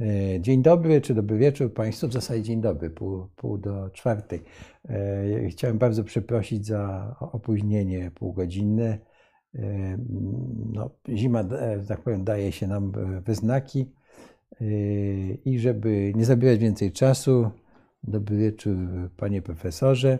E, 0.00 0.40
dzień 0.40 0.62
dobry, 0.62 1.00
czy 1.00 1.14
dobry 1.14 1.38
wieczór 1.38 1.74
Państwu. 1.74 2.08
W 2.08 2.12
zasadzie 2.12 2.42
dzień 2.42 2.60
dobry, 2.60 2.90
pół, 2.90 3.28
pół 3.36 3.58
do 3.58 3.90
czwartej. 3.90 4.42
E, 4.88 5.48
chciałem 5.48 5.78
bardzo 5.78 6.04
przeprosić 6.04 6.66
za 6.66 7.16
opóźnienie 7.20 8.10
półgodzinne. 8.10 8.98
E, 9.54 9.98
no, 10.72 10.90
zima, 11.08 11.44
tak 11.88 12.00
powiem, 12.00 12.24
daje 12.24 12.52
się 12.52 12.66
nam 12.66 12.92
we 13.24 13.34
znaki. 13.34 13.92
I 15.44 15.58
żeby 15.58 16.12
nie 16.16 16.24
zabierać 16.24 16.58
więcej 16.58 16.92
czasu, 16.92 17.50
dobry 18.02 18.36
wieczór 18.36 18.76
Panie 19.16 19.42
Profesorze, 19.42 20.18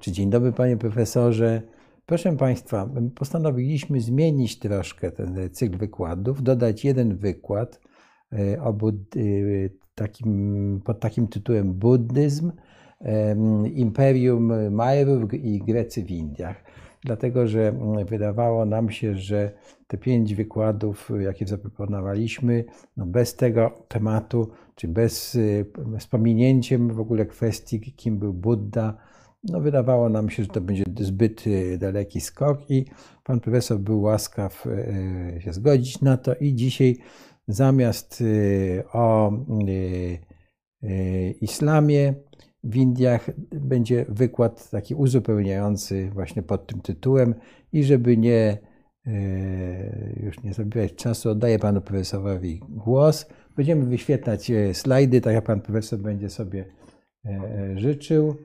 czy 0.00 0.12
dzień 0.12 0.30
dobry 0.30 0.52
Panie 0.52 0.76
Profesorze. 0.76 1.62
Proszę 2.06 2.36
Państwa, 2.36 2.90
postanowiliśmy 3.14 4.00
zmienić 4.00 4.58
troszkę 4.58 5.10
ten 5.12 5.50
cykl 5.52 5.78
wykładów, 5.78 6.42
dodać 6.42 6.84
jeden 6.84 7.16
wykład 7.16 7.80
Bud 8.74 9.16
e, 9.16 9.20
takim, 9.94 10.80
pod 10.84 11.00
takim 11.00 11.28
tytułem 11.28 11.72
Buddyzm, 11.72 12.52
Imperium 13.74 14.70
Majrów 14.70 15.34
i 15.34 15.58
Grecy 15.58 16.04
w 16.04 16.10
Indiach. 16.10 16.64
Dlatego, 17.04 17.46
że 17.46 17.72
wydawało 18.08 18.64
nam 18.64 18.90
się, 18.90 19.14
że 19.14 19.52
te 19.86 19.98
pięć 19.98 20.34
wykładów, 20.34 21.10
jakie 21.20 21.46
zaproponowaliśmy, 21.46 22.64
no 22.96 23.06
bez 23.06 23.36
tego 23.36 23.84
tematu, 23.88 24.50
czy 24.74 24.88
bez, 24.88 25.38
z 25.98 26.06
pominięciem 26.10 26.88
w 26.88 27.00
ogóle 27.00 27.26
kwestii, 27.26 27.80
kim 27.80 28.18
był 28.18 28.32
Buddha, 28.34 28.96
no 29.44 29.60
wydawało 29.60 30.08
nam 30.08 30.30
się, 30.30 30.42
że 30.42 30.48
to 30.48 30.60
będzie 30.60 30.84
zbyt 31.00 31.44
daleki 31.78 32.20
skok 32.20 32.70
i 32.70 32.84
pan 33.24 33.40
profesor 33.40 33.78
był 33.78 34.02
łaskaw 34.02 34.66
e, 34.66 35.40
się 35.40 35.52
zgodzić 35.52 36.00
na 36.00 36.16
to 36.16 36.34
i 36.34 36.54
dzisiaj 36.54 36.96
zamiast 37.52 38.20
y, 38.20 38.82
o 38.92 39.32
y, 39.68 40.18
y, 40.82 41.34
islamie 41.40 42.14
w 42.64 42.76
Indiach 42.76 43.30
będzie 43.52 44.06
wykład 44.08 44.70
taki 44.70 44.94
uzupełniający 44.94 46.10
właśnie 46.10 46.42
pod 46.42 46.66
tym 46.66 46.80
tytułem 46.80 47.34
i 47.72 47.84
żeby 47.84 48.16
nie 48.16 48.58
już 50.22 50.42
nie 50.42 50.54
zabierać 50.54 50.94
czasu, 50.94 51.30
oddaję 51.30 51.58
panu 51.58 51.80
profesorowi 51.80 52.60
głos. 52.68 53.26
Będziemy 53.56 53.86
wyświetlać 53.86 54.52
slajdy, 54.72 55.20
tak 55.20 55.34
jak 55.34 55.44
pan 55.44 55.60
profesor 55.60 55.98
będzie 55.98 56.30
sobie 56.30 56.64
życzył. 57.76 58.36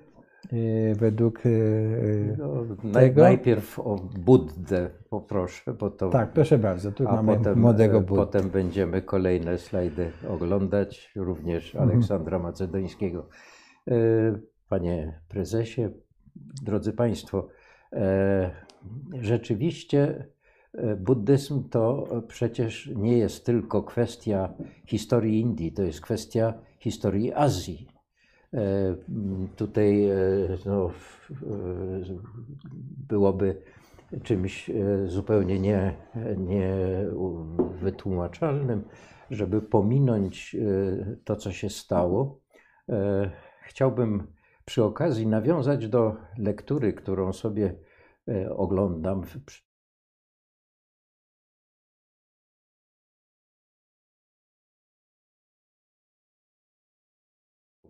Y, 0.53 0.95
według 0.99 1.45
y, 1.45 2.37
no, 2.37 2.65
tego. 2.93 3.21
Najpierw 3.21 3.79
o 3.79 3.95
Buddę 4.19 4.89
poproszę, 5.09 5.73
bo 5.73 5.89
to. 5.89 6.09
Tak, 6.09 6.33
proszę 6.33 6.57
bardzo. 6.57 6.91
Tu 6.91 7.03
mamy 7.03 7.37
potem, 7.37 7.59
młodego 7.59 8.01
Buddę. 8.01 8.25
Potem 8.25 8.49
będziemy 8.49 9.01
kolejne 9.01 9.57
slajdy 9.57 10.11
oglądać, 10.29 11.11
również 11.15 11.75
mhm. 11.75 11.89
Aleksandra 11.89 12.39
Macedońskiego. 12.39 13.29
Panie 14.69 15.21
prezesie, 15.27 15.89
drodzy 16.63 16.93
Państwo, 16.93 17.47
e, 17.93 18.51
rzeczywiście 19.21 20.27
e, 20.73 20.95
buddyzm 20.95 21.69
to 21.69 22.07
przecież 22.27 22.91
nie 22.95 23.17
jest 23.17 23.45
tylko 23.45 23.83
kwestia 23.83 24.53
historii 24.85 25.39
Indii, 25.39 25.71
to 25.71 25.83
jest 25.83 26.01
kwestia 26.01 26.53
historii 26.79 27.33
Azji. 27.33 27.87
E, 28.55 28.95
tutaj 29.55 30.05
e, 30.05 30.15
no, 30.65 30.87
e, 30.87 30.91
byłoby 33.07 33.61
czymś 34.23 34.71
zupełnie 35.05 35.59
nie, 35.59 35.95
niewytłumaczalnym, 36.37 38.83
żeby 39.31 39.61
pominąć 39.61 40.55
to, 41.23 41.35
co 41.35 41.51
się 41.51 41.69
stało. 41.69 42.39
Chciałbym 43.61 44.27
przy 44.65 44.83
okazji 44.83 45.27
nawiązać 45.27 45.87
do 45.87 46.15
lektury, 46.37 46.93
którą 46.93 47.33
sobie 47.33 47.75
oglądam 48.49 49.23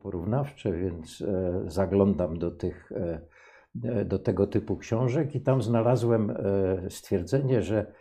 porównawcze, 0.06 0.72
więc 0.72 1.22
e, 1.22 1.62
zaglądam 1.68 2.40
do, 2.40 2.52
tych, 2.52 2.92
e, 2.92 3.22
e, 3.84 4.06
do 4.06 4.20
tego 4.20 4.48
typu 4.48 4.78
książek 4.78 5.36
i 5.36 5.42
tam 5.42 5.62
znalazłem 5.62 6.38
stwierdzenie, 6.90 7.62
że 7.62 7.94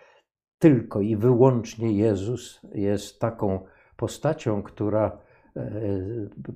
tylko 0.58 1.00
i 1.00 1.16
wyłącznie 1.16 1.92
Jezus 1.92 2.60
jest 2.74 3.20
taką 3.20 3.64
postacią, 3.96 4.62
która 4.62 5.18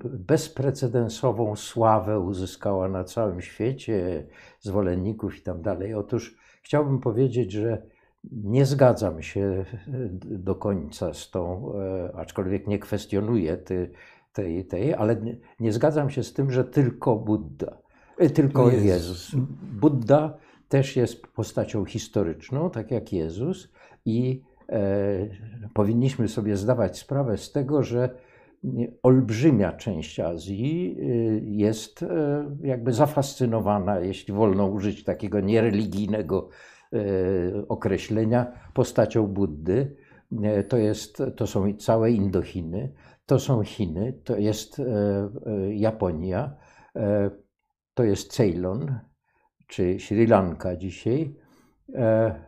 bezprecedensową 0.03 1.55
sławę 1.55 2.19
uzyskała 2.19 2.87
na 2.87 3.03
całym 3.03 3.41
świecie, 3.41 4.27
zwolenników 4.59 5.37
i 5.37 5.41
tak 5.41 5.61
dalej. 5.61 5.93
Otóż 5.93 6.37
chciałbym 6.61 6.99
powiedzieć, 6.99 7.51
że 7.51 7.81
nie 8.31 8.65
zgadzam 8.65 9.21
się 9.21 9.65
do 10.23 10.55
końca 10.55 11.13
z 11.13 11.31
tą, 11.31 11.73
aczkolwiek 12.13 12.67
nie 12.67 12.79
kwestionuję 12.79 13.57
ty, 13.57 13.91
tej, 14.33 14.65
tej 14.65 14.93
ale 14.93 15.15
nie, 15.15 15.37
nie 15.59 15.73
zgadzam 15.73 16.09
się 16.09 16.23
z 16.23 16.33
tym, 16.33 16.51
że 16.51 16.63
tylko 16.63 17.15
Buddha, 17.15 17.77
e, 18.17 18.29
tylko 18.29 18.69
Jezus. 18.69 18.85
Jezus. 18.85 19.35
Buddha 19.61 20.37
też 20.69 20.95
jest 20.95 21.27
postacią 21.27 21.85
historyczną, 21.85 22.69
tak 22.69 22.91
jak 22.91 23.13
Jezus, 23.13 23.69
i 24.05 24.41
e, 24.69 24.83
powinniśmy 25.73 26.27
sobie 26.27 26.57
zdawać 26.57 26.97
sprawę 26.97 27.37
z 27.37 27.51
tego, 27.51 27.83
że 27.83 28.09
olbrzymia 29.03 29.73
część 29.73 30.19
Azji 30.19 30.97
e, 30.99 31.03
jest 31.39 32.03
e, 32.03 32.45
jakby 32.61 32.93
zafascynowana, 32.93 33.99
jeśli 33.99 34.33
wolno 34.33 34.67
użyć 34.67 35.03
takiego 35.03 35.39
niereligijnego 35.39 36.49
określenia, 37.67 38.51
postacią 38.73 39.27
Buddy. 39.27 39.95
To, 40.69 40.77
jest, 40.77 41.23
to 41.35 41.47
są 41.47 41.73
całe 41.73 42.11
Indochiny 42.11 42.93
to 43.29 43.39
są 43.39 43.63
Chiny, 43.63 44.13
to 44.23 44.37
jest 44.37 44.79
e, 44.79 44.83
e, 44.85 45.75
Japonia, 45.75 46.55
e, 46.95 47.31
to 47.93 48.03
jest 48.03 48.33
Ceylon 48.33 48.99
czy 49.67 49.99
Sri 49.99 50.27
Lanka 50.27 50.75
dzisiaj. 50.75 51.35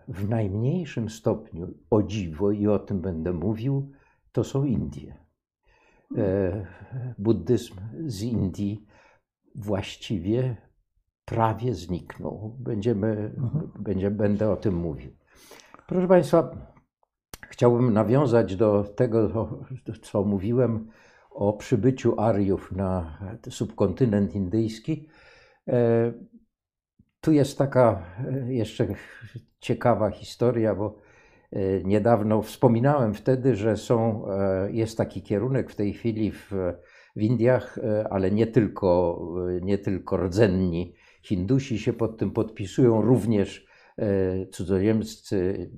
W 0.07 0.29
najmniejszym 0.29 1.09
stopniu, 1.09 1.73
o 1.89 2.03
dziwo, 2.03 2.51
i 2.51 2.67
o 2.67 2.79
tym 2.79 3.01
będę 3.01 3.33
mówił, 3.33 3.91
to 4.31 4.43
są 4.43 4.63
Indie. 4.63 5.17
Buddyzm 7.17 7.75
z 8.05 8.21
Indii 8.21 8.85
właściwie 9.55 10.57
prawie 11.25 11.73
zniknął. 11.73 12.57
Będziemy, 12.59 13.33
mhm. 13.37 13.71
będzie, 13.79 14.11
będę 14.11 14.51
o 14.51 14.55
tym 14.55 14.75
mówił. 14.75 15.11
Proszę 15.87 16.07
Państwa, 16.07 16.71
Chciałbym 17.49 17.93
nawiązać 17.93 18.55
do 18.55 18.83
tego, 18.83 19.49
co 20.01 20.23
mówiłem 20.23 20.87
o 21.31 21.53
przybyciu 21.53 22.19
Ariów 22.19 22.71
na 22.71 23.17
subkontynent 23.49 24.35
indyjski. 24.35 25.07
E, 25.67 26.13
tu 27.21 27.31
jest 27.31 27.57
taka 27.57 28.03
e, 28.27 28.53
jeszcze 28.53 28.87
ciekawa 29.59 30.09
historia, 30.09 30.75
bo 30.75 30.97
e, 31.51 31.83
niedawno 31.83 32.41
wspominałem 32.41 33.13
wtedy, 33.13 33.55
że 33.55 33.77
są, 33.77 34.25
jest 34.71 34.97
taki 34.97 35.21
kierunek 35.21 35.71
w 35.71 35.75
tej 35.75 35.93
chwili 35.93 36.31
w, 36.31 36.51
w 37.15 37.21
Indiach, 37.21 37.79
ale 38.09 38.31
nie 38.31 38.47
tylko, 38.47 39.19
nie 39.61 39.77
tylko 39.77 40.17
rdzenni 40.17 40.93
Hindusi 41.23 41.79
się 41.79 41.93
pod 41.93 42.17
tym 42.17 42.31
podpisują, 42.31 43.01
również 43.01 43.67
cudzoziemscy 44.51 45.69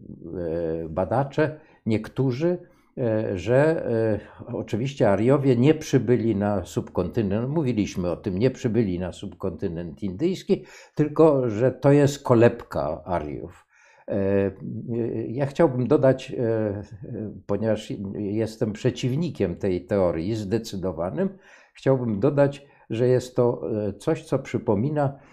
e, 0.85 0.89
badacze, 0.89 1.59
niektórzy, 1.85 2.57
e, 2.97 3.37
że 3.37 3.87
oczywiście 4.53 5.09
Ariowie 5.09 5.55
nie 5.55 5.73
przybyli 5.73 6.35
na 6.35 6.65
subkontynent, 6.65 7.49
mówiliśmy 7.49 8.11
o 8.11 8.15
tym, 8.15 8.39
nie 8.39 8.51
przybyli 8.51 8.99
na 8.99 9.11
subkontynent 9.11 10.03
indyjski, 10.03 10.65
tylko 10.95 11.49
że 11.49 11.71
to 11.71 11.91
jest 11.91 12.23
kolebka 12.23 13.01
Ariów. 13.05 13.65
Ja 15.27 15.45
chciałbym 15.45 15.87
dodać, 15.87 16.35
ponieważ 17.47 17.93
jestem 18.15 18.73
przeciwnikiem 18.73 19.55
tej 19.55 19.85
teorii 19.85 20.35
zdecydowanym, 20.35 21.29
chciałbym 21.73 22.19
dodać, 22.19 22.65
że 22.89 23.07
jest 23.07 23.35
to 23.35 23.61
coś, 23.99 24.25
co 24.25 24.39
przypomina 24.39 25.19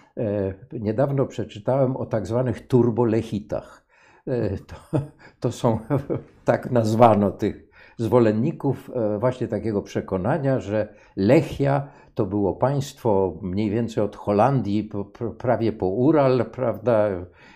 niedawno 0.71 1.25
przeczytałem 1.25 1.97
o 1.97 2.05
tak 2.05 2.27
zwanych 2.27 2.67
turbolechitach. 2.67 3.85
E, 4.27 4.57
to, 4.57 4.99
to 5.39 5.51
są, 5.51 5.79
tak 6.45 6.71
nazwano 6.71 7.31
tych 7.31 7.69
zwolenników 7.97 8.91
e, 8.95 9.19
właśnie 9.19 9.47
takiego 9.47 9.81
przekonania, 9.81 10.59
że 10.59 10.93
Lechia 11.15 11.87
to 12.15 12.25
było 12.25 12.53
państwo 12.53 13.37
mniej 13.41 13.69
więcej 13.69 14.03
od 14.03 14.15
Holandii 14.15 14.89
prawie 15.37 15.73
po 15.73 15.87
Ural, 15.87 16.45
prawda, 16.51 17.09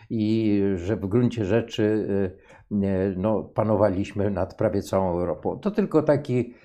i 0.10 0.62
że 0.76 0.96
w 0.96 1.06
gruncie 1.06 1.46
rzeczy 1.46 2.08
no, 3.18 3.44
panowaliśmy 3.44 4.30
nad 4.30 4.58
prawie 4.58 4.82
całą 4.82 5.12
Europą. 5.12 5.60
To 5.60 5.72
tylko 5.72 6.04
taki 6.04 6.54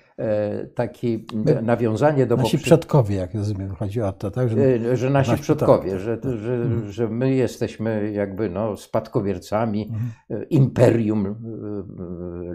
takie 0.75 1.19
nawiązanie 1.61 2.25
do... 2.25 2.35
Nasi 2.35 2.57
przodkowie, 2.57 3.15
jak 3.15 3.33
rozumiem, 3.33 3.75
chodzi 3.75 4.01
o 4.01 4.11
to, 4.11 4.31
tak? 4.31 4.49
Że, 4.49 4.57
e, 4.57 4.97
że 4.97 5.09
nasi, 5.09 5.37
przodkowie, 5.37 5.99
że, 5.99 6.19
że, 6.37 6.53
mhm. 6.53 6.91
że 6.91 7.07
my 7.09 7.35
jesteśmy 7.35 8.11
jakby 8.11 8.49
no, 8.49 8.77
spadkobiercami 8.77 9.83
mhm. 9.83 10.11
E, 10.41 10.43
imperium 10.43 11.35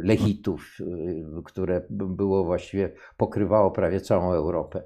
Lechitów, 0.03 0.79
które 1.45 1.83
było 1.91 2.45
właściwie, 2.45 2.93
pokrywało 3.17 3.71
prawie 3.71 4.01
całą 4.01 4.33
Europę. 4.33 4.83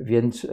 Więc 0.00 0.44
e, 0.44 0.48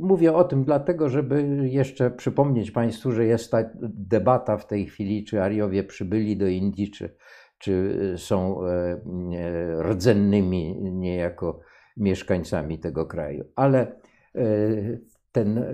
mówię 0.00 0.34
o 0.34 0.44
tym 0.44 0.64
dlatego, 0.64 1.08
żeby 1.08 1.44
jeszcze 1.62 2.10
przypomnieć 2.10 2.70
Państwu, 2.70 3.12
że 3.12 3.24
jest 3.24 3.50
ta 3.50 3.58
debata 3.82 4.56
w 4.56 4.66
tej 4.66 4.86
chwili, 4.86 5.24
czy 5.24 5.42
Ariowie 5.42 5.84
przybyli 5.84 6.36
do 6.36 6.46
Indii, 6.46 6.90
czy, 6.90 7.14
czy 7.58 8.14
są 8.16 8.66
e, 8.66 8.70
e, 8.70 9.82
rdzennymi 9.82 10.76
niejako 10.80 11.60
mieszkańcami 11.96 12.78
tego 12.78 13.06
kraju. 13.06 13.44
Ale 13.56 13.80
e, 14.34 14.44
ten, 15.32 15.64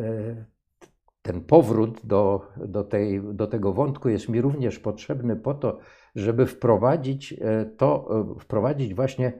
ten 1.23 1.41
powrót 1.41 2.01
do, 2.05 2.49
do, 2.57 2.85
tej, 2.85 3.23
do 3.35 3.47
tego 3.47 3.73
wątku 3.73 4.09
jest 4.09 4.29
mi 4.29 4.41
również 4.41 4.79
potrzebny 4.79 5.37
po 5.37 5.55
to, 5.55 5.79
żeby 6.15 6.47
wprowadzić 6.47 7.35
to, 7.77 8.09
wprowadzić 8.41 8.95
właśnie 8.95 9.33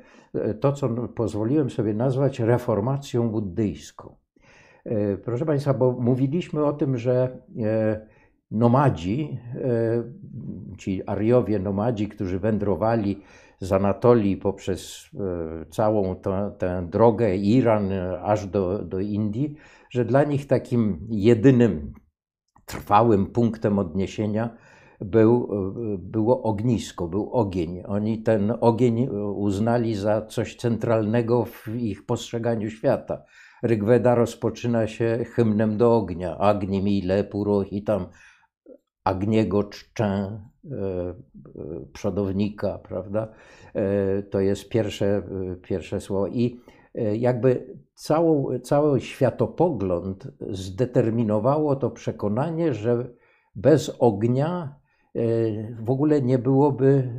to, 0.61 0.73
co 0.73 0.89
pozwoliłem 0.89 1.71
sobie 1.71 1.95
nazwać 1.95 2.41
reformacją 2.41 3.29
buddyjską. 3.29 4.17
Proszę 5.25 5.47
Państwa, 5.47 5.75
bo 5.75 5.93
mówiliśmy 5.93 6.65
o 6.65 6.73
tym, 6.73 6.99
że 6.99 7.39
nomadzi, 8.55 9.39
e, 9.55 10.03
ci 10.79 11.03
Ariowie 11.07 11.59
nomadzi, 11.59 12.09
którzy 12.09 12.39
wędrowali 12.39 13.23
z 13.61 13.73
Anatolii 13.73 14.37
poprzez 14.37 15.11
e, 15.15 15.67
całą 15.71 16.17
tę, 16.59 16.87
drogę 16.91 17.37
Iran 17.37 17.91
aż 18.23 18.47
do, 18.47 18.79
do 18.79 19.01
Indii, 19.01 19.55
że 19.91 20.05
dla 20.05 20.25
nich 20.25 20.47
takim 20.47 21.07
jedynym 21.11 21.93
trwałym 22.67 23.27
punktem 23.27 23.79
odniesienia 23.79 24.57
był, 25.01 25.49
e, 25.53 25.99
było 25.99 26.43
ognisko, 26.43 27.09
był 27.09 27.31
ogień. 27.33 27.83
Oni 27.87 28.23
ten 28.23 28.53
ogień 28.61 29.09
uznali 29.35 29.95
za 29.95 30.23
coś 30.23 30.57
centralnego 30.57 31.45
w 31.45 31.69
ich 31.77 32.07
postrzeganiu 32.07 32.71
świata. 32.71 33.23
Rygweda 33.63 34.15
rozpoczyna 34.15 34.87
się 34.87 35.25
hymnem 35.35 35.77
do 35.77 35.97
ognia. 35.97 36.39
Agni 36.39 36.83
mile 36.83 37.25
purohitam 37.25 38.07
Agniego 39.05 39.65
Czczę, 39.65 40.05
e, 40.05 40.77
e, 40.77 41.15
przodownika, 41.93 42.79
prawda? 42.79 43.29
E, 43.75 44.23
to 44.23 44.41
jest 44.41 44.69
pierwsze, 44.69 45.23
pierwsze 45.63 46.01
słowo. 46.01 46.27
I 46.27 46.61
jakby 47.19 47.77
całą, 47.95 48.59
cały 48.63 49.01
światopogląd 49.01 50.29
zdeterminowało 50.51 51.77
to 51.77 51.91
przekonanie, 51.91 52.75
że 52.75 53.11
bez 53.55 53.97
ognia 53.99 54.75
w 55.81 55.91
ogóle 55.91 56.23
nie 56.23 56.39
byłoby 56.39 57.11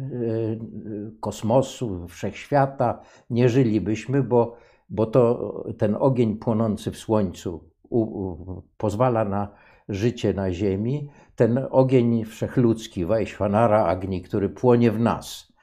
kosmosu, 1.20 2.08
wszechświata, 2.08 3.02
nie 3.30 3.50
żylibyśmy, 3.50 4.24
bo, 4.24 4.56
bo 4.90 5.06
to 5.06 5.64
ten 5.78 5.96
ogień 6.00 6.38
płonący 6.38 6.92
w 6.92 6.98
słońcu 6.98 7.70
u, 7.90 8.00
u, 8.00 8.64
pozwala 8.78 9.26
na 9.26 9.50
życie 9.90 10.34
na 10.34 10.52
Ziemi, 10.52 11.10
ten 11.36 11.68
ogień 11.70 12.26
wszechludzki, 12.26 13.06
Wajśwanara 13.06 13.86
Agni, 13.86 14.22
który 14.22 14.50
płonie 14.50 14.92
w 14.92 15.00
nas, 15.00 15.54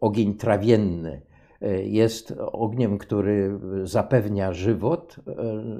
ogień 0.00 0.34
trawienny, 0.34 1.22
e, 1.60 1.82
jest 1.82 2.34
ogniem, 2.38 2.98
który 2.98 3.60
zapewnia 3.82 4.52
żywot 4.52 5.16
e, 5.18 5.32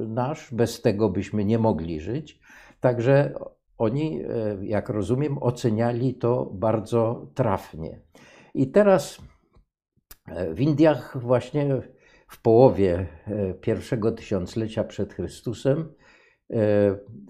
nasz, 0.09 0.55
bez 0.55 0.83
tego 0.83 1.09
byśmy 1.09 1.45
nie 1.45 1.59
mogli 1.59 2.01
żyć. 2.01 2.41
Także 2.81 3.35
oni, 3.79 4.23
e, 4.23 4.57
jak 4.63 4.89
rozumiem, 4.89 5.39
oceniali 5.43 6.15
to 6.15 6.51
bardzo 6.55 7.31
trafnie. 7.35 8.01
I 8.55 8.71
teraz 8.71 9.21
w 10.55 10.61
Indiach 10.61 11.19
właśnie 11.21 11.83
w 12.29 12.43
połowie 12.43 13.07
pierwszego 13.61 14.13
tysiąclecia 14.13 14.85
przed 14.85 15.15
Chrystusem 15.15 15.93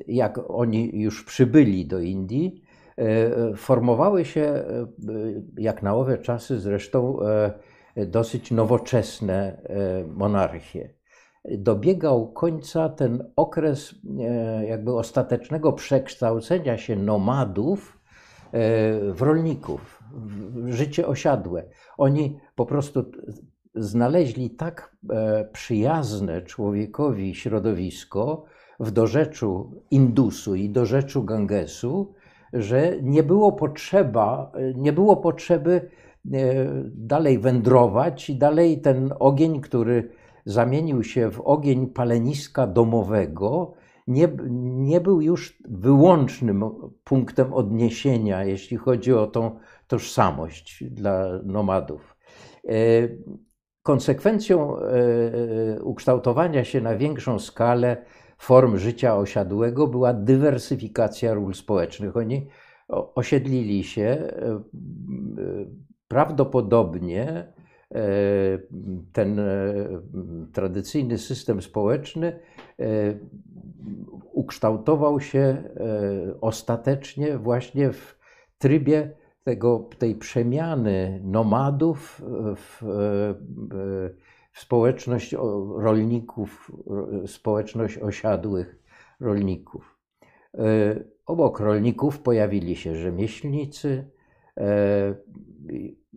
jak 0.06 0.50
oni 0.50 1.00
już 1.00 1.24
przybyli 1.24 1.86
do 1.86 2.00
Indii, 2.00 2.62
e, 2.96 3.54
formowały 3.56 4.24
się, 4.24 4.40
e, 4.40 4.64
jak 5.58 5.82
na 5.82 5.94
owe 5.94 6.18
czasy 6.18 6.60
zresztą, 6.60 7.18
dosyć 8.06 8.50
nowoczesne 8.50 9.62
monarchie. 10.08 10.94
Dobiegał 11.44 12.32
końca 12.32 12.88
ten 12.88 13.32
okres 13.36 13.94
jakby 14.66 14.94
ostatecznego 14.94 15.72
przekształcenia 15.72 16.78
się 16.78 16.96
nomadów 16.96 18.00
w 19.12 19.16
rolników, 19.20 20.02
w 20.14 20.72
życie 20.72 21.06
osiadłe. 21.06 21.64
Oni 21.98 22.38
po 22.54 22.66
prostu 22.66 23.04
znaleźli 23.74 24.50
tak 24.50 24.96
przyjazne 25.52 26.42
człowiekowi 26.42 27.34
środowisko, 27.34 28.44
w 28.81 28.90
dorzeczu 28.90 29.70
Indusu 29.90 30.55
i 30.55 30.70
dorzeczu 30.70 31.25
Gangesu, 31.25 32.14
że 32.52 32.96
nie 33.02 33.23
było 33.23 33.52
potrzeba, 33.52 34.52
nie 34.75 34.93
było 34.93 35.17
potrzeby 35.17 35.90
e, 36.32 36.55
dalej 36.94 37.38
wędrować 37.38 38.31
i 38.31 38.37
dalej 38.37 38.81
ten 38.81 39.12
ogień, 39.19 39.61
który 39.61 40.11
zamienił 40.44 41.02
się 41.02 41.31
w 41.31 41.40
ogień 41.40 41.87
paleniska 41.87 42.67
domowego, 42.67 43.75
nie, 44.06 44.28
nie 44.61 45.00
był 45.00 45.20
już 45.20 45.62
wyłącznym 45.69 46.64
punktem 47.05 47.52
odniesienia, 47.52 48.44
jeśli 48.44 48.76
chodzi 48.76 49.12
o 49.12 49.26
tą 49.26 49.58
tożsamość 49.87 50.84
dla 50.84 51.40
nomadów. 51.44 52.17
E, 52.69 52.72
konsekwencją 53.82 54.79
e, 54.79 55.82
ukształtowania 55.82 56.65
się 56.65 56.81
na 56.81 56.96
większą 56.96 57.39
skalę 57.39 57.96
form 58.38 58.78
życia 58.78 59.16
osiadłego 59.16 59.86
była 59.86 60.12
dywersyfikacja 60.12 61.34
ról 61.34 61.55
społecznych. 61.55 62.16
Oni 62.16 62.46
osiedlili 62.88 63.84
się 63.84 64.02
e, 64.02 64.31
prawdopodobnie 66.08 67.28
e, 67.28 68.02
ten 69.12 69.38
e, 69.38 69.44
tradycyjny 70.52 71.19
system 71.19 71.62
społeczny 71.62 72.38
ukształtował 74.32 75.20
się 75.20 75.62
ostatecznie 76.40 77.38
właśnie 77.38 77.93
w 77.93 78.19
trybie 78.58 79.10
tego, 79.44 79.88
tej 79.98 80.14
przemiany 80.14 81.20
nomadów 81.24 82.22
w, 82.56 82.82
społeczność 84.56 85.34
rolników, 85.77 86.72
społeczność 87.27 87.98
osiadłych 87.98 88.77
rolników. 89.20 89.98
E, 90.55 90.60
obok 91.27 91.60
rolników 91.60 92.19
pojawili 92.19 92.77
się 92.77 92.96
rzemieślnicy, 92.96 94.10
e, 94.56 95.15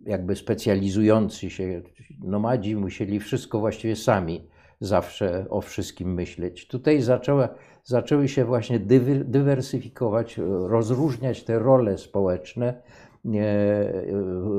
jakby 0.04 0.36
specjalizujący 0.36 1.50
się 1.50 1.82
nomadzi, 2.20 2.76
musieli 2.76 3.20
wszystko 3.20 3.60
właściwie 3.60 3.96
sami 3.96 4.48
zawsze 4.80 5.46
o 5.50 5.60
wszystkim 5.60 6.14
myśleć. 6.14 6.68
Tutaj 6.68 7.02
zaczęła, 7.02 7.48
zaczęły 7.84 8.28
się 8.28 8.44
właśnie 8.44 8.78
dywersyfikować, 9.24 10.38
rozróżniać 10.66 11.44
te 11.44 11.58
role 11.58 11.98
społeczne, 11.98 12.68
e, 12.68 12.82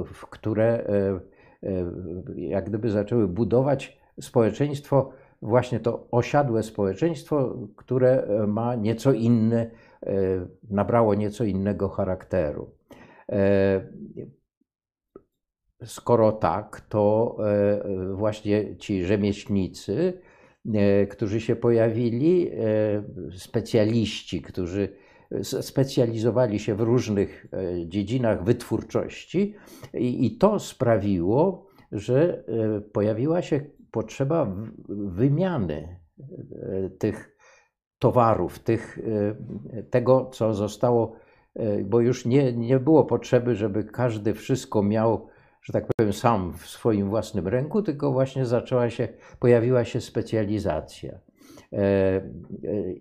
w 0.06 0.26
które 0.30 0.86
jak 2.36 2.70
gdyby 2.70 2.90
zaczęły 2.90 3.28
budować 3.28 4.00
społeczeństwo, 4.22 5.12
właśnie 5.42 5.80
to 5.80 6.08
osiadłe 6.12 6.64
społeczeństwo, 6.64 7.58
które 7.76 8.24
e, 8.24 8.48
ma 8.48 8.76
nieco 8.76 9.14
inny, 9.14 9.72
e, 10.04 10.14
nabrało 10.70 11.16
nieco 11.16 11.44
innego 11.44 11.90
charakteru. 11.90 12.70
Skoro 15.86 16.32
tak, 16.32 16.82
to 16.90 17.38
właśnie 18.14 18.78
ci 18.78 19.04
rzemieślnicy, 19.06 20.22
którzy 21.10 21.42
się 21.42 21.56
pojawili, 21.56 22.52
specjaliści, 23.38 24.42
którzy 24.42 24.90
specjalizowali 25.42 26.60
się 26.60 26.76
w 26.76 26.82
różnych 26.82 27.48
e, 27.54 27.88
dziedzinach 27.88 28.44
wytwórczości 28.44 29.56
i, 29.94 30.38
to 30.38 30.60
sprawiło, 30.60 31.68
że 31.92 32.44
e, 32.48 32.82
pojawiła 32.82 33.42
się 33.42 33.62
potrzeba 33.92 34.56
wymiany 34.90 36.00
e, 36.20 36.90
tych 36.90 37.38
towarów, 38.00 38.60
tych, 38.60 39.00
tego, 39.90 40.30
co 40.34 40.54
zostało 40.54 41.16
bo 41.86 42.00
już 42.00 42.26
nie, 42.26 42.54
nie 42.54 42.80
było 42.80 43.06
potrzeby, 43.06 43.56
żeby 43.56 43.84
każdy 43.84 44.34
wszystko 44.34 44.84
miał, 44.84 45.28
że 45.62 45.74
tak 45.74 45.88
powiem, 45.98 46.14
sam 46.14 46.54
w 46.54 46.68
swoim 46.68 47.10
własnym 47.10 47.48
ręku, 47.48 47.82
tylko 47.82 48.12
właśnie 48.12 48.46
zaczęła 48.46 48.90
się, 48.90 49.08
pojawiła 49.40 49.86
się 49.86 50.02
specjalizacja. 50.02 51.20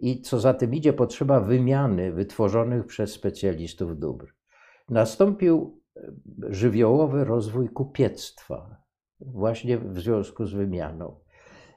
I 0.00 0.20
co 0.22 0.40
za 0.40 0.54
tym 0.54 0.74
idzie, 0.74 0.92
potrzeba 0.92 1.40
wymiany 1.40 2.12
wytworzonych 2.12 2.86
przez 2.86 3.12
specjalistów 3.12 3.98
dóbr. 3.98 4.34
Nastąpił 4.88 5.80
żywiołowy 6.48 7.24
rozwój 7.24 7.68
kupiectwa, 7.68 8.76
właśnie 9.20 9.78
w 9.78 9.98
związku 9.98 10.46
z 10.46 10.52
wymianą. 10.52 11.16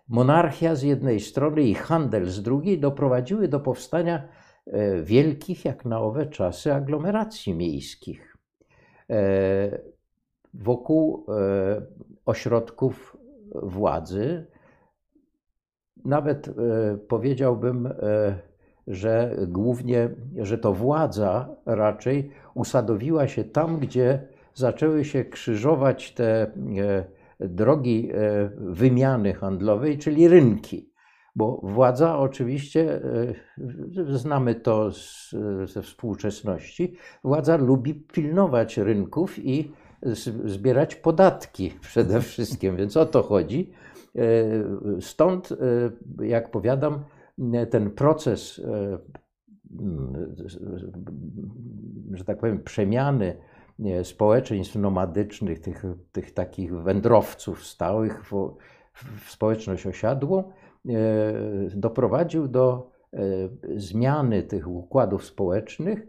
Monarchia 0.07 0.75
z 0.75 0.83
jednej 0.83 1.19
strony 1.19 1.63
i 1.63 1.73
handel 1.73 2.25
z 2.25 2.41
drugiej 2.41 2.79
doprowadziły 2.79 3.47
do 3.47 3.59
powstania 3.59 4.27
e, 4.65 5.01
wielkich, 5.01 5.65
jak 5.65 5.85
na 5.85 6.00
owe 6.00 6.25
czasy, 6.25 6.73
aglomeracji 6.73 7.53
miejskich 7.53 8.38
e, 9.09 9.79
wokół 10.53 11.25
e, 11.29 11.81
ośrodków 12.25 13.17
władzy. 13.55 14.47
Nawet 16.05 16.50
powiedziałbym, 17.07 17.89
że 18.88 19.36
głównie, 19.48 20.10
że 20.38 20.57
to 20.57 20.74
władza 20.74 21.50
raczej 21.65 22.29
usadowiła 22.53 23.27
się 23.27 23.43
tam, 23.43 23.79
gdzie 23.79 24.27
zaczęły 24.53 25.05
się 25.05 25.25
krzyżować 25.25 26.13
te 26.13 26.51
drogi 27.39 28.10
e, 28.13 28.50
wymiany 28.57 29.33
handlowej, 29.33 29.98
czyli 29.98 30.27
rynki. 30.27 30.89
Bo 31.36 31.62
władza 31.63 32.19
oczywiście, 32.19 33.01
e, 34.07 34.17
znamy 34.17 34.55
to 34.55 34.91
z, 34.91 35.36
ze 35.65 35.81
współczesności, 35.81 36.95
władza 37.24 37.57
lubi 37.57 37.93
pilnować 37.93 38.77
rynków 38.77 39.45
i 39.45 39.72
zbierać 40.45 40.95
podatki 40.95 41.74
przede 41.81 42.22
wszystkim, 42.22 42.75
więc 42.75 42.98
o 42.98 43.05
to 43.05 43.24
chodzi. 43.24 43.72
E, 44.15 44.22
stąd, 45.01 45.50
jak 46.22 46.51
powiadam, 46.51 47.03
ten 47.70 47.91
proces, 47.91 48.62
że 52.13 52.25
tak 52.25 52.38
powiem, 52.38 52.63
przemiany 52.63 53.38
społeczeństw 54.03 54.75
nomadycznych, 54.75 55.60
tych, 55.60 55.84
tych 56.12 56.34
takich 56.34 56.74
wędrowców 56.74 57.65
stałych 57.65 58.25
w, 58.32 58.55
w 58.93 59.32
społeczność 59.32 59.88
osiadłą, 59.88 60.39
e, 60.39 60.93
doprowadził 61.75 62.48
do 62.48 62.91
e, 63.13 63.20
zmiany 63.75 64.43
tych 64.43 64.67
układów 64.67 65.25
społecznych, 65.25 66.08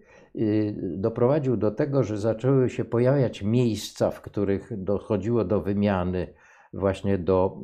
doprowadził 0.77 1.57
do 1.57 1.71
tego, 1.71 2.03
że 2.03 2.19
zaczęły 2.19 2.71
się 2.71 2.85
pojawiać 2.85 3.43
miejsca, 3.43 4.11
w 4.11 4.21
których 4.21 4.83
dochodziło 4.85 5.45
do 5.45 5.61
wymiany 5.61 6.27
właśnie 6.75 7.19
do, 7.19 7.61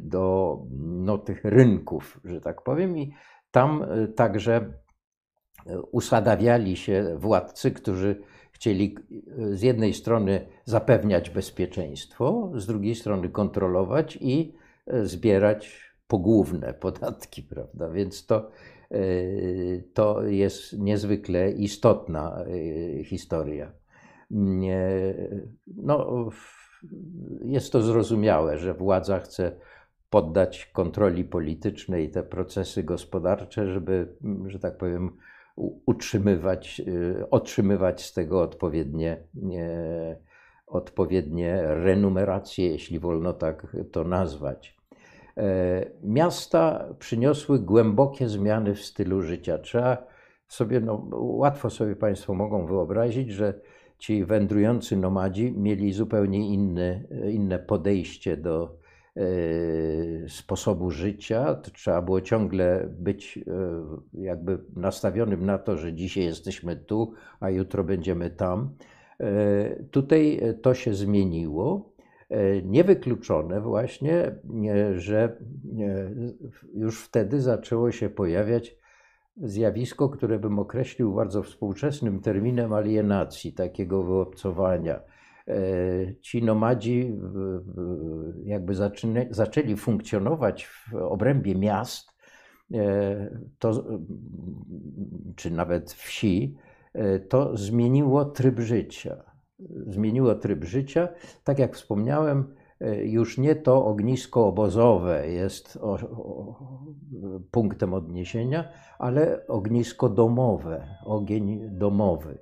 do 0.00 0.58
no, 0.80 1.18
tych 1.18 1.44
rynków, 1.44 2.20
że 2.24 2.40
tak 2.40 2.62
powiem, 2.62 2.98
i 2.98 3.12
tam 3.50 3.82
e, 3.82 4.08
także 4.08 4.72
usadawiali 5.92 6.76
się 6.76 7.16
władcy, 7.18 7.70
którzy 7.70 8.22
chcieli 8.52 8.96
z 9.52 9.62
jednej 9.62 9.94
strony 9.94 10.46
zapewniać 10.64 11.30
bezpieczeństwo, 11.30 12.50
z 12.54 12.66
drugiej 12.66 12.94
strony 12.94 13.28
kontrolować 13.28 14.18
i 14.20 14.54
zbierać 15.02 15.90
pogłówne 16.08 16.74
podatki, 16.74 17.42
prawda? 17.52 17.88
Więc 17.88 18.26
to, 18.26 18.50
to 19.94 20.22
jest 20.22 20.78
niezwykle 20.78 21.50
istotna 21.50 22.44
historia. 23.04 23.72
No, 25.66 26.30
jest 27.44 27.72
to 27.72 27.82
zrozumiałe, 27.82 28.58
że 28.58 28.74
władza 28.74 29.18
chce 29.18 29.52
poddać 30.10 30.66
kontroli 30.66 31.24
politycznej 31.24 32.10
te 32.10 32.22
procesy 32.22 32.82
gospodarcze, 32.82 33.72
żeby, 33.72 34.16
że 34.46 34.58
tak 34.58 34.78
powiem, 34.78 35.16
utrzymywać, 35.86 36.82
y, 36.88 37.30
otrzymywać 37.30 38.04
z 38.04 38.12
tego 38.12 38.42
odpowiednie, 38.42 39.22
odpowiednie 40.66 41.62
renumeracje, 41.62 42.68
jeśli 42.68 42.98
wolno 42.98 43.32
tak 43.32 43.76
to 43.92 44.04
nazwać. 44.04 44.76
E, 45.36 45.86
miasta 46.02 46.88
przyniosły 46.98 47.58
głębokie 47.58 48.28
zmiany 48.28 48.74
w 48.74 48.84
stylu 48.84 49.22
życia. 49.22 49.58
Trzeba 49.58 50.06
sobie, 50.48 50.80
no, 50.80 51.08
łatwo 51.12 51.70
sobie 51.70 51.96
Państwo 51.96 52.34
mogą 52.34 52.66
wyobrazić, 52.66 53.30
że 53.30 53.60
ci 53.98 54.24
wędrujący 54.24 54.96
nomadzi 54.96 55.52
mieli 55.52 55.92
zupełnie 55.92 56.48
inne, 56.54 57.02
inne 57.30 57.58
podejście 57.58 58.36
do, 58.36 58.78
E, 59.16 60.28
sposobu 60.28 60.90
życia. 60.90 61.54
Trzeba 61.74 62.02
było 62.02 62.20
ciągle 62.20 62.88
być 62.98 63.38
e, 63.38 63.42
jakby 64.12 64.58
nastawionym 64.76 65.46
na 65.46 65.58
to, 65.58 65.76
że 65.76 65.92
dzisiaj 65.92 66.24
jesteśmy 66.24 66.76
tu, 66.76 67.12
a 67.40 67.50
jutro 67.50 67.84
będziemy 67.84 68.30
tam. 68.30 68.70
E, 69.20 69.84
tutaj 69.90 70.40
to 70.62 70.74
się 70.74 70.94
zmieniło. 70.94 71.96
Niewykluczone 72.64 73.60
właśnie, 73.60 74.34
że 74.96 75.36
już 76.74 77.04
wtedy 77.04 77.40
zaczęło 77.40 77.92
się 77.92 78.10
pojawiać 78.10 78.76
zjawisko, 79.36 80.08
które 80.08 80.38
bym 80.38 80.58
określił 80.58 81.14
bardzo 81.14 81.42
współczesnym 81.42 82.20
terminem 82.20 82.72
alienacji, 82.72 83.52
takiego 83.52 84.02
wyobcowania 84.02 85.00
E, 85.48 86.14
ci 86.20 86.42
nomadzi 86.42 87.16
jakby 88.44 88.74
zaczyna, 88.74 89.20
zaczęli 89.30 89.76
funkcjonować 89.76 90.66
w 90.66 90.94
obrębie 90.94 91.54
miast, 91.54 92.08
e, 92.74 93.38
to, 93.58 93.84
czy 95.36 95.50
nawet 95.50 95.92
wsi, 95.92 96.56
e, 96.92 97.18
to 97.18 97.56
zmieniło 97.56 98.24
tryb 98.24 98.60
życia. 98.60 99.24
Zmieniło 99.86 100.34
tryb 100.34 100.64
życia. 100.64 101.08
Tak 101.44 101.58
jak 101.58 101.74
wspomniałem, 101.74 102.54
już 103.04 103.38
nie 103.38 103.56
to 103.56 103.84
ognisko 103.86 104.46
obozowe 104.46 105.28
jest 105.28 105.78
o, 105.82 105.92
o, 105.92 106.84
punktem 107.50 107.94
odniesienia, 107.94 108.68
ale 108.98 109.46
ognisko 109.46 110.08
domowe, 110.08 110.88
ogień 111.04 111.60
domowy 111.70 112.38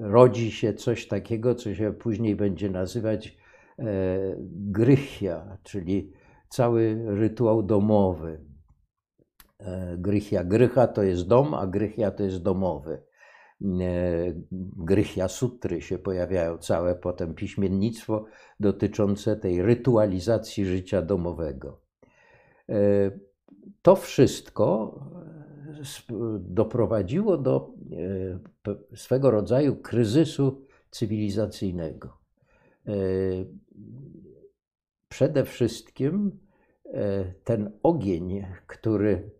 rodzi 0.00 0.50
się 0.50 0.74
coś 0.74 1.08
takiego, 1.08 1.54
co 1.54 1.74
się 1.74 1.92
później 1.92 2.36
będzie 2.36 2.70
nazywać 2.70 3.36
e, 3.78 3.84
grychia, 4.50 5.58
czyli 5.62 6.12
cały 6.48 7.04
rytuał 7.06 7.62
domowy. 7.62 8.44
E, 9.58 9.96
grychia, 9.98 10.44
grycha 10.44 10.86
to 10.86 11.02
jest 11.02 11.28
dom, 11.28 11.54
a 11.54 11.66
grychia 11.66 12.10
to 12.10 12.22
jest 12.22 12.42
domowy. 12.42 13.05
E, 13.62 13.66
grychia 14.76 15.28
sutry 15.28 15.82
się 15.82 15.98
pojawiają, 15.98 16.58
całe 16.58 16.94
potem 16.94 17.34
piśmiennictwo 17.34 18.24
dotyczące 18.60 19.36
tej 19.36 19.62
rytualizacji 19.62 20.64
życia 20.64 21.02
domowego. 21.02 21.80
To 23.82 23.96
wszystko 23.96 24.94
doprowadziło 26.40 27.38
do 27.38 27.74
e, 28.92 28.96
swego 28.96 29.30
rodzaju 29.30 29.76
kryzysu 29.76 30.66
cywilizacyjnego. 30.90 32.18
E, 32.86 32.92
przede 35.08 35.44
wszystkim 35.44 36.38
e, 36.84 37.24
ten 37.44 37.72
ogień, 37.82 38.46
który 38.66 39.30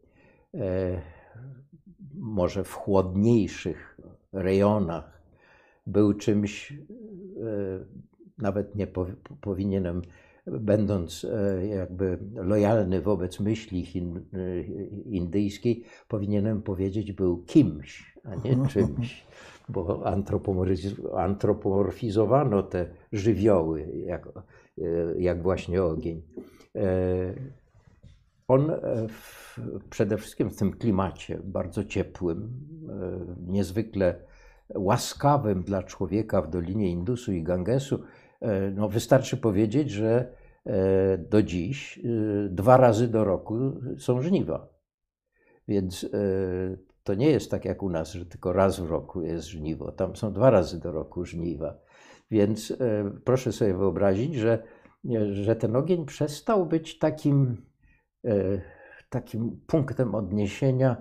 może 2.14 2.64
w 2.64 2.73
chłodniejszych 2.73 3.95
rejonach 4.33 5.23
był 5.87 6.14
czymś, 6.14 6.75
nawet 8.38 8.75
nie 8.75 8.87
powinienem 9.40 10.02
będąc 10.47 11.25
e, 11.25 11.66
jakby 11.66 12.18
lojalny 12.35 13.00
wobec 13.02 13.40
myśli 13.40 13.87
e, 13.97 14.62
indyjskiej, 15.11 15.85
powinienem 16.09 16.62
powiedzieć, 16.62 17.12
był 17.12 17.42
kimś, 17.42 18.16
a 18.25 18.35
nie 18.35 18.56
czymś, 18.73 19.26
bo 19.68 20.06
antropomorfizowano 21.16 22.62
te 22.62 22.88
żywioły, 23.12 23.88
jak, 24.06 24.28
e, 24.28 24.83
jak 25.18 25.42
właśnie 25.42 25.83
ogień. 25.83 26.23
On 28.48 28.72
w, 29.08 29.60
przede 29.90 30.16
wszystkim 30.16 30.50
w 30.50 30.56
tym 30.56 30.72
klimacie 30.72 31.40
bardzo 31.44 31.84
ciepłym, 31.84 32.50
niezwykle 33.46 34.14
łaskawym 34.74 35.62
dla 35.62 35.82
człowieka 35.82 36.42
w 36.42 36.50
Dolinie 36.50 36.90
Indusu 36.90 37.32
i 37.32 37.42
Gangesu, 37.42 38.02
E, 38.40 38.70
no 38.70 38.88
wystarczy 38.88 39.36
powiedzieć, 39.36 39.90
że 39.90 40.32
e, 40.64 41.18
do 41.18 41.42
dziś 41.42 41.98
e, 41.98 42.02
dwa 42.48 42.76
razy 42.76 43.08
do 43.08 43.24
roku 43.24 43.56
są 43.98 44.22
żniwa. 44.22 44.68
Więc 45.68 46.06
to 47.04 47.14
nie 47.14 47.30
jest 47.30 47.50
tak 47.50 47.64
jak 47.64 47.82
u 47.82 47.90
nas, 47.90 48.12
że 48.12 48.26
tylko 48.26 48.52
raz 48.52 48.80
w 48.80 48.90
roku 48.90 49.22
jest 49.22 49.46
żniwo. 49.46 49.92
Tam 49.92 50.16
są 50.16 50.32
dwa 50.32 50.50
razy 50.50 50.80
do 50.80 50.92
roku 50.92 51.24
żniwa. 51.24 51.78
Więc 52.30 52.70
e, 52.70 53.10
proszę 53.24 53.52
sobie 53.52 53.74
wyobrazić, 53.74 54.34
że, 54.34 54.62
że 55.32 55.56
ten 55.56 55.76
ogień 55.76 56.06
przestał 56.06 56.66
być 56.66 56.98
takim, 56.98 57.42
e, 57.42 57.65
takim 59.11 59.61
punktem 59.66 60.14
odniesienia, 60.14 60.97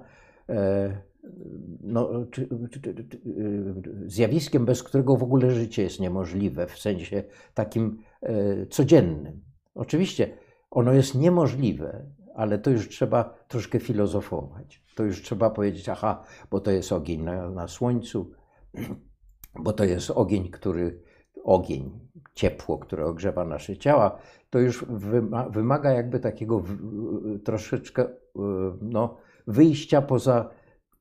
e, 0.49 0.97
no, 1.81 2.25
czy, 2.31 2.47
czy, 2.71 2.81
czy, 2.81 3.21
zjawiskiem, 4.05 4.65
bez 4.65 4.83
którego 4.83 5.17
w 5.17 5.23
ogóle 5.23 5.51
życie 5.51 5.83
jest 5.83 5.99
niemożliwe, 5.99 6.67
w 6.67 6.79
sensie 6.79 7.23
takim 7.53 8.01
codziennym. 8.69 9.41
Oczywiście 9.75 10.37
ono 10.71 10.93
jest 10.93 11.15
niemożliwe, 11.15 12.05
ale 12.35 12.57
to 12.57 12.69
już 12.69 12.89
trzeba 12.89 13.23
troszkę 13.47 13.79
filozofować. 13.79 14.83
To 14.95 15.03
już 15.03 15.21
trzeba 15.21 15.49
powiedzieć, 15.49 15.89
aha, 15.89 16.23
bo 16.51 16.59
to 16.59 16.71
jest 16.71 16.91
ogień 16.91 17.23
na, 17.23 17.49
na 17.49 17.67
słońcu, 17.67 18.31
bo 19.63 19.73
to 19.73 19.83
jest 19.83 20.11
ogień, 20.11 20.49
który, 20.49 21.01
ogień, 21.43 21.99
ciepło, 22.33 22.77
które 22.77 23.05
ogrzewa 23.05 23.45
nasze 23.45 23.77
ciała, 23.77 24.17
to 24.49 24.59
już 24.59 24.85
wymaga 25.49 25.91
jakby 25.91 26.19
takiego 26.19 26.63
troszeczkę 27.43 28.05
no, 28.81 29.17
wyjścia 29.47 30.01
poza 30.01 30.49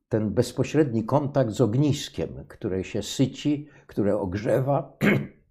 ten 0.09 0.31
bezpośredni 0.31 1.05
kontakt 1.05 1.51
z 1.51 1.61
ogniskiem, 1.61 2.29
które 2.49 2.85
się 2.85 3.03
syci, 3.03 3.69
które 3.87 4.17
ogrzewa 4.17 4.97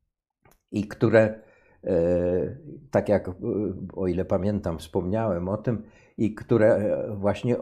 i 0.71 0.87
które 0.87 1.43
E, 1.87 2.57
tak 2.91 3.09
jak, 3.09 3.27
e, 3.27 3.33
o 3.93 4.07
ile 4.07 4.25
pamiętam, 4.25 4.79
wspomniałem 4.79 5.49
o 5.49 5.57
tym, 5.57 5.83
i 6.17 6.35
które 6.35 6.75
e, 6.75 7.15
właśnie 7.15 7.55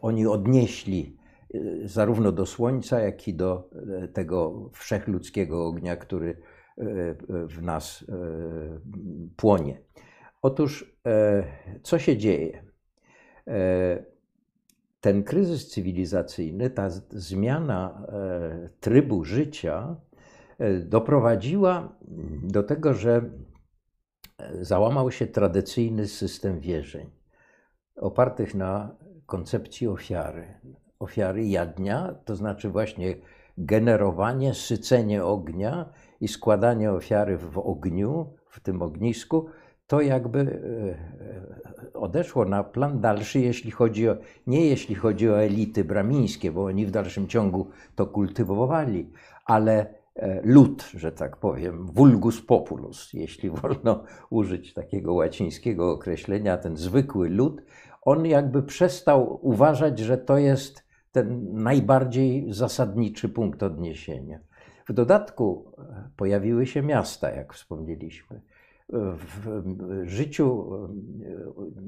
oni 0.00 0.26
odnieśli 0.26 1.16
zarówno 1.84 2.32
do 2.32 2.46
Słońca, 2.46 3.00
jak 3.00 3.28
i 3.28 3.34
do 3.34 3.70
tego 4.12 4.70
wszechludzkiego 4.72 5.66
ognia, 5.66 5.96
który 5.96 6.42
w 7.48 7.62
nas 7.62 8.04
płonie. 9.36 9.80
Otóż, 10.42 10.96
co 11.82 11.98
się 11.98 12.16
dzieje? 12.16 12.64
Ten 15.00 15.24
kryzys 15.24 15.68
cywilizacyjny, 15.68 16.70
ta 16.70 16.90
zmiana 17.10 18.06
trybu 18.80 19.24
życia, 19.24 19.96
doprowadziła 20.80 21.96
do 22.42 22.62
tego, 22.62 22.94
że 22.94 23.30
załamał 24.60 25.10
się 25.10 25.26
tradycyjny 25.26 26.06
system 26.06 26.60
wierzeń, 26.60 27.10
opartych 27.96 28.54
na 28.54 28.96
koncepcji 29.26 29.88
ofiary. 29.88 30.54
Ofiary 31.00 31.46
jadnia, 31.46 32.14
to 32.24 32.36
znaczy 32.36 32.70
właśnie 32.70 33.14
generowanie, 33.58 34.54
sycenie 34.54 35.24
ognia 35.24 35.88
i 36.20 36.28
składanie 36.28 36.92
ofiary 36.92 37.38
w 37.38 37.58
ogniu, 37.58 38.26
w 38.50 38.60
tym 38.60 38.82
ognisku, 38.82 39.46
to 39.86 40.00
jakby 40.00 40.40
e, 41.94 41.98
odeszło 41.98 42.44
na 42.44 42.64
plan 42.64 43.00
dalszy, 43.00 43.40
jeśli 43.40 43.70
chodzi 43.70 44.08
o, 44.08 44.16
nie 44.46 44.66
jeśli 44.66 44.94
chodzi 44.94 45.30
o 45.30 45.42
elity 45.42 45.84
bramińskie, 45.84 46.52
bo 46.52 46.64
oni 46.64 46.86
w 46.86 46.90
dalszym 46.90 47.28
ciągu 47.28 47.70
to 47.94 48.06
kultywowali, 48.06 49.10
ale 49.44 49.98
E, 50.18 50.40
lud, 50.44 50.90
że 50.94 51.12
tak 51.12 51.36
powiem, 51.36 51.86
vulgus 51.86 52.42
populus, 52.42 53.12
jeśli 53.12 53.50
wolno 53.60 54.04
użyć 54.30 54.74
takiego 54.74 55.14
łacińskiego 55.14 55.90
określenia, 55.90 56.56
ten 56.56 56.76
zwykły 56.76 57.28
lud, 57.28 57.62
on 58.02 58.26
jakby 58.26 58.62
przestał 58.62 59.38
uważać, 59.42 59.98
że 59.98 60.18
to 60.18 60.38
jest 60.38 60.87
ten 61.22 61.62
najbardziej 61.62 62.52
zasadniczy 62.52 63.28
punkt 63.28 63.62
odniesienia. 63.62 64.40
W 64.88 64.92
dodatku 64.92 65.72
e, 65.78 66.10
pojawiły 66.16 66.66
się 66.66 66.82
miasta, 66.82 67.30
jak 67.30 67.54
wspomnieliśmy. 67.54 68.42
W 68.88 70.02
życiu 70.04 70.74
e, 70.74 70.88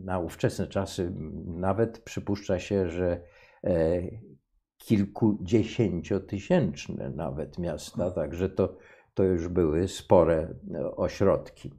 na 0.04 0.18
ówczesne 0.18 0.66
czasy 0.66 1.12
nawet 1.46 1.98
przypuszcza 1.98 2.58
się, 2.58 2.88
że 2.88 3.20
kilkudziesięciotysięczne 4.80 7.10
nawet 7.10 7.58
miasta, 7.58 8.10
także 8.10 8.48
to, 8.48 8.76
to 9.14 9.24
już 9.24 9.48
były 9.48 9.88
spore 9.88 10.54
e, 10.74 10.96
ośrodki. 10.96 11.72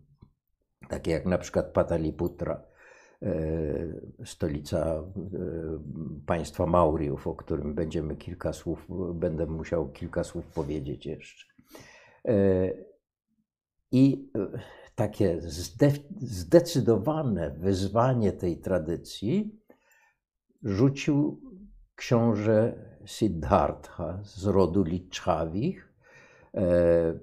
Takie 0.89 1.11
jak 1.11 1.25
na 1.25 1.37
przykład 1.37 1.73
Pataliputra, 1.73 2.53
e, 2.53 2.61
stolica 4.25 4.85
e, 4.85 5.03
państwa 6.25 6.65
Mauriów, 6.65 7.27
o 7.27 7.35
którym 7.35 7.73
będziemy 7.73 8.15
kilka 8.15 8.53
słów, 8.53 8.87
będę 9.13 9.45
musiał 9.45 9.89
kilka 9.89 10.23
słów 10.23 10.45
powiedzieć 10.47 11.05
jeszcze. 11.05 11.45
I 13.91 14.31
takie 14.95 15.41
zdecydowane 16.21 17.51
wyzwanie 17.51 18.31
tej 18.31 18.57
tradycji 18.57 19.61
rzucił 20.63 21.41
książę 21.95 22.73
Siddhartha 23.05 24.19
z 24.23 24.45
rodu 24.45 24.83
Liczawich, 24.83 25.93
e, 26.53 26.59
e, 26.59 27.19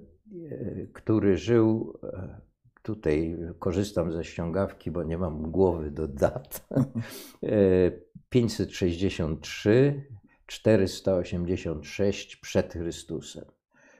który 0.93 1.37
żył, 1.37 1.99
e, 2.03 2.41
tutaj 2.83 3.37
korzystam 3.59 4.11
ze 4.11 4.23
ściągawki, 4.23 4.91
bo 4.91 5.03
nie 5.03 5.17
mam 5.17 5.51
głowy 5.51 5.91
do 5.91 6.07
dat, 6.07 6.67
563, 8.29 10.05
486 10.45 12.35
przed 12.35 12.73
Chrystusem. 12.73 13.45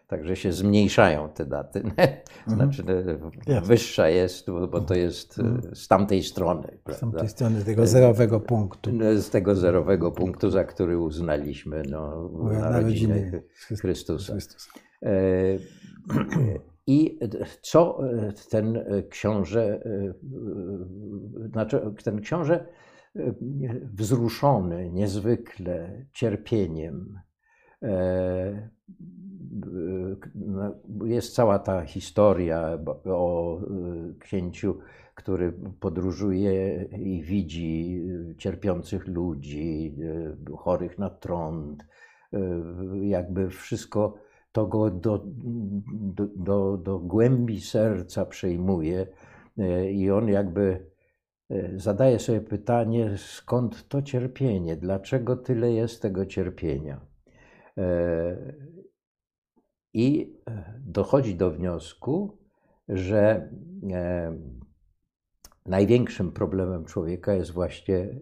Także 0.07 0.35
się 0.35 0.51
zmniejszają 0.51 1.29
te 1.29 1.45
daty. 1.45 1.79
Mhm. 1.79 2.17
Znaczy, 2.47 2.81
mhm. 2.81 3.63
wyższa 3.63 4.09
jest, 4.09 4.51
bo, 4.51 4.81
to 4.81 4.95
jest 4.95 5.39
mhm. 5.39 5.75
z 5.75 5.87
tamtej 5.87 6.23
strony. 6.23 6.77
Z 6.89 6.99
tamtej 6.99 7.29
strony 7.29 7.63
tego 7.65 7.87
zerowego 7.87 8.39
punktu. 8.39 8.91
No, 8.93 9.17
z 9.17 9.29
tego 9.29 9.55
zerowego 9.55 10.11
punktu, 10.11 10.49
za 10.49 10.63
który 10.63 10.99
uznaliśmy 10.99 11.83
no, 11.89 12.29
narodziny 12.51 13.43
Chrystusa. 13.81 14.33
Chrystusa. 14.33 14.71
I 16.91 17.19
co 17.61 17.99
ten 18.49 18.83
książę, 19.09 19.83
znaczy 21.51 21.81
ten 22.03 22.21
książę 22.21 22.65
wzruszony 23.93 24.91
niezwykle 24.91 26.05
cierpieniem, 26.13 27.19
jest 31.05 31.35
cała 31.35 31.59
ta 31.59 31.85
historia 31.85 32.79
o 33.05 33.59
księciu, 34.19 34.79
który 35.15 35.53
podróżuje 35.79 36.83
i 36.83 37.23
widzi 37.23 38.03
cierpiących 38.37 39.07
ludzi, 39.07 39.95
chorych 40.57 40.99
na 40.99 41.09
trąd. 41.09 41.85
Jakby 43.01 43.49
wszystko 43.49 44.28
to 44.51 44.67
go 44.67 44.89
do, 44.89 45.23
do, 45.25 46.27
do, 46.35 46.77
do 46.77 46.99
głębi 46.99 47.61
serca 47.61 48.25
przejmuje 48.25 49.07
i 49.91 50.11
on 50.11 50.27
jakby 50.27 50.89
zadaje 51.75 52.19
sobie 52.19 52.41
pytanie, 52.41 53.17
skąd 53.17 53.87
to 53.87 54.01
cierpienie, 54.01 54.77
dlaczego 54.77 55.35
tyle 55.35 55.71
jest 55.71 56.01
tego 56.01 56.25
cierpienia. 56.25 57.01
I 59.93 60.37
e, 60.47 60.73
dochodzi 60.79 61.35
do 61.35 61.51
wniosku, 61.51 62.37
że 62.89 63.49
e, 63.91 64.37
największym 65.65 66.31
problemem 66.31 66.85
człowieka 66.85 67.33
jest 67.33 67.51
właśnie 67.51 67.97
e, 67.97 68.17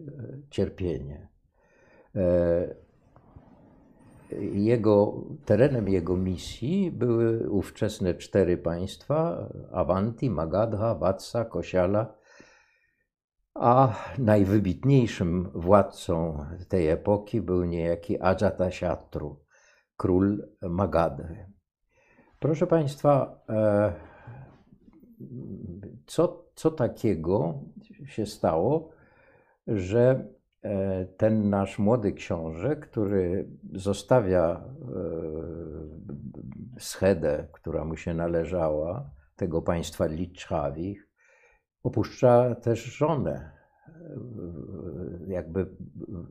cierpienie. 0.50 1.28
Jego 4.52 5.24
terenem 5.44 5.88
jego 5.88 6.16
misji 6.16 6.90
były 6.90 7.50
ówczesne 7.50 8.14
cztery 8.14 8.58
państwa: 8.58 9.48
Avanti, 9.72 10.30
Magadha, 10.30 10.94
Vatsa, 10.94 11.44
Kosiala. 11.44 12.14
A 13.54 13.94
najwybitniejszym 14.18 15.50
władcą 15.54 16.44
tej 16.68 16.88
epoki 16.88 17.40
był 17.40 17.64
niejaki 17.64 18.22
Ajatasatru, 18.22 19.44
król 19.96 20.48
Magadhy. 20.62 21.46
Proszę 22.38 22.66
Państwa, 22.66 23.40
e, 23.48 23.92
co, 26.06 26.44
co 26.54 26.70
takiego 26.70 27.54
się 28.06 28.26
stało, 28.26 28.90
że 29.66 30.28
ten 31.16 31.50
nasz 31.50 31.78
młody 31.78 32.12
książę, 32.12 32.76
który 32.76 33.48
zostawia 33.72 34.44
e, 34.44 34.60
schedę, 36.80 37.48
która 37.52 37.84
mu 37.84 37.96
się 37.96 38.14
należała, 38.14 39.10
tego 39.36 39.62
państwa 39.62 40.06
Liczawich, 40.06 41.08
opuszcza 41.82 42.54
też 42.54 42.84
żonę, 42.84 43.50
jakby 45.26 45.66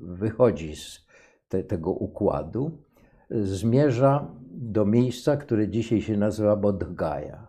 wychodzi 0.02 0.76
z 0.76 1.08
te, 1.47 1.63
tego 1.63 1.91
układu 1.91 2.84
zmierza 3.30 4.36
do 4.52 4.86
miejsca, 4.86 5.38
które 5.38 5.67
dzisiaj 5.67 6.02
się 6.02 6.17
nazywa 6.17 6.56
Bodhgaya. 6.56 7.47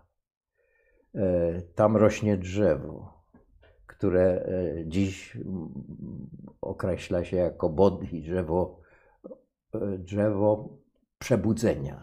E, 1.14 1.62
tam 1.62 1.96
rośnie 1.96 2.36
drzewo, 2.36 3.17
które 3.98 4.22
e, 4.22 4.86
dziś 4.86 5.38
określa 6.60 7.24
się 7.24 7.36
jako 7.36 7.68
Bodhi, 7.68 8.22
drzewo, 8.22 8.80
e, 9.74 9.98
drzewo 9.98 10.68
przebudzenia. 11.18 12.02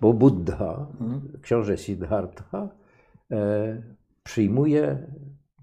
Bo 0.00 0.12
Buddha, 0.12 0.86
mhm. 1.00 1.38
książę 1.42 1.78
Siddhartha, 1.78 2.68
przyjmuje, 4.22 5.06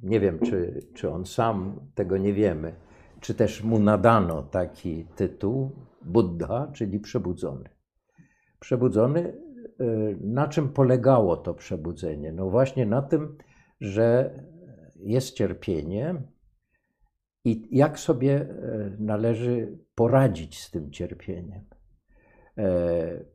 nie 0.04 0.20
wiem 0.20 0.40
czy, 0.40 0.82
czy 0.94 1.10
on 1.10 1.26
sam, 1.26 1.80
tego 1.96 2.18
nie 2.18 2.34
wiemy, 2.34 2.76
czy 3.20 3.36
też 3.36 3.64
mu 3.64 3.80
nadano 3.80 4.44
taki 4.44 5.06
tytuł, 5.16 5.72
Buddha, 6.02 6.72
czyli 6.74 7.00
przebudzony. 7.00 7.70
Przebudzony, 8.60 9.34
na 10.22 10.48
czym 10.48 10.70
polegało 10.70 11.38
to 11.38 11.54
przebudzenie? 11.54 12.32
No 12.32 12.50
właśnie 12.50 12.86
na 12.86 13.02
tym, 13.02 13.38
że 13.82 14.34
jest 15.00 15.36
cierpienie 15.36 16.22
i 17.46 17.68
jak 17.72 18.00
sobie 18.00 18.42
y, 18.42 18.98
należy 19.00 19.78
poradzić 19.96 20.60
z 20.62 20.72
tym 20.72 20.92
cierpieniem. 20.92 21.62
E, 22.58 23.26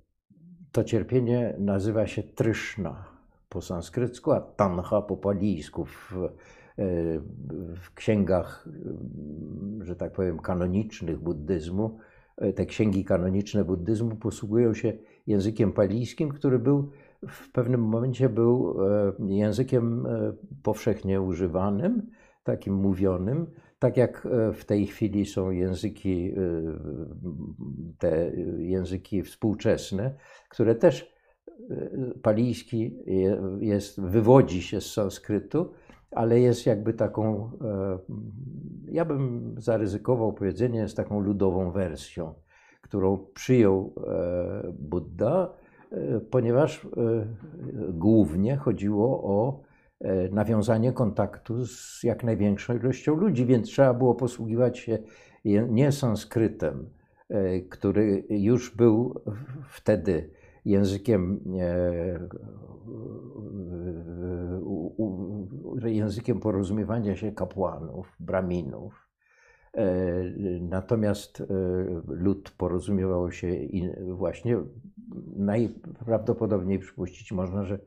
to 0.73 0.85
cierpienie 0.85 1.55
nazywa 1.59 2.07
się 2.07 2.23
tryszna 2.23 3.05
po 3.49 3.61
sanskrycku, 3.61 4.33
a 4.33 4.41
tanha 4.41 5.03
po 5.03 5.17
palijsku. 5.17 5.85
W, 5.85 6.13
e, 6.15 6.31
w 7.77 7.95
księgach, 7.95 8.69
że 9.81 9.97
tak 9.97 10.13
powiem, 10.13 10.39
kanonicznych 10.39 11.19
buddyzmu 11.19 11.99
E, 12.37 12.53
te 12.53 12.67
księgi 12.67 13.05
kanoniczne 13.05 13.65
buddyzmu 13.65 14.17
posługują 14.17 14.75
się 14.75 14.93
językiem 15.27 15.73
palijskim, 15.73 16.29
który 16.29 16.59
był 16.59 16.91
w 17.29 17.53
pewnym 17.53 17.81
momencie 17.81 18.29
był 18.29 18.77
e, 18.87 19.13
językiem 19.35 20.07
e, 20.07 20.33
powszechnie 20.63 21.21
używanym, 21.21 22.11
takim 22.45 22.75
mówionym, 22.75 23.47
tak 23.79 23.97
jak 23.97 24.29
w 24.55 24.65
tej 24.65 24.87
chwili 24.87 25.27
są 25.27 25.51
języki, 25.51 26.35
te 27.99 28.33
języki 28.59 29.23
współczesne, 29.23 30.15
które 30.49 30.75
też 30.75 31.15
palijski 32.23 32.99
jest, 33.61 34.01
wywodzi 34.01 34.63
się 34.63 34.81
z 34.81 34.93
sanskrytu, 34.93 35.73
ale 36.15 36.41
jest 36.41 36.67
jakby 36.67 36.95
taką, 36.95 37.51
e, 37.65 37.99
ja 38.89 39.05
bym 39.05 39.55
zaryzykował 39.59 40.33
powiedzenie, 40.33 40.79
jest 40.79 40.97
taką 40.97 41.21
ludową 41.21 41.71
wersją, 41.71 42.35
którą 42.81 43.27
przyjął 43.35 43.95
e, 44.07 44.73
Buddha, 44.79 45.55
e, 45.55 45.62
ponieważ 46.31 46.87
głównie 47.93 48.57
chodziło 48.57 49.23
o 49.25 49.61
nawiązanie 50.31 50.93
kontaktu 50.93 51.67
z 51.67 52.03
jak 52.03 52.25
największą 52.25 52.77
ilością 52.77 53.15
ludzi, 53.15 53.47
więc 53.47 53.69
trzeba 53.69 53.95
było 53.95 54.15
posługiwać 54.15 54.79
się 54.79 54.99
nie 55.69 55.93
sanskrytem, 55.93 56.91
który 57.71 58.25
już 58.29 58.77
był 58.77 59.15
wtedy 59.69 60.31
językiem 60.65 61.41
językiem 65.85 66.41
porozumiewania 66.41 67.17
się 67.17 67.33
kapłanów, 67.33 68.17
braminów. 68.21 69.09
E, 69.75 69.87
natomiast 70.61 71.41
e, 71.41 71.45
lud 72.07 72.51
porozumiewał 72.59 73.33
się 73.33 73.57
właśnie 74.09 74.59
najprawdopodobniej 75.37 76.79
przypuścić 76.79 77.33
można, 77.33 77.65
że 77.65 77.79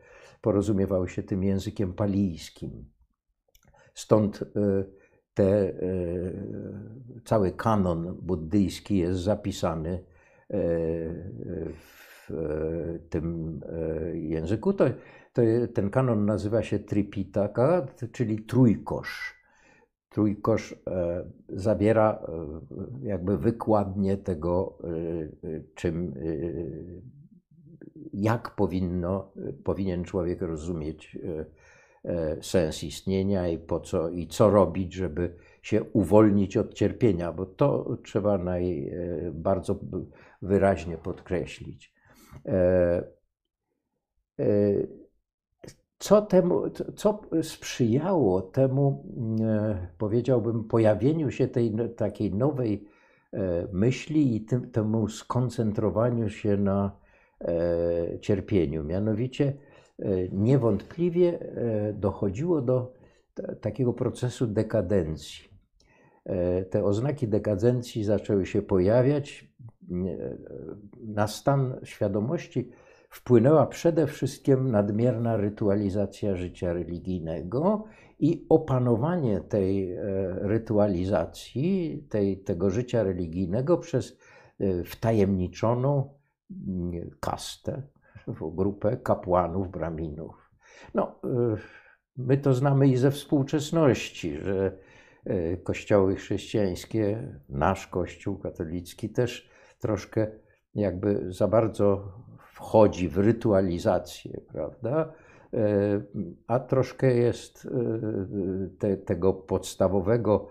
porozumiewał 0.41 1.07
się 1.07 1.23
tym 1.23 1.43
językiem 1.43 1.93
palijskim. 1.93 2.85
Stąd 3.93 4.41
e, 4.41 4.83
te, 5.33 5.73
cały 7.25 7.51
kanon 7.51 8.17
buddyjski 8.21 8.97
jest 8.97 9.19
zapisany 9.19 10.03
w 11.69 12.31
tym 13.09 13.59
języku. 14.13 14.73
To 14.73 14.85
to, 15.35 15.41
ten 15.73 15.89
kanon 15.89 16.25
nazywa 16.25 16.63
się 16.63 16.79
Tripitaka, 16.79 17.87
czyli 18.11 18.45
trójkosz. 18.45 19.34
Trójkosz 20.15 20.75
e, 20.87 21.25
zawiera 21.49 22.19
e, 22.27 23.07
jakby 23.07 23.37
wykładnie 23.37 24.17
tego, 24.17 24.77
e, 24.83 25.61
czym, 25.75 26.13
jak 28.13 28.55
powinno, 28.55 29.33
powinien 29.63 30.03
człowiek 30.03 30.41
rozumieć 30.41 31.17
sens 32.41 32.83
istnienia 32.83 33.47
i 33.47 33.57
po 33.57 33.79
co 33.79 34.09
i 34.09 34.27
co 34.27 34.49
robić, 34.49 34.93
żeby 34.93 35.35
się 35.61 35.83
uwolnić 35.83 36.57
od 36.57 36.73
cierpienia, 36.73 37.31
bo 37.31 37.45
to 37.45 37.97
trzeba 38.03 38.37
naj, 38.37 38.91
bardzo 39.33 39.79
wyraźnie 40.41 40.97
podkreślić 40.97 41.93
co, 45.99 46.21
temu, 46.21 46.63
co 46.95 47.21
sprzyjało 47.41 48.41
temu, 48.41 49.03
e, 49.41 49.87
powiedziałbym, 49.97 50.63
pojawieniu 50.63 51.31
się 51.31 51.47
tej 51.47 51.75
takiej 51.95 52.33
nowej 52.33 52.87
e, 53.33 53.67
myśli 53.71 54.35
i 54.35 54.41
tym, 54.41 54.71
temu 54.71 55.07
skoncentrowaniu 55.07 56.29
się 56.29 56.57
na 56.57 56.91
e, 57.41 58.19
cierpieniu. 58.19 58.83
Mianowicie 58.83 59.53
niewątpliwie 60.31 61.39
dochodziło 61.93 62.61
do 62.61 62.93
takiego 63.61 63.93
procesu 63.93 64.47
dekadencji. 64.47 65.49
Te 66.69 66.83
oznaki 66.83 67.27
dekadencji 67.27 68.03
zaczęły 68.03 68.45
się 68.45 68.61
pojawiać 68.61 69.51
na 71.07 71.27
stan 71.27 71.79
świadomości 71.83 72.71
wpłynęła 73.15 73.65
przede 73.65 74.07
wszystkim 74.07 74.71
nadmierna 74.71 75.37
rytualizacja 75.37 76.35
życia 76.35 76.73
religijnego 76.73 77.83
i 78.19 78.45
opanowanie 78.49 79.41
tej 79.41 79.91
e, 79.91 80.01
rytualizacji, 80.41 82.03
tej, 82.09 82.37
tego 82.37 82.69
życia 82.69 83.03
religijnego 83.03 83.77
przez 83.77 84.17
e, 84.59 84.83
wtajemniczoną 84.83 86.13
mm, 86.67 87.09
kastę, 87.19 87.81
grupę 88.55 88.97
kapłanów, 88.97 89.71
braminów. 89.71 90.51
No, 90.93 91.19
e, 91.23 91.57
my 92.17 92.37
to 92.37 92.53
znamy 92.53 92.87
i 92.87 92.97
ze 92.97 93.11
współczesności, 93.11 94.37
że 94.37 94.77
kościoły 95.63 96.15
chrześcijańskie, 96.15 97.33
nasz 97.49 97.87
kościół 97.87 98.37
katolicki 98.37 99.09
też 99.09 99.49
troszkę 99.79 100.27
jakby 100.75 101.33
za 101.33 101.47
bardzo 101.47 102.11
wchodzi 102.55 103.09
w 103.09 103.17
rytualizację, 103.17 104.41
prawda? 104.47 105.11
E, 105.53 105.57
a 106.47 106.59
troszkę 106.59 107.15
jest 107.15 107.65
e, 107.65 108.69
te, 108.79 108.97
tego 108.97 109.33
podstawowego 109.33 110.47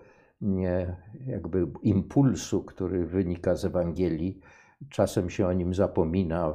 jakby 1.27 1.67
impulsu, 1.83 2.65
który 2.65 3.07
wynika 3.07 3.57
z 3.57 3.65
Ewangelii. 3.65 4.41
Czasem 4.91 5.31
się 5.31 5.47
o 5.47 5.53
nim 5.53 5.75
zapomina. 5.75 6.55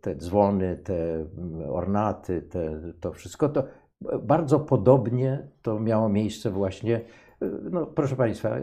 Te 0.00 0.14
dzwony, 0.16 0.76
te 0.76 1.26
ornaty, 1.68 2.42
te, 2.42 2.80
to 3.00 3.12
wszystko 3.12 3.48
to 3.48 3.64
bardzo 4.22 4.60
podobnie 4.60 5.48
to 5.62 5.80
miało 5.80 6.08
miejsce 6.08 6.50
właśnie. 6.50 7.00
No, 7.70 7.86
proszę 7.86 8.16
Państwa, 8.16 8.56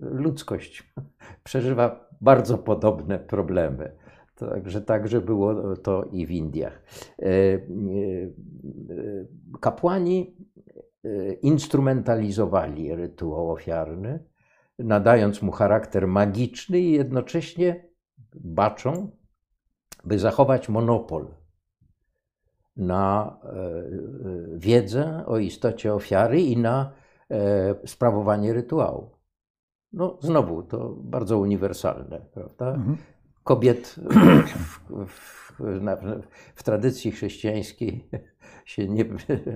ludzkość 0.00 0.92
przeżywa 1.44 2.08
bardzo 2.20 2.58
podobne 2.58 3.18
problemy. 3.18 4.01
Także 4.50 4.80
także 4.80 5.20
było 5.20 5.76
to 5.76 6.04
i 6.12 6.26
w 6.26 6.30
Indiach. 6.30 6.82
E, 7.18 7.26
e, 7.26 7.60
kapłani 9.60 10.36
e, 11.04 11.32
instrumentalizowali 11.32 12.94
rytuał 12.94 13.50
ofiarny, 13.50 14.24
nadając 14.78 15.42
mu 15.42 15.52
charakter 15.52 16.08
magiczny 16.08 16.80
i 16.80 16.92
jednocześnie 16.92 17.88
baczą, 18.34 19.10
by 20.04 20.18
zachować 20.18 20.68
monopol 20.68 21.26
na 22.76 23.38
wiedzę 24.56 25.26
o 25.26 25.38
istocie 25.38 25.94
ofiary 25.94 26.40
i 26.40 26.56
na 26.56 26.92
sprawowanie 27.86 28.52
rytuału. 28.52 29.10
No, 29.92 30.18
znowu 30.20 30.62
to 30.62 30.96
bardzo 30.98 31.38
uniwersalne, 31.38 32.20
prawda? 32.34 32.74
Mhm 32.74 32.96
kobiet 33.44 33.96
w, 34.56 34.80
w, 35.06 35.80
na, 35.80 35.96
w, 36.54 36.62
tradycji 36.62 37.12
chrześcijańskiej 37.12 38.08
się 38.64 38.88
nie, 38.88 39.04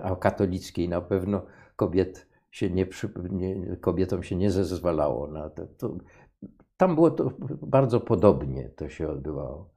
a 0.02 0.16
katolickiej 0.16 0.88
na 0.88 1.00
pewno 1.00 1.46
kobiet 1.76 2.26
się 2.50 2.70
nie, 2.70 2.86
nie, 3.30 3.76
kobietom 3.76 4.22
się 4.22 4.36
nie 4.36 4.50
zezwalało 4.50 5.26
na 5.26 5.50
to. 5.50 5.66
to. 5.66 5.96
tam 6.76 6.94
było 6.94 7.10
to 7.10 7.32
bardzo 7.62 8.00
podobnie 8.00 8.68
to 8.68 8.88
się 8.88 9.08
odbywało. 9.08 9.70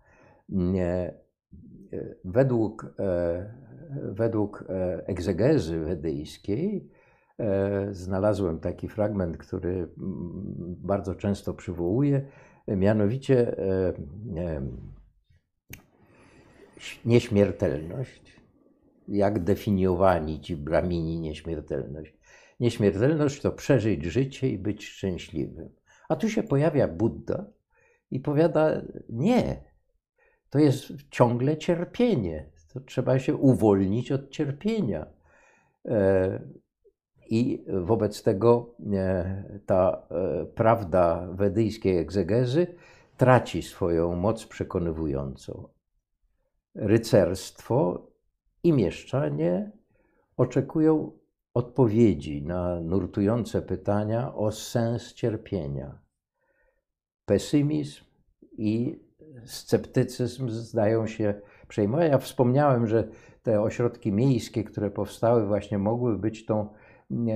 Według, 2.25 2.93
według 3.93 4.65
egzegezy 5.05 5.79
wedyjskiej 5.79 6.89
znalazłem 7.91 8.59
taki 8.59 8.87
fragment, 8.87 9.37
który 9.37 9.89
bardzo 10.67 11.15
często 11.15 11.53
przywołuję, 11.53 12.25
mianowicie 12.75 13.55
nieśmiertelność. 17.05 18.39
Jak 19.07 19.43
definiowani 19.43 20.41
ci 20.41 20.55
bramini 20.55 21.19
nieśmiertelność? 21.19 22.13
Nieśmiertelność 22.59 23.41
to 23.41 23.51
przeżyć 23.51 24.05
życie 24.05 24.49
i 24.49 24.57
być 24.57 24.85
szczęśliwym. 24.85 25.69
A 26.09 26.15
tu 26.15 26.29
się 26.29 26.43
pojawia 26.43 26.87
Buddha 26.87 27.45
i 28.11 28.19
powiada: 28.19 28.81
Nie, 29.09 29.63
to 30.49 30.59
jest 30.59 30.93
ciągle 31.11 31.57
cierpienie. 31.57 32.49
To 32.73 32.79
trzeba 32.79 33.19
się 33.19 33.35
uwolnić 33.35 34.11
od 34.11 34.29
cierpienia. 34.29 35.05
I 37.29 37.65
wobec 37.67 38.23
tego 38.23 38.75
e, 38.93 39.59
ta 39.65 40.07
e, 40.11 40.45
prawda 40.45 41.27
wedyjskiej 41.31 41.97
egzegezy 41.97 42.67
traci 43.17 43.61
swoją 43.61 44.15
moc 44.15 44.45
przekonywującą 44.45 45.67
rycerstwo 46.75 48.07
i 48.63 48.73
mieszczanie 48.73 49.71
oczekują 50.37 51.11
odpowiedzi 51.53 52.43
na 52.43 52.81
nurtujące 52.81 53.61
pytania 53.61 54.33
o 54.33 54.51
sens 54.51 55.13
cierpienia. 55.13 55.99
Pesymizm 57.25 58.03
i 58.51 58.99
sceptycyzm 59.45 60.49
zdają 60.49 61.07
się 61.07 61.33
przejmować. 61.67 62.11
Ja 62.11 62.17
wspomniałem, 62.17 62.87
że 62.87 63.07
te 63.43 63.61
ośrodki 63.61 64.11
miejskie, 64.11 64.63
które 64.63 64.91
powstały, 64.91 65.47
właśnie 65.47 65.77
mogły 65.77 66.17
być 66.17 66.45
tą, 66.45 66.69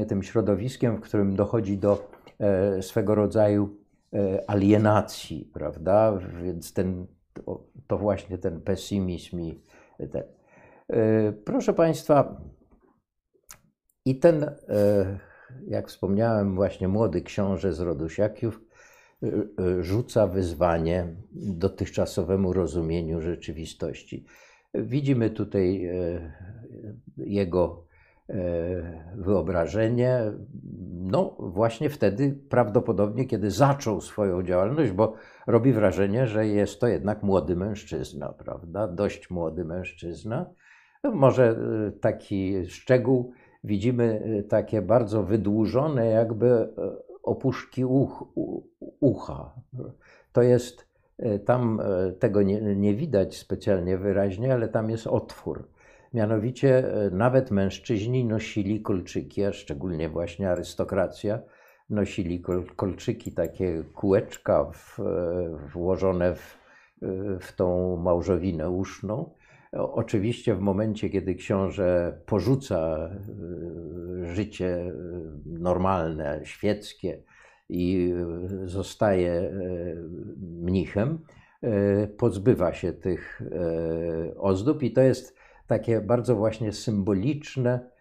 tym 0.07 0.23
środowiskiem, 0.23 0.97
w 0.97 1.01
którym 1.01 1.36
dochodzi 1.36 1.77
do 1.77 2.09
e, 2.39 2.81
swego 2.81 3.15
rodzaju 3.15 3.77
e, 4.13 4.49
alienacji, 4.49 5.49
prawda? 5.53 6.19
Więc 6.43 6.73
ten 6.73 7.07
to, 7.88 7.97
właśnie 7.97 8.38
ten 8.38 8.62
pesymizm 8.62 9.39
i 9.39 9.62
ten. 10.12 10.23
E, 10.89 11.33
proszę 11.33 11.73
Państwa, 11.73 12.41
i 14.05 14.19
ten, 14.19 14.43
e, 14.43 15.19
jak 15.67 15.88
wspomniałem, 15.88 16.55
właśnie 16.55 16.88
młody 16.88 17.21
książę 17.21 17.73
z 17.73 17.79
rodu 17.79 18.09
Siakiów 18.09 18.62
e, 19.23 19.29
rzuca 19.83 20.27
wyzwanie 20.27 21.15
dotychczasowemu 21.31 22.53
rozumieniu 22.53 23.21
rzeczywistości. 23.21 24.25
Widzimy 24.73 25.29
tutaj 25.29 25.89
jego 27.17 27.83
wyobrażenie, 29.15 30.31
no 30.91 31.36
właśnie 31.39 31.89
wtedy 31.89 32.39
prawdopodobnie, 32.49 33.25
kiedy 33.25 33.51
zaczął 33.51 34.01
swoją 34.01 34.43
działalność, 34.43 34.91
bo 34.91 35.13
robi 35.47 35.73
wrażenie, 35.73 36.27
że 36.27 36.47
jest 36.47 36.79
to 36.79 36.88
jednak 36.88 37.23
młody 37.23 37.55
mężczyzna, 37.55 38.29
prawda? 38.29 38.88
Dość 38.88 39.29
młody 39.29 39.65
mężczyzna. 39.65 40.45
No, 41.03 41.12
może 41.12 41.55
y, 41.88 41.91
taki 41.91 42.65
szczegół, 42.65 43.31
widzimy 43.63 44.23
y, 44.39 44.43
takie 44.43 44.81
bardzo 44.81 45.23
wydłużone, 45.23 46.05
jakby 46.05 46.69
opuszki 47.23 47.86
uch, 47.86 48.25
ucha. 48.99 49.53
To 50.31 50.41
jest, 50.41 50.88
tam 51.45 51.81
tego 52.19 52.41
nie, 52.41 52.62
nie 52.62 52.95
widać 52.95 53.38
specjalnie 53.38 53.97
wyraźnie, 53.97 54.53
ale 54.53 54.67
tam 54.67 54.89
jest 54.89 55.07
otwór. 55.07 55.67
Mianowicie 56.13 56.84
nawet 57.12 57.52
mężczyźni 57.52 58.26
nosili 58.26 58.82
kolczyki, 58.82 59.43
a 59.43 59.54
szczególnie 59.54 60.10
właśnie 60.10 60.49
arystokracja 60.49 61.39
nosili 61.89 62.41
kol, 62.41 62.65
kolczyki, 62.76 63.32
takie 63.32 63.84
kółeczka 63.93 64.71
w, 64.73 64.99
włożone 65.73 66.36
w, 66.36 66.58
w 67.39 67.56
tą 67.56 67.97
małżowinę 67.97 68.69
uszną. 68.69 69.34
Oczywiście 69.73 70.56
w 70.56 70.60
momencie, 70.60 71.10
kiedy 71.10 71.36
książę 71.36 72.17
porzuca 72.26 73.10
e, 73.10 74.36
życie 74.36 74.93
normalne, 75.45 76.41
świeckie 76.43 77.23
i 77.69 78.13
zostaje 78.65 79.32
e, 79.32 79.52
mnichem, 80.41 81.19
e, 81.62 82.08
pozbywa 82.08 82.73
się 82.73 82.93
tych 82.93 83.41
ozdób 84.38 84.84
i 84.84 84.91
to 84.91 85.02
jest 85.02 85.42
takie 85.67 86.02
bardzo 86.02 86.36
właśnie 86.36 86.73
symboliczne 86.73 87.93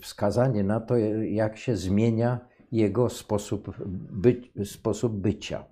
wskazanie 0.00 0.64
na 0.64 0.80
to, 0.80 0.96
jak 1.22 1.56
się 1.56 1.76
zmienia 1.76 2.50
jego 2.72 3.08
sposób, 3.08 3.76
sposób 4.64 5.16
bycia. 5.16 5.64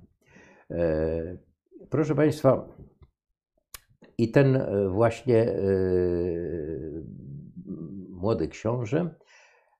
E, 0.70 1.36
proszę 1.90 2.14
Państwa, 2.14 2.68
i 4.18 4.30
ten 4.30 4.56
e, 4.56 4.88
właśnie 4.88 5.42
e, 5.42 5.56
młody 8.10 8.48
książę 8.48 9.14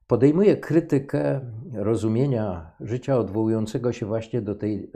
podejmuje 0.07 0.57
krytykę 0.57 1.41
rozumienia 1.75 2.73
życia 2.81 3.19
odwołującego 3.19 3.93
się 3.93 4.07
właśnie 4.07 4.43
do 4.43 4.55
tej 4.55 4.93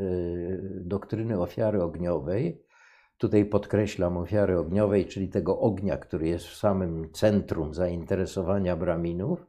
doktryny 0.81 1.41
ofiary 1.41 1.83
ogniowej. 1.83 2.63
Tutaj 3.23 3.45
podkreślam 3.45 4.17
ofiary 4.17 4.59
ogniowej, 4.59 5.07
czyli 5.07 5.29
tego 5.29 5.61
ognia, 5.61 5.97
który 5.97 6.29
jest 6.29 6.47
w 6.47 6.57
samym 6.57 7.13
centrum 7.13 7.75
zainteresowania 7.75 8.77
Braminów 8.77 9.47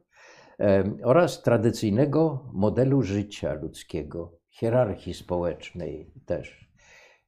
oraz 1.02 1.42
tradycyjnego 1.42 2.44
modelu 2.52 3.02
życia 3.02 3.54
ludzkiego, 3.54 4.32
hierarchii 4.48 5.14
społecznej 5.14 6.12
też. 6.26 6.70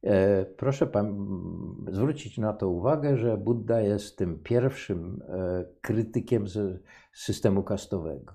E, 0.03 0.45
proszę 0.45 0.87
pan 0.87 1.29
zwrócić 1.89 2.39
na 2.39 2.53
to 2.53 2.69
uwagę, 2.69 3.17
że 3.17 3.37
Buddha 3.37 3.81
jest 3.81 4.19
tym 4.19 4.39
pierwszym 4.43 5.23
e, 5.29 5.65
krytykiem 5.81 6.45
systemu 7.13 7.63
kastowego. 7.63 8.35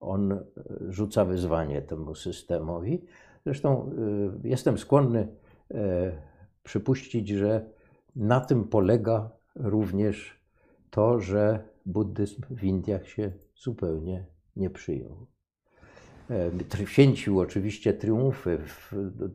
On 0.00 0.32
e, 0.32 0.42
rzuca 0.88 1.24
wyzwanie 1.24 1.82
temu 1.82 2.14
systemowi. 2.14 3.04
Zresztą 3.44 3.90
jestem 4.44 4.78
skłonny 4.78 5.28
przypuścić, 6.70 7.28
że 7.28 7.70
na 8.16 8.40
tym 8.40 8.64
polega 8.64 9.30
również 9.54 10.40
to, 10.90 11.20
że 11.20 11.64
buddyzm 11.86 12.42
w 12.50 12.64
Indiach 12.64 13.08
się 13.08 13.32
zupełnie 13.56 14.26
nie 14.56 14.70
przyjął. 14.70 15.26
E, 16.30 16.86
święcił 16.86 17.40
oczywiście 17.40 17.94
triumfy 17.94 18.58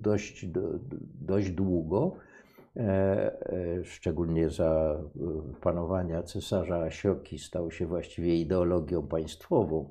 dość, 0.02 0.46
dość 1.22 1.50
długo, 1.52 2.16
e, 2.76 2.82
e, 2.82 3.84
szczególnie 3.84 4.50
za 4.50 5.02
panowania 5.62 6.24
cesarza 6.24 6.82
Asioki 6.82 7.40
stał 7.40 7.72
się 7.72 7.86
właściwie 7.86 8.36
ideologią 8.36 9.08
państwową. 9.08 9.90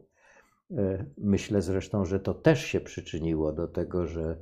Myślę 1.19 1.63
zresztą, 1.63 2.05
że 2.05 2.21
to 2.21 2.35
też 2.35 2.65
się 2.65 2.81
przyczyniło 2.81 3.53
do 3.53 3.69
tego, 3.69 4.07
że, 4.07 4.37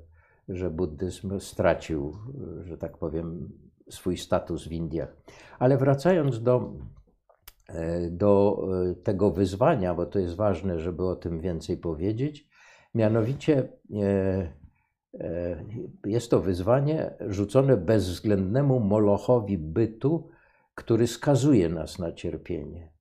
że 0.48 0.70
buddyzm 0.70 1.40
stracił, 1.40 2.16
że 2.64 2.78
tak 2.78 2.98
powiem, 2.98 3.52
swój 3.90 4.16
status 4.16 4.68
w 4.68 4.72
Indiach. 4.72 5.16
Ale 5.58 5.76
wracając 5.76 6.42
do 6.42 6.72
E, 7.72 8.10
do 8.10 8.62
e, 8.90 8.94
tego 8.94 9.30
wyzwania, 9.30 9.94
bo 9.94 10.06
to 10.06 10.18
jest 10.18 10.34
ważne, 10.34 10.78
żeby 10.78 11.04
o 11.04 11.16
tym 11.16 11.40
więcej 11.40 11.76
powiedzieć. 11.76 12.48
Mianowicie 12.94 13.68
e, 14.02 14.54
jest 16.06 16.30
to 16.30 16.40
wyzwanie 16.40 17.14
rzucone 17.20 17.76
bezwzględnemu 17.76 18.80
molochowi 18.80 19.58
bytu, 19.58 20.28
który 20.74 21.06
skazuje 21.06 21.68
nas 21.68 21.98
na 21.98 22.12
cierpienie. 22.12 22.92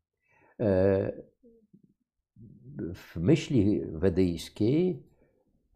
W 2.94 3.16
myśli 3.16 3.82
wedyjskiej 3.86 5.04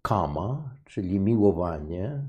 kama, 0.06 0.70
czyli 0.86 1.20
miłowanie, 1.20 2.22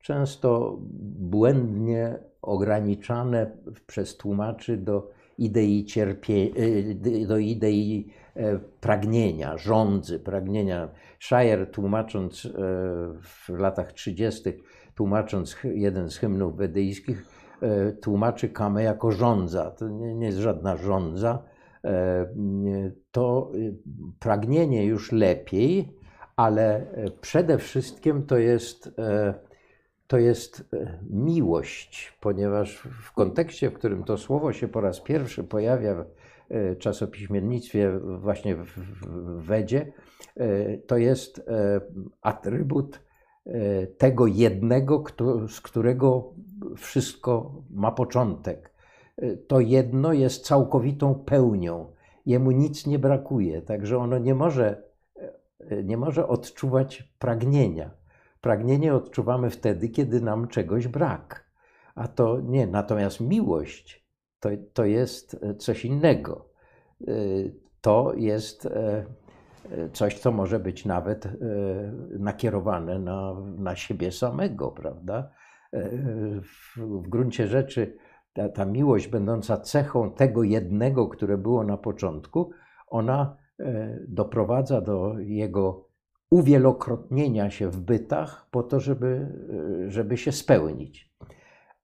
często 0.00 0.78
błędnie 1.18 2.18
ograniczane 2.42 3.50
przez 3.86 4.16
tłumaczy 4.16 4.76
do 4.76 5.10
idei 5.38 5.84
cierpie, 5.84 6.34
y, 6.34 7.26
do 7.28 7.38
idei 7.38 8.12
e, 8.34 8.58
pragnienia, 8.80 9.58
rządzy, 9.58 10.18
pragnienia. 10.18 10.88
Shire 11.20 11.66
tłumacząc 11.66 12.46
e, 12.46 12.50
w 13.22 13.48
latach 13.48 13.92
30., 13.92 14.42
tłumacząc 14.94 15.56
jeden 15.64 16.10
z 16.10 16.16
hymnów 16.16 16.56
wedyjskich, 16.56 17.26
e, 17.62 17.92
tłumaczy 17.92 18.48
kamę 18.48 18.82
jako 18.82 19.12
rządza. 19.12 19.70
To 19.70 19.88
nie, 19.88 20.14
nie 20.14 20.26
jest 20.26 20.38
żadna 20.38 20.76
rządza. 20.76 21.42
To 23.10 23.52
y, 23.54 23.76
pragnienie 24.18 24.84
już 24.84 25.12
lepiej, 25.12 25.96
ale 26.36 26.86
przede 27.20 27.58
wszystkim 27.58 28.26
to 28.26 28.38
jest, 28.38 28.90
to 30.06 30.18
jest 30.18 30.64
miłość, 31.10 32.18
ponieważ 32.20 32.88
w 33.02 33.12
kontekście, 33.12 33.70
w 33.70 33.74
którym 33.74 34.04
to 34.04 34.18
słowo 34.18 34.52
się 34.52 34.68
po 34.68 34.80
raz 34.80 35.00
pierwszy 35.00 35.44
pojawia 35.44 35.94
w 35.94 36.06
czasopiśmiennictwie, 36.78 37.98
właśnie 38.00 38.54
w 38.54 39.42
Wedzie, 39.42 39.92
to 40.86 40.96
jest 40.96 41.50
atrybut 42.22 43.00
tego 43.98 44.26
jednego, 44.26 45.04
z 45.48 45.60
którego 45.60 46.32
wszystko 46.76 47.54
ma 47.70 47.92
początek. 47.92 48.70
To 49.48 49.60
jedno 49.60 50.12
jest 50.12 50.44
całkowitą 50.44 51.14
pełnią. 51.14 51.92
Jemu 52.26 52.50
nic 52.50 52.86
nie 52.86 52.98
brakuje, 52.98 53.62
także 53.62 53.98
ono 53.98 54.18
nie 54.18 54.34
może, 54.34 54.85
nie 55.84 55.96
może 55.96 56.28
odczuwać 56.28 57.14
pragnienia. 57.18 57.90
Pragnienie 58.40 58.94
odczuwamy 58.94 59.50
wtedy, 59.50 59.88
kiedy 59.88 60.20
nam 60.20 60.48
czegoś 60.48 60.88
brak. 60.88 61.50
A 61.94 62.08
to 62.08 62.40
nie. 62.40 62.66
Natomiast 62.66 63.20
miłość 63.20 64.06
to, 64.40 64.48
to 64.72 64.84
jest 64.84 65.40
coś 65.58 65.84
innego. 65.84 66.48
To 67.80 68.12
jest 68.16 68.68
coś, 69.92 70.18
co 70.18 70.32
może 70.32 70.58
być 70.58 70.84
nawet 70.84 71.28
nakierowane 72.18 72.98
na, 72.98 73.34
na 73.56 73.76
siebie 73.76 74.12
samego, 74.12 74.70
prawda? 74.70 75.30
w, 76.42 76.76
w 76.76 77.08
gruncie 77.08 77.46
rzeczy 77.46 77.96
ta, 78.32 78.48
ta 78.48 78.64
miłość, 78.64 79.08
będąca 79.08 79.56
cechą 79.56 80.10
tego 80.10 80.42
jednego, 80.42 81.08
które 81.08 81.38
było 81.38 81.64
na 81.64 81.76
początku, 81.76 82.50
ona 82.86 83.36
e, 83.36 83.45
doprowadza 84.08 84.80
do 84.80 85.18
jego 85.18 85.88
uwielokrotnienia 86.30 87.50
się 87.50 87.70
w 87.70 87.80
bytach 87.80 88.46
po 88.50 88.62
to, 88.62 88.80
żeby, 88.80 89.28
e, 89.86 89.90
żeby 89.90 90.16
się 90.16 90.32
spełnić. 90.32 91.14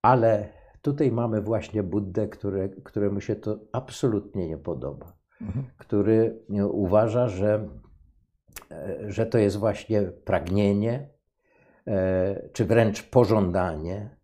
Ale 0.02 0.48
tutaj 0.82 1.12
mamy 1.12 1.40
właśnie 1.40 1.82
Buddę, 1.82 2.28
które, 2.28 2.68
któremu 2.68 3.20
się 3.20 3.36
to 3.36 3.58
absolutnie 3.72 4.48
nie 4.48 4.58
podoba, 4.58 5.16
mhm. 5.40 5.66
który 5.78 6.44
uważa, 6.70 7.28
że, 7.28 7.68
e, 8.70 9.10
że 9.10 9.26
to 9.26 9.38
jest 9.38 9.56
właśnie 9.56 10.02
pragnienie, 10.02 11.12
E, 11.86 12.48
czy 12.52 12.64
wręcz 12.64 13.02
pożądanie, 13.02 14.16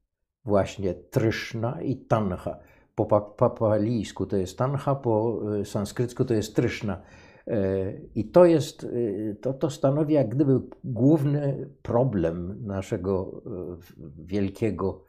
właśnie 0.44 0.94
tryszna 0.94 1.82
i 1.82 1.96
tanha. 1.96 2.58
Po 2.94 3.06
papalijsku 3.36 4.26
to 4.26 4.36
jest 4.36 4.58
tanha, 4.58 4.94
po 4.94 5.40
e, 5.60 5.64
sanskrycku 5.64 6.24
to 6.24 6.34
jest 6.34 6.56
tryszna. 6.56 7.02
E, 7.48 7.92
I 8.14 8.30
to 8.30 8.44
jest, 8.44 8.86
to, 9.40 9.54
to 9.54 9.70
stanowi 9.70 10.14
jak 10.14 10.28
gdyby 10.28 10.60
główny 10.84 11.70
problem 11.82 12.66
naszego 12.66 13.42
wielkiego, 14.18 15.04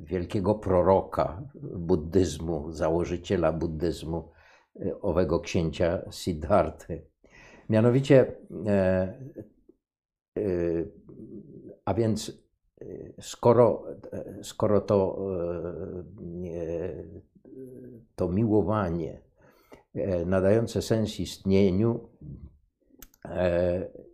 wielkiego 0.00 0.54
proroka 0.54 1.42
buddyzmu, 1.76 2.72
założyciela 2.72 3.52
buddyzmu, 3.52 4.30
owego 5.00 5.40
księcia 5.40 6.02
Siddharty. 6.10 7.06
Mianowicie 7.68 8.36
Y, 10.38 10.92
a 11.84 11.94
więc 11.94 12.42
y, 12.82 13.14
skoro, 13.20 13.84
skoro 14.42 14.80
to, 14.80 15.18
y, 16.44 17.20
to 18.16 18.28
miłowanie 18.28 19.22
nadające 20.26 20.82
sens 20.82 21.20
istnieniu 21.20 22.08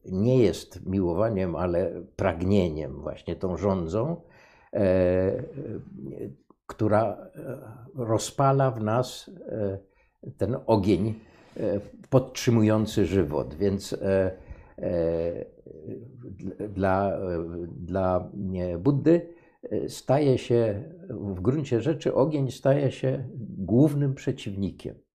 nie 0.05 0.39
jest 0.39 0.87
miłowaniem, 0.87 1.57
ale 1.57 2.03
pragnieniem, 2.17 3.01
właśnie 3.01 3.37
tą 3.37 3.57
rządzą, 3.57 4.17
która 6.67 7.31
rozpala 7.95 8.71
w 8.71 8.83
nas 8.83 9.31
ten 10.37 10.57
ogień 10.67 11.15
podtrzymujący 12.11 13.07
żywot. 13.07 13.55
Więc 13.55 13.99
dla, 16.69 17.19
dla 17.67 18.31
Buddy 18.79 19.35
staje 19.89 20.39
się, 20.39 20.83
w 21.11 21.41
gruncie 21.41 21.81
rzeczy 21.81 22.15
ogień 22.15 22.51
staje 22.51 22.91
się 22.93 23.29
głównym 23.59 24.15
przeciwnikiem. 24.15 25.06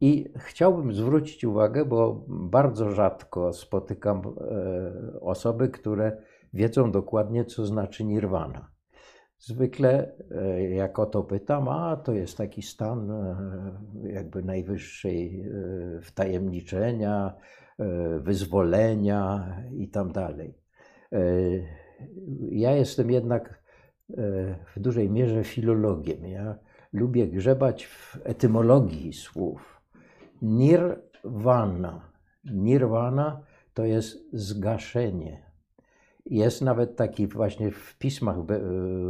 I 0.00 0.32
chciałbym 0.36 0.92
zwrócić 0.92 1.44
uwagę, 1.44 1.84
bo 1.84 2.24
bardzo 2.28 2.90
rzadko 2.90 3.52
spotykam 3.52 4.18
e, 4.18 5.20
osoby, 5.20 5.68
które 5.68 6.22
wiedzą 6.52 6.92
dokładnie, 6.92 7.44
co 7.44 7.66
znaczy 7.66 8.04
nirwana. 8.04 8.70
Zwykle, 9.38 10.12
e, 10.30 10.70
jak 10.70 10.98
o 10.98 11.06
to 11.06 11.22
pytam, 11.22 11.68
a 11.68 11.96
to 11.96 12.12
jest 12.12 12.36
taki 12.36 12.62
stan 12.62 13.10
e, 13.10 13.36
jakby 14.02 14.42
najwyższej 14.42 15.50
wtajemniczenia, 16.02 17.34
wyzwolenia 18.20 19.46
i 19.72 19.88
tam 19.88 20.12
dalej. 20.12 20.58
Ja 22.50 22.72
jestem 22.72 23.10
jednak 23.10 23.62
w 24.76 24.80
dużej 24.80 25.10
mierze 25.10 25.44
filologiem. 25.44 26.26
Ja 26.26 26.58
lubię 26.96 27.28
grzebać 27.28 27.86
w 27.86 28.18
etymologii 28.24 29.12
słów. 29.12 29.82
Nirvana. 30.42 32.12
Nirvana 32.44 33.42
to 33.74 33.84
jest 33.84 34.28
zgaszenie. 34.32 35.46
Jest 36.26 36.62
nawet 36.62 36.96
taki 36.96 37.26
właśnie 37.26 37.70
w 37.70 37.98
pismach 37.98 38.36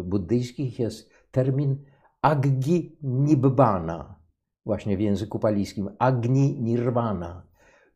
buddyjskich 0.04 0.78
jest 0.78 1.10
termin 1.30 1.84
agni 2.22 2.96
nibbana, 3.02 4.18
właśnie 4.64 4.96
w 4.96 5.00
języku 5.00 5.38
palijskim. 5.38 5.90
Agni 5.98 6.62
nirvana 6.62 7.46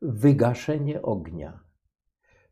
wygaszenie 0.02 1.02
ognia. 1.02 1.60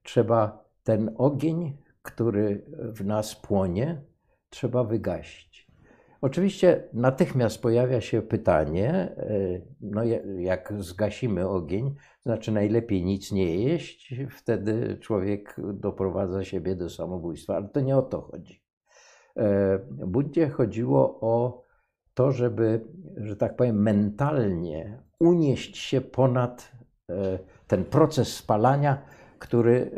Trzeba 0.03 0.65
ten 0.83 1.15
ogień, 1.17 1.77
który 2.03 2.65
w 2.79 3.05
nas 3.05 3.37
płonie, 3.37 4.03
trzeba 4.51 4.85
wygasić. 4.85 5.48
Oczywiście 6.21 6.89
natychmiast 6.93 7.63
pojawia 7.63 8.01
się 8.01 8.23
pytanie, 8.23 8.91
e, 8.93 9.61
no 9.81 10.05
jak 10.39 10.73
zgasimy 10.79 11.49
ogień, 11.49 11.95
znaczy 12.23 12.53
najlepiej 12.53 13.05
nic 13.05 13.33
nie 13.33 13.57
jeść, 13.57 14.15
wtedy 14.31 14.99
człowiek 15.01 15.57
doprowadza 15.75 16.45
siebie 16.45 16.77
do 16.77 16.91
samobójstwa, 16.91 17.57
ale 17.57 17.69
to 17.69 17.81
nie 17.81 17.97
o 17.97 18.03
to 18.03 18.21
chodzi. 18.21 18.63
E, 19.37 19.79
Buddzie 19.91 20.49
chodziło 20.49 21.21
o 21.21 21.65
to, 22.15 22.33
żeby, 22.33 22.85
że 23.17 23.37
tak 23.37 23.57
powiem, 23.57 23.83
mentalnie 23.83 25.03
unieść 25.19 25.79
się 25.79 26.01
ponad 26.01 26.79
E, 27.11 27.39
ten 27.67 27.85
proces 27.85 28.37
spalania, 28.37 29.03
który, 29.39 29.91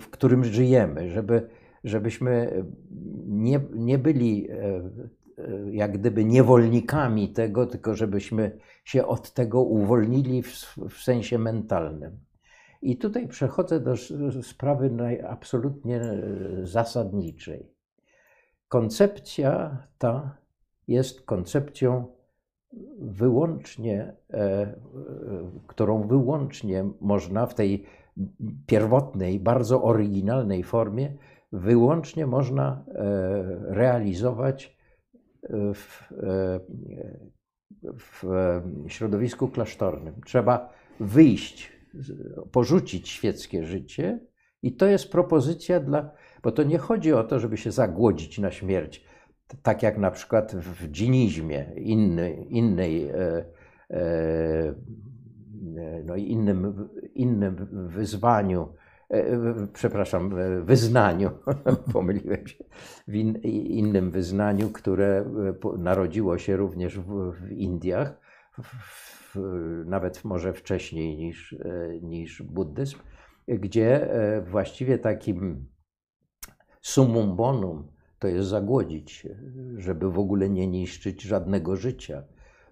w 0.00 0.08
którym 0.10 0.44
żyjemy, 0.44 1.10
żeby, 1.10 1.48
żebyśmy 1.84 2.64
nie, 3.26 3.60
nie 3.74 3.98
byli 3.98 4.48
jak 5.70 5.98
gdyby 5.98 6.24
niewolnikami 6.24 7.28
tego, 7.28 7.66
tylko 7.66 7.94
żebyśmy 7.94 8.58
się 8.84 9.06
od 9.06 9.32
tego 9.32 9.62
uwolnili 9.62 10.42
w, 10.42 10.76
w 10.90 11.02
sensie 11.02 11.38
mentalnym. 11.38 12.20
I 12.82 12.96
tutaj 12.96 13.28
przechodzę 13.28 13.80
do 13.80 13.94
sprawy 14.42 14.90
absolutnie 15.28 16.00
zasadniczej. 16.62 17.72
Koncepcja 18.68 19.76
ta 19.98 20.36
jest 20.88 21.22
koncepcją 21.22 22.06
wyłącznie, 22.98 24.16
e, 24.32 24.74
którą 25.66 26.02
wyłącznie 26.02 26.90
można 27.00 27.46
w 27.46 27.54
tej 27.54 27.84
pierwotnej, 28.66 29.40
bardzo 29.40 29.82
oryginalnej 29.82 30.62
formie, 30.62 31.16
wyłącznie 31.52 32.26
można 32.26 32.84
e, 32.88 33.02
realizować 33.74 34.79
w, 35.48 36.12
w 37.98 38.24
środowisku 38.88 39.48
klasztornym. 39.48 40.14
Trzeba 40.26 40.72
wyjść, 41.00 41.72
porzucić 42.52 43.08
świeckie 43.08 43.64
życie 43.64 44.20
i 44.62 44.76
to 44.76 44.86
jest 44.86 45.12
propozycja 45.12 45.80
dla, 45.80 46.10
bo 46.42 46.52
to 46.52 46.62
nie 46.62 46.78
chodzi 46.78 47.12
o 47.12 47.24
to, 47.24 47.38
żeby 47.38 47.56
się 47.56 47.72
zagłodzić 47.72 48.38
na 48.38 48.50
śmierć 48.50 49.04
tak 49.62 49.82
jak 49.82 49.98
na 49.98 50.10
przykład 50.10 50.54
w 50.54 50.88
dżinizmie, 50.88 51.72
inny, 51.76 52.44
innej, 52.48 53.08
e, 53.08 53.44
e, 53.90 54.74
no 56.04 56.16
innym, 56.16 56.88
innym 57.14 57.68
wyzwaniu, 57.88 58.62
e, 58.62 58.79
przepraszam, 59.72 60.34
wyznaniu, 60.64 61.30
pomyliłem 61.92 62.46
się, 62.46 62.64
w 63.08 63.14
in, 63.14 63.36
innym 63.52 64.10
wyznaniu, 64.10 64.70
które 64.70 65.24
narodziło 65.78 66.38
się 66.38 66.56
również 66.56 66.98
w, 66.98 67.32
w 67.32 67.52
Indiach, 67.52 68.20
w, 68.62 69.36
nawet 69.86 70.24
może 70.24 70.52
wcześniej 70.52 71.16
niż, 71.16 71.56
niż 72.02 72.42
buddyzm, 72.42 72.98
gdzie 73.48 74.08
właściwie 74.46 74.98
takim 74.98 75.66
summum 76.82 77.36
bonum 77.36 77.88
to 78.18 78.28
jest 78.28 78.48
zagłodzić 78.48 79.10
się, 79.10 79.36
żeby 79.76 80.10
w 80.10 80.18
ogóle 80.18 80.48
nie 80.48 80.66
niszczyć 80.66 81.22
żadnego 81.22 81.76
życia, 81.76 82.22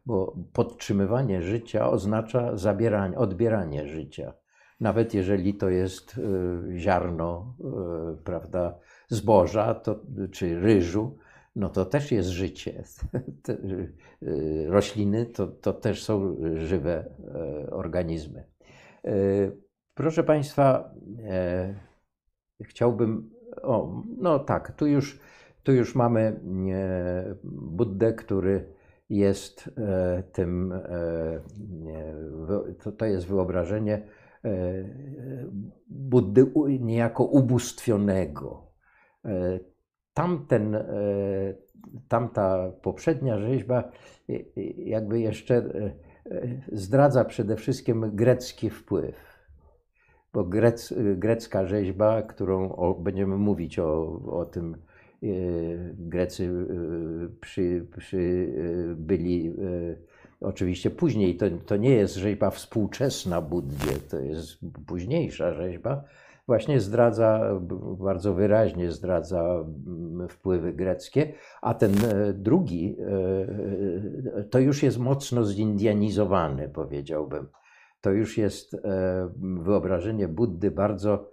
bo 0.06 0.36
podtrzymywanie 0.52 1.42
życia 1.42 1.90
oznacza 1.90 2.56
zabieranie, 2.56 3.18
odbieranie 3.18 3.88
życia. 3.88 4.32
Nawet 4.80 5.14
jeżeli 5.14 5.54
to 5.54 5.68
jest 5.70 6.18
e, 6.18 6.78
ziarno, 6.78 7.54
e, 7.60 8.16
prawda, 8.24 8.78
zboża 9.08 9.74
to, 9.74 10.00
czy 10.30 10.60
ryżu, 10.60 11.18
no 11.56 11.68
to 11.68 11.84
też 11.84 12.12
jest 12.12 12.28
życie. 12.28 12.82
E, 14.22 14.70
rośliny 14.70 15.26
to, 15.26 15.46
to 15.46 15.72
też 15.72 16.04
są 16.04 16.36
żywe 16.54 17.10
organizmy. 17.70 18.44
Proszę 19.94 20.24
Państwa, 20.24 20.94
chciałbym. 22.60 23.30
O, 23.62 24.02
no 24.18 24.38
tak, 24.38 24.72
tu 24.72 24.86
już 24.86 25.20
tu 25.68 25.72
już 25.72 25.94
mamy 25.94 26.20
e, 26.20 27.34
Buddę, 27.44 28.12
który 28.12 28.66
jest 29.10 29.70
e, 29.78 30.22
tym, 30.32 30.72
e, 30.72 31.40
to 32.98 33.06
jest 33.06 33.26
wyobrażenie 33.26 34.02
Buddy 35.88 36.46
niejako 36.80 37.24
ubóstwionego. 37.24 38.72
Tamten, 40.14 40.76
tamta 42.08 42.72
poprzednia 42.82 43.38
rzeźba 43.38 43.90
jakby 44.76 45.20
jeszcze 45.20 45.62
zdradza 46.72 47.24
przede 47.24 47.56
wszystkim 47.56 48.16
grecki 48.16 48.70
wpływ. 48.70 49.38
Bo 50.32 50.44
grec, 50.44 50.94
grecka 51.16 51.66
rzeźba, 51.66 52.22
którą 52.22 52.72
o, 52.72 52.94
będziemy 52.94 53.36
mówić 53.36 53.78
o, 53.78 54.20
o 54.26 54.44
tym 54.44 54.76
E, 55.22 55.28
Grecy 55.98 56.44
e, 56.44 57.28
przy, 57.40 57.86
przy 57.98 58.18
e, 58.18 58.94
byli 58.94 59.54
oczywiście 60.40 60.90
później. 60.90 61.36
To, 61.36 61.46
to 61.66 61.76
nie 61.76 61.90
jest 61.90 62.16
rzeźba 62.16 62.50
współczesna 62.50 63.40
Buddzie, 63.40 63.92
to 64.10 64.18
jest 64.18 64.58
późniejsza 64.86 65.54
rzeźba. 65.54 66.04
Właśnie 66.46 66.80
zdradza, 66.80 67.60
bardzo 67.98 68.34
wyraźnie 68.34 68.90
zdradza 68.90 69.64
wpływy 70.28 70.72
greckie, 70.72 71.32
a 71.62 71.74
ten 71.74 71.92
drugi 72.34 72.96
to 74.50 74.58
już 74.58 74.82
jest 74.82 74.98
mocno 74.98 75.44
zindianizowany, 75.44 76.68
powiedziałbym. 76.68 77.46
To 78.00 78.10
już 78.10 78.38
jest 78.38 78.76
wyobrażenie 79.62 80.28
Buddy 80.28 80.70
bardzo 80.70 81.30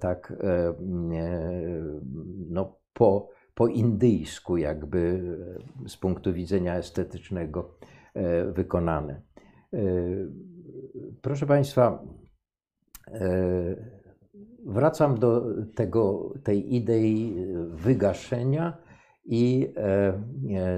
tak 0.00 0.32
no, 2.50 2.76
po, 2.92 3.28
po 3.54 3.66
indyjsku, 3.68 4.56
jakby 4.56 5.22
e, 5.84 5.88
z 5.88 5.96
punktu 5.96 6.32
widzenia 6.32 6.76
estetycznego 6.76 7.60
e, 7.60 8.01
wykonane. 8.52 9.22
E, 9.72 9.78
proszę 11.22 11.46
Państwa, 11.46 12.02
wracam 14.66 15.18
do 15.18 15.44
tego, 15.74 16.34
tej 16.44 16.74
idei 16.74 17.36
wygaszenia 17.68 18.76
i 19.24 19.72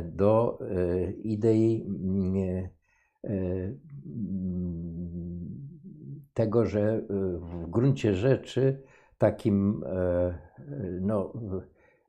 do 0.05 0.59
idei 1.23 1.87
tego, 6.35 6.67
że 6.67 7.03
w 7.41 7.71
gruncie 7.71 8.15
rzeczy 8.15 8.83
takim 9.19 9.85
no, 11.01 11.33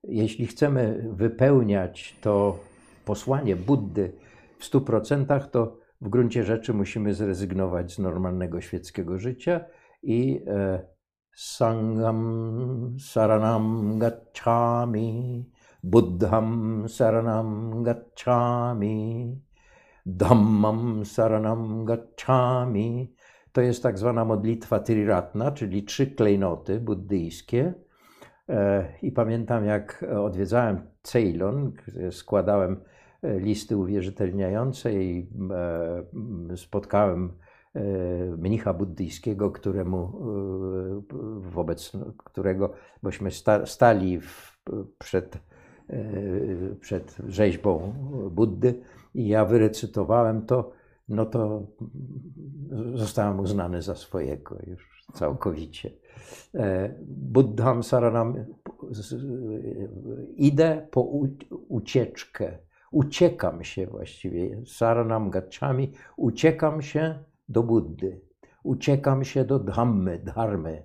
jeśli 0.03 0.47
chcemy 0.47 1.09
wypełniać 1.13 2.15
to 2.21 2.59
posłanie 3.05 3.55
Buddy 3.55 4.11
w 4.58 4.66
stu 4.66 4.82
procentach, 4.82 5.49
to 5.49 5.78
w 6.01 6.10
gruncie 6.10 6.43
rzeczy 6.43 6.74
musimy 6.74 7.14
zrezygnować 7.14 7.93
z 7.93 7.99
normalnego 7.99 8.62
świeckiego 8.62 9.20
życia 9.20 9.66
i 10.03 10.41
e, 10.47 10.88
Sangam 11.36 12.95
Saranam 12.99 13.99
Gacchami, 13.99 15.45
Buddham 15.84 16.84
Saranam 16.88 17.84
Gacchami, 17.84 19.41
Dhammam 20.06 21.06
Saranam 21.06 21.86
Gacchami. 21.86 23.16
To 23.51 23.62
jest 23.62 23.84
tak 23.84 23.97
zwana 23.97 24.26
modlitwa 24.26 24.80
Triratna, 24.80 25.51
czyli 25.51 25.84
trzy 25.84 26.08
klejnoty 26.08 26.80
buddyjskie 26.80 27.74
E, 28.49 28.86
I 29.01 29.12
pamiętam, 29.12 29.66
jak 29.66 30.06
odwiedzałem 30.24 30.88
Ceylon, 31.03 31.72
składałem 32.12 32.82
listy 33.24 33.78
uwierzytelniające 33.78 35.03
i 35.03 35.28
e, 36.51 36.57
spotkałem 36.57 37.34
mnicha 38.38 38.74
buddyjskiego, 38.74 39.51
któremu, 39.51 40.20
wobec 41.39 41.91
którego 42.18 42.74
bośmy 43.03 43.30
stali 43.66 44.20
w, 44.22 44.59
przed, 44.99 45.38
przed 46.82 47.18
rzeźbą 47.28 47.93
Buddy 48.32 48.82
i 49.13 49.28
ja 49.28 49.45
wyrecytowałem 49.45 50.45
to, 50.45 50.72
no 51.09 51.26
to 51.26 51.68
zostałem 52.93 53.39
uznany 53.39 53.82
za 53.82 53.95
swojego 53.95 54.57
już 54.68 54.95
całkowicie. 55.13 55.91
E, 56.55 56.95
Buddham 57.07 57.84
Saranam, 57.84 58.45
idę 60.36 60.88
po 60.91 61.01
ucieczkę, 61.68 62.57
uciekam 62.96 63.64
się 63.64 63.88
właściwie, 63.88 64.66
Saranam 64.66 65.30
Gacchami, 65.30 65.91
uciekam 66.18 66.82
się 66.82 67.24
do 67.50 67.64
Buddy, 67.64 68.22
uciekam 68.64 69.24
się 69.24 69.46
do 69.46 69.60
Dhammy, 69.60 70.20
Dharmy, 70.20 70.84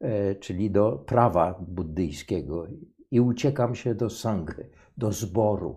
e, 0.00 0.34
czyli 0.34 0.70
do 0.70 0.92
prawa 0.92 1.58
buddyjskiego 1.68 2.66
i 3.10 3.20
uciekam 3.20 3.74
się 3.74 3.94
do 3.94 4.10
Sanghy, 4.10 4.70
do 4.96 5.12
zboru. 5.12 5.76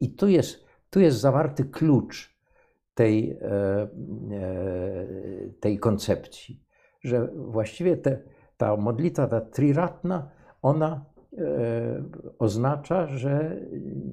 I 0.00 0.14
tu 0.14 0.28
jest, 0.28 0.64
tu 0.90 1.00
jest 1.00 1.18
zawarty 1.18 1.64
klucz 1.64 2.36
tej, 2.94 3.38
e, 3.42 3.88
tej 5.60 5.78
koncepcji 5.78 6.66
że 7.06 7.28
właściwie 7.34 7.96
te, 7.96 8.22
ta 8.56 8.76
modlitwa, 8.76 9.26
ta 9.26 9.40
triratna, 9.40 10.30
ona 10.62 11.04
e, 11.15 11.15
oznacza, 12.38 13.06
że 13.06 13.60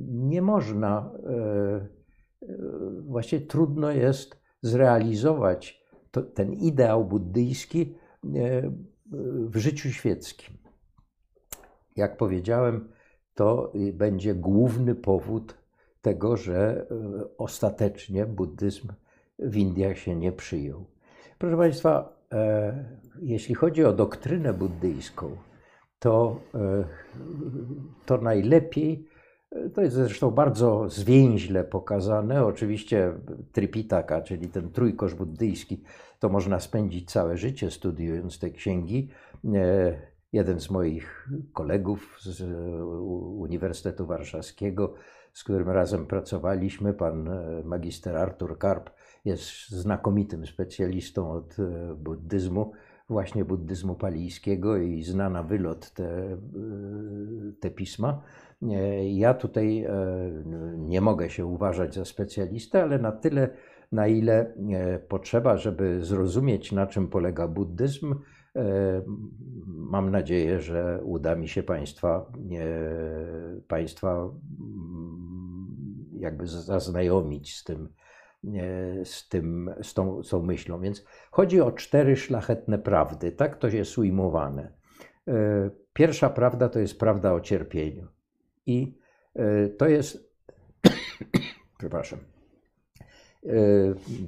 nie 0.09 0.41
można, 0.41 1.11
e, 1.25 1.33
e 1.33 2.57
właściwie 3.01 3.45
trudno 3.45 3.91
jest 3.91 4.37
zrealizować 4.61 5.83
to, 6.11 6.21
ten 6.21 6.53
ideał 6.53 7.05
buddyjski 7.05 7.95
e, 8.35 8.71
w 9.49 9.57
życiu 9.57 9.91
świeckim. 9.91 10.57
Jak 11.95 12.17
powiedziałem, 12.17 12.89
to 13.35 13.73
będzie 13.93 14.35
główny 14.35 14.95
powód 14.95 15.57
tego, 16.01 16.37
że 16.37 16.87
e, 16.91 17.37
ostatecznie 17.37 18.25
buddyzm 18.25 18.87
w 19.39 19.57
Indiach 19.57 19.97
się 19.97 20.15
nie 20.15 20.31
przyjął. 20.31 20.85
Proszę 21.39 21.57
Państwa, 21.57 22.23
E, 22.33 22.73
jeśli 23.21 23.55
chodzi 23.55 23.85
o 23.85 23.93
doktrynę 23.93 24.53
buddyjską, 24.53 25.37
to, 26.03 26.39
e, 26.55 26.83
to 28.05 28.17
najlepiej, 28.17 29.07
e, 29.51 29.69
to 29.69 29.81
jest 29.81 29.95
zresztą 29.95 30.31
bardzo 30.31 30.89
zwięźle 30.89 31.63
pokazane, 31.63 32.45
oczywiście 32.45 33.13
Tripitaka, 33.51 34.21
czyli 34.21 34.49
ten 34.49 34.71
trójkosz 34.71 35.13
buddyjski, 35.13 35.83
to 36.19 36.29
można 36.29 36.59
spędzić 36.59 37.11
całe 37.11 37.37
życie 37.37 37.71
studiując 37.71 38.39
te 38.39 38.49
księgi. 38.49 39.09
Jeden 40.33 40.59
z 40.59 40.69
moich 40.69 41.29
kolegów 41.53 42.17
z 42.21 42.41
Uniwersytetu 43.37 44.05
Warszawskiego, 44.05 44.93
z 45.33 45.43
którym 45.43 45.69
razem 45.69 46.05
pracowaliśmy, 46.05 46.93
pan 46.93 47.29
magister 47.63 48.17
Artur 48.17 48.57
Karp, 48.57 48.89
jest 49.25 49.69
znakomitym 49.69 50.45
specjalistą 50.45 51.31
od 51.31 51.59
e, 51.59 51.95
buddyzmu, 51.95 52.71
właśnie 53.13 53.45
buddyzmu 53.45 53.95
palijskiego 53.95 54.77
i 54.77 55.03
zna 55.03 55.29
na 55.29 55.43
wylot 55.43 55.91
te, 55.91 56.03
e, 56.03 56.37
te 57.59 57.71
pisma. 57.71 58.21
E, 58.61 59.09
ja 59.09 59.33
tutaj 59.33 59.87
nie 60.77 61.01
mogę 61.01 61.29
się 61.29 61.45
uważać 61.45 61.95
za 61.95 62.05
specjalistę, 62.05 62.83
ale 62.83 62.99
na 62.99 63.11
tyle, 63.11 63.49
na 63.91 64.07
ile 64.07 64.53
potrzeba, 65.07 65.57
żeby 65.57 66.05
zrozumieć, 66.05 66.71
na 66.71 66.87
czym 66.87 67.07
polega 67.07 67.47
buddyzm, 67.47 68.15
mam 69.67 70.11
nadzieję, 70.11 70.59
że 70.59 71.01
uda 71.03 71.35
mi 71.35 71.47
się 71.47 71.63
Państwa, 71.63 72.31
Państwa 73.67 74.29
jakby 76.13 76.47
zaznajomić 76.47 77.57
z 77.57 77.63
tym 77.63 77.89
z, 79.03 79.29
tym, 79.29 79.73
z, 79.81 79.93
tą, 79.93 80.23
z 80.23 80.29
tą 80.29 80.43
myślą. 80.43 80.81
Więc 80.81 81.05
chodzi 81.31 81.61
o 81.61 81.71
cztery 81.71 82.15
szlachetne 82.15 82.79
prawdy, 82.79 83.31
tak 83.31 83.57
to 83.57 83.67
jest 83.67 83.97
ujmowane. 83.97 84.73
Pierwsza 85.93 86.29
prawda 86.29 86.69
to 86.69 86.79
jest 86.79 86.99
prawda 86.99 87.33
o 87.33 87.41
cierpieniu. 87.41 88.07
I 88.65 88.97
to 89.77 89.87
jest, 89.87 90.33
przepraszam, 91.79 92.19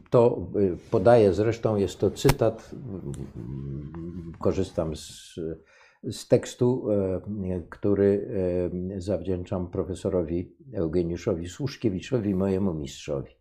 to 0.09 0.47
podaję 0.91 1.33
zresztą, 1.33 1.75
jest 1.75 1.99
to 1.99 2.11
cytat, 2.11 2.71
korzystam 4.39 4.95
z, 4.95 5.39
z 6.03 6.27
tekstu, 6.27 6.87
który 7.69 8.29
zawdzięczam 8.97 9.67
profesorowi 9.67 10.55
Eugeniuszowi 10.73 11.49
Słuszkiewiczowi, 11.49 12.35
mojemu 12.35 12.73
mistrzowi. 12.73 13.31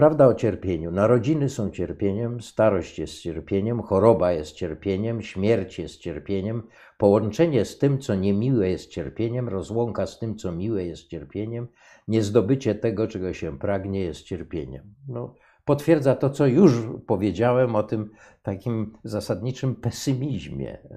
Prawda 0.00 0.26
o 0.26 0.34
cierpieniu. 0.34 0.90
Narodziny 0.90 1.48
są 1.48 1.70
cierpieniem, 1.70 2.40
starość 2.40 2.98
jest 2.98 3.20
cierpieniem, 3.20 3.82
choroba 3.82 4.32
jest 4.32 4.52
cierpieniem, 4.52 5.22
śmierć 5.22 5.78
jest 5.78 6.00
cierpieniem, 6.00 6.62
połączenie 6.98 7.64
z 7.64 7.78
tym, 7.78 7.98
co 7.98 8.14
niemiłe 8.14 8.70
jest 8.70 8.90
cierpieniem, 8.90 9.48
rozłąka 9.48 10.06
z 10.06 10.18
tym, 10.18 10.36
co 10.36 10.52
miłe 10.52 10.84
jest 10.84 11.08
cierpieniem, 11.08 11.68
niezdobycie 12.08 12.74
tego, 12.74 13.08
czego 13.08 13.32
się 13.32 13.58
pragnie, 13.58 14.00
jest 14.00 14.22
cierpieniem. 14.22 14.94
No, 15.08 15.34
potwierdza 15.64 16.14
to, 16.14 16.30
co 16.30 16.46
już 16.46 16.72
powiedziałem 17.06 17.76
o 17.76 17.82
tym 17.82 18.10
takim 18.42 18.92
zasadniczym 19.04 19.74
pesymizmie 19.74 20.78
e, 20.78 20.88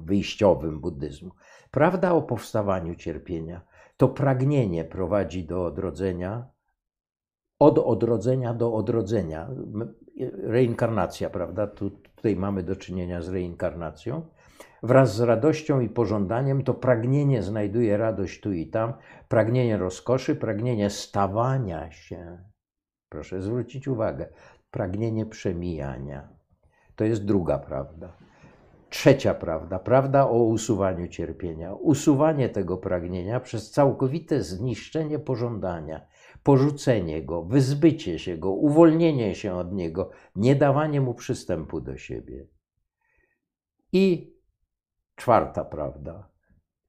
wyjściowym 0.00 0.80
buddyzmu. 0.80 1.30
Prawda 1.70 2.12
o 2.12 2.22
powstawaniu 2.22 2.94
cierpienia. 2.94 3.60
To 3.96 4.08
pragnienie 4.08 4.84
prowadzi 4.84 5.44
do 5.44 5.64
odrodzenia, 5.64 6.57
od 7.58 7.78
odrodzenia 7.78 8.54
do 8.54 8.74
odrodzenia. 8.74 9.48
Reinkarnacja, 10.42 11.30
prawda? 11.30 11.66
Tu, 11.66 11.90
tutaj 11.90 12.36
mamy 12.36 12.62
do 12.62 12.76
czynienia 12.76 13.22
z 13.22 13.28
reinkarnacją. 13.28 14.22
Wraz 14.82 15.14
z 15.14 15.20
radością 15.20 15.80
i 15.80 15.88
pożądaniem 15.88 16.64
to 16.64 16.74
pragnienie 16.74 17.42
znajduje 17.42 17.96
radość 17.96 18.40
tu 18.40 18.52
i 18.52 18.66
tam, 18.66 18.92
pragnienie 19.28 19.76
rozkoszy, 19.76 20.36
pragnienie 20.36 20.90
stawania 20.90 21.90
się. 21.90 22.38
Proszę 23.08 23.42
zwrócić 23.42 23.88
uwagę, 23.88 24.26
pragnienie 24.70 25.26
przemijania. 25.26 26.28
To 26.96 27.04
jest 27.04 27.24
druga 27.24 27.58
prawda. 27.58 28.12
Trzecia 28.90 29.34
prawda, 29.34 29.78
prawda 29.78 30.28
o 30.28 30.42
usuwaniu 30.42 31.08
cierpienia. 31.08 31.74
Usuwanie 31.74 32.48
tego 32.48 32.76
pragnienia 32.76 33.40
przez 33.40 33.70
całkowite 33.70 34.42
zniszczenie 34.42 35.18
pożądania 35.18 36.00
porzucenie 36.48 37.22
go, 37.22 37.42
wyzbycie 37.42 38.18
się 38.18 38.36
go, 38.36 38.50
uwolnienie 38.50 39.34
się 39.34 39.54
od 39.54 39.72
niego, 39.72 40.10
nie 40.36 40.56
dawanie 40.56 41.00
mu 41.00 41.14
przystępu 41.14 41.80
do 41.80 41.96
siebie. 41.96 42.46
I 43.92 44.34
czwarta 45.16 45.64
prawda. 45.64 46.28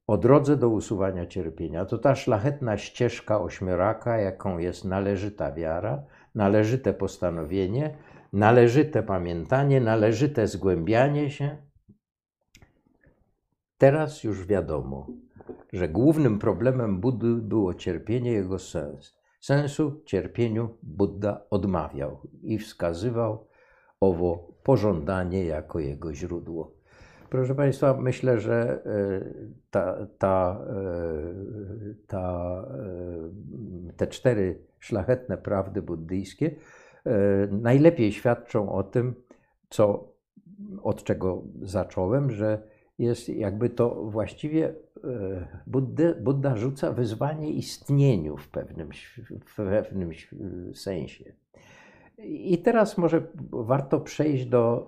O 0.06 0.18
drodze 0.18 0.56
do 0.56 0.68
usuwania 0.68 1.26
cierpienia 1.26 1.84
to 1.84 1.98
ta 1.98 2.14
szlachetna 2.14 2.76
ścieżka 2.76 3.40
ośmioraka, 3.40 4.18
jaką 4.18 4.58
jest 4.58 4.84
należyta 4.84 5.52
wiara, 5.52 6.04
należyte 6.34 6.94
postanowienie, 6.94 7.96
należyte 8.32 9.02
pamiętanie, 9.02 9.80
należyte 9.80 10.46
zgłębianie 10.46 11.30
się. 11.30 11.56
Teraz 13.78 14.24
już 14.24 14.46
wiadomo, 14.46 15.06
że 15.72 15.88
głównym 15.88 16.38
problemem 16.38 17.00
Buddy 17.00 17.34
było 17.34 17.74
cierpienie, 17.74 18.32
jego 18.32 18.58
sens. 18.58 19.19
Sensu 19.40 20.02
cierpieniu 20.04 20.68
Buddha 20.82 21.40
odmawiał 21.50 22.20
i 22.42 22.58
wskazywał 22.58 23.46
owo 24.00 24.52
pożądanie 24.62 25.44
jako 25.44 25.80
jego 25.80 26.14
źródło. 26.14 26.80
Proszę 27.30 27.54
Państwa, 27.54 27.96
myślę, 28.00 28.38
że 28.40 28.82
e, 28.86 29.20
ta, 29.70 30.06
ta, 30.18 30.60
e, 30.70 30.74
ta, 32.06 32.64
e, 33.88 33.92
te 33.96 34.06
cztery 34.06 34.58
szlachetne 34.78 35.38
prawdy 35.38 35.82
buddyjskie 35.82 36.50
najlepiej 37.50 38.12
świadczą 38.12 38.72
o 38.72 38.82
tym, 38.82 39.14
co, 39.70 40.12
od 40.82 41.04
czego 41.04 41.42
zacząłem, 41.62 42.30
że 42.30 42.62
jest 43.00 43.28
jakby 43.28 43.70
to 43.70 44.04
właściwie 44.04 44.74
Buddy, 45.66 46.14
Buddha 46.14 46.56
rzuca 46.56 46.92
wyzwanie 46.92 47.52
istnieniu 47.52 48.36
w 48.36 48.48
pewnym, 48.48 48.90
w 49.46 49.54
pewnym 49.56 50.10
sensie. 50.74 51.32
I 52.24 52.58
teraz 52.58 52.98
może 52.98 53.22
warto 53.52 54.00
przejść 54.00 54.46
do. 54.46 54.86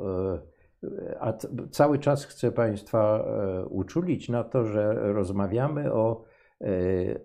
A 1.21 1.33
cały 1.71 1.99
czas 1.99 2.25
chcę 2.25 2.53
Państwa 2.53 3.25
e, 3.25 3.65
uczulić 3.67 4.29
na 4.29 4.45
to, 4.45 4.67
że 4.67 5.13
rozmawiamy 5.13 5.93
o, 5.93 6.25
e, 6.61 6.67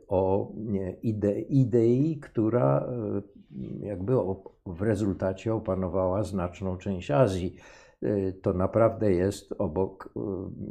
o 0.08 0.52
ide, 1.02 1.40
idei, 1.40 2.20
która 2.20 2.80
e, 2.80 3.22
jakby 3.88 4.14
w 4.66 4.82
rezultacie 4.82 5.54
opanowała 5.54 6.24
znaczną 6.24 6.78
część 6.78 7.12
Azji. 7.12 7.56
Y, 8.04 8.40
to 8.42 8.54
naprawdę 8.54 9.12
jest 9.12 9.54
obok, 9.58 10.10
y, 10.18 10.20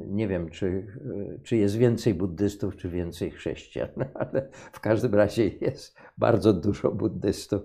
nie 0.06 0.28
wiem, 0.28 0.50
czy, 0.50 0.66
y, 0.66 1.40
czy 1.42 1.56
jest 1.56 1.76
więcej 1.76 2.14
buddystów, 2.14 2.76
czy 2.76 2.88
więcej 2.88 3.30
chrześcijan, 3.30 3.88
ale 4.14 4.48
w 4.72 4.80
każdym 4.80 5.14
razie 5.14 5.48
jest 5.48 5.98
bardzo 6.18 6.52
dużo 6.52 6.92
buddystów. 6.92 7.62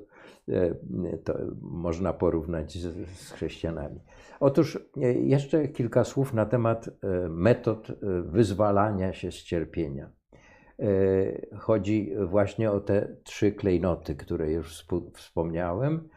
To 1.24 1.34
można 1.62 2.14
porównać 2.14 2.78
z, 2.78 3.09
z 3.09 3.32
chrześcijanami. 3.32 3.99
Otóż 4.39 4.80
jeszcze 5.24 5.68
kilka 5.68 6.03
słów 6.03 6.34
na 6.34 6.45
temat 6.45 6.89
metod 7.30 7.88
wyzwalania 8.26 9.14
się 9.14 9.32
z 9.32 9.36
cierpienia. 9.36 10.09
Chodzi 11.57 12.14
właśnie 12.28 12.72
o 12.72 12.80
te 12.80 13.16
trzy 13.24 13.51
klejnoty, 13.51 14.16
które 14.16 14.51
już 14.51 14.86
wspomniałem: 15.14 16.09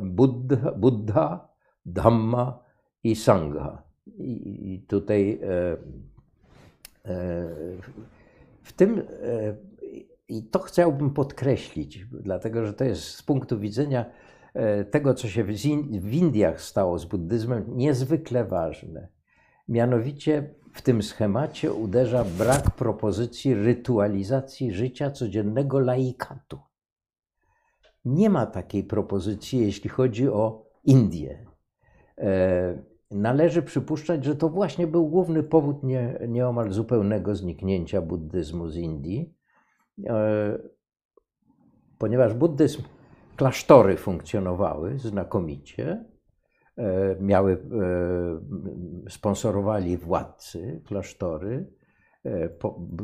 Buddha, 0.00 0.72
Buddha 0.72 1.48
Dhamma 1.86 2.67
i 3.04 3.16
Sangha. 3.16 3.82
I 4.18 4.84
tutaj 4.88 5.40
e, 5.42 5.76
e, 7.04 7.48
w 8.62 8.72
tym, 8.72 8.98
e, 8.98 9.02
i 10.28 10.42
to 10.42 10.58
chciałbym 10.58 11.10
podkreślić, 11.10 12.04
dlatego 12.04 12.66
że 12.66 12.74
to 12.74 12.84
jest 12.84 13.02
z 13.02 13.22
punktu 13.22 13.58
widzenia 13.58 14.04
tego, 14.90 15.14
co 15.14 15.28
się 15.28 15.44
w 15.44 16.12
Indiach 16.12 16.60
stało 16.60 16.98
z 16.98 17.04
buddyzmem, 17.04 17.64
niezwykle 17.76 18.44
ważne. 18.44 19.08
Mianowicie 19.68 20.54
w 20.72 20.82
tym 20.82 21.02
schemacie 21.02 21.72
uderza 21.72 22.24
brak 22.24 22.70
propozycji 22.70 23.54
rytualizacji 23.54 24.72
życia 24.72 25.10
codziennego 25.10 25.78
laikatu. 25.78 26.58
Nie 28.04 28.30
ma 28.30 28.46
takiej 28.46 28.84
propozycji, 28.84 29.60
jeśli 29.60 29.90
chodzi 29.90 30.28
o 30.28 30.66
Indię. 30.84 31.47
E, 32.18 32.78
należy 33.10 33.62
przypuszczać, 33.62 34.24
że 34.24 34.36
to 34.36 34.48
właśnie 34.48 34.86
był 34.86 35.08
główny 35.08 35.42
powód 35.42 35.82
nie, 35.82 36.18
nieomal 36.28 36.70
zupełnego 36.70 37.34
zniknięcia 37.34 38.00
buddyzmu 38.00 38.68
z 38.68 38.76
Indii, 38.76 39.34
e, 40.06 40.58
ponieważ 41.98 42.34
buddyzm, 42.34 42.82
klasztory 43.36 43.96
funkcjonowały 43.96 44.98
znakomicie, 44.98 46.04
e, 46.76 47.16
miały, 47.20 47.58
sponsorowali 49.08 49.96
władcy 49.96 50.82
klasztory. 50.86 51.78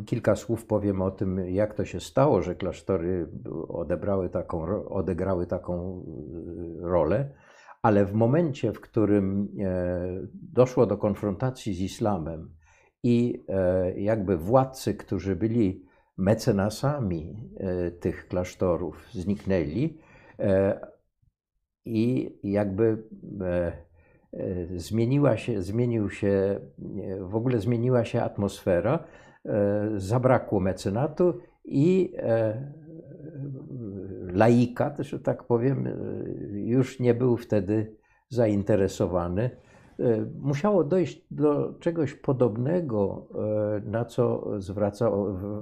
kilka 0.06 0.36
słów 0.36 0.66
powiem 0.66 1.02
o 1.02 1.10
tym, 1.10 1.48
jak 1.48 1.74
to 1.74 1.84
się 1.84 2.00
stało, 2.00 2.42
że 2.42 2.54
klasztory 2.54 3.28
odebrały 3.68 4.28
taką, 4.28 4.86
odegrały 4.88 5.46
taką 5.46 6.04
rolę 6.80 7.30
ale 7.84 8.04
w 8.04 8.14
momencie, 8.14 8.72
w 8.72 8.80
którym 8.80 9.48
e, 9.60 10.26
doszło 10.52 10.86
do 10.86 10.96
konfrontacji 10.96 11.74
z 11.74 11.80
islamem 11.80 12.54
i 13.02 13.44
e, 13.48 14.00
jakby 14.00 14.36
władcy, 14.36 14.94
którzy 14.94 15.36
byli 15.36 15.84
mecenasami 16.16 17.50
e, 17.56 17.90
tych 17.90 18.28
klasztorów, 18.28 19.08
zniknęli 19.12 19.98
i 21.84 22.36
jakby 22.42 23.08
zmieniła 24.76 25.36
się, 25.36 25.62
zmienił 25.62 26.10
się, 26.10 26.60
w 27.20 27.36
ogóle 27.36 27.58
zmieniła 27.58 28.04
się 28.04 28.22
atmosfera, 28.22 29.04
zabrakło 29.96 30.60
mecenatu 30.60 31.40
i 31.64 32.12
laika, 34.34 34.94
że 34.98 35.20
tak 35.20 35.44
powiem, 35.44 35.86
e, 35.86 35.90
już 36.58 37.00
nie 37.00 37.14
był 37.14 37.36
wtedy 37.36 37.96
zainteresowany. 38.28 39.50
E, 39.98 40.26
musiało 40.40 40.84
dojść 40.84 41.26
do 41.30 41.74
czegoś 41.80 42.14
podobnego, 42.14 43.28
e, 43.34 43.90
na 43.90 44.04
co 44.04 44.50
zwraca, 44.58 45.10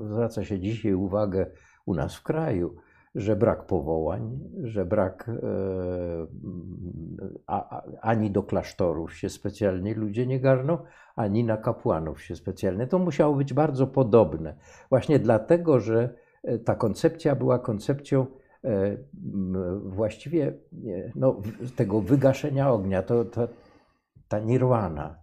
zwraca 0.04 0.44
się 0.44 0.58
dzisiaj 0.60 0.94
uwagę 0.94 1.46
u 1.86 1.94
nas 1.94 2.16
w 2.16 2.22
kraju. 2.22 2.74
że 3.14 3.36
brak 3.36 3.66
powołań, 3.66 4.40
że 4.62 4.84
brak 4.84 5.30
ani 8.00 8.30
do 8.30 8.42
klasztorów 8.42 9.14
się 9.14 9.28
specjalnie 9.28 9.94
ludzie 9.94 10.26
nie 10.26 10.40
garną, 10.40 10.78
ani 11.16 11.44
na 11.44 11.56
kapłanów 11.56 12.22
się 12.22 12.36
specjalnie. 12.36 12.86
To 12.86 12.98
musiało 12.98 13.34
być 13.34 13.54
bardzo 13.54 13.86
podobne. 13.86 14.54
Właśnie 14.90 15.18
dlatego, 15.18 15.80
że 15.80 16.14
ta 16.64 16.74
koncepcja 16.74 17.34
była 17.34 17.58
koncepcją 17.58 18.26
właściwie 19.84 20.52
no, 21.14 21.42
tego 21.76 22.00
wygaszenia 22.00 22.70
ognia, 22.70 23.02
to, 23.02 23.24
to 23.24 23.48
ta 24.28 24.38
nirwana. 24.38 25.22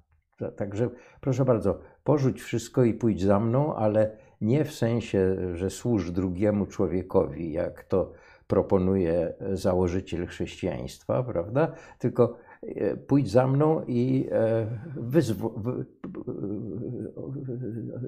Także 0.56 0.90
proszę 1.22 1.46
bardzo, 1.46 1.80
porzuć 2.04 2.42
wszystko 2.42 2.84
i 2.84 2.94
pójdź 2.94 3.22
za 3.22 3.40
mną, 3.40 3.76
ale 3.76 4.18
nie 4.42 4.66
w 4.66 4.74
sensie, 4.74 5.38
że 5.54 5.70
służ 5.70 6.12
drugiemu 6.12 6.66
człowiekowi, 6.66 7.52
jak 7.52 7.84
to 7.84 8.12
proponuje 8.48 9.34
założyciel 9.54 10.28
chrześcijaństwa, 10.28 11.24
prawda? 11.24 11.72
Tylko 12.00 12.38
e, 12.62 12.98
pójdź 12.98 13.32
za 13.32 13.48
mną 13.48 13.84
i 13.88 14.30
e, 14.32 14.68
wyzwo- 14.96 15.84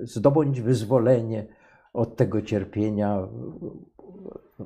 zdobądź 0.02 0.62
wyzwolenie 0.62 1.48
od 1.94 2.16
tego 2.16 2.42
cierpienia, 2.42 3.28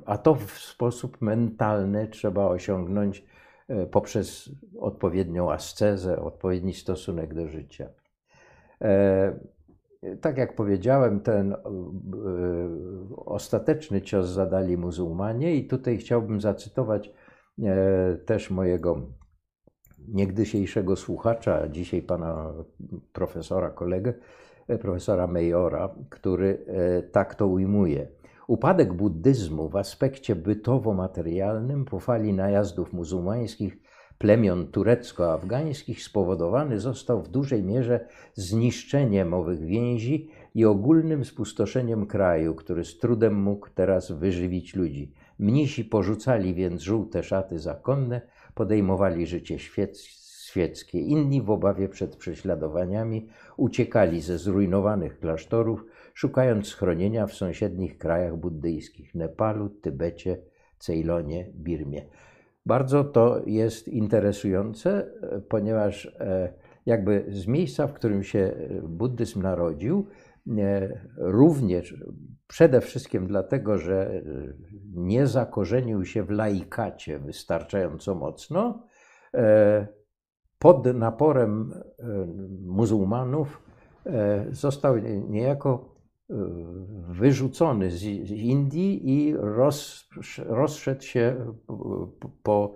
a 0.05 0.17
to 0.17 0.35
w 0.35 0.51
sposób 0.51 1.21
mentalny 1.21 2.07
trzeba 2.07 2.47
osiągnąć 2.47 3.25
e, 3.67 3.85
poprzez 3.85 4.49
odpowiednią 4.79 5.51
ascezę, 5.51 6.21
odpowiedni 6.21 6.73
stosunek 6.73 7.33
do 7.33 7.47
życia. 7.47 7.89
Tak 10.21 10.37
jak 10.37 10.55
powiedziałem, 10.55 11.19
ten 11.19 11.53
e, 11.53 11.57
ostateczny 13.25 14.01
cios 14.01 14.27
zadali 14.27 14.77
muzułmanie, 14.77 15.55
i 15.55 15.67
tutaj 15.67 15.97
chciałbym 15.97 16.41
zacytować 16.41 17.11
e, 17.63 18.17
też 18.25 18.49
mojego 18.49 19.01
niegdysiejszego 20.07 20.95
słuchacza, 20.95 21.67
dzisiaj 21.67 22.01
pana 22.01 22.53
profesora, 23.13 23.69
kolegę, 23.69 24.13
e, 24.67 24.77
profesora 24.77 25.27
Mejora, 25.27 25.89
który 26.09 26.65
tak 27.11 27.35
to 27.35 27.47
ujmuje. 27.47 28.07
Upadek 28.47 28.93
buddyzmu 28.93 29.69
w 29.69 29.75
aspekcie 29.75 30.35
bytowo-materialnym 30.35 31.85
po 31.85 31.99
fali 31.99 32.33
najazdów 32.33 32.93
muzułmańskich 32.93 33.77
plemion 34.17 34.67
turecko-afgańskich 34.67 36.03
spowodowany 36.03 36.79
został 36.79 37.21
w 37.21 37.29
dużej 37.29 37.63
mierze 37.63 38.07
zniszczeniem 38.33 39.33
owych 39.33 39.65
więzi 39.65 40.29
i 40.55 40.65
ogólnym 40.65 41.25
spustoszeniem 41.25 42.05
kraju, 42.05 42.55
który 42.55 42.85
z 42.85 42.99
trudem 42.99 43.35
mógł 43.35 43.67
teraz 43.75 44.11
wyżywić 44.11 44.75
ludzi. 44.75 45.13
Mnisi 45.39 45.85
porzucali 45.85 46.53
więc 46.53 46.81
żółte 46.81 47.23
szaty 47.23 47.59
zakonne, 47.59 48.21
podejmowali 48.53 49.27
życie 49.27 49.59
świeckie. 49.59 50.99
Inni 50.99 51.41
w 51.41 51.49
obawie 51.49 51.89
przed 51.89 52.15
prześladowaniami 52.15 53.27
uciekali 53.57 54.21
ze 54.21 54.37
zrujnowanych 54.37 55.19
klasztorów, 55.19 55.85
szukając 56.15 56.67
schronienia 56.67 57.27
w 57.27 57.33
sąsiednich 57.33 57.97
krajach 57.97 58.37
buddyjskich 58.37 59.15
Nepalu, 59.15 59.69
Tybecie, 59.69 60.37
Ceylonie, 60.79 61.51
Birmie. 61.53 62.05
Bardzo 62.65 63.03
to 63.03 63.41
jest 63.45 63.87
interesujące, 63.87 65.11
ponieważ 65.49 66.05
e, 66.05 66.53
jakby 66.85 67.25
z 67.29 67.47
miejsca, 67.47 67.87
w 67.87 67.93
którym 67.93 68.23
się 68.23 68.53
buddyzm 68.83 69.41
narodził, 69.41 70.07
e, 70.57 70.99
również 71.17 71.95
przede 72.47 72.81
wszystkim 72.81 73.27
dlatego, 73.27 73.77
że 73.77 74.21
nie 74.93 75.27
zakorzenił 75.27 76.05
się 76.05 76.23
w 76.23 76.29
laikacie 76.29 77.19
wystarczająco 77.19 78.15
mocno, 78.15 78.83
e, 79.33 79.87
pod 80.59 80.85
naporem 80.85 81.73
muzułmanów 82.61 83.61
został 84.51 84.97
niejako 85.29 85.94
wyrzucony 87.09 87.91
z 87.91 88.31
Indii 88.31 89.09
i 89.09 89.33
roz, 89.37 90.09
rozszedł 90.45 91.03
się 91.03 91.35
po, 92.43 92.75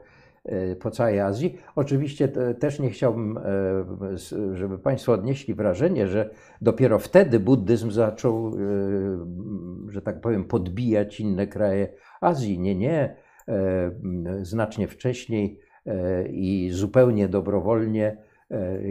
po 0.79 0.91
całej 0.91 1.19
Azji. 1.19 1.57
Oczywiście 1.75 2.27
też 2.59 2.79
nie 2.79 2.89
chciałbym, 2.89 3.37
e, 3.37 3.43
żeby 4.53 4.79
Państwo 4.79 5.13
odnieśli 5.13 5.53
wrażenie, 5.53 6.07
że 6.07 6.29
dopiero 6.61 6.99
wtedy 6.99 7.39
buddyzm 7.39 7.91
zaczął, 7.91 8.47
e, 8.47 8.51
że 9.87 10.01
tak 10.01 10.21
powiem, 10.21 10.43
podbijać 10.43 11.19
inne 11.19 11.47
kraje 11.47 11.93
Azji. 12.21 12.59
Nie, 12.59 12.75
nie. 12.75 13.15
E, 13.47 13.91
znacznie 14.41 14.87
wcześniej 14.87 15.59
i 16.29 16.69
zupełnie 16.71 17.27
dobrowolnie 17.27 18.17
E, 18.17 18.28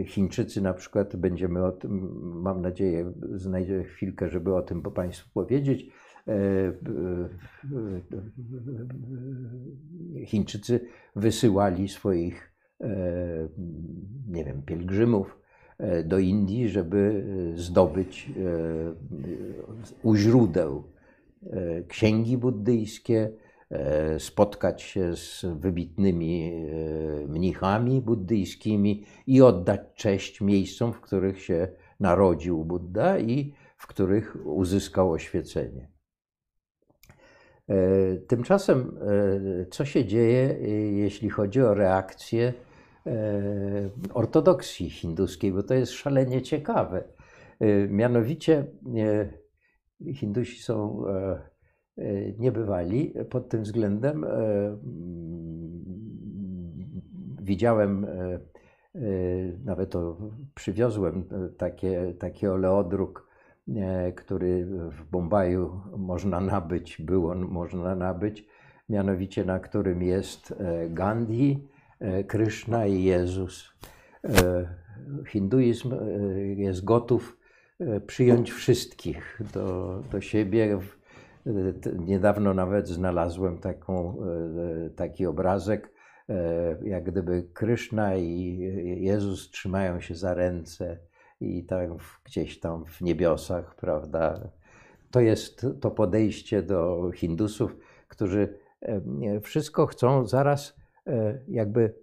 Chińczycy 0.05 0.61
na 0.61 0.73
przykład, 0.73 1.15
będziemy 1.15 1.65
o 1.65 1.71
tym, 1.71 2.21
mam 2.41 2.61
nadzieję, 2.61 3.13
znajdzie 3.35 3.83
chwilkę, 3.83 4.29
żeby 4.29 4.55
o 4.55 4.61
tym 4.61 4.81
Państwu 4.81 5.29
powiedzieć. 5.33 5.87
E, 6.27 6.33
e, 6.33 6.75
Chińczycy 10.25 10.79
wysyłali 11.15 11.87
swoich, 11.87 12.53
nie 14.27 14.45
wiem, 14.45 14.61
pielgrzymów 14.61 15.37
do 16.05 16.19
Indii, 16.19 16.69
żeby 16.69 17.25
zdobyć 17.55 18.31
u 20.03 20.15
źródeł 20.15 20.83
księgi 21.87 22.37
buddyjskie, 22.37 23.21
E, 23.23 23.48
spotkać 24.17 24.81
się 24.81 25.15
z 25.15 25.45
wybitnymi 25.59 26.53
e, 26.53 27.27
mnichami 27.27 28.01
buddyjskimi 28.01 29.05
i 29.27 29.41
oddać 29.41 29.79
cześć 29.95 30.41
miejscom, 30.41 30.93
w 30.93 31.01
których 31.01 31.41
się 31.41 31.67
narodził 31.99 32.65
Buddha 32.65 33.19
i 33.19 33.53
w 33.77 33.87
których 33.87 34.37
uzyskał 34.45 35.11
oświecenie. 35.11 35.89
E, 37.67 38.15
tymczasem, 38.17 38.99
co 39.71 39.85
się 39.85 40.05
dzieje, 40.05 40.57
jeśli 40.91 41.29
chodzi 41.29 41.61
o 41.61 41.73
reakcję 41.73 42.53
ortodoksji 44.13 44.89
hinduskiej, 44.89 45.51
bo 45.51 45.63
to 45.63 45.73
jest 45.73 45.91
szalenie 45.91 46.41
ciekawe. 46.41 47.03
Mianowicie, 47.89 48.65
Hindusi 50.13 50.63
są 50.63 51.03
E, 51.99 52.31
nie 52.39 52.51
bywali 52.51 53.13
pod 53.29 53.49
tym 53.49 53.63
względem. 53.63 54.23
E, 54.23 54.29
widziałem, 57.41 58.05
e, 58.05 58.39
nawet 59.65 59.89
to 59.89 60.17
przywiozłem 60.55 61.23
takie, 61.57 62.13
taki 62.19 62.47
oleodruk, 62.47 63.29
który 64.15 64.65
w 64.65 65.03
Bombaju 65.11 65.81
można 65.97 66.39
nabyć, 66.39 67.01
było 67.01 67.35
można 67.35 67.95
nabyć, 67.95 68.47
mianowicie 68.89 69.45
na 69.45 69.59
którym 69.59 70.03
jest 70.03 70.53
Gandhi, 70.89 71.67
Krishna 72.27 72.85
i 72.85 73.03
Jezus. 73.03 73.73
Hinduizm 75.27 75.95
jest 76.55 76.83
gotów 76.83 77.37
przyjąć 78.07 78.51
wszystkich 78.51 79.41
do, 79.53 79.99
do 80.11 80.21
siebie 80.21 80.79
Niedawno 81.99 82.53
nawet 82.53 82.87
znalazłem 82.87 83.57
taką, 83.57 84.17
e, 84.85 84.89
taki 84.89 85.25
obrazek, 85.25 85.91
e, 86.29 86.77
jak 86.83 87.03
gdyby 87.03 87.47
Kryszna 87.53 88.15
i 88.15 88.57
Jezus 89.01 89.51
trzymają 89.51 89.99
się 89.99 90.15
za 90.15 90.33
ręce 90.33 90.97
i 91.41 91.65
tam 91.65 91.97
gdzieś 92.23 92.59
tam 92.59 92.85
w 92.85 93.01
niebiosach, 93.01 93.75
prawda? 93.75 94.49
To 95.11 95.19
jest 95.19 95.67
to 95.81 95.91
podejście 95.91 96.63
do 96.63 97.11
Hindusów, 97.13 97.77
którzy 98.07 98.57
e, 98.81 99.41
wszystko 99.41 99.85
chcą 99.85 100.25
zaraz 100.25 100.79
jakby 101.47 101.93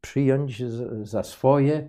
przyjąć 0.00 0.62
za 1.02 1.22
swoje. 1.22 1.88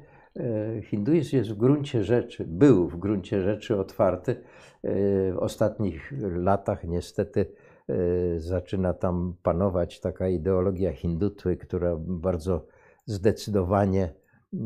Hinduizm 0.83 1.35
jest 1.35 1.49
w 1.49 1.57
gruncie 1.57 2.03
rzeczy, 2.03 2.45
był 2.47 2.89
w 2.89 2.97
gruncie 2.97 3.41
rzeczy 3.41 3.79
otwarty 3.79 4.35
w 4.83 5.35
ostatnich 5.39 6.13
latach 6.21 6.83
niestety 6.83 7.45
e, 7.89 8.39
zaczyna 8.39 8.93
tam 8.93 9.35
panować 9.43 9.99
taka 9.99 10.27
ideologia 10.27 10.93
hindutwy, 10.93 11.57
która 11.57 11.95
bardzo 11.97 12.65
zdecydowanie 13.05 14.13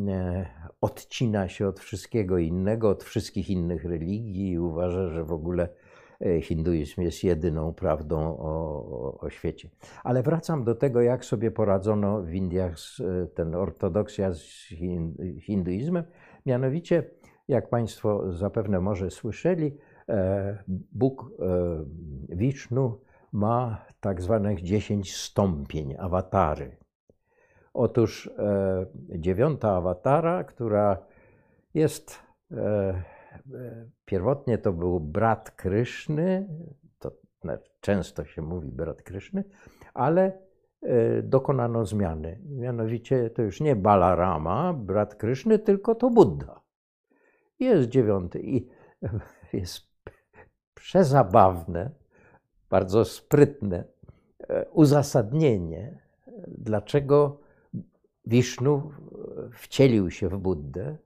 e, 0.08 0.46
odcina 0.82 1.50
się 1.50 1.68
od 1.68 1.80
wszystkiego 1.80 2.38
innego, 2.38 2.90
od 2.90 3.04
wszystkich 3.04 3.50
innych 3.50 3.86
religii 3.86 4.52
i 4.52 4.60
uważa, 4.60 5.10
że 5.10 5.24
w 5.24 5.32
ogóle 5.32 5.64
e, 5.64 5.87
hinduizm 6.42 7.02
jest 7.02 7.24
jedyną 7.24 7.74
prawdą 7.74 8.38
o, 8.40 9.18
o, 9.20 9.30
świecie. 9.30 9.70
Ale 10.04 10.24
wracam 10.24 10.64
do 10.64 10.76
tego, 10.76 11.02
jak 11.02 11.26
sobie 11.26 11.52
poradzono 11.52 12.22
w 12.22 12.34
Indiach 12.34 12.80
z, 12.80 13.02
ten 13.34 13.56
ortodoksja 13.56 14.34
z 14.34 14.42
hinduizmem. 15.42 16.04
Mianowicie, 16.46 17.04
jak 17.48 17.70
Państwo 17.70 18.32
zapewne 18.32 18.80
może 18.80 19.12
słyszeli, 19.12 19.78
Bóg 20.92 21.32
Wisznu 22.30 23.02
ma 23.32 23.86
tak 24.00 24.22
zwanych 24.22 24.62
10 24.62 25.16
stąpień, 25.16 25.96
awatary. 26.00 26.78
Otóż 27.74 28.30
dziewiąta 29.10 29.72
awatara, 29.72 30.44
która 30.44 30.98
jest 31.74 32.20
pierwotnie 34.06 34.58
to 34.58 34.74
był 34.74 35.00
brat 35.00 35.52
Kryszny, 35.52 36.48
to 37.00 37.12
często 37.82 38.26
się 38.26 38.42
mówi 38.42 38.72
brat 38.72 39.02
Kryszny, 39.02 39.44
ale 39.94 40.40
e, 40.82 41.22
dokonano 41.22 41.86
zmiany. 41.86 42.42
Mianowicie 42.46 43.30
to 43.30 43.42
już 43.42 43.62
nie 43.62 43.76
Balarama, 43.76 44.74
brat 44.74 45.16
Kryszny, 45.16 45.60
tylko 45.60 45.96
to 45.96 46.10
Buddha. 46.10 46.62
Jest 47.60 47.90
dziewiąty 47.90 48.40
i 48.42 48.68
jest 49.54 49.88
przezabawne, 50.74 51.92
bardzo 52.70 53.06
sprytne 53.06 53.84
e, 54.50 54.66
uzasadnienie, 54.70 56.02
dlaczego 56.48 57.40
Wisznu 58.28 58.92
wcielił 59.52 60.12
się 60.12 60.30
w 60.30 60.38
Buddę 60.38 60.98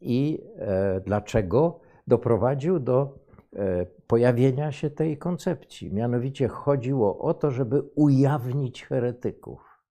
i 0.00 0.44
e, 0.56 1.00
dlaczego 1.00 1.80
doprowadził 2.06 2.80
do 2.80 3.18
e, 3.56 3.86
pojawienia 4.06 4.72
się 4.72 4.90
tej 4.90 5.18
koncepcji. 5.18 5.92
Mianowicie 5.92 6.48
chodziło 6.48 7.18
o 7.18 7.34
to, 7.34 7.50
żeby 7.50 7.82
ujawnić 7.94 8.84
heretyków. 8.84 9.82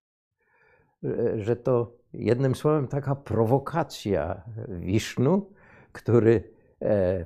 E, 1.04 1.40
że 1.40 1.56
to 1.56 1.92
jednym 2.12 2.54
słowem 2.54 2.88
taka 2.88 3.14
prowokacja 3.14 4.42
Wisznu, 4.68 5.50
który 5.92 6.58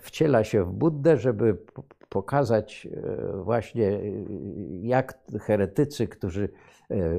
wciela 0.00 0.44
się 0.44 0.64
w 0.64 0.72
Buddę, 0.72 1.16
żeby 1.16 1.58
pokazać 2.08 2.88
właśnie, 3.34 4.00
jak 4.82 5.18
heretycy, 5.40 6.08
którzy 6.08 6.48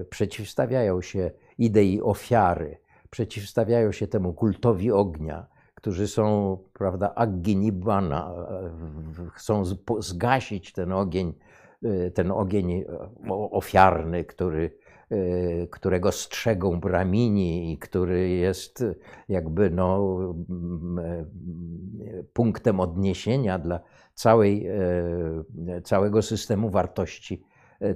przeciwstawiają 0.10 1.02
się 1.02 1.32
idei 1.58 2.02
ofiary, 2.02 2.78
przeciwstawiają 3.10 3.92
się 3.92 4.08
temu 4.08 4.34
kultowi 4.34 4.92
ognia, 4.92 5.48
którzy 5.84 6.08
są, 6.08 6.58
prawda, 6.74 7.16
Agginibana, 7.16 8.34
chcą 9.34 9.64
zgasić 10.00 10.74
ten 10.74 10.92
ogień, 10.92 11.34
e, 11.84 12.12
ten 12.12 12.32
ogień 12.32 12.72
e, 12.72 12.86
ofiarny, 13.52 14.24
który, 14.24 14.78
e, 15.10 15.18
którego 15.68 16.12
strzegą 16.12 16.80
bramini 16.80 17.74
i 17.74 17.78
który 17.78 18.30
jest 18.30 18.86
jakby 19.30 19.70
no, 19.70 20.18
punktem 22.34 22.80
odniesienia 22.80 23.60
dla 23.60 23.80
całej, 24.14 24.68
całego 25.84 26.22
systemu 26.22 26.70
wartości 26.70 27.44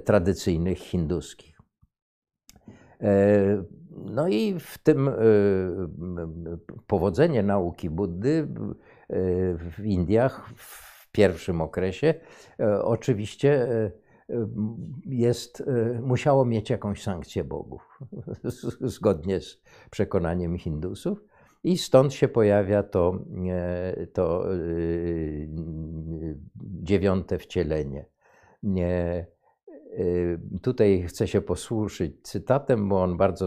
tradycyjnych 0.04 0.78
hinduskich. 0.78 1.57
No 4.04 4.28
i 4.28 4.58
w 4.60 4.78
tym 4.78 5.08
e, 5.08 5.12
powodzenie 6.86 7.42
nauki 7.42 7.90
Buddy 7.90 8.38
e, 8.38 8.46
w 9.54 9.84
Indiach 9.84 10.50
w 10.56 11.10
pierwszym 11.12 11.60
okresie 11.60 12.14
e, 12.60 12.82
oczywiście 12.82 13.68
jest, 15.06 15.62
musiało 16.02 16.44
mieć 16.44 16.70
jakąś 16.70 17.02
sankcję 17.02 17.44
bogów, 17.44 17.98
zgodnie 18.80 19.40
z 19.40 19.62
przekonaniem 19.90 20.58
Hindusów. 20.58 21.24
I 21.64 21.78
stąd 21.78 22.14
się 22.14 22.28
pojawia 22.28 22.82
to, 22.82 23.18
to 24.12 24.44
dziewiąte 26.82 27.38
wcielenie. 27.38 28.04
Y, 29.98 30.40
tutaj 30.62 31.02
chcę 31.08 31.28
się 31.28 31.40
posłużyć 31.40 32.22
cytatem, 32.22 32.88
bo 32.88 33.02
on 33.02 33.16
bardzo 33.16 33.46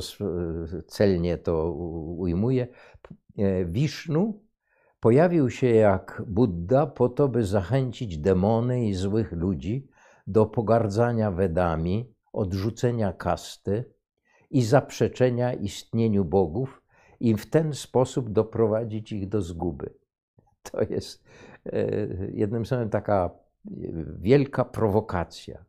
celnie 0.87 1.37
to 1.37 1.71
ujmuje. 2.17 2.67
E, 3.37 3.65
Wisznu 3.65 4.43
pojawił 4.99 5.49
się 5.49 5.67
jak 5.67 6.23
Buddha 6.27 6.87
po 6.87 7.09
to, 7.09 7.27
by 7.27 7.43
zachęcić 7.43 8.17
demony 8.17 8.85
i 8.85 8.93
złych 8.93 9.31
ludzi 9.31 9.87
do 10.27 10.45
pogardzania 10.45 11.31
Wedami, 11.31 12.13
odrzucenia 12.33 13.13
kasty 13.13 13.93
i 14.49 14.63
zaprzeczenia 14.63 15.53
istnieniu 15.53 16.25
bogów 16.25 16.81
i 17.19 17.35
w 17.35 17.49
ten 17.49 17.73
sposób 17.73 18.29
doprowadzić 18.29 19.11
ich 19.11 19.29
do 19.29 19.41
zguby. 19.41 19.93
To 20.71 20.81
jest 20.81 21.23
jednym 22.33 22.65
słowem 22.65 22.89
taka 22.89 23.29
wielka 24.19 24.65
prowokacja. 24.65 25.65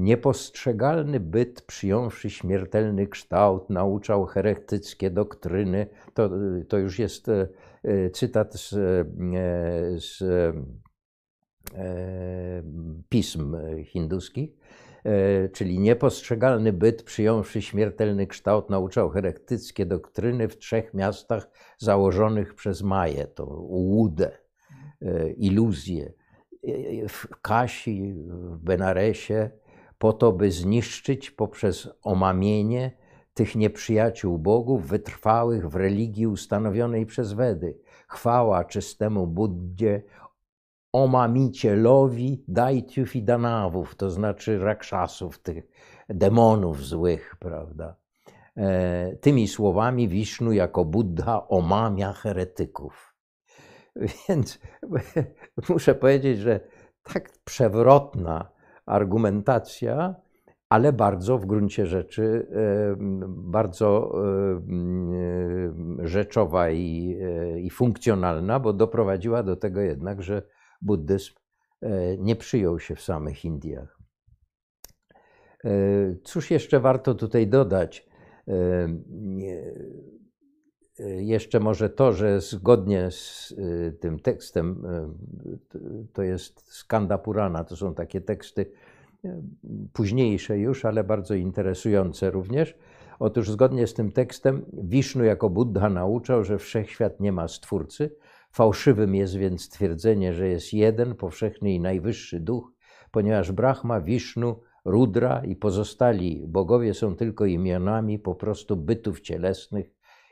Niepostrzegalny 0.00 1.20
byt, 1.20 1.62
przyjąwszy 1.62 2.30
śmiertelny 2.30 3.06
kształt, 3.06 3.70
nauczał 3.70 4.26
heretyckie 4.26 5.10
doktryny. 5.10 5.86
To, 6.14 6.30
to 6.68 6.78
już 6.78 6.98
jest 6.98 7.28
e, 7.28 7.48
e, 7.84 8.10
cytat 8.10 8.54
z, 8.54 8.72
e, 8.72 9.04
z 9.98 10.22
pism 13.08 13.56
hinduskich, 13.84 14.50
czyli 15.52 15.78
niepostrzegalny 15.78 16.72
byt, 16.72 17.02
przyjąwszy 17.02 17.62
śmiertelny 17.62 18.26
kształt, 18.26 18.70
nauczał 18.70 19.10
heretyckie 19.10 19.86
doktryny 19.86 20.48
w 20.48 20.58
trzech 20.58 20.94
miastach 20.94 21.50
założonych 21.78 22.54
przez 22.54 22.82
Maję, 22.82 23.26
to 23.26 23.44
łudę, 23.68 24.38
iluzję, 25.36 26.12
w 27.08 27.28
Kasi, 27.42 28.14
w 28.26 28.58
Benaresie, 28.58 29.50
po 30.00 30.12
to, 30.12 30.32
by 30.32 30.50
zniszczyć 30.50 31.30
poprzez 31.30 31.88
omamienie 32.02 32.90
tych 33.34 33.56
nieprzyjaciół 33.56 34.38
bogów 34.38 34.86
wytrwałych 34.86 35.68
w 35.68 35.76
religii 35.76 36.26
ustanowionej 36.26 37.06
przez 37.06 37.32
Wedy. 37.32 37.78
Chwała 38.08 38.64
czystemu 38.64 39.26
Buddzie, 39.26 40.02
omamicielowi 40.92 42.44
dajtiów 42.48 43.16
i 43.16 43.22
danawów, 43.22 43.94
to 43.94 44.10
znaczy 44.10 44.58
rakszasów, 44.58 45.38
tych 45.38 45.64
demonów 46.08 46.84
złych, 46.84 47.36
prawda. 47.38 47.96
E, 48.56 49.16
tymi 49.16 49.48
słowami 49.48 50.08
Wisznu 50.08 50.52
jako 50.52 50.84
Buddha 50.84 51.48
omamia 51.48 52.12
heretyków. 52.12 53.14
Więc 54.28 54.58
muszę 55.68 55.94
powiedzieć, 55.94 56.38
że 56.38 56.60
tak 57.02 57.30
przewrotna 57.44 58.59
argumentacja, 58.90 60.14
ale 60.68 60.92
bardzo 60.92 61.38
w 61.38 61.46
gruncie 61.46 61.86
rzeczy 61.86 62.46
bardzo 63.28 64.12
rzeczowa 66.02 66.70
i, 66.70 67.18
e, 67.22 67.60
i 67.60 67.70
funkcjonalna, 67.70 68.60
bo 68.60 68.72
doprowadziła 68.72 69.42
do 69.42 69.56
tego 69.56 69.80
jednak, 69.80 70.22
że 70.22 70.42
buddyzm 70.82 71.34
e, 71.82 72.18
nie 72.18 72.36
przyjął 72.36 72.80
się 72.80 72.94
w 72.96 73.00
samych 73.00 73.44
Indiach. 73.44 73.98
E, 75.64 75.70
cóż 76.24 76.50
jeszcze 76.50 76.80
warto 76.80 77.14
tutaj 77.14 77.46
dodać? 77.46 78.10
Jeszcze 81.06 81.60
może 81.60 81.90
to, 81.90 82.12
że 82.12 82.40
zgodnie 82.40 83.10
z 83.10 83.50
y, 83.50 83.96
tym 84.00 84.18
tekstem, 84.18 84.84
y, 85.74 86.08
to 86.12 86.22
jest 86.22 86.72
Skanda 86.72 87.18
Purana, 87.18 87.64
to 87.64 87.76
są 87.76 87.94
takie 87.94 88.20
teksty 88.20 88.66
y, 89.24 89.28
późniejsze 89.92 90.58
już, 90.58 90.84
ale 90.84 91.04
bardzo 91.04 91.34
interesujące 91.34 92.30
również. 92.30 92.74
Otóż 93.18 93.50
zgodnie 93.50 93.86
z 93.86 93.94
tym 93.94 94.12
tekstem 94.12 94.64
Wisznu 94.72 95.24
jako 95.24 95.50
Buddha 95.50 95.90
nauczał, 95.90 96.44
że 96.44 96.58
wszechświat 96.58 97.20
nie 97.20 97.32
ma 97.32 97.48
stwórcy. 97.48 98.16
Fałszywym 98.52 99.14
jest 99.14 99.36
więc 99.36 99.68
twierdzenie, 99.68 100.34
że 100.34 100.48
jest 100.48 100.72
jeden 100.72 101.14
powszechny 101.14 101.72
i 101.72 101.80
najwyższy 101.80 102.40
duch, 102.40 102.72
ponieważ 103.10 103.52
Brahma, 103.52 104.00
Wisznu, 104.00 104.60
Rudra 104.84 105.42
i 105.44 105.56
pozostali 105.56 106.44
bogowie 106.46 106.94
są 106.94 107.16
tylko 107.16 107.46
imionami 107.46 108.18
po 108.18 108.34
prostu 108.34 108.76
bytów 108.76 109.20
cielesnych, 109.20 109.90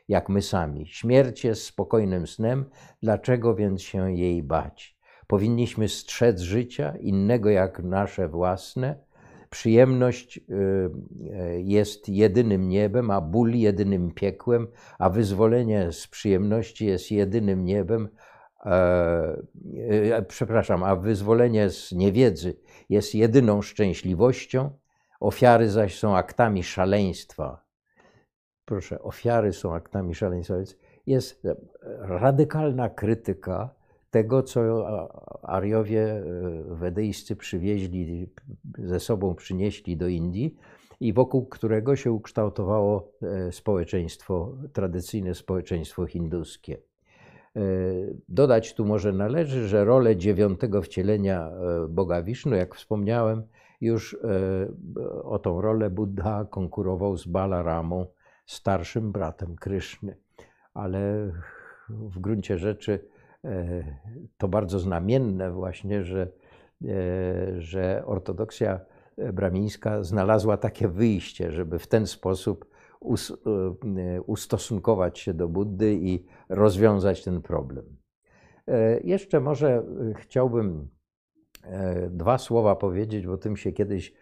jak 0.09 0.29
my 0.29 0.41
sami. 0.41 0.87
Śmierć 0.87 1.43
jest 1.43 1.63
spokojnym 1.63 2.27
snem, 2.27 2.65
dlaczego 3.03 3.55
więc 3.55 3.81
się 3.81 4.11
jej 4.11 4.43
bać? 4.43 4.97
Powinniśmy 5.27 5.89
strzec 5.89 6.41
życia 6.41 6.93
innego 6.99 7.49
jak 7.49 7.83
nasze 7.83 8.27
własne. 8.27 8.95
Przyjemność 9.49 10.37
y, 10.37 10.41
y, 10.41 11.61
jest 11.61 12.09
jedynym 12.09 12.69
niebem, 12.69 13.11
a 13.11 13.21
ból 13.21 13.53
jedynym 13.53 14.11
piekłem, 14.11 14.67
a 14.99 15.09
wyzwolenie 15.09 15.91
z 15.91 16.07
przyjemności 16.07 16.85
jest 16.85 17.11
jedynym 17.11 17.65
niebem, 17.65 18.09
e, 18.65 18.71
e, 20.17 20.21
przepraszam, 20.21 20.83
a 20.83 20.95
wyzwolenie 20.95 21.69
z 21.69 21.91
niewiedzy 21.91 22.55
jest 22.89 23.15
jedyną 23.15 23.61
szczęśliwością, 23.61 24.71
ofiary 25.19 25.69
zaś 25.69 25.99
są 25.99 26.17
aktami 26.17 26.63
szaleństwa 26.63 27.68
proszę, 28.69 29.01
ofiary 29.01 29.53
są 29.53 29.73
aktami 29.73 30.15
szaleństwa. 30.15 30.55
Więc 30.55 30.77
jest 31.07 31.47
radykalna 31.99 32.89
krytyka 32.89 33.69
tego, 34.11 34.43
co 34.43 34.61
Ariowie 35.43 36.23
wedyjscy 36.65 37.35
przywieźli 37.35 38.29
ze 38.77 38.99
sobą, 38.99 39.35
przynieśli 39.35 39.97
do 39.97 40.07
Indii 40.07 40.55
i 40.99 41.13
wokół 41.13 41.45
którego 41.45 41.95
się 41.95 42.11
ukształtowało 42.11 43.11
społeczeństwo, 43.51 44.53
tradycyjne 44.73 45.35
społeczeństwo 45.35 46.05
hinduskie. 46.05 46.77
Dodać 48.29 48.73
tu 48.73 48.85
może 48.85 49.13
należy, 49.13 49.67
że 49.67 49.85
rolę 49.85 50.15
dziewiątego 50.17 50.81
wcielenia 50.81 51.51
Boga 51.89 52.23
Wisznu, 52.23 52.55
jak 52.55 52.75
wspomniałem, 52.75 53.43
już 53.81 54.17
o 55.23 55.39
tą 55.39 55.61
rolę 55.61 55.89
Buddha 55.89 56.45
konkurował 56.49 57.17
z 57.17 57.27
Balaramą, 57.27 58.05
starszym 58.49 59.11
bratem 59.11 59.55
Kryszny. 59.55 60.17
Ale 60.73 61.31
w 61.89 62.19
gruncie 62.19 62.57
rzeczy 62.57 63.05
e, 63.45 63.83
to 64.37 64.47
bardzo 64.47 64.79
znamienne 64.79 65.51
właśnie, 65.51 66.03
że, 66.03 66.27
e, 66.85 67.61
że 67.61 68.03
ortodoksja 68.05 68.79
bramińska 69.33 70.03
znalazła 70.03 70.57
takie 70.57 70.87
wyjście, 70.87 71.51
żeby 71.51 71.79
w 71.79 71.87
ten 71.87 72.07
sposób 72.07 72.65
e, 73.01 74.21
ustosunkować 74.21 75.19
się 75.19 75.33
do 75.33 75.47
Buddy 75.47 75.93
i 75.93 76.25
rozwiązać 76.49 77.23
ten 77.23 77.41
problem. 77.41 77.85
Jeszcze 79.03 79.39
może 79.39 79.83
chciałbym 80.15 80.89
dwa 82.09 82.37
słowa 82.37 82.75
powiedzieć, 82.75 83.27
bo 83.27 83.37
tym 83.37 83.57
się 83.57 83.71
kiedyś 83.71 84.13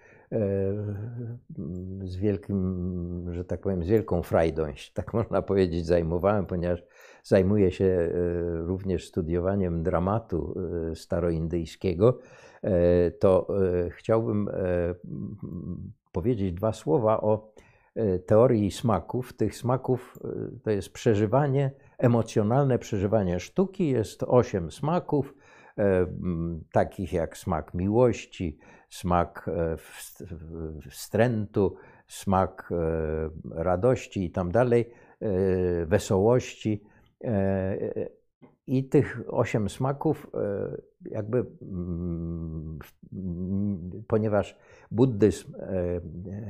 z 2.03 2.15
wielkim, 2.15 3.29
że 3.31 3.45
tak 3.45 3.61
powiem, 3.61 3.83
z 3.83 3.87
wielką 3.87 4.23
frajdą, 4.23 4.63
tak 4.93 5.13
można 5.13 5.41
powiedzieć, 5.41 5.85
zajmowałem, 5.85 6.45
ponieważ 6.45 6.83
zajmuję 7.23 7.71
się 7.71 7.85
e, 7.85 8.09
również 8.61 9.07
studiowaniem 9.07 9.83
dramatu 9.83 10.55
e, 10.91 10.95
staroindyjskiego, 10.95 12.19
e, 12.63 13.11
to 13.11 13.47
chciałbym 13.89 14.49
powiedzieć 16.11 16.53
dwa 16.53 16.73
słowa 16.73 17.21
o 17.21 17.53
teorii 18.25 18.71
smaków. 18.71 19.33
Tych 19.33 19.55
smaków 19.55 20.19
to 20.63 20.71
jest 20.71 20.93
przeżywanie, 20.93 21.71
emocjonalne 21.97 22.79
przeżywanie 22.79 23.39
sztuki. 23.39 23.89
Jest 23.89 24.23
osiem 24.23 24.71
smaków, 24.71 25.33
takich 26.71 27.13
jak 27.13 27.37
smak 27.37 27.73
miłości, 27.73 28.57
smak 28.89 29.49
wstrętu, 30.89 31.75
smak 32.07 32.69
radości 33.51 34.25
i 34.25 34.31
tam 34.31 34.51
dalej, 34.51 34.89
wesołości. 35.85 36.83
E, 37.23 37.77
I 38.67 38.89
tych 38.89 39.21
osiem 39.27 39.69
smaków, 39.69 40.27
e, 40.33 40.77
jakby, 41.11 41.45
mm, 41.61 42.79
ponieważ 44.07 44.57
buddyzm 44.91 45.55
e, 45.55 46.01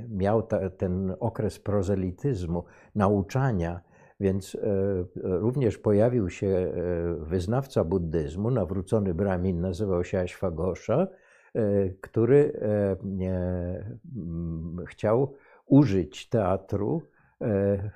miał 0.09 0.43
ta, 0.43 0.69
ten 0.69 1.15
okres 1.19 1.59
prozelityzmu, 1.59 2.63
nauczania, 2.95 3.81
więc 4.19 4.57
również 5.23 5.77
pojawił 5.77 6.29
się 6.29 6.71
wyznawca 7.19 7.83
buddyzmu, 7.83 8.51
nawrócony 8.51 9.13
Brahmin, 9.13 9.61
nazywał 9.61 10.03
się 10.03 10.19
Ashwagosha, 10.19 11.07
który 12.01 12.59
chciał 14.85 15.33
użyć 15.65 16.29
teatru 16.29 17.01
E, 17.41 17.91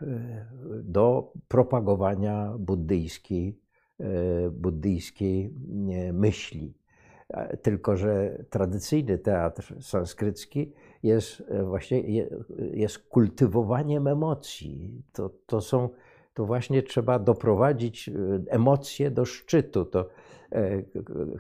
do 0.84 1.34
propagowania 1.48 2.54
buddyjskiej, 2.60 3.60
e, 4.00 4.50
buddyjskiej 4.50 5.54
myśli. 6.14 6.74
Tylko, 7.62 7.98
że 7.98 8.44
tradycyjny 8.50 9.18
teatr 9.18 9.76
sanskrycki 9.84 10.74
jest 11.04 11.44
e, 11.50 11.64
właśnie 11.64 12.02
jest 12.74 12.98
kultywowaniem 12.98 14.08
emocji. 14.08 15.04
To, 15.12 15.30
to 15.46 15.62
są, 15.62 15.90
to 16.34 16.46
właśnie 16.46 16.84
trzeba 16.84 17.20
doprowadzić 17.20 18.10
emocje 18.48 19.12
do 19.12 19.26
szczytu. 19.26 19.86
To, 19.86 20.10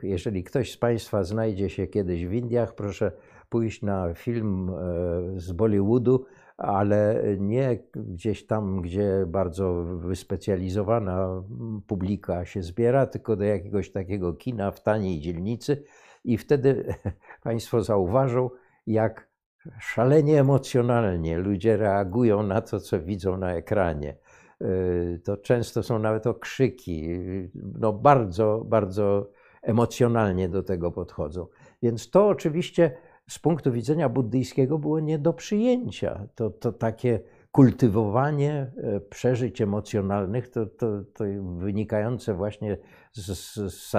jeżeli 0.03 0.43
ktoś 0.43 0.71
z 0.71 0.77
Państwa 0.77 1.23
znajdzie 1.23 1.69
się 1.69 1.87
kiedyś 1.87 2.27
w 2.27 2.33
Indiach, 2.33 2.75
proszę 2.75 3.11
pójść 3.49 3.81
na 3.81 4.13
film 4.13 4.71
z 5.35 5.51
Bollywoodu, 5.51 6.25
ale 6.57 7.23
nie 7.39 7.79
gdzieś 7.95 8.45
tam, 8.45 8.81
gdzie 8.81 9.25
bardzo 9.27 9.83
wyspecjalizowana 9.83 11.43
publika 11.87 12.45
się 12.45 12.63
zbiera, 12.63 13.05
tylko 13.05 13.35
do 13.35 13.43
jakiegoś 13.43 13.91
takiego 13.91 14.33
kina 14.33 14.71
w 14.71 14.83
taniej 14.83 15.19
dzielnicy 15.19 15.83
i 16.23 16.37
wtedy 16.37 16.95
Państwo 17.43 17.83
zauważą, 17.83 18.49
jak 18.87 19.31
szalenie 19.79 20.39
emocjonalnie 20.39 21.37
ludzie 21.37 21.77
reagują 21.77 22.43
na 22.43 22.61
to, 22.61 22.79
co 22.79 22.99
widzą 22.99 23.37
na 23.37 23.53
ekranie. 23.53 24.17
Y, 24.61 25.21
to 25.23 25.37
często 25.37 25.83
są 25.83 25.99
nawet 25.99 26.27
okrzyki, 26.27 27.09
no 27.55 27.93
bardzo, 27.93 28.63
bardzo 28.65 29.31
emocjonalnie 29.61 30.49
do 30.49 30.63
tego 30.63 30.91
podchodzą. 30.91 31.47
Więc 31.81 32.09
to 32.09 32.27
oczywiście 32.27 32.91
z 33.29 33.39
punktu 33.39 33.71
widzenia 33.71 34.09
buddyjskiego 34.09 34.79
było 34.79 34.99
nie 34.99 35.19
do 35.19 35.33
przyjęcia. 35.33 36.27
To, 36.35 36.49
to 36.49 36.71
takie 36.71 37.19
kultywowanie 37.51 38.71
e, 38.77 38.99
przeżyć 38.99 39.61
emocjonalnych, 39.61 40.49
to, 40.49 40.65
to, 40.65 41.03
to 41.13 41.23
wynikające 41.57 42.33
właśnie 42.33 42.77
z, 43.11 43.53
z 43.73 43.95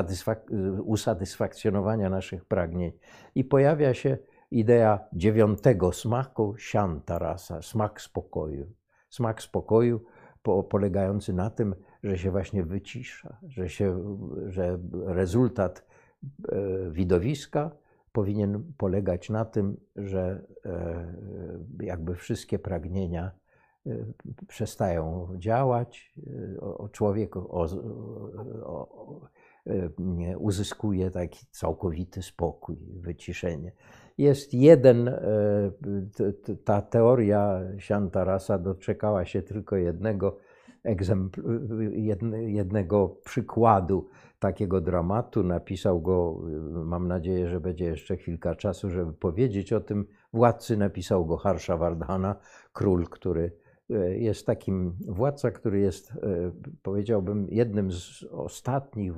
usatysfakcjonowania 0.85 2.11
naszych 2.11 2.45
pragnień. 2.45 2.93
I 3.35 3.45
pojawia 3.45 3.95
się 3.95 4.19
idea 4.51 5.01
dziewiątego 5.13 5.93
smaku, 5.93 6.55
shantarasa, 6.59 7.63
smak 7.63 8.01
spokoju. 8.01 8.73
Smak 9.11 9.43
spokoju 9.43 10.05
po, 10.43 10.65
polegający 10.65 11.33
na 11.33 11.51
tym, 11.51 11.75
że 12.03 12.19
się 12.19 12.31
właśnie 12.31 12.65
wycisza, 12.65 13.37
że, 13.49 13.69
się, 13.69 14.17
że 14.47 14.79
rezultat 15.07 15.87
e, 16.49 16.91
widowiska 16.91 17.71
powinien 18.13 18.73
polegać 18.79 19.31
na 19.31 19.45
tym, 19.45 19.77
że 19.97 20.47
e, 20.67 21.07
jakby 21.81 22.15
wszystkie 22.15 22.59
pragnienia 22.59 23.31
e, 23.87 23.91
przestają 24.49 25.29
działać, 25.39 26.13
e, 26.83 26.89
człowiek 26.93 27.35
uzyskuje 30.39 31.11
taki 31.11 31.47
całkowity 31.51 32.23
spokój, 32.23 32.77
wyciszenie. 33.01 33.73
Jest 34.19 34.55
jeden, 34.55 35.11
ta 36.65 36.83
teoria 36.83 37.61
Shantarasa 37.81 38.59
doczekała 38.59 39.25
się 39.25 39.43
tylko 39.43 39.77
jednego, 39.77 40.37
jednego 42.47 43.09
przykładu 43.25 44.09
takiego 44.39 44.81
dramatu. 44.81 45.43
Napisał 45.43 46.01
go, 46.01 46.37
y, 46.49 46.85
mam 46.85 47.09
nadzieję, 47.09 47.49
że 47.49 47.61
będzie 47.61 47.85
jeszcze 47.85 48.17
kilka 48.17 48.55
czasu, 48.55 48.91
żeby 48.91 49.13
powiedzieć 49.13 49.73
o 49.73 49.81
tym. 49.81 50.07
Władcy 50.33 50.77
napisał 50.77 51.27
go 51.27 51.37
Harshavardhana, 51.37 52.37
król, 52.73 53.07
który 53.07 53.53
y, 53.91 54.19
jest 54.19 54.47
takim 54.47 54.97
władca, 55.09 55.51
który 55.51 55.81
jest, 55.81 56.13
powiedziałbym, 56.83 57.47
jednym 57.51 57.93
z 57.93 58.25
ostatnich 58.31 59.13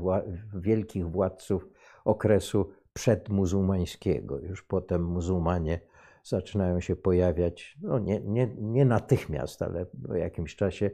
wielkich 0.55 1.11
władców 1.11 1.68
okresu 2.05 2.70
przedmuzułmańskiego. 2.95 4.38
Już 4.38 4.62
potem 4.62 5.05
muzułmanie 5.05 5.80
zaczynają 6.24 6.80
się 6.80 6.97
pojawiać, 6.97 7.78
no 7.82 7.99
nie, 7.99 8.20
nie, 8.20 8.49
nie 8.59 8.84
natychmiast, 8.84 9.62
ale 9.62 9.86
po 9.86 10.14
jakimś 10.14 10.57
czasie 10.57 10.90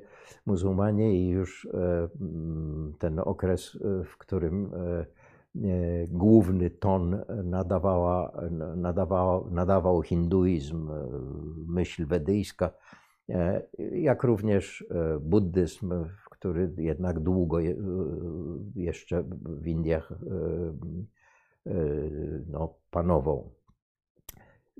muzułmanie 0.46 1.14
i 1.14 1.28
już 1.28 1.68
e, 1.74 2.08
mm, 2.20 2.94
ten 2.98 3.18
okres, 3.18 3.78
e, 4.00 4.04
w 4.04 4.16
którym 4.16 4.70
e, 4.74 5.06
główny 6.08 6.70
ton 6.70 7.24
nadawała, 7.44 8.32
nadawała, 8.76 9.50
nadawał 9.50 10.02
hinduizm, 10.02 10.90
myśl 11.66 12.06
wedyjska, 12.06 12.70
jak 13.92 14.22
również 14.22 14.84
buddyzm, 15.20 15.92
który 16.30 16.72
jednak 16.76 17.20
długo 17.20 17.58
jeszcze 18.74 19.24
w 19.44 19.66
Indiach 19.66 20.12
no, 22.46 22.74
panował. 22.90 23.60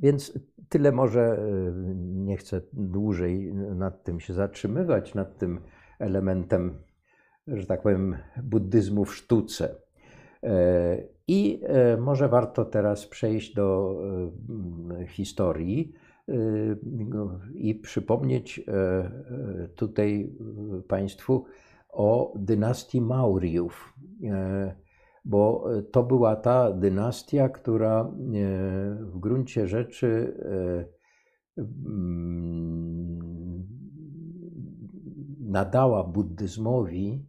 Więc 0.02 0.38
tyle 0.68 0.92
może, 0.92 1.20
e, 1.20 1.94
nie 1.96 2.36
chcę 2.36 2.60
dłużej 2.72 3.54
nad 3.54 4.04
tym 4.04 4.20
się 4.20 4.34
zatrzymywać, 4.34 5.14
nad 5.14 5.38
tym 5.38 5.60
elementem, 5.98 6.78
że 7.46 7.66
tak 7.66 7.82
powiem, 7.82 8.16
buddyzmu 8.42 9.04
w 9.04 9.16
sztuce. 9.16 9.74
E, 10.42 11.02
I 11.28 11.60
e, 11.62 11.96
może 11.96 12.28
warto 12.28 12.64
teraz 12.64 13.06
przejść 13.06 13.54
do 13.54 13.96
historii 15.08 15.92
i 17.54 17.74
przypomnieć 17.74 18.60
tutaj 19.74 20.32
Państwu 20.88 21.44
o 21.88 22.32
dynastii 22.36 23.00
Mauriów. 23.00 23.94
Bo 25.24 25.64
to 25.92 26.02
była 26.02 26.36
ta 26.36 26.72
dynastia, 26.72 27.48
która 27.48 28.10
w 29.00 29.18
gruncie 29.18 29.66
rzeczy 29.66 30.36
mm, 31.56 33.20
nadała 35.40 36.04
buddyzmowi 36.04 37.26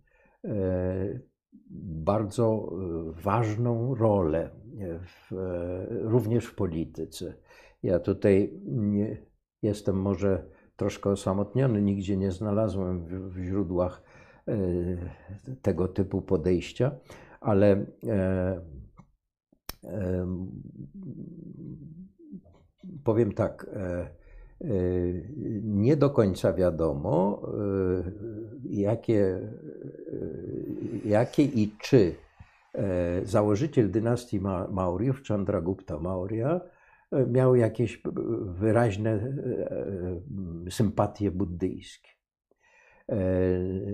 bardzo 2.04 2.74
ważną 3.24 3.96
rolę, 3.96 4.50
w, 5.02 5.32
również 5.90 6.46
w 6.46 6.56
polityce. 6.56 7.34
Ja 7.84 8.00
tutaj 8.00 8.54
jestem 9.62 10.02
może 10.02 10.46
troszkę 10.76 11.10
osamotniony, 11.10 11.82
nigdzie 11.82 12.18
nie 12.18 12.32
znalazłem 12.32 13.06
w, 13.06 13.34
w 13.34 13.44
źródłach 13.44 14.04
e, 14.48 14.56
tego 15.62 15.88
typu 15.88 16.22
podejścia, 16.22 16.92
ale 17.42 17.86
e, 18.08 18.62
e, 19.84 20.28
powiem 23.04 23.32
tak, 23.32 23.66
nie 25.64 25.98
do 25.98 26.10
końca 26.10 26.54
wiadomo, 26.54 27.42
jakie, 28.64 29.40
jakie 31.06 31.44
i 31.44 31.76
czy 31.80 32.16
założyciel 33.24 33.92
dynastii 33.92 34.42
Maurjów, 34.72 35.24
Chandragupta 35.24 36.00
Maurya, 36.00 36.62
miał 37.28 37.56
jakieś 37.56 38.02
wyraźne 38.44 39.12
e, 39.12 39.18
e, 40.68 40.72
sympatie 40.72 41.32
buddyjskie. 41.32 42.10
E, 43.10 43.18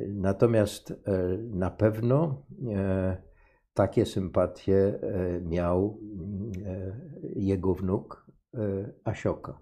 natomiast 0.07 0.93
na 1.49 1.71
pewno 1.71 2.45
takie 3.77 4.05
sympatie 4.05 4.99
miał 5.41 5.99
jego 7.35 7.73
wnuk 7.73 8.25
Asioka. 9.03 9.59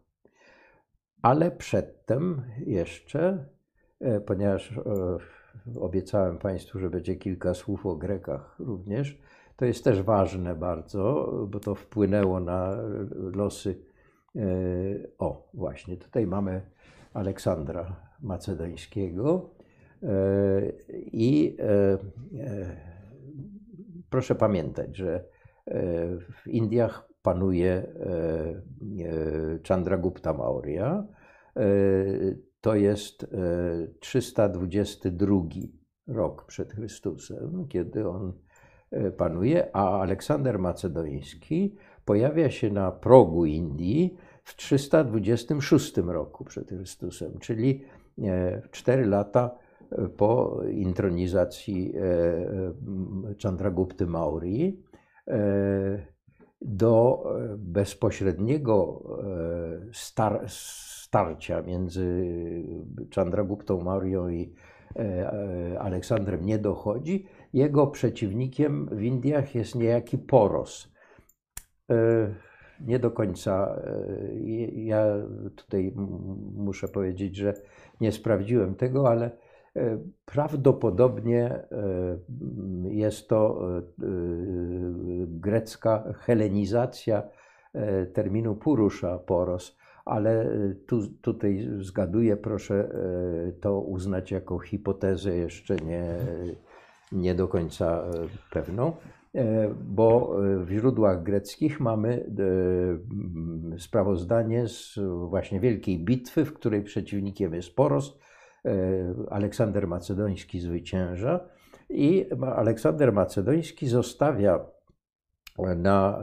Ale 1.21 1.51
przedtem 1.51 2.41
jeszcze, 2.65 3.45
ponieważ 4.25 4.79
obiecałem 5.79 6.37
Państwu, 6.37 6.79
że 6.79 6.89
będzie 6.89 7.15
kilka 7.15 7.53
słów 7.53 7.85
o 7.85 7.95
Grekach 7.95 8.55
również, 8.59 9.21
to 9.55 9.65
jest 9.65 9.83
też 9.83 10.01
ważne 10.01 10.55
bardzo, 10.55 11.31
bo 11.49 11.59
to 11.59 11.75
wpłynęło 11.75 12.39
na 12.39 12.77
losy. 13.15 13.75
E, 14.35 14.41
o, 15.17 15.49
właśnie, 15.53 15.97
tutaj 15.97 16.27
mamy 16.27 16.61
Aleksandra 17.13 17.95
Macedońskiego. 18.21 19.49
E, 20.03 20.07
I 20.93 21.57
e, 21.59 21.97
proszę 24.15 24.35
pamiętać, 24.35 24.97
że 24.97 25.23
w 26.31 26.47
Indiach 26.47 27.09
panuje 27.21 27.83
Chandragupta 29.67 30.33
Maurya. 30.33 31.03
To 32.61 32.75
jest 32.75 33.27
322 33.99 35.35
rok 36.07 36.45
przed 36.45 36.73
Chrystusem, 36.73 37.67
kiedy 37.67 38.09
on 38.09 38.33
E, 38.91 39.11
panuje, 39.11 39.75
a 39.75 39.99
Aleksander 40.01 40.59
Macedoński 40.59 41.75
pojawia 42.05 42.51
się 42.51 42.69
na 42.69 42.91
progu 42.91 43.45
Indii 43.45 44.17
w 44.43 44.55
326 44.55 45.97
roku 45.97 46.45
przed 46.45 46.69
Chrystusem, 46.69 47.39
czyli 47.39 47.83
e, 48.23 48.61
cztery 48.71 49.05
lata 49.05 49.51
e, 49.51 49.64
po 50.17 50.61
intronizacji 50.71 51.93
Chandragupty 53.43 54.07
Mauryi 54.07 54.83
do 56.61 57.23
bezpośredniego 57.57 59.03
star 59.93 60.45
starcia 60.47 61.61
między 61.61 62.23
Chandraguptą 63.15 63.83
Maurją 63.83 64.29
i 64.29 64.53
Aleksandrem 65.79 66.45
nie 66.45 66.57
dochodzi, 66.57 67.25
jego 67.53 67.87
przeciwnikiem 67.87 68.89
w 68.91 69.01
Indiach 69.01 69.55
jest 69.55 69.75
niejaki 69.75 70.17
Poros. 70.17 70.95
E, 71.89 72.35
nie 72.81 72.99
do 72.99 73.11
końca. 73.11 73.81
E, 73.83 74.35
ja 74.69 75.05
tutaj 75.55 75.93
muszę 76.55 76.87
powiedzieć, 76.87 77.35
że 77.35 77.53
nie 78.01 78.11
sprawdziłem 78.11 78.75
tego, 78.75 79.09
ale 79.09 79.25
e, 79.25 79.31
prawdopodobnie 80.25 81.59
jest 82.83 83.27
to 83.29 83.61
grecka 85.25 86.13
helenizacja 86.13 87.23
terminu 88.13 88.55
Purusza 88.55 89.19
Poros, 89.19 89.77
ale 90.05 90.49
tu, 90.87 91.07
tutaj 91.21 91.67
zgaduję, 91.79 92.37
proszę 92.37 92.89
to 93.61 93.81
uznać 93.81 94.31
jako 94.31 94.59
hipotezę 94.59 95.37
jeszcze 95.37 95.75
nie 95.75 96.15
nie 97.11 97.35
do 97.35 97.47
końca 97.47 98.01
e, 98.01 98.11
pewną, 98.51 98.93
e, 99.35 99.73
bo 99.87 100.35
e, 100.45 100.65
w 100.65 100.69
źródłach 100.69 101.23
greckich 101.23 101.79
mamy 101.79 102.25
sprawozdanie 103.77 104.67
z 104.67 104.99
właśnie 105.29 105.59
wielkiej 105.59 105.99
bitwy, 105.99 106.45
w 106.45 106.53
której 106.53 106.83
przeciwnikiem 106.83 107.53
jest 107.53 107.75
Poros. 107.75 108.17
Aleksander 109.29 109.87
Macedoński 109.87 110.59
zwycięża 110.59 111.39
i 111.89 112.25
Aleksander 112.55 113.13
Macedoński 113.13 113.87
zostawia 113.87 114.65
na, 115.75 116.21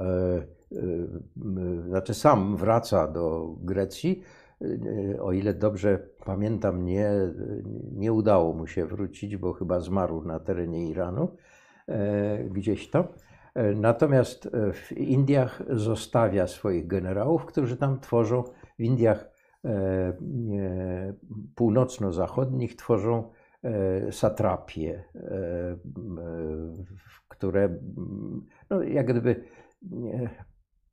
znaczy 1.88 2.14
sam 2.14 2.57
wraca 2.57 3.09
do 3.09 3.55
Grecji, 3.61 4.22
o 5.20 5.32
ile 5.32 5.55
dobrze 5.55 5.99
pamiętam, 6.24 6.84
nie, 6.84 7.11
nie 7.93 8.12
udało 8.12 8.55
mu 8.55 8.66
się 8.66 8.86
wrócić, 8.86 9.36
bo 9.36 9.53
chyba 9.53 9.80
zmarł 9.80 10.24
na 10.24 10.40
terenie 10.40 10.88
Iranu, 10.88 11.36
e, 11.88 12.45
gdzieś 12.45 12.90
tam. 12.90 13.05
E, 13.55 13.74
natomiast 13.74 14.51
w 14.72 14.93
Indiach 14.93 15.62
zostawia 15.70 16.47
swoich 16.47 16.86
generałów, 16.86 17.45
którzy 17.45 17.76
tam 17.76 18.01
tworzą, 18.01 18.45
w 18.78 18.82
Indiach 18.82 19.24
e, 19.24 19.32
północno-zachodnich 21.54 22.76
tworzą 22.76 23.30
satrapie, 24.10 25.04
które 27.28 27.78
no, 28.70 28.82
jak 28.82 29.06
gdyby 29.06 29.44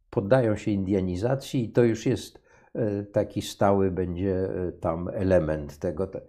poddają 0.09 0.55
się 0.55 0.71
indianizacji 0.71 1.65
i 1.65 1.71
to 1.71 1.83
już 1.83 2.05
jest 2.05 2.49
E, 2.73 3.03
taki 3.03 3.41
stały 3.41 3.91
będzie 3.91 4.35
e, 4.35 4.71
tam 4.71 5.09
element 5.13 5.77
tego. 5.77 6.09
E, 6.13 6.19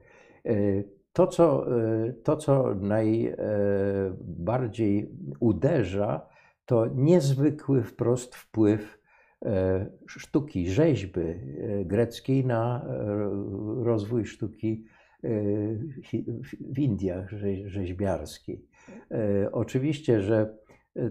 to, 1.13 1.27
co, 1.27 1.67
to, 2.23 2.37
co 2.37 2.75
najbardziej 2.75 5.11
uderza, 5.41 6.29
to 6.67 6.87
niezwykły 6.87 7.83
wprost 7.83 8.35
wpływ 8.35 9.00
sztuki, 10.07 10.71
rzeźby 10.71 11.21
greckiej 11.85 12.47
na 12.47 12.87
rozwój 13.83 14.25
sztuki 14.27 14.85
w 16.73 16.79
Indiach 16.79 17.31
rzeźbiarskiej. 17.67 18.65
Oczywiście, 19.53 20.21
że 20.23 20.55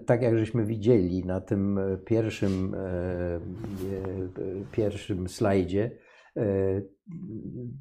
tak 0.06 0.22
jak 0.22 0.38
żeśmy 0.38 0.66
widzieli 0.66 1.26
na 1.26 1.42
tym 1.42 1.78
e, 1.78 1.98
pierwszym, 1.98 2.74
e, 2.74 2.78
e, 2.78 3.40
pierwszym 4.72 5.28
slajdzie, 5.28 5.92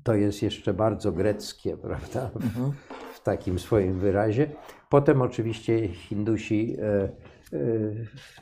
to 0.03 0.15
jest 0.15 0.43
jeszcze 0.43 0.75
bardzo 0.75 1.13
greckie, 1.13 1.77
prawda, 1.87 2.31
mhm. 2.37 2.73
w 3.13 3.23
takim 3.23 3.59
swoim 3.59 3.99
wyrazie. 3.99 4.51
Potem 4.89 5.23
oczywiście 5.23 5.89
Hindusi 5.89 6.77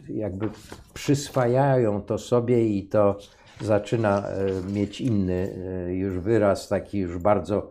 jakby 0.08 0.50
przyswajają 0.94 2.02
to 2.02 2.18
sobie 2.18 2.66
i 2.68 2.88
to 2.88 3.18
zaczyna 3.60 4.24
mieć 4.72 5.00
inny 5.00 5.54
już 5.92 6.18
wyraz, 6.18 6.68
taki 6.68 6.98
już 6.98 7.18
bardzo, 7.18 7.70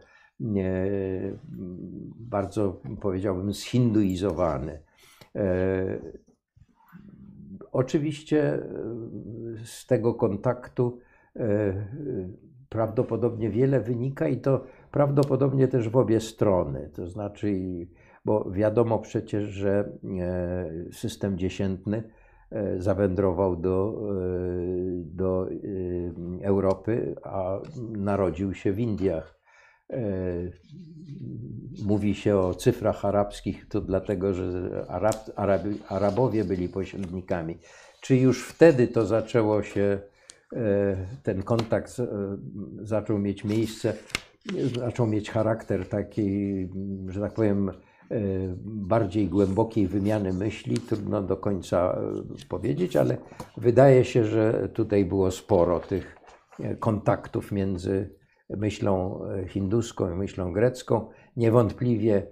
bardzo 2.20 2.82
powiedziałbym 3.02 3.54
zhinduizowany. 3.54 4.82
Oczywiście 7.72 8.60
z 9.64 9.86
tego 9.86 10.14
kontaktu 10.14 11.00
prawdopodobnie 12.70 13.50
wiele 13.50 13.80
wynika 13.80 14.28
i 14.28 14.38
to 14.38 14.64
prawdopodobnie 14.92 15.68
też 15.68 15.90
w 15.90 15.98
obie 15.98 16.20
strony. 16.20 16.90
To 16.94 17.08
znaczy, 17.08 17.54
bo 18.26 18.52
wiadomo 18.52 19.00
przecież, 19.00 19.44
że 19.44 19.98
system 20.92 21.38
dziesiętny 21.38 22.04
zawędrował 22.78 23.56
do, 23.56 24.02
do 25.06 25.48
Europy, 26.42 27.16
a 27.24 27.60
narodził 27.92 28.54
się 28.54 28.72
w 28.74 28.80
Indiach. 28.80 29.40
mówi 31.86 32.16
się 32.16 32.38
o 32.38 32.56
cyfrach 32.56 33.06
arabskich, 33.06 33.68
to 33.68 33.82
dlatego, 33.82 34.34
że 34.34 34.86
Arab, 34.88 35.16
Arabi, 35.36 35.80
Arabowie 35.90 36.46
byli 36.46 36.70
pośrednikami. 36.70 37.58
Czy 38.02 38.16
już 38.16 38.48
wtedy 38.48 38.88
to 38.88 39.06
zaczęło 39.06 39.64
się, 39.64 40.00
ten 41.24 41.44
kontakt 41.44 41.98
zaczął 42.82 43.20
mieć 43.20 43.44
miejsce, 43.44 43.94
zaczął 44.76 45.08
mieć 45.08 45.32
charakter 45.32 45.90
takiej, 45.90 46.70
że 47.08 47.22
tak 47.22 47.34
powiem, 47.34 47.72
bardziej 48.66 49.28
głębokiej 49.28 49.88
wymiany 49.88 50.34
myśli, 50.34 50.78
trudno 50.78 51.22
do 51.22 51.38
końca 51.38 52.00
powiedzieć, 52.50 52.96
ale 52.96 53.18
wydaje 53.58 54.06
się, 54.06 54.26
że 54.26 54.70
tutaj 54.74 55.06
było 55.06 55.32
sporo 55.32 55.80
tych 55.80 56.16
kontaktów 56.80 57.52
między 57.52 58.16
myślą 58.50 59.20
hinduską 59.48 60.12
i 60.14 60.16
myślą 60.16 60.54
grecką. 60.54 61.10
Niewątpliwie, 61.38 62.28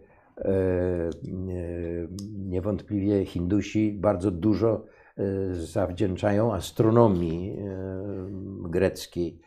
niewątpliwie 2.38 3.26
Hindusi 3.26 3.94
bardzo 3.94 4.32
dużo 4.32 4.86
zawdzięczają 5.52 6.54
astronomii 6.54 7.58
greckiej. 8.70 9.40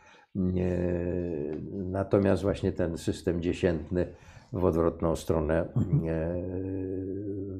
Natomiast 1.71 2.43
właśnie 2.43 2.71
ten 2.71 2.97
system 2.97 3.41
dziesiętny 3.41 4.07
w 4.53 4.65
odwrotną 4.65 5.15
stronę, 5.15 5.73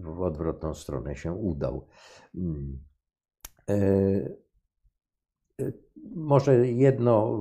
w 0.01 0.21
odwrotną 0.21 0.73
stronę 0.73 1.15
się 1.15 1.33
udał. 1.33 1.87
Może 6.15 6.67
jedno 6.67 7.37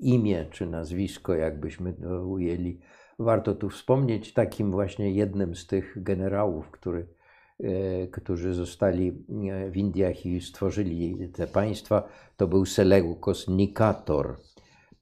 imię 0.00 0.46
czy 0.50 0.66
nazwisko, 0.66 1.34
jakbyśmy 1.34 1.92
to 1.92 2.26
ujęli, 2.26 2.80
warto 3.18 3.54
tu 3.54 3.68
wspomnieć. 3.68 4.32
Takim 4.32 4.70
właśnie 4.70 5.10
jednym 5.10 5.54
z 5.54 5.66
tych 5.66 6.02
generałów, 6.02 6.70
który, 6.70 7.06
którzy 8.12 8.54
zostali 8.54 9.12
w 9.70 9.76
Indiach 9.76 10.26
i 10.26 10.40
stworzyli 10.40 11.28
te 11.32 11.46
państwa, 11.46 12.08
to 12.36 12.48
był 12.48 12.66
Seleukos 12.66 13.48
Nikator. 13.48 14.36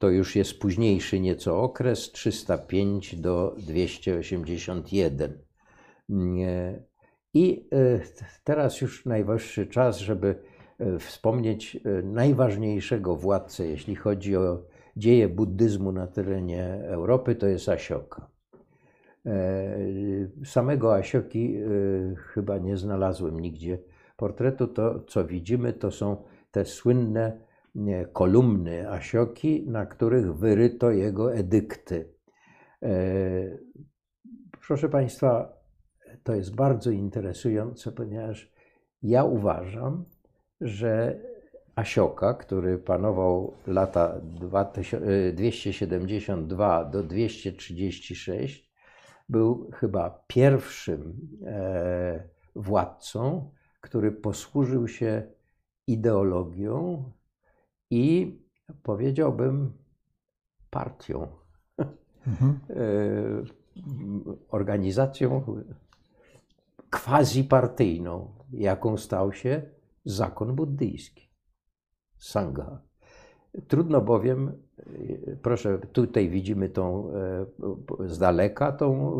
To 0.03 0.09
już 0.09 0.35
jest 0.35 0.59
późniejszy 0.59 1.19
nieco 1.19 1.61
okres, 1.61 2.11
305 2.11 3.15
do 3.15 3.55
281. 3.57 5.37
I 7.33 7.69
teraz 8.43 8.81
już 8.81 9.05
najwyższy 9.05 9.67
czas, 9.67 9.97
żeby 9.97 10.35
wspomnieć 10.99 11.79
najważniejszego 12.03 13.15
władcę, 13.15 13.67
jeśli 13.67 13.95
chodzi 13.95 14.35
o 14.35 14.65
dzieje 14.97 15.29
buddyzmu 15.29 15.91
na 15.91 16.07
terenie 16.07 16.79
Europy, 16.83 17.35
to 17.35 17.47
jest 17.47 17.69
Asioka. 17.69 18.31
Samego 20.45 20.95
Asioki 20.95 21.57
chyba 22.17 22.57
nie 22.57 22.77
znalazłem 22.77 23.39
nigdzie 23.39 23.79
portretu. 24.17 24.67
To, 24.67 24.99
co 24.99 25.25
widzimy, 25.25 25.73
to 25.73 25.91
są 25.91 26.23
te 26.51 26.65
słynne 26.65 27.52
kolumny 28.13 28.91
Asioki, 28.91 29.65
na 29.67 29.85
których 29.85 30.35
wyryto 30.35 30.91
jego 30.91 31.33
edykty. 31.33 32.13
Proszę 34.67 34.89
Państwa, 34.89 35.53
to 36.23 36.35
jest 36.35 36.55
bardzo 36.55 36.91
interesujące, 36.91 37.91
ponieważ 37.91 38.51
ja 39.01 39.23
uważam, 39.23 40.05
że 40.61 41.19
Asioka, 41.75 42.33
który 42.33 42.77
panował 42.77 43.53
lata 43.67 44.21
272 45.33 46.85
do 46.85 47.03
236, 47.03 48.73
był 49.29 49.69
chyba 49.71 50.23
pierwszym 50.27 51.17
władcą, 52.55 53.51
który 53.81 54.11
posłużył 54.11 54.87
się 54.87 55.23
ideologią 55.87 57.03
i 57.93 58.37
powiedziałbym 58.83 59.71
partią, 60.69 61.27
mhm. 62.27 62.59
organizacją 64.57 65.43
quasi-partyjną, 66.91 68.31
jaką 68.51 68.97
stał 68.97 69.33
się 69.33 69.61
zakon 70.05 70.55
buddyjski, 70.55 71.29
Sangha. 72.17 72.81
Trudno 73.67 74.01
bowiem, 74.01 74.51
proszę, 75.41 75.79
tutaj 75.91 76.29
widzimy 76.29 76.69
tą 76.69 77.11
z 78.05 78.17
daleka 78.17 78.71
tą 78.71 79.17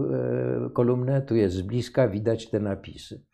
kolumnę, 0.73 1.21
tu 1.21 1.35
jest 1.35 1.55
z 1.55 1.61
bliska, 1.61 2.07
widać 2.07 2.49
te 2.49 2.59
napisy. 2.59 3.25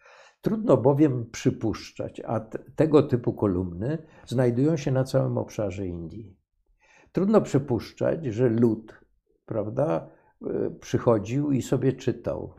Trudno 0.42 0.78
bowiem 0.78 1.30
przypuszczać, 1.32 2.22
a 2.26 2.40
tego 2.76 3.04
typu 3.04 3.34
kolumny 3.34 3.98
znajdują 4.26 4.78
się 4.78 4.92
na 4.92 5.04
całym 5.04 5.38
obszarze 5.38 5.88
Indii. 5.88 6.36
Trudno 7.12 7.42
przypuszczać, 7.42 8.26
że 8.26 8.50
lud, 8.50 9.00
prawda, 9.46 10.10
przychodził 10.80 11.52
i 11.52 11.62
sobie 11.62 11.94
czytał. 11.94 12.54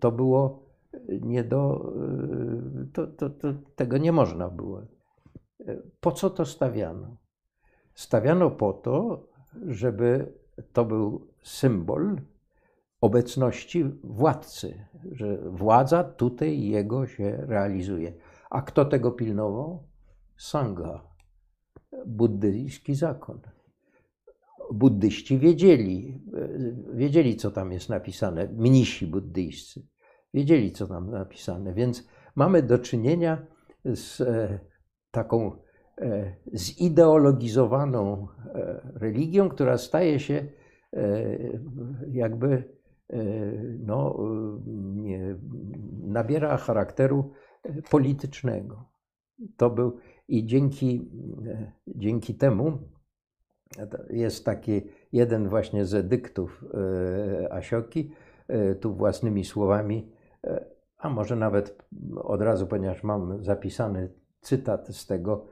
To 0.00 0.12
było 0.12 0.64
nie 1.08 1.44
do. 1.44 1.92
To, 2.92 3.06
to, 3.06 3.30
to, 3.30 3.54
tego 3.76 3.98
nie 3.98 4.12
można 4.12 4.48
było. 4.48 4.82
Po 6.00 6.12
co 6.12 6.30
to 6.30 6.44
stawiano? 6.44 7.16
Stawiano 7.94 8.50
po 8.50 8.72
to, 8.72 9.26
żeby 9.66 10.32
to 10.72 10.84
był 10.84 11.28
symbol 11.42 12.16
obecności 13.04 13.84
władcy, 14.04 14.86
że 15.12 15.38
władza 15.50 16.04
tutaj 16.04 16.62
jego 16.62 17.06
się 17.06 17.36
realizuje. 17.46 18.12
A 18.50 18.62
kto 18.62 18.84
tego 18.84 19.12
pilnował? 19.12 19.88
Sangha, 20.36 21.08
buddyjski 22.06 22.94
zakon. 22.94 23.40
Buddyści 24.72 25.38
wiedzieli, 25.38 26.22
wiedzieli, 26.94 27.36
co 27.36 27.50
tam 27.50 27.72
jest 27.72 27.88
napisane, 27.88 28.48
mnisi 28.48 29.06
buddyjscy 29.06 29.82
wiedzieli, 30.34 30.72
co 30.72 30.86
tam 30.86 31.10
napisane, 31.10 31.74
więc 31.74 32.08
mamy 32.34 32.62
do 32.62 32.78
czynienia 32.78 33.46
z 33.84 34.20
e, 34.20 34.58
taką 35.10 35.52
e, 35.98 36.34
zideologizowaną 36.54 38.28
e, 38.54 38.80
religią, 38.94 39.48
która 39.48 39.78
staje 39.78 40.20
się 40.20 40.46
jakby 42.12 42.74
no, 43.78 44.18
nabiera 46.02 46.56
charakteru 46.56 47.32
politycznego. 47.90 48.88
To 49.56 49.70
był 49.70 49.96
i 50.28 50.46
dzięki, 50.46 51.10
dzięki 51.86 52.34
temu 52.34 52.78
jest 54.10 54.44
taki 54.44 54.82
jeden 55.12 55.48
właśnie 55.48 55.84
z 55.84 55.94
edyktów 55.94 56.64
Asioki, 57.50 58.10
tu 58.80 58.94
własnymi 58.94 59.44
słowami, 59.44 60.12
a 60.98 61.10
może 61.10 61.36
nawet 61.36 61.78
od 62.16 62.42
razu, 62.42 62.66
ponieważ 62.66 63.02
mam 63.02 63.44
zapisany 63.44 64.12
cytat 64.40 64.88
z 64.88 65.06
tego 65.06 65.46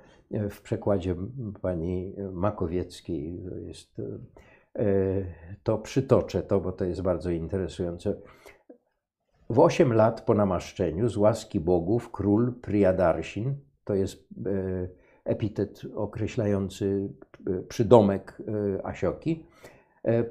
w 0.50 0.62
przekładzie 0.62 1.16
pani 1.62 2.16
Makowieckiej, 2.32 3.44
jest 3.66 3.98
E, 3.98 4.51
to 5.62 5.78
przytoczę 5.78 6.42
to, 6.42 6.60
bo 6.60 6.72
to 6.72 6.84
jest 6.84 7.02
bardzo 7.02 7.30
interesujące. 7.30 8.14
W 9.50 9.58
8 9.58 9.92
lat 9.92 10.20
po 10.20 10.34
namaszczeniu 10.34 11.08
z 11.08 11.16
łaski 11.16 11.60
bogów 11.60 12.10
król 12.10 12.52
Priyadarsin, 12.52 13.54
to 13.84 13.94
jest 13.94 14.28
e, 14.46 14.88
epitet 15.24 15.82
określający 15.94 17.08
e, 17.46 17.62
przydomek 17.62 18.38
Asioki, 18.84 19.46
E, 19.64 19.81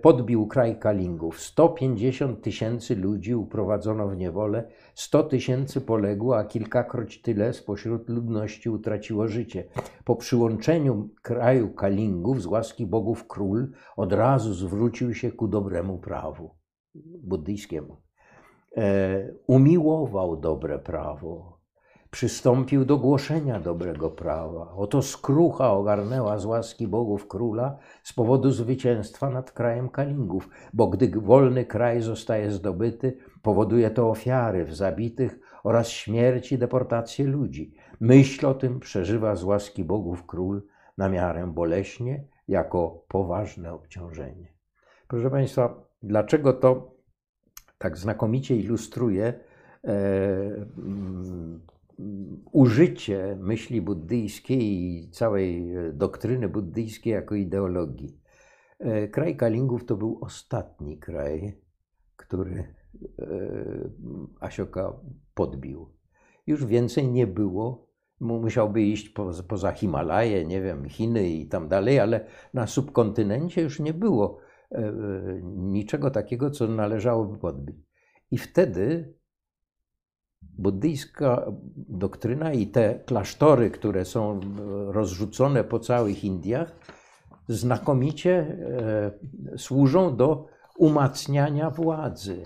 podbił 0.01 0.47
kraj 0.47 0.79
Kalingów. 0.79 1.41
150 1.41 2.41
tysięcy 2.41 2.95
ludzi 2.95 3.35
uprowadzono 3.35 4.07
w 4.07 4.17
niewolę, 4.17 4.67
100 4.95 5.23
tysięcy 5.23 5.81
poległo, 5.81 6.37
a 6.37 6.43
kilkakroć 6.43 7.21
tyle 7.21 7.53
spośród 7.53 8.09
ludności 8.09 8.69
utraciło 8.69 9.27
życie. 9.27 9.63
Po 10.05 10.15
przyłączeniu 10.15 11.09
kraju 11.21 11.73
Kalingów 11.73 12.41
z 12.41 12.45
łaski 12.45 12.85
bogów 12.85 13.27
król 13.27 13.71
od 13.97 14.13
razu 14.13 14.53
zwrócił 14.53 15.13
się 15.13 15.31
ku 15.31 15.47
dobremu 15.47 15.97
prawu 15.97 16.55
buddyjskiemu. 17.23 17.97
E, 18.77 19.33
umiłował 19.47 20.37
dobre 20.37 20.79
prawo, 20.79 21.60
przystąpił 22.11 22.85
do 22.85 22.97
głoszenia 22.97 23.59
dobrego 23.59 24.09
prawa. 24.09 24.73
Oto 24.75 25.01
skrucha 25.01 25.71
ogarnęła 25.71 26.39
z 26.39 26.45
łaski 26.45 26.87
bogów 26.87 27.27
króla 27.27 27.77
z 28.03 28.13
powodu 28.13 28.51
zwycięstwa 28.51 29.29
nad 29.29 29.51
krajem 29.51 29.89
Kalingów, 29.89 30.49
bo 30.73 30.87
gdy 30.87 31.07
wolny 31.21 31.65
kraj 31.65 32.01
zostaje 32.01 32.51
zdobyty, 32.51 33.17
powoduje 33.41 33.89
to 33.91 34.09
ofiary 34.09 34.65
w 34.65 34.75
zabitych 34.75 35.39
oraz 35.63 35.89
śmierć 35.89 36.51
i 36.51 36.57
deportację 36.57 37.27
ludzi. 37.27 37.73
Myśl 37.99 38.45
o 38.45 38.53
tym 38.53 38.79
przeżywa 38.79 39.35
z 39.35 39.43
łaski 39.43 39.83
bogów 39.83 40.25
król 40.25 40.61
na 40.97 41.09
miarę 41.09 41.47
boleśnie, 41.47 42.23
jako 42.47 43.03
poważne 43.07 43.73
obciążenie. 43.73 44.53
Proszę 45.07 45.29
Państwa, 45.29 45.83
dlaczego 46.03 46.53
to 46.53 46.91
tak 47.77 47.97
znakomicie 47.97 48.55
ilustruje 48.55 49.33
e, 49.83 49.93
użycie 52.51 53.37
myśli 53.39 53.81
buddyjskiej 53.81 54.63
i 54.63 55.09
całej 55.11 55.73
doktryny 55.93 56.49
buddyjskiej 56.49 57.13
jako 57.13 57.35
ideologii? 57.35 58.21
E, 58.81 59.07
kraj 59.07 59.35
Kalingów 59.35 59.85
to 59.85 59.95
był 59.95 60.17
ostatni 60.21 60.97
kraj, 60.97 61.53
który 62.15 62.73
e, 63.19 63.27
Asioka 64.39 64.93
podbił. 65.33 65.89
Już 66.47 66.65
więcej 66.65 67.07
nie 67.07 67.27
było. 67.27 67.91
Musiałby 68.19 68.81
iść 68.81 69.09
poza, 69.47 69.71
Himalaje, 69.71 70.45
nie 70.45 70.61
wiem, 70.61 70.89
Chiny 70.89 71.29
i 71.29 71.47
tam 71.47 71.67
dalej, 71.67 71.99
ale 71.99 72.25
na 72.53 72.67
subkontynencie 72.67 73.61
już 73.61 73.79
nie 73.79 73.93
było 73.93 74.39
e, 74.71 74.93
niczego 75.43 76.11
takiego, 76.11 76.51
co 76.51 76.67
należałoby 76.67 77.37
podbić. 77.37 77.75
I 78.31 78.37
wtedy 78.37 79.13
buddyjska 80.61 81.45
doktryna 81.75 82.53
i 82.53 82.67
te 82.67 82.99
klasztory, 83.05 83.71
które 83.71 84.05
są 84.05 84.39
rozrzucone 84.87 85.63
po 85.63 85.79
całych 85.79 86.23
Indiach, 86.23 86.75
znakomicie 87.47 88.57
e, 89.53 89.57
służą 89.57 90.15
do 90.15 90.47
umacniania 90.77 91.69
władzy, 91.69 92.43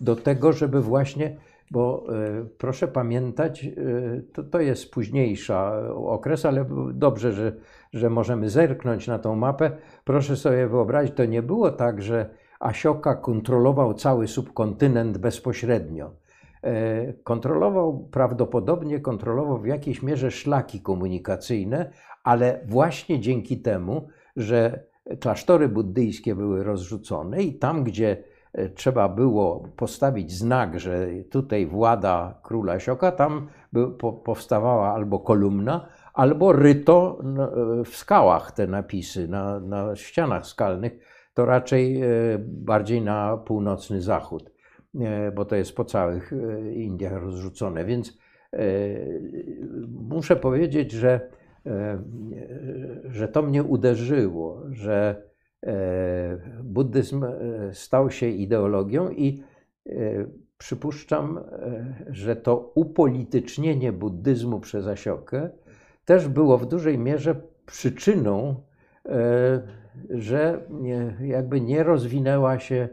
do 0.00 0.16
tego, 0.16 0.52
żeby 0.52 0.80
właśnie, 0.80 1.36
bo 1.70 2.04
e, 2.08 2.44
proszę 2.58 2.88
pamiętać, 2.88 3.64
e, 3.64 3.70
to, 4.32 4.42
to 4.42 4.60
jest 4.60 4.90
późniejsza 4.90 5.88
okres, 5.94 6.46
ale 6.46 6.66
dobrze, 6.92 7.32
że, 7.32 7.52
że 7.92 8.10
możemy 8.10 8.50
zerknąć 8.50 9.06
na 9.06 9.18
tą 9.18 9.36
mapę. 9.36 9.70
Proszę 10.04 10.36
sobie 10.36 10.68
wyobrazić, 10.68 11.14
to 11.14 11.24
nie 11.24 11.42
było 11.42 11.70
tak, 11.70 12.02
że 12.02 12.30
Asioka 12.60 13.14
kontrolował 13.14 13.94
cały 13.94 14.28
subkontynent 14.28 15.18
bezpośrednio. 15.18 16.21
Kontrolował, 17.24 18.08
prawdopodobnie 18.10 19.00
kontrolował 19.00 19.58
w 19.58 19.66
jakiejś 19.66 20.02
mierze 20.02 20.30
szlaki 20.30 20.80
komunikacyjne, 20.80 21.90
ale 22.24 22.60
właśnie 22.66 23.20
dzięki 23.20 23.62
temu, 23.62 24.08
że 24.36 24.84
klasztory 25.20 25.68
buddyjskie 25.68 26.34
były 26.34 26.64
rozrzucone 26.64 27.42
i 27.42 27.54
tam, 27.54 27.84
gdzie 27.84 28.24
e, 28.52 28.68
trzeba 28.68 29.08
było 29.08 29.68
postawić 29.76 30.32
znak, 30.32 30.80
że 30.80 31.06
tutaj 31.30 31.66
włada 31.66 32.40
króla 32.42 32.80
Sioka, 32.80 33.12
tam 33.12 33.48
powstawała 34.24 34.94
albo 34.94 35.18
kolumna, 35.18 35.88
albo 36.14 36.52
ryto 36.52 37.18
e, 37.20 37.84
w 37.84 37.96
skałach 37.96 38.52
te 38.52 38.66
napisy, 38.66 39.28
na, 39.28 39.60
na 39.60 39.96
ścianach 39.96 40.46
skalnych, 40.46 40.92
to 41.34 41.44
raczej 41.44 42.02
e, 42.02 42.06
bardziej 42.40 43.02
na 43.02 43.36
północny 43.36 44.02
zachód, 44.02 44.51
bo 45.34 45.44
to 45.44 45.56
jest 45.56 45.76
po 45.76 45.84
całych 45.84 46.32
Indiach 46.74 47.22
rozrzucone. 47.22 47.84
Więc 47.84 48.18
muszę 49.88 50.36
powiedzieć, 50.36 50.92
że 50.92 51.30
E, 51.66 51.98
że 53.04 53.28
to 53.28 53.42
mnie 53.42 53.62
uderzyło, 53.62 54.62
że 54.70 55.22
e, 55.62 56.38
buddyzm 56.64 57.24
e, 57.24 57.30
stał 57.72 58.10
się 58.10 58.28
ideologią 58.28 59.10
i 59.10 59.42
przypuszczam, 60.58 61.40
że 62.10 62.36
to 62.36 62.72
upolitycznienie 62.74 63.92
buddyzmu 63.92 64.60
przez 64.60 64.86
Asiokę 64.86 65.50
też 66.04 66.28
było 66.28 66.58
w 66.58 66.66
dużej 66.66 66.98
mierze 66.98 67.34
przyczyną, 67.66 68.62
że 70.10 70.66
jakby 71.20 71.60
nie 71.60 71.82
rozwinęła 71.82 72.58
się, 72.58 72.88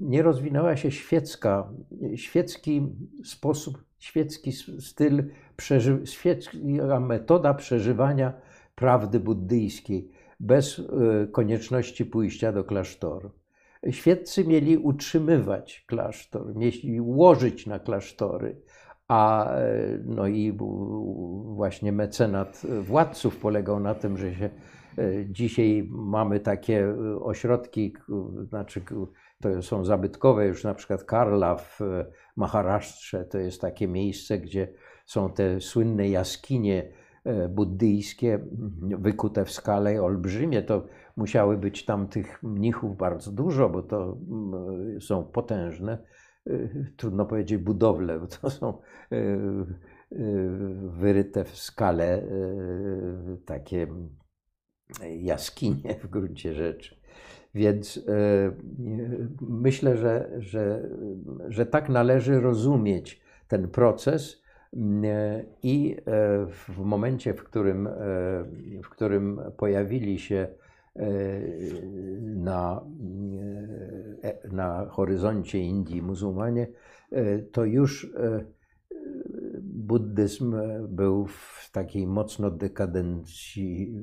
nie 0.00 0.22
rozwinęła 0.22 0.76
się 0.76 0.90
świecka, 0.90 1.72
świecki 2.14 2.88
sposób, 3.24 3.84
świecki 3.98 4.52
styl 4.80 5.24
przeży, 5.56 6.00
świecka 6.04 7.00
metoda 7.00 7.54
przeżywania 7.54 8.32
prawdy 8.74 9.20
buddyjskiej 9.20 10.10
bez 10.40 10.78
e, 10.78 10.82
konieczności 11.26 12.06
pójścia 12.06 12.52
do 12.52 12.64
klasztoru. 12.64 13.30
Świeccy 13.90 14.44
mieli 14.44 14.76
utrzymywać 14.76 15.84
klasztor, 15.86 16.56
mieli 16.56 17.00
łożyć 17.00 17.66
na 17.66 17.78
klasztory, 17.78 18.56
a 19.08 19.50
e, 19.54 19.98
no 20.04 20.26
i 20.26 20.58
właśnie 21.44 21.92
mecenat 21.92 22.62
władców 22.80 23.36
polegał 23.36 23.80
na 23.80 23.94
tym, 23.94 24.16
że 24.16 24.34
się 24.34 24.50
e, 24.98 25.26
dzisiaj 25.26 25.88
mamy 25.90 26.40
takie 26.40 26.94
ośrodki, 27.20 27.94
znaczy 28.48 28.82
to 29.40 29.62
są 29.62 29.84
zabytkowe, 29.84 30.46
już 30.46 30.64
na 30.64 30.74
przykład 30.74 31.04
Karla 31.04 31.56
w 31.56 31.80
Maharashtrze 32.36 33.24
to 33.24 33.38
jest 33.38 33.60
takie 33.60 33.88
miejsce, 33.88 34.38
gdzie 34.38 34.68
są 35.06 35.32
te 35.32 35.60
słynne 35.60 36.08
jaskinie 36.08 36.92
e, 37.24 37.48
buddyjskie, 37.48 38.46
wykute 38.98 39.44
w 39.44 39.50
skale 39.50 40.02
olbrzymie, 40.02 40.62
to 40.62 40.86
musiały 41.16 41.58
być 41.58 41.84
tam 41.84 42.08
tych 42.08 42.42
mnichów 42.42 42.96
bardzo 42.96 43.32
dużo, 43.32 43.68
bo 43.68 43.82
to 43.82 44.18
są 45.00 45.24
potężne, 45.24 45.98
e, 46.46 46.68
trudno 46.96 47.26
powiedzieć 47.26 47.62
budowle, 47.62 48.20
bo 48.20 48.26
to 48.26 48.50
są 48.50 48.78
e, 49.12 49.16
wyryte 50.88 51.44
w 51.44 51.58
skale 51.58 52.22
takie 53.46 53.86
jaskinie 55.18 55.94
w 55.94 56.06
gruncie 56.06 56.54
rzeczy. 56.54 56.95
Więc 57.56 58.00
myślę, 59.40 59.96
że, 59.96 60.30
że, 60.38 60.88
że 61.48 61.66
tak 61.66 61.88
należy 61.88 62.40
rozumieć 62.40 63.20
ten 63.48 63.68
proces 63.68 64.42
i 65.62 65.96
e, 65.96 66.46
w 66.46 66.78
momencie, 66.78 67.34
w 67.34 67.44
którym, 67.44 67.86
e, 67.86 67.90
w 68.82 68.88
którym 68.90 69.40
pojawili 69.56 70.18
się 70.18 70.48
e, 70.96 71.10
na, 72.20 72.84
na 74.52 74.86
horyzoncie 74.90 75.58
Indii 75.58 76.02
muzułmanie, 76.02 76.66
to 77.52 77.64
już 77.64 78.12
buddyzm 79.86 80.56
był 80.88 81.26
w 81.26 81.70
takiej 81.72 82.06
mocno 82.06 82.50
dekadencji, 82.50 83.94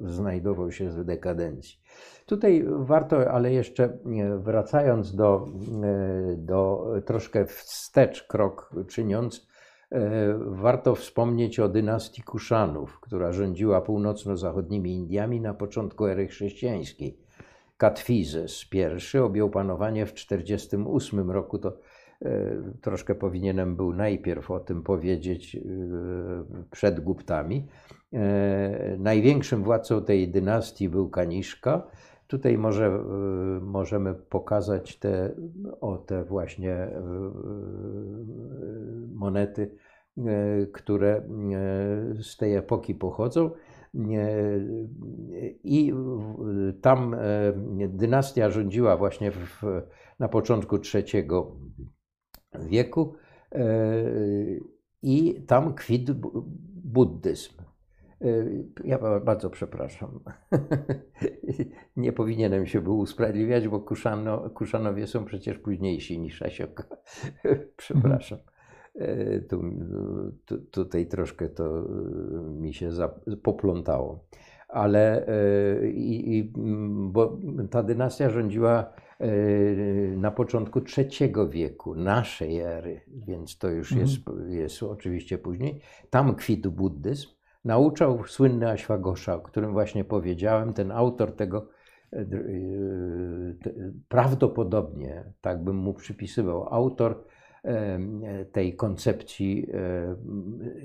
znajdował 0.00 0.72
się 0.72 0.90
w 0.90 1.04
dekadencji. 1.04 1.78
Tutaj 2.26 2.64
warto, 2.68 3.30
ale 3.30 3.52
jeszcze 3.52 3.98
wracając 4.38 5.14
do, 5.14 5.48
do 6.36 6.86
troszkę 7.04 7.46
wstecz 7.46 8.26
krok 8.26 8.70
czyniąc, 8.88 9.46
e, 9.90 10.38
warto 10.38 10.94
wspomnieć 10.94 11.60
o 11.60 11.68
dynastii 11.68 12.22
Kuszanów, 12.22 13.00
która 13.00 13.32
rządziła 13.32 13.80
północno-zachodnimi 13.80 14.94
Indiami 14.94 15.40
na 15.40 15.54
początku 15.54 16.06
ery 16.06 16.26
chrześcijańskiej. 16.26 17.18
Katfizes 17.76 18.66
I 19.14 19.18
objął 19.18 19.50
panowanie 19.50 20.06
w 20.06 20.12
1948 20.12 21.30
roku. 21.30 21.58
To 21.58 21.68
e, 21.68 21.95
troszkę 22.80 23.14
powinienem 23.14 23.76
był 23.76 23.92
najpierw 23.92 24.50
o 24.50 24.60
tym 24.60 24.82
powiedzieć 24.82 25.56
e, 25.56 25.60
przed 26.70 27.00
Guptami. 27.00 27.66
Największym 28.98 29.62
władcą 29.62 30.04
tej 30.04 30.28
dynastii 30.28 30.88
był 30.88 31.08
Kaniszka, 31.10 31.86
Tutaj 32.26 32.58
może, 32.58 33.04
możemy 33.60 34.14
pokazać 34.14 34.98
te, 34.98 35.34
o 35.80 35.98
te 35.98 36.24
właśnie 36.24 36.88
monety, 39.14 39.76
które 40.72 41.22
z 42.22 42.36
tej 42.36 42.54
epoki 42.54 42.94
pochodzą. 42.94 43.50
I 45.64 45.92
tam 46.82 47.16
dynastia 47.88 48.50
rządziła 48.50 48.96
właśnie 48.96 49.30
w, 49.30 49.62
na 50.18 50.28
początku 50.28 50.76
III 50.94 51.26
wieku 52.58 53.14
i 55.02 55.42
tam 55.46 55.74
kwit 55.74 56.10
buddyzm. 56.84 57.52
Y, 58.24 58.64
ja 58.84 58.98
bardzo 59.20 59.50
przepraszam. 59.50 60.20
Nie 61.96 62.12
powinienem 62.12 62.66
się 62.66 62.80
był 62.80 62.98
usprawiedliwiać, 62.98 63.68
bo 63.68 63.80
Kuszano, 63.80 64.50
Kuszanowie 64.50 65.06
są 65.06 65.24
przecież 65.24 65.58
późniejsi 65.58 66.18
niż 66.18 66.42
Asioka. 66.42 66.84
przepraszam. 67.76 68.38
Y, 68.96 69.46
tu, 69.48 69.62
tu, 70.44 70.58
tutaj 70.58 71.06
troszkę 71.06 71.48
to 71.48 71.84
mi 72.50 72.74
się 72.74 72.90
poplątało. 73.42 74.24
Ale 74.68 75.26
i, 75.94 76.38
i, 76.38 76.52
bo 77.12 77.38
ta 77.70 77.82
dynastia 77.82 78.30
rządziła 78.30 78.92
na 80.16 80.30
początku 80.30 80.80
III 80.98 81.32
wieku 81.50 81.94
naszej 81.94 82.60
ery, 82.60 83.00
więc 83.26 83.58
to 83.58 83.68
już 83.68 83.92
jest, 83.92 84.28
mhm. 84.28 84.50
jest 84.50 84.82
oczywiście 84.82 85.38
później. 85.38 85.80
Tam 86.10 86.34
kwitł 86.34 86.70
buddyzm 86.70 87.28
nauczał 87.64 88.26
słynny 88.26 88.70
Aśwagosza, 88.70 89.34
o 89.34 89.40
którym 89.40 89.72
właśnie 89.72 90.04
powiedziałem, 90.04 90.72
ten 90.72 90.92
autor 90.92 91.36
tego, 91.36 91.68
prawdopodobnie, 94.08 95.24
tak 95.40 95.64
bym 95.64 95.76
mu 95.76 95.94
przypisywał, 95.94 96.74
autor 96.74 97.24
tej 98.52 98.76
koncepcji 98.76 99.70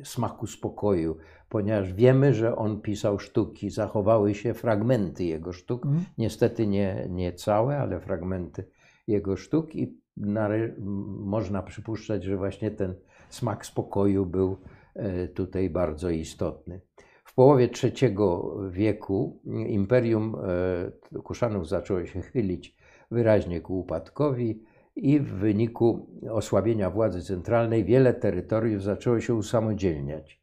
smaku 0.04 0.48
spokoju, 0.48 1.18
ponieważ 1.50 1.94
wiemy, 1.94 2.34
że 2.34 2.56
on 2.56 2.82
pisał 2.82 3.20
sztuki, 3.20 3.70
zachowały 3.70 4.36
się 4.36 4.54
fragmenty 4.54 5.24
jego 5.24 5.54
sztuk, 5.54 5.86
mm. 5.86 6.04
niestety 6.18 6.68
nie, 6.68 7.08
nie 7.10 7.34
całe, 7.34 7.78
ale 7.78 8.00
fragmenty 8.00 8.66
jego 9.08 9.38
sztuk 9.38 9.76
i 9.76 10.02
można 11.08 11.64
przypuszczać, 11.64 12.24
że 12.24 12.38
właśnie 12.38 12.72
ten 12.72 12.96
smak 13.30 13.66
spokoju 13.66 14.26
był 14.26 14.58
e, 14.96 15.28
tutaj 15.28 15.70
bardzo 15.70 16.10
istotny. 16.10 16.82
W 17.24 17.36
połowie 17.36 17.70
III 17.84 18.16
wieku 18.70 19.42
imperium 19.68 20.36
e, 21.16 21.20
Kuszanów 21.20 21.68
zaczęło 21.68 22.06
się 22.06 22.22
chylić 22.22 22.76
wyraźnie 23.12 23.62
ku 23.62 23.80
upadkowi 23.80 24.64
i 24.96 25.20
w 25.20 25.34
wyniku 25.34 26.10
osłabienia 26.30 26.90
władzy 26.90 27.22
centralnej 27.22 27.86
wiele 27.86 28.14
terytoriów 28.14 28.84
zaczęło 28.84 29.20
się 29.20 29.36
usamodzielniać. 29.36 30.42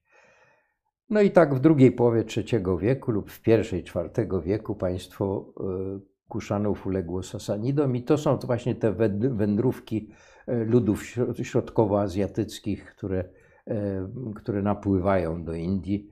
No 1.11 1.21
i 1.21 1.31
tak 1.31 1.55
w 1.55 1.61
drugiej 1.61 1.93
połowie 1.93 2.25
III 2.37 2.65
wieku 2.79 3.11
lub 3.11 3.31
w 3.31 3.43
pierwszej 3.43 3.81
IV 3.81 4.43
wieku 4.43 4.75
państwo 4.75 5.53
e, 5.61 6.18
Kuszanów 6.29 6.87
uległo 6.87 7.23
Sasanidom 7.23 7.97
i 7.97 8.03
to 8.03 8.19
są 8.19 8.39
to 8.39 8.47
właśnie 8.47 8.75
te 8.75 8.93
wędrówki 9.19 10.11
e, 10.47 10.65
ludów 10.65 11.05
środkowoazjatyckich, 11.43 12.85
które, 12.85 13.25
e, 13.67 14.09
które 14.35 14.63
napływają 14.63 15.45
do 15.45 15.55
Indii. 15.55 16.11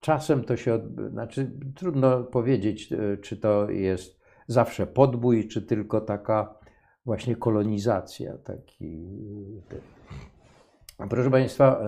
Czasem 0.00 0.44
to 0.44 0.56
się, 0.56 0.80
znaczy 1.10 1.50
trudno 1.74 2.24
powiedzieć, 2.24 2.94
czy 3.22 3.36
to 3.36 3.70
jest 3.70 4.20
zawsze 4.46 4.86
podbój, 4.86 5.48
czy 5.48 5.62
tylko 5.62 6.00
taka 6.00 6.54
właśnie 7.04 7.36
kolonizacja. 7.36 8.38
Taki. 8.38 9.08
Proszę 11.10 11.30
Państwa, 11.30 11.80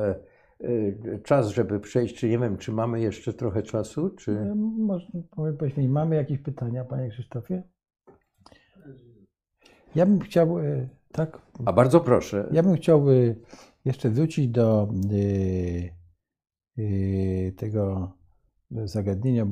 czas, 1.24 1.48
żeby 1.48 1.80
przejść, 1.80 2.14
czy 2.14 2.28
nie 2.28 2.38
wiem, 2.38 2.56
czy 2.56 2.72
mamy 2.72 3.00
jeszcze 3.00 3.32
trochę 3.32 3.62
czasu, 3.62 4.10
czy... 4.10 4.32
E, 4.32 4.54
może 4.54 5.06
powiem, 5.30 5.92
mamy 5.92 6.16
jakieś 6.16 6.38
pytania, 6.38 6.84
Panie 6.84 7.08
Krzysztofie? 7.10 7.62
Ja 9.94 10.06
bym 10.06 10.20
chciał, 10.20 10.58
e, 10.58 10.88
tak? 11.12 11.42
A 11.64 11.72
bardzo 11.72 12.00
proszę. 12.00 12.48
Ja 12.52 12.62
bym 12.62 12.76
chciał 12.76 13.10
e, 13.10 13.34
jeszcze 13.84 14.10
wrócić 14.10 14.48
do 14.48 14.88
tego 17.56 18.12
zagadnienia 18.84 19.46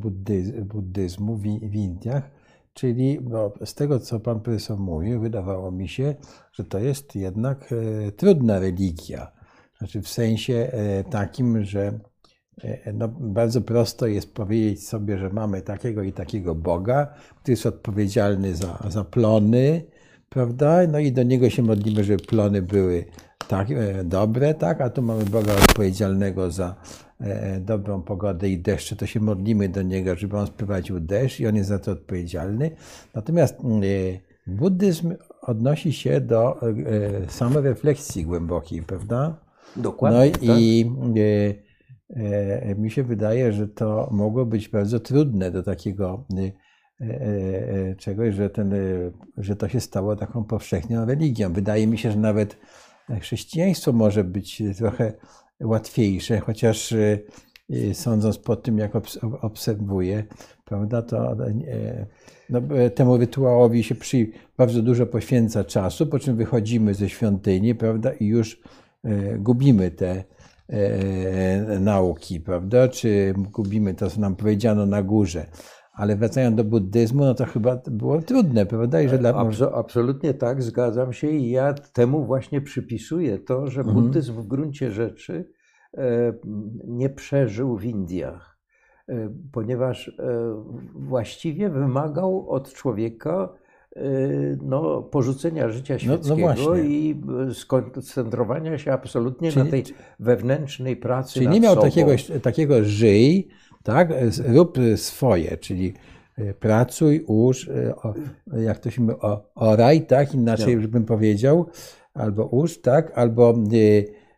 buddyzmu 0.65 1.37
w, 1.37 1.43
w 1.43 1.75
Indiach, 1.75 2.31
czyli 2.73 3.19
z 3.65 3.75
tego, 3.75 3.99
co 3.99 4.21
Pan 4.21 4.41
Profesor 4.41 4.79
mówił, 4.79 5.21
wydawało 5.21 5.71
mi 5.71 5.89
się, 5.89 6.15
że 6.53 6.65
to 6.65 6.79
jest 6.79 7.15
jednak 7.15 7.75
trudna 8.17 8.59
religia 8.59 9.38
znaczy 9.79 10.03
w 10.03 10.09
sensie 10.09 10.71
e, 10.73 11.05
takim, 11.05 11.65
że 11.65 11.99
e, 12.63 12.93
no, 12.93 13.09
bardzo 13.09 13.61
prosto 13.61 14.07
jest 14.07 14.35
powiedzieć 14.35 14.89
sobie, 14.89 15.19
że 15.19 15.31
mamy 15.31 15.63
takiego 15.63 16.03
i 16.03 16.13
takiego 16.13 16.55
Boga, 16.55 17.07
który 17.43 17.53
jest 17.53 17.67
odpowiedzialny 17.67 18.55
za, 18.55 18.79
za 18.89 19.05
plony, 19.05 19.83
prawda? 20.29 20.87
No 20.89 20.99
i 20.99 21.13
do 21.13 21.23
niego 21.23 21.51
się 21.51 21.63
modlimy, 21.63 22.05
żeby 22.05 22.25
plony 22.25 22.63
były 22.63 23.05
tak, 23.49 23.71
e, 23.71 24.05
dobre, 24.05 24.55
tak? 24.55 24.81
A 24.81 24.91
tu 24.91 25.03
mamy 25.03 25.25
Boga 25.25 25.53
odpowiedzialnego 25.53 26.51
za 26.51 26.75
dobrą 27.61 28.03
pogodę 28.03 28.49
i 28.49 28.59
deszcze, 28.59 28.97
to 28.97 29.07
się 29.07 29.21
modlimy 29.21 29.69
do 29.69 29.83
niego, 29.83 30.17
żeby 30.17 30.37
on 30.37 30.47
sprowadził 30.47 31.01
deszcz 31.01 31.41
i 31.41 31.47
on 31.47 31.57
jest 31.57 31.69
za 31.69 31.79
to 31.79 31.93
odpowiedzialny. 31.93 32.71
Natomiast 33.15 33.57
buddyzm 34.47 35.15
odnosi 35.43 35.93
się 35.93 36.21
do 36.21 36.61
samorefleksji 37.29 38.25
głębokiej, 38.25 38.83
prawda? 38.83 39.48
Dokładnie. 39.77 40.19
No 40.19 40.33
tak? 40.33 40.61
i 40.61 40.91
e, 42.17 42.63
e, 42.63 42.75
mi 42.75 42.91
się 42.91 43.03
wydaje, 43.03 43.53
że 43.53 43.69
to 43.69 44.09
mogło 44.11 44.47
być 44.47 44.69
bardzo 44.69 45.01
trudne 45.01 45.51
do 45.51 45.63
takiego 45.63 46.25
e, 46.37 46.53
e, 47.01 47.91
e 47.91 47.95
czegoś, 47.95 48.35
że, 48.35 48.51
ten, 48.51 48.73
e, 48.73 48.79
że 49.37 49.57
to 49.57 49.69
się 49.69 49.81
stało 49.81 50.17
taką 50.17 50.45
powszechną 50.45 51.05
religią. 51.05 51.53
Wydaje 51.53 51.87
mi 51.87 51.99
się, 51.99 52.11
że 52.11 52.19
nawet 52.19 52.57
chrześcijaństwo 53.21 53.93
może 53.93 54.25
być 54.25 54.63
trochę 54.79 55.13
łatwiejsze, 55.61 56.41
chociaż 56.41 56.95
sądząc 57.93 58.39
po 58.39 58.57
tym, 58.57 58.79
jak 58.79 58.93
obserwuję, 59.41 60.25
prawda, 60.65 61.03
to 61.03 61.37
no, 62.51 62.61
temu 62.95 63.17
rytuałowi 63.17 63.83
się 63.85 63.95
przy, 63.95 64.27
bardzo 64.57 64.83
dużo 64.83 65.07
poświęca 65.07 65.65
czasu, 65.65 66.07
po 66.07 66.19
czym 66.19 66.37
wychodzimy 66.37 66.95
ze 66.95 67.09
świątyni, 67.09 67.75
prawda, 67.75 68.13
i 68.13 68.27
już 68.27 68.61
gubimy 69.39 69.91
te 69.91 70.25
e, 70.69 71.79
nauki, 71.81 72.41
prawda? 72.41 72.89
Czy 72.89 73.35
gubimy 73.37 73.95
to, 73.95 74.11
co 74.11 74.21
nam 74.21 74.37
powiedziano 74.37 74.87
na 74.87 75.03
górze. 75.03 75.47
Ale 75.93 76.17
wracając 76.17 76.57
do 76.57 76.65
buddyzmu, 76.65 77.25
no 77.25 77.35
to 77.35 77.45
chyba 77.45 77.77
było 77.87 78.23
trudne, 78.23 78.67
prawda? 78.67 79.03
I 79.03 79.09
że 79.09 79.19
dla... 79.19 79.45
absolutnie 79.75 80.35
tak, 80.35 80.63
zgadzam 80.63 81.13
się 81.13 81.31
i 81.31 81.51
ja 81.51 81.75
temu 81.75 82.25
właśnie 82.25 82.61
przypisuję 82.61 83.39
to, 83.39 83.67
że 83.67 83.81
mhm. 83.81 84.01
buddyzm 84.01 84.35
w 84.35 84.47
gruncie 84.47 84.91
rzeczy 84.91 85.51
e, 85.97 86.33
nie 86.85 87.11
przeżył 87.11 87.77
w 87.77 87.85
Indiach, 87.85 88.59
ponieważ 89.53 90.21
właściwie 90.95 91.71
wymagał 91.71 92.51
od 92.51 92.73
człowieka 92.73 93.58
no, 94.63 95.03
porzucenia 95.03 95.69
życia 95.69 95.99
świeckiego 95.99 96.55
no, 96.57 96.65
no 96.67 96.77
i 96.77 97.21
skoncentrowania 97.53 98.79
się 98.79 98.93
absolutnie 98.93 99.53
czyli, 99.53 99.65
na 99.65 99.71
tej 99.71 99.85
wewnętrznej 100.21 100.97
pracy. 100.97 101.35
Czyli 101.35 101.49
nie 101.49 101.61
miał 101.61 101.77
takiego, 101.77 102.13
takiego 102.43 102.85
żyj, 102.85 103.49
tak? 103.83 104.13
rób 104.47 104.79
swoje, 104.97 105.57
czyli 105.57 105.95
y, 106.39 106.55
pracuj, 106.61 107.25
uż, 107.27 107.69
y, 107.69 107.95
jak 108.57 108.79
to 108.79 108.91
się 108.91 109.03
mówi, 109.03 109.19
oraj, 109.55 110.07
tak? 110.07 110.35
Inaczej 110.35 110.77
no. 110.77 110.89
bym 110.89 111.05
powiedział, 111.05 111.67
albo 112.15 112.47
uż, 112.47 112.81
tak? 112.81 113.19
Albo 113.19 113.55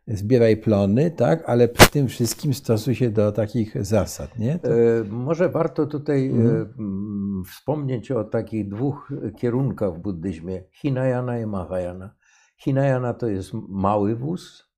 zbieraj 0.07 0.57
plony, 0.57 1.11
tak, 1.11 1.43
ale 1.47 1.69
przy 1.69 1.91
tym 1.91 2.09
wszystkim 2.09 2.55
stosuj 2.55 2.95
się 2.95 3.11
do 3.11 3.33
takich 3.33 3.85
zasad, 3.85 4.39
nie? 4.39 4.59
To... 4.59 4.69
E, 4.75 5.05
może 5.05 5.49
warto 5.49 5.87
tutaj 5.87 6.27
e, 6.27 6.33
mhm. 6.33 7.43
wspomnieć 7.47 8.11
o 8.11 8.25
takich 8.25 8.69
dwóch 8.69 9.13
kierunkach 9.37 9.95
w 9.95 9.99
buddyzmie, 9.99 10.63
Hinayana 10.73 11.39
i 11.39 11.47
Mahayana. 11.47 12.15
Hinayana 12.57 13.15
to 13.15 13.29
jest 13.29 13.53
mały 13.69 14.17
wóz, 14.17 14.71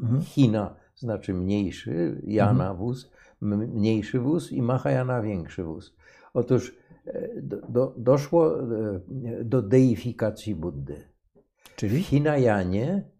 mhm. 0.00 0.20
Hina 0.20 0.76
znaczy 0.94 1.34
mniejszy, 1.34 2.22
Jana 2.26 2.50
mhm. 2.50 2.76
wóz, 2.76 3.10
mniejszy 3.40 4.20
wóz 4.20 4.52
i 4.52 4.62
Mahayana 4.62 5.22
większy 5.22 5.64
wóz. 5.64 5.96
Otóż 6.34 6.76
e, 7.06 7.42
do, 7.42 7.56
do, 7.68 7.94
doszło 7.96 8.56
do 9.44 9.62
deifikacji 9.62 10.54
Buddy. 10.54 11.10
Czyli 11.76 12.02
w 12.02 12.06
Hinayanie 12.06 12.94
E, 12.94 13.19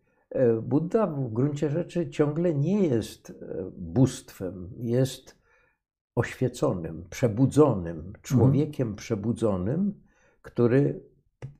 Buddha 0.62 1.06
w 1.06 1.32
gruncie 1.32 1.70
rzeczy 1.70 2.10
ciągle 2.10 2.54
nie 2.54 2.86
jest 2.86 3.30
e, 3.30 3.34
bóstwem, 3.76 4.70
jest 4.76 5.40
oświeconym, 6.14 7.06
przebudzonym, 7.10 8.12
człowiekiem 8.22 8.88
mhm. 8.88 8.96
przebudzonym, 8.96 10.02
który 10.42 11.02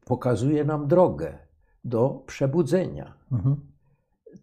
pokazuje 0.05 0.65
nam 0.65 0.89
drogę 0.89 1.39
do 1.85 2.25
przebudzenia. 2.27 3.15
Mhm. 3.33 3.57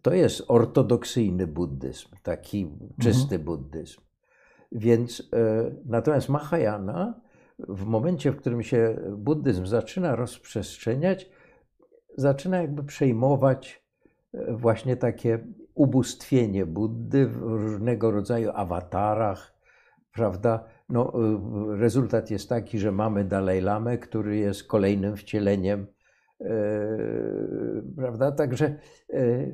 To 0.02 0.14
jest 0.14 0.44
ortodoksyjny 0.48 1.46
buddyzm, 1.46 2.08
taki 2.22 2.70
czysty 3.00 3.34
mhm. 3.34 3.42
buddyzm. 3.44 4.00
Więc 4.72 5.28
e, 5.32 5.70
natomiast 5.84 6.28
Mahayana, 6.28 7.20
w 7.58 7.84
momencie, 7.84 8.32
w 8.32 8.36
którym 8.36 8.62
się 8.62 9.00
buddyzm 9.16 9.66
zaczyna 9.66 10.16
rozprzestrzeniać, 10.16 11.30
zaczyna 12.16 12.56
jakby 12.62 12.84
przejmować 12.84 13.87
właśnie 14.48 14.96
takie 14.96 15.38
ubóstwienie 15.74 16.66
Buddy 16.66 17.26
w 17.26 17.36
różnego 17.36 18.10
rodzaju 18.10 18.50
awatarach, 18.54 19.54
prawda? 20.12 20.64
No, 20.88 21.12
rezultat 21.68 22.30
jest 22.30 22.48
taki, 22.48 22.78
że 22.78 22.92
mamy 22.92 23.24
Dalaj 23.24 23.60
Lamę, 23.60 23.98
który 23.98 24.36
jest 24.36 24.64
kolejnym 24.64 25.16
wcieleniem, 25.16 25.86
e, 26.40 26.46
prawda? 27.96 28.32
Także 28.32 28.78
e, 29.12 29.46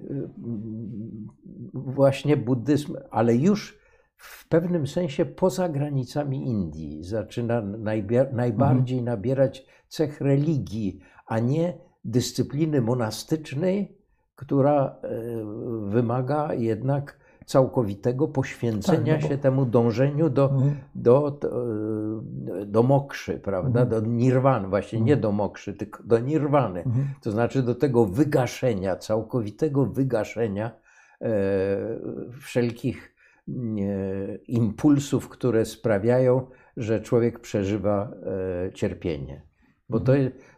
właśnie 1.74 2.36
buddyzm, 2.36 2.96
ale 3.10 3.36
już 3.36 3.78
w 4.16 4.48
pewnym 4.48 4.86
sensie 4.86 5.24
poza 5.24 5.68
granicami 5.68 6.46
Indii 6.48 7.04
zaczyna 7.04 7.62
najbardziej 8.32 8.98
mhm. 8.98 9.04
nabierać 9.04 9.66
cech 9.88 10.20
religii, 10.20 11.00
a 11.26 11.38
nie 11.38 11.78
dyscypliny 12.04 12.80
monastycznej, 12.80 14.03
która 14.36 14.96
e, 15.02 15.08
wymaga 15.88 16.54
jednak 16.54 17.18
całkowitego 17.46 18.28
poświęcenia 18.28 19.12
Tak, 19.14 19.22
no 19.22 19.28
bo- 19.28 19.34
się 19.34 19.38
temu 19.38 19.66
dążeniu 19.66 20.30
do, 20.30 20.44
Mhm. 20.50 20.74
do, 20.94 21.38
do, 21.40 22.66
do 22.66 22.82
mokrzy, 22.82 23.38
prawda? 23.38 23.82
Mhm. 23.82 23.88
Do 24.02 24.08
nirwany, 24.10 24.68
właśnie 24.68 25.00
nie 25.00 25.16
do 25.16 25.32
mokrzy, 25.32 25.74
tylko 25.74 26.02
do 26.02 26.18
nirwany. 26.18 26.82
Mhm. 26.82 27.06
To 27.22 27.30
znaczy 27.30 27.62
do 27.62 27.74
tego 27.74 28.06
wygaszenia, 28.06 28.96
całkowitego 28.96 29.86
wygaszenia 29.86 30.70
e, 31.20 31.26
wszelkich 32.40 33.14
e, 33.48 33.52
impulsów, 34.48 35.28
które 35.28 35.64
sprawiają, 35.64 36.46
że 36.76 37.00
człowiek 37.00 37.40
przeżywa 37.40 38.10
e, 38.66 38.72
cierpienie. 38.72 39.42
Bo 39.88 40.00
to, 40.00 40.12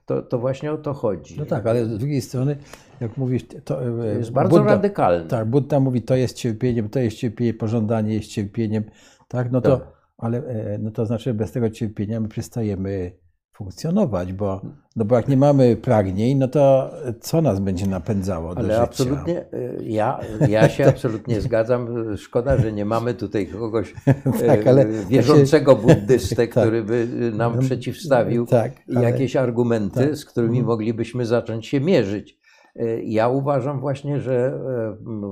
to, 0.06 0.22
to 0.22 0.38
właśnie 0.38 0.72
o 0.72 0.76
to 0.78 0.94
chodzi. 0.94 1.38
No 1.38 1.46
tak, 1.46 1.66
ale 1.66 1.84
z 1.84 1.98
drugiej 1.98 2.20
strony, 2.20 2.56
jak 3.00 3.16
mówisz, 3.16 3.42
to, 3.48 3.60
To 3.64 4.04
e, 4.04 4.18
jest 4.18 4.30
bardzo 4.32 4.56
Budda- 4.56 4.66
radykalne. 4.66 5.28
Tak, 5.28 5.48
Buddha 5.48 5.80
mówi, 5.80 6.02
to 6.02 6.16
jest 6.16 6.36
cierpieniem, 6.36 6.88
to 6.88 6.98
jest 6.98 7.16
cierpienie, 7.16 7.54
pożądanie 7.54 8.14
jest 8.14 8.28
cierpieniem, 8.28 8.84
tak, 9.28 9.52
no 9.52 9.60
to, 9.60 9.76
Tak. 9.76 9.88
ale 10.18 10.38
e, 10.38 10.78
no 10.78 10.90
to 10.90 11.06
znaczy 11.06 11.34
bez 11.34 11.52
tego 11.52 11.70
cierpienia 11.70 12.20
my 12.20 12.28
przestajemy 12.28 13.12
funkcjonować, 13.56 14.32
bo, 14.32 14.60
no 14.96 15.04
bo 15.04 15.16
jak 15.16 15.28
nie 15.28 15.36
mamy 15.36 15.76
pragnień, 15.76 16.38
no 16.38 16.48
to 16.48 16.90
co 17.20 17.42
nas 17.42 17.60
będzie 17.60 17.86
napędzało 17.86 18.54
do 18.54 18.60
Ale 18.60 18.68
życia? 18.68 18.82
absolutnie, 18.82 19.40
y, 19.54 19.78
ja, 19.84 20.20
ja 20.48 20.68
się 20.74 20.86
absolutnie 20.86 21.40
zgadzam. 21.40 22.16
Szkoda, 22.16 22.56
że 22.58 22.72
nie 22.72 22.84
mamy 22.84 23.14
tutaj 23.14 23.46
kogoś 23.46 23.94
Tak, 24.46 24.66
y, 24.66 24.68
ale 24.68 24.86
wierzącego 24.86 25.76
buddystę, 25.76 26.36
Tak. 26.46 26.50
który 26.50 26.84
by 26.84 27.08
nam 27.34 27.52
No, 27.56 27.60
przeciwstawił 27.62 28.46
tak, 28.46 28.72
ale- 28.96 29.10
jakieś 29.10 29.36
argumenty, 29.36 30.06
tak. 30.06 30.16
z 30.16 30.24
którymi 30.24 30.58
Mhm. 30.58 30.66
moglibyśmy 30.66 31.26
zacząć 31.26 31.66
się 31.66 31.80
mierzyć. 31.80 32.38
Y, 32.80 33.02
Ja 33.04 33.28
uważam 33.28 33.80
właśnie, 33.80 34.20
że 34.20 34.58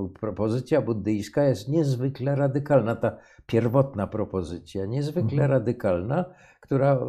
y, 0.05 0.19
propozycja 0.19 0.81
buddyjska 0.81 1.43
jest 1.43 1.69
niezwykle 1.69 2.35
radykalna. 2.35 2.95
Ta 2.95 3.17
pierwotna 3.45 4.07
propozycja, 4.07 4.85
niezwykle 4.85 5.31
Mhm. 5.31 5.51
radykalna, 5.51 6.25
która, 6.65 6.99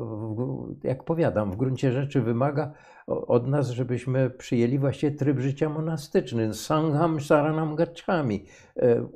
jak 0.83 1.05
powiadam, 1.05 1.51
w 1.51 1.57
gruncie 1.57 1.93
rzeczy 1.93 2.21
wymaga 2.21 2.73
od 3.07 3.47
nas, 3.47 3.71
żebyśmy 3.71 4.31
przyjęli 4.31 4.79
właściwie 4.79 5.17
tryb 5.17 5.39
życia 5.39 5.69
monastyczny. 5.69 6.55
Sangham 6.55 7.21
saranam 7.21 7.77
gacchami. 7.77 8.45
E, 8.77 9.07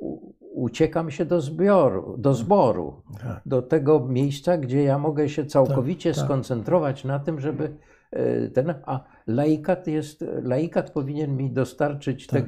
Uciekam 0.53 1.11
się 1.11 1.25
do 1.25 1.41
zbioru, 1.41 2.15
do 2.17 2.33
zboru, 2.33 3.01
Tak. 3.23 3.41
do 3.45 3.61
tego 3.61 3.99
miejsca, 3.99 4.57
gdzie 4.57 4.83
ja 4.83 4.97
mogę 4.97 5.29
się 5.29 5.45
całkowicie 5.45 6.13
tak. 6.13 6.25
skoncentrować 6.25 7.03
na 7.05 7.19
tym, 7.19 7.39
żeby 7.39 7.77
e, 8.11 8.47
ten, 8.47 8.73
a 8.85 9.03
laikat 9.27 9.87
jest, 9.87 10.25
laikat 10.43 10.91
powinien 10.91 11.37
mi 11.37 11.51
dostarczyć 11.51 12.27
Tak. 12.27 12.43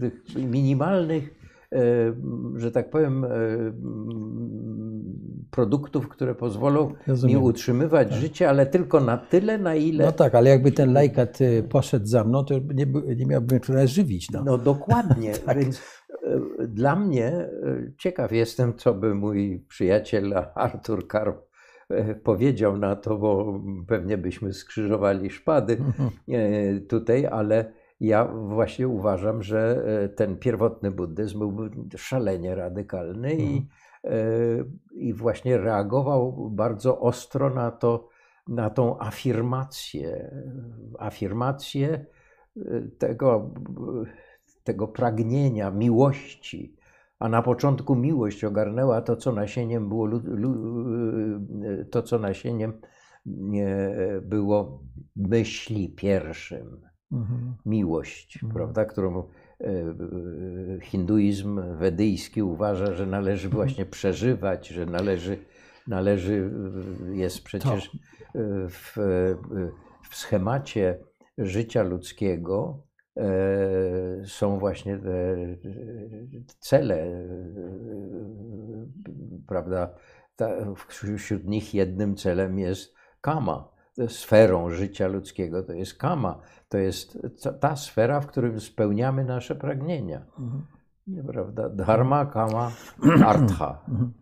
tych, 0.00 0.36
minimalnych, 0.36 1.39
że 2.56 2.70
tak 2.70 2.90
powiem, 2.90 3.24
e, 3.24 3.28
produktów, 5.50 6.08
które 6.08 6.34
pozwolą 6.34 6.88
mi 6.88 6.94
Rozumiem. 7.06 7.42
utrzymywać 7.42 8.12
życie, 8.12 8.48
ale 8.48 8.66
tylko 8.66 9.00
na 9.00 9.16
tyle, 9.18 9.58
na 9.58 9.74
ile. 9.74 10.04
No 10.04 10.12
tak, 10.12 10.34
ale 10.34 10.50
jakby 10.50 10.72
ten 10.72 10.92
lajkat 10.92 11.40
y, 11.40 11.62
poszedł 11.70 12.06
za 12.06 12.24
mną, 12.24 12.44
to 12.44 12.54
nie, 12.74 12.86
nie 13.16 13.26
miałbym 13.26 13.60
czego 13.60 13.86
żywić. 13.86 14.30
No. 14.30 14.44
No 14.44 14.58
dokładnie, 14.58 15.32
Tak. 15.46 15.58
więc 15.58 15.80
e, 16.60 16.66
dla 16.68 16.96
mnie 16.96 17.26
e, 17.26 17.48
ciekaw 17.98 18.32
jestem, 18.32 18.74
co 18.76 18.94
by 18.94 19.14
mój 19.14 19.64
przyjaciel 19.68 20.34
Artur 20.54 21.06
Karp 21.08 21.36
e, 21.90 22.14
powiedział 22.14 22.78
na 22.78 22.96
to, 22.96 23.18
bo 23.18 23.60
pewnie 23.86 24.18
byśmy 24.18 24.52
skrzyżowali 24.52 25.30
szpady 25.30 25.72
Mhm. 25.72 26.10
e, 26.28 26.80
tutaj, 26.80 27.26
ale 27.26 27.72
ja 28.00 28.24
właśnie 28.24 28.88
uważam, 28.88 29.42
że 29.42 29.82
e, 30.04 30.08
ten 30.08 30.38
pierwotny 30.38 30.90
buddyzm 30.90 31.38
byłby 31.38 31.70
szalenie 31.98 32.54
radykalny 32.54 33.34
i, 33.34 33.68
e, 34.04 34.10
i 34.92 35.14
właśnie 35.14 35.58
reagował 35.58 36.50
bardzo 36.50 37.00
ostro 37.00 37.50
na 37.50 37.70
to, 37.70 38.08
na 38.48 38.70
tą 38.70 38.98
afirmację, 38.98 40.34
afirmację 40.98 42.06
e, 42.56 42.82
tego, 42.98 43.54
tego 44.64 44.88
pragnienia, 44.88 45.70
miłości. 45.70 46.76
A 47.18 47.28
na 47.28 47.42
początku 47.42 47.96
miłość 47.96 48.44
ogarnęła 48.44 49.02
to, 49.02 49.16
co 49.16 49.32
nasieniem 49.32 49.88
było, 49.88 50.08
to, 51.90 52.02
co 52.02 52.18
nasieniem 52.18 52.80
nie 53.26 53.94
było 54.22 54.82
myśli 55.16 55.88
pierwszym 55.88 56.89
Mhm. 57.12 57.54
miłość, 57.66 58.36
Mhm. 58.36 58.52
prawda, 58.52 58.84
którą 58.84 59.18
e, 59.18 59.24
e, 59.64 60.80
hinduizm 60.80 61.60
wedyjski 61.76 62.42
uważa, 62.42 62.94
że 62.94 63.06
należy 63.06 63.46
Mhm. 63.48 63.64
właśnie 63.64 63.86
przeżywać, 63.86 64.68
że 64.68 64.86
należy, 64.86 65.38
należy 65.88 66.50
e, 67.12 67.16
jest 67.16 67.44
przecież 67.44 67.90
w, 68.68 68.96
w 70.10 70.16
schemacie 70.16 70.98
życia 71.38 71.82
ludzkiego 71.82 72.82
są 74.24 74.58
właśnie 74.58 74.98
te 74.98 76.54
cele, 76.58 77.06
prawda, 79.46 79.94
wśród 81.16 81.44
nich 81.44 81.74
jednym 81.74 82.16
celem 82.16 82.58
jest 82.58 82.94
kama, 83.20 83.68
sferą 84.08 84.70
życia 84.70 85.08
ludzkiego 85.08 85.62
to 85.62 85.72
jest 85.72 85.94
kama, 85.94 86.40
to 86.68 86.78
jest 86.78 87.18
ta- 87.60 87.76
sfera, 87.76 88.20
w 88.20 88.26
którym 88.26 88.60
spełniamy 88.60 89.24
nasze 89.24 89.54
pragnienia. 89.54 90.26
Mhm. 90.38 90.66
Prawda? 91.26 91.68
Dharma, 91.68 92.26
kama, 92.26 92.72
artha. 93.24 93.84
Mhm. 93.88 94.12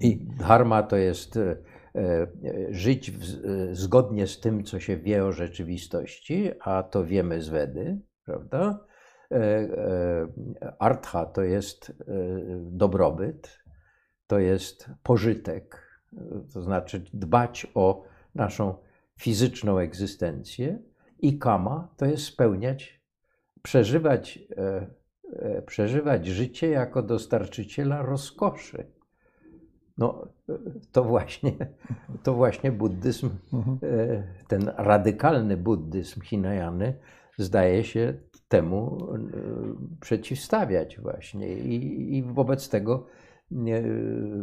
I 0.00 0.16
dharma 0.38 0.82
to 0.82 0.96
jest 0.96 1.36
e, 1.36 1.56
e, 1.94 2.26
żyć 2.70 3.10
w, 3.10 3.22
e, 3.22 3.74
zgodnie 3.74 4.26
z 4.26 4.40
tym, 4.40 4.64
co 4.64 4.80
się 4.80 4.96
wie 4.96 5.24
o 5.24 5.32
rzeczywistości, 5.32 6.50
a 6.60 6.82
to 6.82 7.04
wiemy 7.04 7.42
z 7.42 7.48
Wedy, 7.48 8.00
prawda? 8.24 8.84
Artha 10.78 11.26
to 11.26 11.42
jest 11.42 12.02
dobrobyt, 12.60 13.58
to 14.26 14.38
jest 14.38 14.90
pożytek, 15.02 15.90
to 16.52 16.62
znaczy 16.62 17.04
dbać 17.14 17.66
o 17.74 18.04
naszą 18.34 18.74
fizyczną 19.16 19.78
egzystencję 19.78 20.78
i 21.18 21.38
kama 21.38 21.88
to 21.96 22.06
jest 22.06 22.24
spełniać, 22.24 23.00
przeżywać, 23.62 24.38
e, 24.56 24.86
e, 25.32 25.62
przeżywać 25.62 26.26
życie 26.26 26.68
jako 26.70 27.02
dostarczyciela 27.02 28.02
rozkoszy. 28.02 28.86
No, 29.98 30.28
to 30.92 31.04
właśnie, 31.04 31.52
to 32.22 32.34
właśnie 32.34 32.72
buddyzm, 32.72 33.30
Mhm. 33.52 33.78
e, 33.82 34.22
ten 34.48 34.72
radykalny 34.76 35.56
buddyzm 35.56 36.20
Hinayany 36.20 36.94
zdaje 37.38 37.84
się 37.84 38.14
temu 38.48 39.08
e, 39.14 39.18
przeciwstawiać 40.00 41.00
właśnie 41.00 41.54
i, 41.58 42.16
i 42.16 42.22
wobec 42.22 42.68
tego 42.68 43.06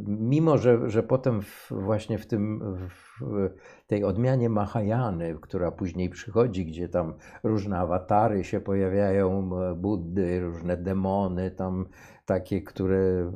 mimo, 0.07 0.57
że, 0.57 0.89
że 0.89 1.03
potem 1.03 1.41
w, 1.41 1.71
właśnie 1.71 2.17
w 2.17 2.25
tym 2.25 2.61
w 2.79 3.47
tej 3.87 4.03
odmianie 4.03 4.49
Mahajany, 4.49 5.35
która 5.41 5.71
później 5.71 6.09
przychodzi, 6.09 6.65
gdzie 6.65 6.89
tam 6.89 7.13
różne 7.43 7.79
awatary 7.79 8.43
się 8.43 8.61
pojawiają, 8.61 9.49
Buddy, 9.75 10.39
różne 10.39 10.77
demony, 10.77 11.51
tam 11.51 11.85
takie, 12.25 12.61
które, 12.61 13.31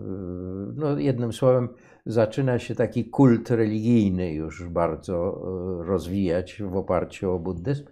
no 0.76 1.00
jednym 1.00 1.34
słowem, 1.34 1.70
zaczyna 2.06 2.60
się 2.60 2.76
taki 2.76 3.06
kult 3.06 3.50
religijny 3.50 4.34
już 4.34 4.70
bardzo 4.70 5.42
e, 5.82 5.86
rozwijać 5.86 6.62
w 6.64 6.76
oparciu 6.76 7.32
o 7.32 7.40
buddyzm. 7.40 7.86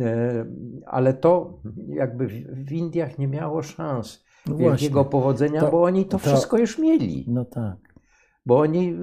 E, 0.00 0.46
Ale 0.86 1.14
to 1.14 1.60
jakby 1.88 2.26
w 2.66 2.72
Indiach 2.72 3.18
nie 3.18 3.28
miało 3.28 3.62
szans 3.62 4.27
No 4.46 4.56
wielkiego 4.56 5.04
powodzenia, 5.04 5.60
To- 5.60 5.70
bo 5.70 5.82
oni 5.82 6.04
to, 6.04 6.10
to- 6.10 6.18
wszystko 6.18 6.58
już 6.58 6.78
mieli. 6.78 7.24
No 7.28 7.44
tak. 7.44 7.76
Bo 8.46 8.58
oni 8.58 8.94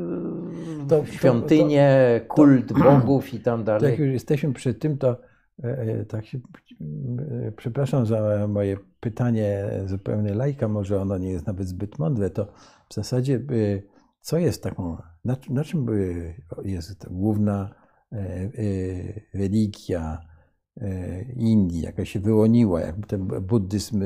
To- 0.89 0.99
to, 0.99 1.05
świątynie, 1.05 2.21
kult 2.27 2.73
bogów 2.73 3.33
i 3.33 3.39
tam 3.39 3.63
dalej. 3.63 3.91
jak 3.91 3.99
już 3.99 4.09
jesteśmy 4.09 4.53
przy 4.53 4.73
tym, 4.73 4.97
to 4.97 5.17
e, 5.63 5.67
e, 5.79 6.05
tak 6.05 6.25
się, 6.25 6.37
e, 6.37 7.51
przepraszam 7.51 8.05
za 8.05 8.47
moje 8.47 8.77
pytanie 8.99 9.65
zupełnie 9.85 10.33
lajka, 10.33 10.67
może 10.67 11.01
ono 11.01 11.17
nie 11.17 11.29
jest 11.31 11.47
nawet 11.47 11.67
zbyt 11.67 11.99
mądre, 11.99 12.29
to 12.29 12.45
w 12.89 12.93
zasadzie 12.93 13.39
co 14.21 14.37
jest 14.37 14.63
taką, 14.63 14.97
na, 15.25 15.37
na 15.49 15.63
czym 15.63 15.85
jest 16.63 17.09
główna 17.09 17.69
religia 19.33 20.21
Indii, 21.35 21.81
jaka 21.81 22.05
się 22.05 22.19
wyłoniła, 22.19 22.81
jakby 22.81 23.07
ten 23.07 23.27
buddyzm 23.27 24.03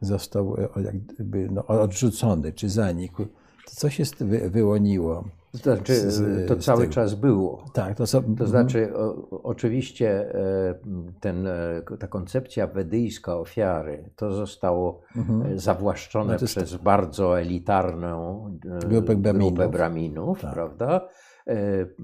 został 0.00 0.56
e, 0.76 0.82
jakby 0.82 1.48
no, 1.50 1.66
odrzucony 1.66 2.52
czy 2.52 2.68
zanikł. 2.68 3.26
co 3.66 3.90
się 3.90 4.04
wy, 4.20 4.50
wyłoniło? 4.50 5.24
To 5.52 5.58
znaczy, 5.58 6.02
to 6.48 6.56
cały 6.56 6.80
tego. 6.80 6.92
czas 6.92 7.14
było. 7.14 7.64
Tak, 7.72 7.96
to, 7.96 8.04
to 8.38 8.46
znaczy, 8.46 8.96
o, 8.96 9.42
oczywiście 9.42 10.34
e, 10.34 10.74
ten, 11.20 11.46
e, 11.46 11.82
ta 11.98 12.06
koncepcja 12.06 12.66
wedyjska 12.66 13.36
ofiary, 13.36 14.10
to 14.16 14.32
zostało 14.32 15.00
mhm. 15.16 15.58
zawłaszczone 15.58 16.36
no 16.40 16.46
przez 16.46 16.76
bardzo 16.76 17.40
elitarną 17.40 18.44
grupę 18.88 19.16
braminów, 19.16 19.54
grupę 19.54 19.68
braminów 19.68 20.40
tak. 20.40 20.52
prawda? 20.52 21.08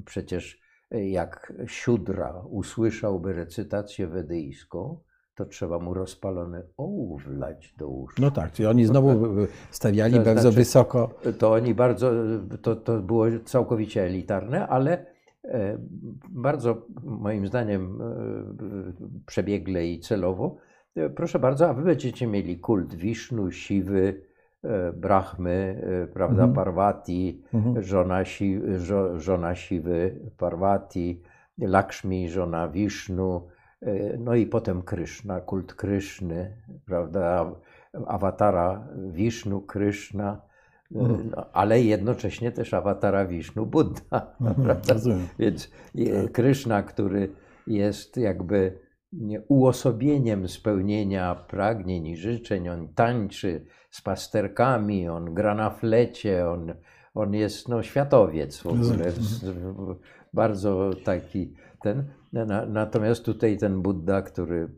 Przecież 0.04 0.60
jak 0.90 1.52
Siudra 1.66 2.42
usłyszałby 2.50 3.32
recytację 3.32 4.06
wedyjską, 4.06 4.98
to 5.34 5.44
trzeba 5.44 5.78
mu 5.78 5.94
rozpalony 5.94 6.62
ołów 6.76 7.24
wlać 7.24 7.74
do 7.78 7.88
łóżka. 7.88 8.22
No 8.22 8.30
tak, 8.30 8.52
czyli 8.52 8.66
oni 8.66 8.86
znowu 8.86 9.30
stawiali 9.70 10.14
to 10.14 10.24
bardzo 10.24 10.40
znaczy, 10.40 10.56
wysoko. 10.56 11.10
To 11.38 11.52
oni 11.52 11.74
bardzo, 11.74 12.12
to, 12.62 12.76
to 12.76 13.02
było 13.02 13.26
całkowicie 13.44 14.02
elitarne, 14.02 14.68
ale 14.68 15.06
e, 15.44 15.78
bardzo 16.28 16.86
moim 17.04 17.46
zdaniem 17.46 18.02
e, 18.02 18.04
przebiegle 19.26 19.86
i 19.86 20.00
celowo. 20.00 20.56
E, 20.96 21.10
proszę 21.10 21.38
bardzo, 21.38 21.68
a 21.68 21.74
wy 21.74 21.82
będziecie 21.82 22.26
mieli 22.26 22.58
kult 22.58 22.94
Wisznu, 22.94 23.50
Siwy, 23.50 24.34
Brahmy, 24.94 25.82
prawda, 26.14 26.44
mhm. 26.44 26.52
Parvati, 26.52 27.42
mhm. 27.54 27.82
Żona, 27.82 28.24
si, 28.24 28.60
żona 29.16 29.54
Siwy, 29.54 30.20
Parvati, 30.38 31.22
Lakshmi, 31.58 32.28
żona 32.28 32.68
Wisznu, 32.68 33.42
no 34.18 34.34
i 34.34 34.46
potem 34.46 34.82
Kryszna, 34.82 35.40
kult 35.40 35.74
Kryszny, 35.74 36.56
prawda, 36.86 37.52
awatara 38.06 38.88
Wisznu, 38.96 39.60
Kryszna, 39.60 40.42
e, 40.94 41.00
mm. 41.00 41.30
no, 41.30 41.46
ale 41.52 41.82
jednocześnie 41.82 42.52
też 42.52 42.74
awatara 42.74 43.26
Wisznu, 43.26 43.66
Buddha. 43.66 44.26
Mm, 45.06 45.28
Więc 45.38 45.70
tak. 45.70 46.32
Kryszna, 46.32 46.82
który 46.82 47.32
jest 47.66 48.16
jakby 48.16 48.78
uosobieniem 49.48 50.48
spełnienia 50.48 51.34
pragnień 51.34 52.06
i 52.06 52.16
życzeń, 52.16 52.68
on 52.68 52.88
tańczy 52.88 53.66
z 53.90 54.02
pasterkami, 54.02 55.08
on 55.08 55.34
gra 55.34 55.54
na 55.54 55.70
flecie, 55.70 56.48
on, 56.48 56.74
on 57.14 57.34
jest 57.34 57.68
no, 57.68 57.82
światowiec 57.82 58.58
w 58.58 58.66
ogóle, 58.66 59.12
bardzo 60.32 60.90
taki 61.04 61.54
ten. 61.80 62.04
Natomiast 62.68 63.24
tutaj 63.24 63.58
ten 63.58 63.82
Buddha, 63.82 64.22
który 64.22 64.68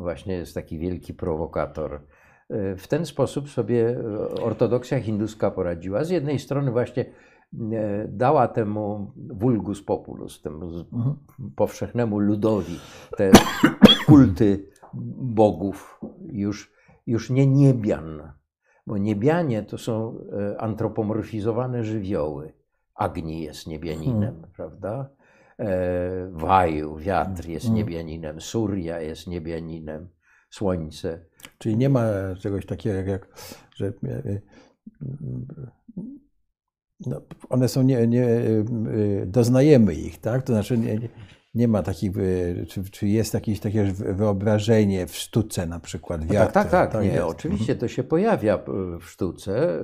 właśnie 0.00 0.34
jest 0.34 0.54
taki 0.54 0.78
wielki 0.78 1.14
prowokator, 1.14 2.02
e, 2.48 2.76
w 2.76 2.88
ten 2.88 3.06
sposób 3.06 3.48
sobie 3.48 3.98
ortodoksja 4.42 5.00
hinduska 5.00 5.50
poradziła. 5.50 6.04
Z 6.04 6.10
jednej 6.10 6.38
strony 6.38 6.70
właśnie 6.70 7.04
e, 7.04 8.08
dała 8.08 8.48
temu 8.48 9.12
vulgus 9.16 9.82
populus, 9.82 10.42
temu 10.42 10.66
mhm. 10.92 11.16
powszechnemu 11.56 12.18
ludowi 12.18 12.78
te 13.16 13.30
kulty 14.06 14.68
bogów, 15.20 16.00
już, 16.32 16.72
już 17.06 17.30
nie 17.30 17.46
niebian, 17.46 18.32
bo 18.86 18.98
niebianie 18.98 19.62
to 19.62 19.78
są 19.78 20.18
e, 20.32 20.60
antropomorfizowane 20.60 21.84
żywioły. 21.84 22.52
Agni 22.94 23.42
jest 23.42 23.66
niebianinem, 23.66 24.34
hmm. 24.34 24.50
prawda? 24.56 25.08
E, 25.58 26.30
Waju, 26.32 26.96
wiatr 26.96 27.48
jest 27.48 27.66
mm. 27.66 27.76
niebianinem, 27.76 28.40
Surya 28.40 29.00
jest 29.00 29.26
niebianinem, 29.26 30.08
słońce. 30.50 31.24
Czyli 31.58 31.76
nie 31.76 31.88
ma 31.88 32.04
czegoś 32.40 32.66
takiego 32.66 33.10
jak, 33.10 33.28
że 33.76 33.86
e, 33.86 34.40
no, 37.06 37.22
one 37.48 37.68
są 37.68 37.82
nie, 37.82 38.06
nie, 38.06 38.26
e, 38.26 38.64
doznajemy 39.26 39.94
ich, 39.94 40.20
tak? 40.20 40.42
To 40.42 40.52
znaczy 40.52 40.78
nie, 40.78 41.08
nie 41.54 41.68
ma 41.68 41.82
takich, 41.82 42.12
czy, 42.68 42.84
czy 42.90 43.08
jest 43.08 43.34
jakieś 43.34 43.60
takie 43.60 43.84
wyobrażenie 43.92 45.06
w 45.06 45.16
sztuce 45.16 45.66
na 45.66 45.80
przykład 45.80 46.24
wiatr? 46.26 46.48
No 46.48 46.52
tak, 46.52 46.70
tak, 46.70 46.92
tak. 46.92 47.04
nie, 47.04 47.26
oczywiście 47.26 47.76
to 47.76 47.88
się 47.88 48.04
pojawia 48.04 48.58
w 49.00 49.04
sztuce, 49.04 49.78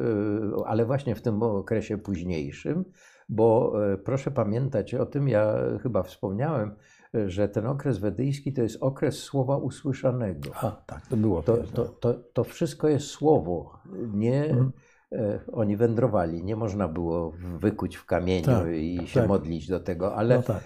ale 0.66 0.84
właśnie 0.84 1.14
w 1.14 1.22
tym 1.22 1.42
okresie 1.42 1.98
późniejszym 1.98 2.84
bo 3.28 3.72
e, 3.92 3.98
proszę 3.98 4.30
pamiętać 4.30 4.94
o 4.94 5.06
tym, 5.06 5.28
ja 5.28 5.54
chyba 5.82 6.02
wspomniałem, 6.02 6.74
e, 7.14 7.30
że 7.30 7.48
ten 7.48 7.66
okres 7.66 7.98
wedyjski 7.98 8.52
to 8.52 8.62
jest 8.62 8.82
okres 8.82 9.18
słowa 9.18 9.56
usłyszanego. 9.56 10.50
A, 10.54 10.70
tak, 10.70 11.06
to 11.06 11.16
było. 11.16 11.42
To, 11.42 11.56
to, 11.56 11.84
to, 11.84 12.14
to 12.14 12.44
wszystko 12.44 12.88
jest 12.88 13.06
słowo. 13.06 13.78
Nie, 14.14 14.44
mhm. 14.44 14.72
E, 15.12 15.40
oni 15.52 15.76
wędrowali, 15.76 16.44
nie 16.44 16.56
można 16.56 16.88
było 16.88 17.32
wykuć 17.58 17.96
w 17.96 18.06
kamieniu 18.06 18.46
tak, 18.46 18.66
i 18.74 19.06
się 19.06 19.20
tak. 19.20 19.28
modlić 19.28 19.68
do 19.68 19.80
tego, 19.80 20.14
ale, 20.14 20.36
no 20.36 20.42
tak. 20.42 20.62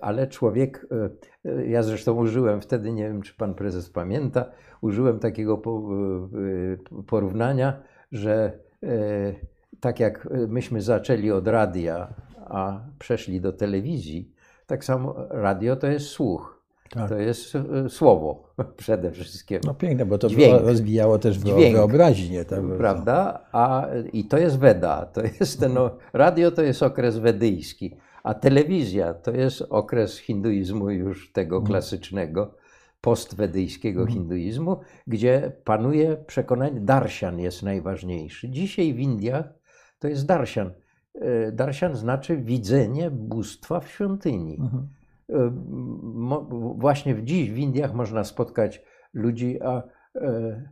ale 0.00 0.26
człowiek, 0.26 0.86
ja 1.66 1.82
zresztą 1.82 2.14
użyłem 2.14 2.60
wtedy, 2.60 2.92
nie 2.92 3.02
wiem 3.02 3.22
czy 3.22 3.34
pan 3.34 3.54
prezes 3.54 3.90
pamięta, 3.90 4.44
użyłem 4.80 5.18
takiego 5.18 5.62
porównania, 7.06 7.82
że 8.12 8.58
tak 9.80 10.00
jak 10.00 10.26
y, 10.26 10.48
myśmy 10.48 10.82
zaczęli 10.82 11.30
od 11.30 11.48
radia, 11.48 12.08
a 12.46 12.80
przeszli 12.98 13.40
do 13.40 13.52
telewizji, 13.52 14.32
tak 14.66 14.84
samo 14.84 15.14
radio 15.30 15.76
to 15.76 15.86
jest 15.86 16.06
słuch. 16.06 16.60
Tak. 16.90 17.08
To 17.08 17.18
jest 17.18 17.54
y, 17.54 17.88
słowo 17.88 18.42
przede 18.76 19.10
wszystkim. 19.10 19.60
No 19.64 19.74
piękne, 19.74 20.06
bo 20.06 20.18
to 20.18 20.28
Dźwięk. 20.28 20.62
rozwijało 20.62 21.18
też 21.18 21.36
Dźwięk, 21.36 21.76
wyobraźnię. 21.76 22.44
Tak 22.44 22.60
prawda? 22.78 23.46
A, 23.52 23.86
I 24.12 24.24
to 24.24 24.38
jest 24.38 24.58
Weda. 24.58 25.06
To 25.06 25.22
jest 25.40 25.60
ten, 25.60 25.74
no, 25.74 25.90
radio 26.12 26.50
to 26.50 26.62
jest 26.62 26.82
okres 26.82 27.18
wedyjski, 27.18 27.96
a 28.22 28.34
telewizja 28.34 29.14
to 29.14 29.30
jest 29.30 29.62
okres 29.70 30.18
hinduizmu 30.18 30.90
już 30.90 31.32
tego 31.32 31.56
mhm. 31.56 31.72
klasycznego, 31.72 32.54
postwedyjskiego 33.00 34.00
mhm. 34.00 34.18
hinduizmu, 34.18 34.80
gdzie 35.06 35.52
panuje 35.64 36.16
przekonanie, 36.16 36.80
darshan 36.80 37.38
jest 37.38 37.62
najważniejszy. 37.62 38.48
Dzisiaj 38.48 38.94
w 38.94 38.98
Indiach 38.98 39.59
to 40.00 40.08
jest 40.08 40.26
darshan. 40.26 40.70
E, 41.14 41.52
darshan 41.52 41.96
znaczy 41.96 42.36
widzenie 42.36 43.10
bóstwa 43.10 43.80
w 43.80 43.88
świątyni. 43.88 44.58
Mhm. 44.60 44.88
E, 45.28 45.50
właśnie 46.76 47.24
dziś 47.24 47.50
w 47.50 47.56
Indiach 47.56 47.94
można 47.94 48.24
spotkać 48.24 48.82
ludzi, 49.14 49.62
a 49.62 49.82
e, 50.14 50.68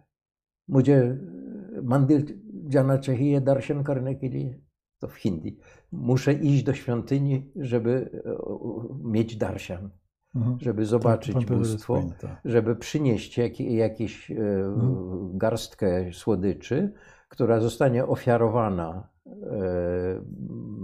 mandir 1.83 2.23
jana 2.71 2.99
chahiye 2.99 3.41
darshan 3.41 3.85
karne 3.85 4.15
ke 4.15 4.29
to 4.99 5.09
w 5.09 5.17
Hindi. 5.17 5.59
Muszę 5.93 6.33
iść 6.33 6.63
do 6.63 6.75
świątyni, 6.75 7.53
żeby 7.57 8.23
mieć 9.05 9.37
darshan. 9.37 9.91
Mhm. 10.35 10.59
żeby 10.61 10.87
zobaczyć 10.87 11.35
to, 11.35 11.41
to 11.41 11.55
bóstwo, 11.55 12.03
żeby 12.45 12.77
przynieść 12.77 13.39
jak, 13.39 13.61
jakieś 13.61 14.31
mhm. 14.31 15.39
garstkę 15.39 16.13
słodyczy, 16.13 16.93
która 17.29 17.61
zostanie 17.61 18.07
ofiarowana 18.07 19.09
E, 19.18 19.18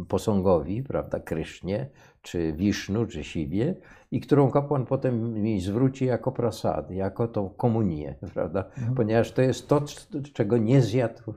posągowi, 0.08 0.82
prawda, 0.82 1.20
Krysznie, 1.20 1.88
czy 2.22 2.52
Wisznu, 2.52 3.06
czy 3.06 3.24
Siwie, 3.24 3.74
i 4.10 4.20
którą 4.20 4.50
kapłan 4.50 4.86
potem 4.86 5.42
mi 5.42 5.60
zwróci 5.60 6.04
jako 6.04 6.32
prasad, 6.32 6.90
jako 6.90 7.28
tą 7.28 7.48
komunię, 7.48 8.14
prawda, 8.34 8.64
mhm. 8.64 8.94
ponieważ 8.94 9.32
to 9.32 9.42
jest 9.42 9.68
to, 9.68 9.84
czego 10.32 10.58
nie 10.58 10.82
zjadł, 10.82 11.34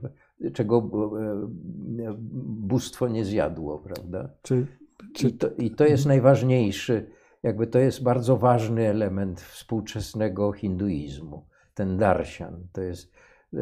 czego 0.54 0.78
e, 0.78 2.16
bóstwo 2.46 3.08
nie 3.08 3.26
zjadło, 3.26 3.80
prawda. 3.80 4.30
Czy, 4.42 4.68
czy... 5.14 5.28
I, 5.28 5.34
to, 5.34 5.48
I 5.58 5.72
to 5.72 5.86
jest 5.86 6.06
najważniejszy, 6.06 7.10
jakby 7.44 7.68
to 7.68 7.80
jest 7.80 8.04
bardzo 8.04 8.38
ważny 8.38 8.88
element 8.88 9.42
współczesnego 9.42 10.52
hinduizmu, 10.52 11.46
ten 11.74 11.98
darshan, 11.98 12.68
to 12.72 12.82
jest 12.82 13.12
e, 13.54 13.60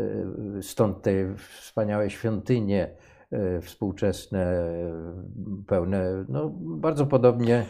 stąd 0.62 1.02
te 1.02 1.36
wspaniałe 1.38 2.10
świątynie, 2.10 2.90
E, 2.90 3.05
współczesne, 3.62 4.70
pełne, 5.68 6.26
no, 6.30 6.50
bardzo 6.60 7.06
podobnie 7.06 7.66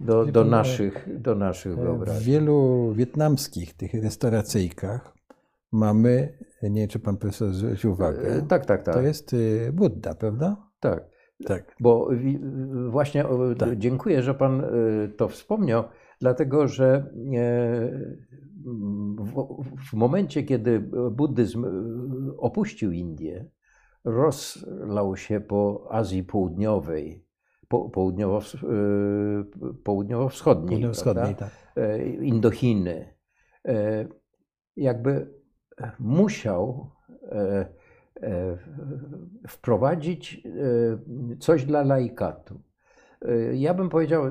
do, 0.00 0.24
do 0.24 0.44
naszych, 0.44 1.20
do 1.20 1.34
naszych 1.34 1.78
e, 1.78 1.82
wyobrażeń. 1.82 2.22
W 2.22 2.26
wielu 2.26 2.92
wietnamskich 2.92 3.74
tych 3.74 3.94
restauracyjkach 3.94 5.14
mamy, 5.72 6.38
nie 6.62 6.80
wiem, 6.80 6.88
czy 6.88 6.98
pan 6.98 7.16
profesor 7.16 7.52
zwrócił 7.52 7.92
uwagę, 7.92 8.20
e, 8.20 8.42
tak, 8.42 8.66
tak, 8.66 8.82
tak. 8.82 8.94
to 8.94 9.00
jest 9.00 9.36
Buddha, 9.72 10.14
prawda? 10.14 10.56
Tak. 10.80 11.10
Tak. 11.44 11.76
Bo 11.80 12.08
właśnie 12.88 13.24
tak. 13.58 13.78
dziękuję, 13.78 14.22
że 14.22 14.34
Pan 14.34 14.62
to 15.16 15.28
wspomniał, 15.28 15.84
dlatego 16.20 16.68
że 16.68 17.12
w 19.90 19.92
momencie, 19.92 20.42
kiedy 20.42 20.80
buddyzm 21.10 21.66
opuścił 22.38 22.92
Indię, 22.92 23.50
rozlał 24.04 25.16
się 25.16 25.40
po 25.40 25.88
Azji 25.90 26.24
Południowej, 26.24 27.26
po, 27.68 27.90
południowo, 27.90 28.38
e, 28.38 28.42
południowo-wschodniej, 29.84 30.68
południowo-wschodniej 30.68 31.34
tak. 31.34 31.50
E, 31.76 32.04
Indochiny. 32.04 33.14
E, 33.68 34.08
jakby 34.76 35.40
musiał 35.98 36.90
wprowadzić 39.48 40.42
coś 41.38 41.64
dla 41.64 41.82
laikatu. 41.82 42.60
Ja 43.52 43.74
bym 43.74 43.88
powiedział, 43.88 44.24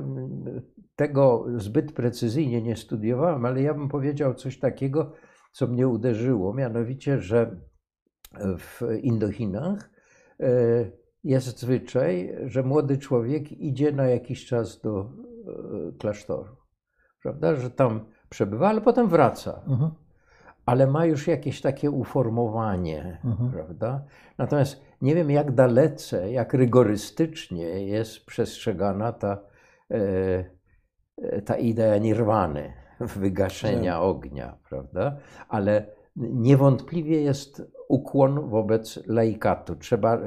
tego 0.96 1.46
zbyt 1.58 1.92
precyzyjnie 1.92 2.62
nie 2.62 2.76
studiowałem, 2.76 3.46
ale 3.46 3.62
ja 3.62 3.74
bym 3.74 3.90
powiedział 3.90 4.34
coś 4.34 4.60
takiego, 4.60 5.14
co 5.52 5.68
mnie 5.68 5.88
uderzyło, 5.88 6.54
mianowicie, 6.54 7.20
że 7.20 7.60
w 8.58 8.82
Indochinach 9.02 9.90
jest 11.24 11.60
zwyczaj, 11.60 12.36
że 12.46 12.64
młody 12.64 12.98
człowiek 12.98 13.52
idzie 13.52 13.92
na 13.92 14.08
jakiś 14.08 14.46
czas 14.46 14.82
do 14.82 15.00
e, 15.00 15.06
klasztoru, 15.98 16.56
prawda? 17.22 17.56
Że 17.56 17.70
tam 17.70 18.06
przebywa, 18.30 18.70
ale 18.70 18.82
potem 18.82 19.08
wraca. 19.08 19.62
Mhm. 19.68 19.92
Ale 20.66 20.88
ma 20.88 21.06
już 21.06 21.28
jakieś 21.28 21.62
takie 21.62 21.92
uformowanie, 21.92 23.20
mhm. 23.26 23.52
prawda? 23.52 24.04
Natomiast 24.38 24.82
nie 25.02 25.16
wiem, 25.16 25.32
jak 25.32 25.52
dalece, 25.52 26.32
jak 26.32 26.54
rygorystycznie 26.54 27.88
jest 27.88 28.26
przestrzegana 28.26 29.14
ta, 29.14 29.38
e, 29.92 31.42
ta 31.46 31.56
idea 31.56 31.98
nirwany, 31.98 32.74
wygaszenia 33.00 34.02
ognia, 34.02 34.58
prawda? 34.70 35.18
Ale 35.50 35.86
niewątpliwie 36.16 37.22
jest 37.22 37.64
ukłon 37.88 38.50
wobec 38.50 39.08
laikatu. 39.08 39.76
Trzeba 39.76 40.20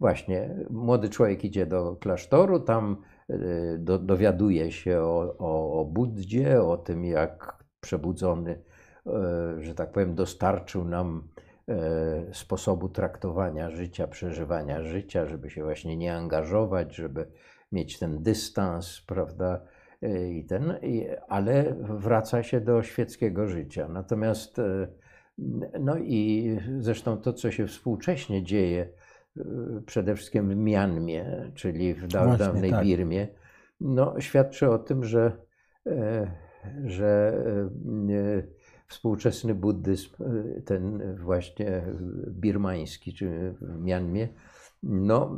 właśnie 0.00 0.56
młody 0.70 1.08
człowiek 1.08 1.44
idzie 1.44 1.66
do 1.66 1.96
klasztoru, 1.96 2.60
tam 2.60 2.96
e, 3.28 3.38
do, 3.78 3.98
dowiaduje 3.98 4.72
się 4.72 5.00
o, 5.00 5.36
o, 5.38 5.80
o 5.80 5.84
Buddzie, 5.84 6.62
o 6.62 6.76
tym, 6.76 7.04
jak 7.04 7.64
przebudzony, 7.80 8.62
e, 9.06 9.10
że 9.58 9.74
tak 9.74 9.92
powiem, 9.92 10.14
dostarczył 10.14 10.84
nam 10.84 11.28
e, 11.68 12.34
sposobu 12.34 12.88
traktowania 12.88 13.70
życia, 13.70 14.06
przeżywania 14.06 14.82
życia, 14.82 15.26
żeby 15.26 15.50
się 15.50 15.62
właśnie 15.62 15.96
nie 15.96 16.14
angażować, 16.14 16.94
żeby 16.94 17.26
mieć 17.72 17.98
ten 17.98 18.22
dystans, 18.22 19.00
prawda? 19.06 19.60
I 20.30 20.44
ten, 20.44 20.78
ale 21.28 21.74
wraca 21.80 22.42
się 22.42 22.60
do 22.60 22.82
świeckiego 22.82 23.46
życia. 23.46 23.88
Natomiast, 23.88 24.60
no 25.80 25.98
i 25.98 26.50
zresztą 26.78 27.16
to, 27.16 27.32
co 27.32 27.50
się 27.50 27.66
współcześnie 27.66 28.42
dzieje, 28.42 28.88
przede 29.86 30.16
wszystkim 30.16 30.48
w 30.48 30.56
Mianmie, 30.56 31.50
czyli 31.54 31.94
w 31.94 32.00
Właśnie, 32.00 32.36
dawnej 32.38 32.70
tak. 32.70 32.84
Birmie, 32.84 33.28
no, 33.80 34.20
świadczy 34.20 34.70
o 34.70 34.78
tym, 34.78 35.04
że, 35.04 35.32
e, 35.86 36.30
że 36.84 37.38
e, 38.10 38.42
współczesny 38.86 39.54
buddyzm, 39.54 40.10
e, 40.22 40.60
ten 40.62 41.16
właśnie 41.16 41.82
birmański, 42.28 43.14
czy 43.14 43.54
w 43.60 43.80
Mianmie, 43.80 44.28
no, 44.82 45.36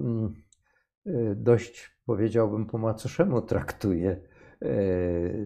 dość 1.37 1.99
powiedziałbym 2.07 2.67
po 2.67 2.79
macoszemu 2.79 3.43
traktuje 3.43 4.21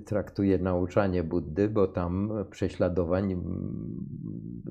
traktuje 0.04 0.58
nauczanie 0.58 1.24
Buddy, 1.24 1.68
bo 1.68 1.86
tam 1.86 2.32
prześladowań 2.50 3.36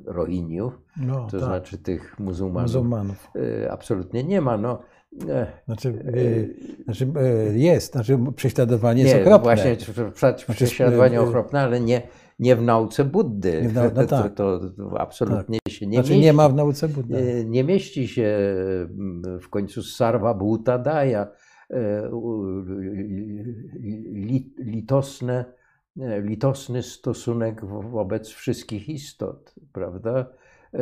Rohiniów, 0.05 0.81
no, 0.97 1.27
to 1.31 1.39
tak. 1.39 1.39
znaczy 1.39 1.77
tych 1.77 2.19
muzułmanów, 2.19 2.67
muzułmanów, 2.67 3.27
e, 3.63 3.71
absolutnie 3.71 4.23
nie 4.23 4.41
ma. 4.41 4.57
No, 4.57 4.81
e, 5.29 5.47
znaczy, 5.65 6.03
znaczy 6.83 7.07
jest, 7.53 7.91
znaczy 7.91 8.19
prześladowanie 8.35 9.03
nie, 9.03 9.09
jest 9.09 9.21
okropne. 9.21 9.43
Właśnie 9.43 9.75
znaczy, 9.75 10.53
prześladowanie 10.53 11.15
znaczy, 11.15 11.29
okropne, 11.29 11.61
ale 11.61 11.79
nie, 11.79 12.01
nie 12.39 12.55
w 12.55 12.61
nauce 12.61 13.05
Buddy. 13.05 13.61
Nie 13.61 13.69
w 13.69 13.73
nau 13.73 13.91
no 13.95 14.07
tak. 14.07 14.33
to, 14.33 14.59
to, 14.59 15.01
absolutnie 15.01 15.59
tak. 15.63 15.73
się 15.73 15.87
nie 15.87 15.97
znaczy, 15.97 16.09
mieści. 16.09 16.25
nie 16.25 16.33
ma 16.33 16.49
w 16.49 16.55
nauce 16.55 16.87
Buddy. 16.87 17.45
Nie, 17.47 17.63
mieści 17.63 18.07
się 18.07 18.37
w 19.41 19.49
końcu 19.49 19.83
Sarva 19.83 20.33
Bhuta 20.33 20.77
Daya 20.77 21.25
E, 21.25 21.27
litosne, 24.57 25.45
e, 25.99 26.21
litosny 26.21 26.83
stosunek 26.83 27.65
wobec 27.65 28.29
wszystkich 28.29 28.89
istot, 28.89 29.55
prawda? 29.73 30.25
E, 30.73 30.81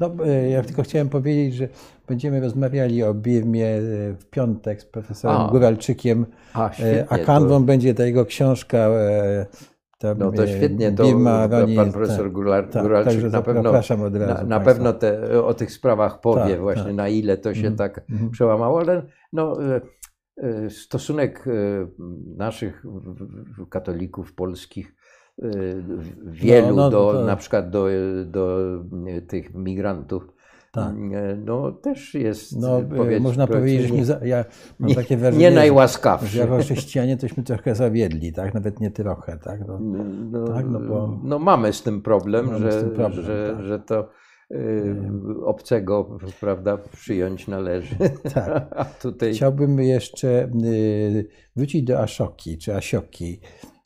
no, 0.00 0.24
ja 0.50 0.62
tylko 0.62 0.82
chciałem 0.82 1.08
powiedzieć, 1.08 1.54
że 1.54 1.68
będziemy 2.08 2.40
rozmawiali 2.40 3.02
o 3.02 3.14
Birmie 3.14 3.80
w 4.18 4.24
piątek 4.30 4.82
z 4.82 4.84
profesorem 4.84 5.40
a, 5.40 5.48
Góralczykiem, 5.50 6.26
a, 6.54 6.70
a 7.08 7.18
kanwą 7.18 7.60
to... 7.60 7.60
będzie 7.60 7.94
ta 7.94 8.04
jego 8.04 8.26
książka 8.26 8.90
no 10.18 10.32
to 10.32 10.46
świetnie, 10.46 10.92
to 10.92 11.04
Birma, 11.04 11.48
pan 11.48 11.74
tak, 11.76 11.92
profesor 11.92 12.24
tak, 12.24 12.32
Góralczyk 12.32 13.22
tak, 13.22 13.32
na 13.32 13.42
pewno, 13.42 13.72
na, 14.10 14.44
na 14.44 14.60
pewno 14.60 14.92
te, 14.92 15.44
o 15.44 15.54
tych 15.54 15.72
sprawach 15.72 16.20
powie 16.20 16.50
tak, 16.50 16.60
właśnie, 16.60 16.84
tak. 16.84 16.94
na 16.94 17.08
ile 17.08 17.36
to 17.36 17.54
się 17.54 17.66
mm, 17.66 17.76
tak 17.76 18.04
mm. 18.10 18.30
przełamało, 18.30 18.80
ale 18.80 19.02
no, 19.32 19.62
E, 19.62 19.80
stosunek 20.68 21.44
e, 21.46 21.50
naszych 22.36 22.84
katolików 23.70 24.34
polskich 24.34 24.94
e, 25.42 25.48
wielu 26.24 26.68
no, 26.68 26.74
no, 26.76 26.90
do 26.90 27.12
to... 27.12 27.24
na 27.24 27.36
przykład 27.36 27.70
do, 27.70 27.86
do 28.26 28.58
tych 29.28 29.54
migrantów. 29.54 30.38
Tak. 30.72 30.94
No 31.44 31.72
też 31.72 32.14
jest. 32.14 32.60
No, 32.60 32.82
można 33.20 33.46
powiedzieć, 33.46 33.88
że 33.88 33.94
nie, 33.94 34.28
ja 34.28 34.44
mam 34.78 34.88
nie, 34.88 34.94
takie 34.94 35.16
wrażenie, 35.16 35.44
nie 35.44 35.56
najłaskawszy. 35.56 36.26
Że 36.26 36.40
jako 36.40 36.58
chrześcijanie 36.58 37.16
tośmy 37.16 37.42
trochę 37.42 37.74
zawiedli, 37.74 38.32
tak? 38.32 38.54
Nawet 38.54 38.80
nie 38.80 38.90
trochę, 38.90 39.38
tak? 39.38 39.60
No, 39.68 39.78
no, 40.30 40.48
tak? 40.48 40.66
no, 40.68 40.80
bo... 40.80 41.20
no 41.24 41.38
mamy 41.38 41.72
z 41.72 41.82
tym 41.82 42.02
problem, 42.02 42.58
że, 42.58 42.82
tym 42.82 42.90
problem, 42.90 43.24
że, 43.24 43.54
tak. 43.56 43.64
że 43.64 43.78
to 43.78 44.08
obcego, 45.44 46.18
prawda, 46.40 46.76
przyjąć 46.76 47.48
należy. 47.48 47.96
Tak. 48.34 48.98
tutaj... 48.98 49.34
Chciałbym 49.34 49.80
jeszcze 49.80 50.50
y, 50.64 51.26
wrócić 51.56 51.82
do 51.82 52.00
Ashoki, 52.00 52.58
czy 52.58 52.74
Asioki, 52.74 53.40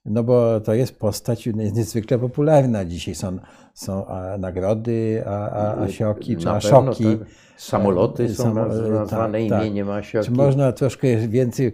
no 0.05 0.25
bo 0.25 0.61
to 0.61 0.75
jest 0.75 0.99
postać 0.99 1.47
niezwykle 1.47 2.19
popularna. 2.19 2.85
Dzisiaj 2.85 3.15
są, 3.15 3.39
są 3.75 4.07
nagrody 4.39 5.23
a, 5.27 5.51
a, 5.51 5.83
Asioki, 5.83 6.37
czy 6.37 6.51
Ashoki. 6.51 7.05
Pewno, 7.05 7.25
tak. 7.25 7.52
Samoloty 7.63 8.35
są 8.35 8.43
Samo, 8.43 8.67
nazwane 8.91 9.49
tak, 9.49 9.63
imieniem 9.63 9.87
tak. 9.87 9.97
Asioki. 9.97 10.27
Czy 10.27 10.33
można 10.33 10.73
troszkę 10.73 11.17
więcej, 11.17 11.73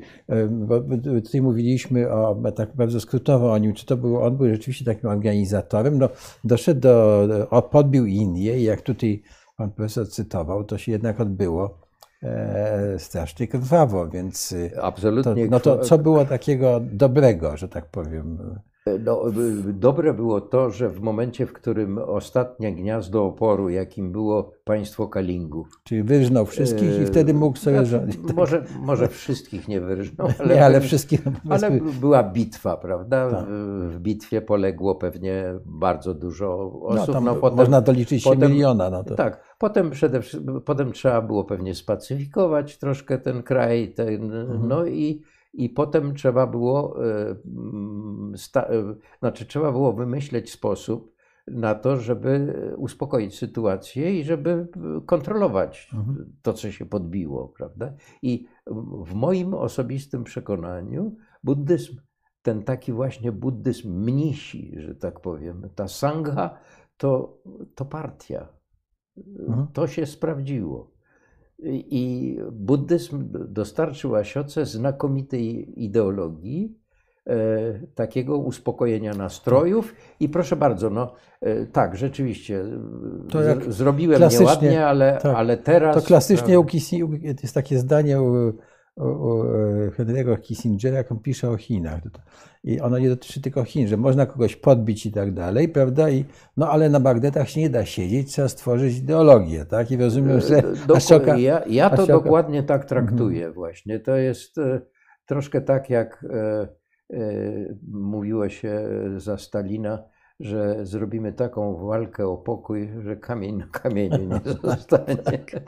bo 0.51 0.81
tutaj 1.25 1.43
mówiliśmy 1.43 2.13
o, 2.13 2.37
tak 2.57 2.77
bardzo 2.77 3.01
skrótowo 3.01 3.53
o 3.53 3.59
nim, 3.59 3.75
czy 3.75 3.87
to 3.87 3.97
był, 3.97 4.23
on 4.23 4.37
był 4.37 4.49
rzeczywiście 4.49 4.85
takim 4.85 5.11
organizatorem, 5.11 5.99
no 5.99 6.09
doszedł 6.45 6.81
do, 6.81 7.27
o, 7.51 7.63
podbił 7.63 8.07
Indię 8.07 8.59
i 8.59 8.63
jak 8.63 8.81
tutaj 8.83 9.23
pan 9.57 9.71
profesor 9.71 10.09
cytował, 10.09 10.65
to 10.65 10.79
się 10.79 10.93
jednak 10.93 11.21
odbyło 11.21 11.79
e, 12.23 12.95
strasznie 12.99 13.49
krwawo, 13.49 14.09
więc 14.09 14.55
Absolutnie 14.83 15.45
to, 15.45 15.51
no 15.51 15.61
to 15.61 15.79
co 15.79 15.99
było 15.99 16.25
takiego 16.25 16.81
dobrego, 16.93 17.57
że 17.57 17.69
tak 17.69 17.87
powiem? 17.87 18.39
No, 19.05 19.23
dobre 19.65 20.15
było 20.15 20.41
to, 20.41 20.71
że 20.71 20.89
w 20.89 21.01
momencie, 21.01 21.47
w 21.47 21.53
którym 21.53 21.99
ostatnie 21.99 22.73
gniazdo 22.73 23.25
oporu, 23.25 23.69
jakim 23.69 24.13
było 24.13 24.53
państwo 24.65 25.09
Kalingów. 25.09 25.81
Czyli 25.85 26.03
wyrżnął 26.03 26.47
wszystkich 26.47 27.01
i 27.03 27.07
wtedy 27.07 27.35
mógł 27.35 27.59
sobie 27.59 27.77
znaczy, 27.77 27.91
rządzić. 27.91 28.21
Tak. 28.27 28.37
Może, 28.37 28.65
może 28.81 29.09
wszystkich 29.09 29.69
nie 29.69 29.81
wyrżnął, 29.81 30.29
ale, 30.39 30.55
nie, 30.55 30.65
ale 30.65 30.81
wszystkich. 30.81 31.25
No, 31.25 31.33
ale 31.55 31.71
była 32.01 32.23
bitwa, 32.23 32.77
prawda? 32.77 33.31
Tak. 33.31 33.47
W 33.89 33.99
bitwie 33.99 34.43
poległo 34.43 34.95
pewnie 34.95 35.45
bardzo 35.65 36.15
dużo 36.15 36.73
osób. 36.83 37.15
No, 37.15 37.21
no 37.21 37.35
potem, 37.35 37.57
można 37.57 37.81
doliczyć 37.81 38.25
się 38.25 38.31
potem, 38.31 38.53
miliona. 38.53 38.91
No 38.91 39.05
to. 39.05 39.15
Tak. 39.15 39.49
Potem, 39.59 39.91
przede, 39.91 40.21
potem 40.65 40.93
trzeba 40.93 41.23
było 41.23 41.45
pewnie 41.45 41.75
spacyfikować 41.75 42.79
troszkę 42.79 43.19
ten 43.19 43.43
kraj. 43.43 43.93
Ten, 43.93 44.35
mhm. 44.35 44.69
No 44.69 44.87
i 44.87 45.23
i 45.53 45.71
potem 45.71 46.15
trzeba 46.15 46.47
było, 46.47 47.05
e, 47.07 47.37
mm, 47.47 48.35
e, 48.57 48.95
znaczy 49.19 49.47
trzeba 49.47 49.73
było 49.73 49.93
wymyśleć 49.93 50.53
sposób 50.53 51.15
na 51.47 51.75
to, 51.75 51.97
żeby 51.97 52.55
uspokoić 52.77 53.39
sytuację 53.39 54.21
i 54.21 54.25
żeby 54.25 54.69
kontrolować 55.07 55.91
mhm. 55.95 56.33
to, 56.43 56.53
co 56.53 56.73
się 56.73 56.87
podbiło, 56.87 57.49
prawda? 57.49 57.95
I 58.23 58.47
w 59.07 59.15
moim 59.15 59.55
osobistym 59.55 60.25
przekonaniu 60.25 61.17
buddyzm, 61.45 61.97
ten 62.43 62.63
taki 62.63 62.93
właśnie 62.93 63.33
buddyzm 63.33 64.05
mnisi, 64.05 64.75
że 64.77 64.95
tak 64.95 65.21
powiem, 65.21 65.71
ta 65.75 65.89
sangha, 65.89 66.59
to, 66.97 67.39
to 67.75 67.85
partia. 67.85 68.49
Mhm. 69.17 69.67
To 69.73 69.87
się 69.87 70.07
sprawdziło. 70.07 70.98
I 71.67 72.37
buddyzm 72.53 73.29
dostarczył 73.49 74.17
Asioce 74.17 74.67
znakomitej 74.67 75.73
ideologii, 75.85 76.79
e, 77.27 77.37
takiego 77.95 78.39
uspokojenia 78.39 79.15
nastrojów. 79.15 79.95
I 80.21 80.29
proszę 80.29 80.57
bardzo, 80.57 80.91
no 80.91 81.13
e, 81.41 81.67
tak, 81.67 81.97
rzeczywiście, 81.97 82.65
zrobiłem 83.69 84.23
nieładnie, 84.31 84.87
ale, 84.87 85.19
tak, 85.23 85.37
ale 85.37 85.57
teraz. 85.57 85.97
To 85.97 86.03
klasycznie 86.03 86.65
Kisi, 86.65 87.03
jest 87.43 87.55
takie 87.55 87.79
zdanie 87.79 88.21
Henry'ego 89.97 90.41
Kissingera, 90.41 90.97
jak 90.97 91.13
on 91.13 91.19
pisze 91.19 91.51
o 91.51 91.57
Chinach. 91.57 92.01
I 92.65 92.81
ono 92.81 92.99
nie 92.99 93.09
dotyczy 93.09 93.41
tylko 93.41 93.65
Chin, 93.65 93.89
że 93.89 93.97
można 93.97 94.27
kogoś 94.27 94.57
podbić 94.57 95.07
i 95.07 95.13
tak 95.13 95.35
dalej, 95.35 95.69
prawda? 95.69 96.11
I, 96.11 96.25
no 96.57 96.71
ale 96.71 96.91
na 96.91 97.01
Bagdetach 97.01 97.49
się 97.49 97.61
nie 97.61 97.71
da 97.71 97.85
siedzieć, 97.85 98.33
trzeba 98.33 98.49
stworzyć 98.49 98.99
ideologię, 98.99 99.65
tak? 99.65 99.91
I 99.91 99.97
rozumiem, 99.97 100.41
że 100.41 100.63
Ashoka, 100.97 101.37
ja, 101.37 101.63
ja 101.67 101.91
to 101.91 102.07
dokładnie 102.07 102.63
tak 102.63 102.85
traktuję 102.85 103.39
mhm. 103.39 103.55
właśnie. 103.55 104.01
To 104.01 104.17
jest 104.17 104.59
e, 104.59 104.81
troszkę 105.27 105.61
tak, 105.61 105.91
jak 105.91 106.25
e, 106.31 106.69
e, 107.13 107.19
mówiło 107.93 108.49
się 108.49 108.89
za 109.17 109.39
Stalina, 109.39 110.05
że 110.41 110.87
zrobimy 110.87 111.33
taką 111.33 111.87
walkę 111.87 112.29
o 112.29 112.37
pokój, 112.37 112.91
że 113.03 113.17
kamień 113.17 113.57
na 113.57 113.67
kamieniu 113.67 114.19
nie 114.25 114.53
zostanie, 114.63 115.17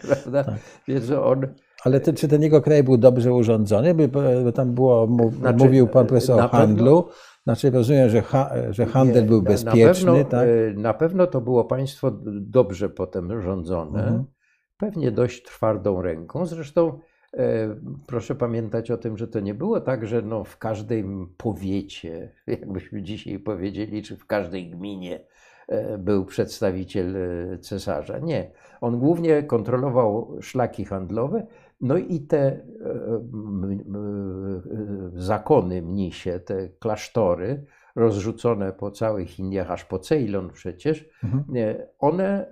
prawda? 0.09 0.45
Tak. 0.45 0.55
Więc 0.89 1.11
on... 1.11 1.47
Ale 1.85 2.01
ty, 2.01 2.13
czy 2.13 2.29
ten 2.29 2.43
jego 2.43 2.63
kraj 2.63 2.83
był 2.83 2.97
dobrze 2.97 3.35
urządzony? 3.35 3.95
Bo 4.45 4.53
tam 4.53 4.75
było, 4.75 5.09
znaczy, 5.39 5.65
mówił 5.65 5.89
pan 5.89 6.07
profesor 6.07 6.41
o 6.41 6.49
handlu. 6.49 7.03
Pewno, 7.03 7.15
znaczy 7.45 7.71
rozumiem, 7.71 8.09
że, 8.09 8.23
ha, 8.23 8.51
że 8.71 8.87
handel 8.87 9.23
nie, 9.23 9.29
był 9.29 9.43
bezpieczny, 9.43 10.07
na 10.07 10.13
pewno, 10.13 10.31
tak? 10.31 10.49
E, 10.49 10.75
na 10.75 10.95
pewno 10.95 11.27
to 11.27 11.41
było 11.41 11.65
państwo 11.65 12.11
dobrze 12.41 12.89
potem 12.89 13.43
rządzone, 13.43 14.03
mhm. 14.03 14.25
pewnie 14.79 15.11
dość 15.11 15.43
twardą 15.43 16.03
ręką. 16.03 16.47
Zresztą 16.47 16.99
E, 17.37 17.77
proszę 18.07 18.35
pamiętać 18.35 18.91
o 18.91 18.97
tym, 18.97 19.17
że 19.17 19.29
to 19.29 19.41
nie 19.41 19.55
było 19.55 19.81
tak, 19.81 20.07
że 20.07 20.23
no 20.23 20.45
w 20.45 20.59
każdej 20.59 21.05
powiecie, 21.37 22.33
jakbyśmy 22.47 23.03
dzisiaj 23.03 23.39
powiedzieli, 23.39 24.03
czy 24.03 24.17
w 24.17 24.27
każdej 24.27 24.71
gminie 24.71 25.21
e, 25.69 25.99
był 25.99 26.25
przedstawiciel 26.25 27.17
e, 27.17 27.59
cesarza. 27.59 28.19
Nie. 28.19 28.51
On 28.81 28.99
głównie 28.99 29.43
kontrolował 29.43 30.37
szlaki 30.41 30.85
handlowe, 30.85 31.47
no 31.81 31.97
i 31.97 32.21
te 32.21 32.67
zakony 35.15 35.83
mnisie, 35.83 36.41
te 36.41 36.69
klasztory, 36.69 37.65
rozrzucone 37.97 38.73
po 38.73 38.91
całych 38.91 39.39
Indiach, 39.39 39.71
aż 39.71 39.85
po 39.85 39.99
Ceylon 39.99 40.51
przecież, 40.51 41.09
mhm. 41.25 41.45
one 41.99 42.47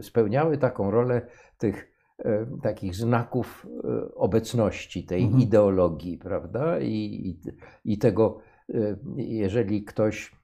spełniały 0.00 0.58
taką 0.58 0.90
rolę 0.90 1.26
tych 1.58 1.92
e, 2.18 2.46
takich 2.62 2.94
znaków 2.94 3.66
e, 3.84 4.14
obecności 4.14 5.06
tej 5.06 5.22
mhm. 5.22 5.42
ideologii, 5.42 6.18
prawda? 6.18 6.80
I, 6.80 7.38
i, 7.84 7.98
tego, 7.98 8.38
e, 8.74 8.96
jeżeli 9.16 9.84
ktoś 9.84 10.40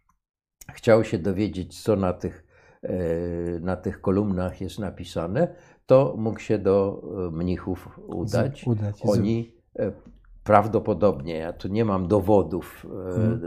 chciał 0.73 1.05
się 1.05 1.19
dowiedzieć, 1.19 1.83
co 1.83 1.97
na 1.97 2.13
tych, 2.13 2.46
na 3.61 3.77
tych 3.77 4.01
kolumnach 4.01 4.61
jest 4.61 4.79
napisane, 4.79 5.49
to 5.87 6.15
mógł 6.19 6.41
się 6.41 6.59
do 6.59 7.03
mnichów 7.33 8.01
udać. 8.07 8.67
udać 8.67 9.03
Oni 9.03 9.53
prawdopodobnie, 10.45 11.37
ja 11.37 11.53
tu 11.53 11.69
nie 11.69 11.85
mam 11.85 12.09
dowodów, 12.09 12.87
hmm. 12.93 13.41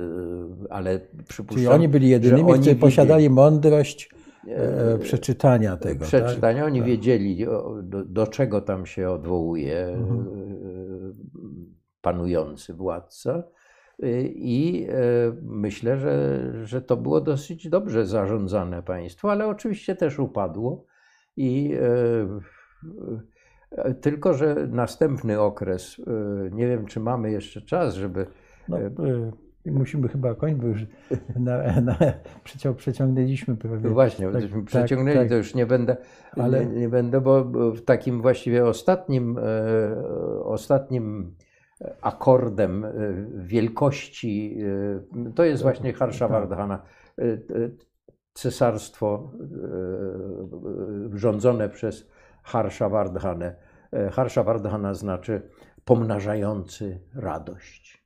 ale 0.70 0.99
przypuszczam, 1.28 1.64
Czyli 1.64 1.68
oni 1.68 1.88
byli 1.88 2.10
jedynymi, 2.10 2.53
którzy 2.53 2.76
posiadali 2.76 3.30
mądrość 3.30 4.10
E, 4.48 4.98
przeczytania 4.98 5.78
tego. 5.78 6.06
Przeczytania. 6.06 6.60
Tak? 6.60 6.68
Oni 6.68 6.80
tak. 6.80 6.88
wiedzieli, 6.88 7.45
do, 7.84 8.06
do, 8.06 8.28
czego 8.28 8.61
tam 8.61 8.86
się 8.86 9.10
odwołuje 9.10 9.88
mhm. 9.88 10.20
E, 10.20 10.26
panujący 12.02 12.74
władca. 12.74 13.44
E, 14.04 14.22
I 14.24 14.88
myślę, 15.42 15.98
że, 15.98 16.52
że 16.66 16.82
to 16.82 16.98
było 16.98 17.22
dosyć 17.22 17.70
dobrze 17.70 18.06
zarządzane 18.06 18.84
państwo, 18.84 19.32
ale 19.32 19.48
oczywiście 19.48 19.96
też 19.96 20.20
upadło. 20.20 20.86
I 21.38 21.74
tylko, 24.02 24.34
że 24.34 24.68
następny 24.70 25.40
okres, 25.40 26.02
nie 26.52 26.68
wiem, 26.68 26.86
czy 26.86 27.00
mamy 27.00 27.32
jeszcze 27.32 27.62
czas, 27.62 27.96
żeby. 27.96 28.26
No, 28.70 28.78
musimy 29.66 30.08
chyba 30.08 30.36
kończyć, 30.36 30.62
bo 30.62 30.68
już 30.68 30.86
na, 31.36 31.82
na, 31.82 31.98
przecią, 32.44 32.76
przeciągnęliśmy 32.76 33.56
prawie. 33.56 33.80
No 33.84 33.90
właśnie, 33.90 34.32
tak, 34.32 34.42
tak, 34.42 34.64
przeciągnęli, 34.64 35.18
tak, 35.18 35.30
to 35.30 35.36
już 35.36 35.56
nie 35.56 35.66
będę, 35.66 35.98
ale 36.32 36.66
nie, 36.66 36.76
nie, 36.76 36.90
będę, 36.90 37.22
bo 37.22 37.44
w 37.72 37.82
takim 37.82 38.22
właściwie 38.22 38.66
ostatnim, 38.66 39.38
e, 39.38 40.44
ostatnim 40.44 41.36
akordem 42.02 42.86
e, 42.86 42.92
wielkości, 43.36 44.58
e, 45.28 45.34
to 45.34 45.44
jest 45.44 45.64
właśnie 45.64 45.94
Harshawardhana, 45.94 46.78
tak. 46.78 47.26
cesarstwo 48.34 49.32
rządzone 51.14 51.70
przez 51.70 52.10
Harshawardhanę. 52.44 53.56
Harshawardhana 54.12 54.94
znaczy 54.94 55.42
pomnażający 55.86 57.00
radość. 57.16 58.00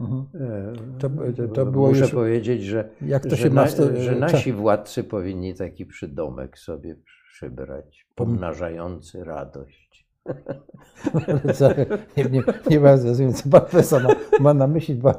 Mhm. 0.00 0.26
E, 0.34 0.72
to, 0.98 1.08
to, 1.36 1.64
to 1.64 1.70
Muszę 1.70 2.00
już... 2.00 2.10
powiedzieć, 2.10 2.64
że, 2.64 2.88
się 3.36 3.50
na, 3.50 3.66
że 3.96 4.16
nasi 4.16 4.52
władcy 4.52 5.04
powinni 5.04 5.54
taki 5.54 5.86
przydomek 5.86 6.58
sobie 6.58 6.96
przybrać, 7.32 8.06
pomnażający 8.14 9.24
radość. 9.24 9.87
nie, 12.16 12.24
nie, 12.24 12.42
nie 12.70 12.80
bardzo 12.80 13.08
rozumiem, 13.08 13.32
co 13.32 13.50
pan 13.50 13.60
profesor 13.60 14.02
ma, 14.02 14.10
ma 14.40 14.54
na 14.54 14.66
myśli, 14.66 14.94
bo 14.94 15.12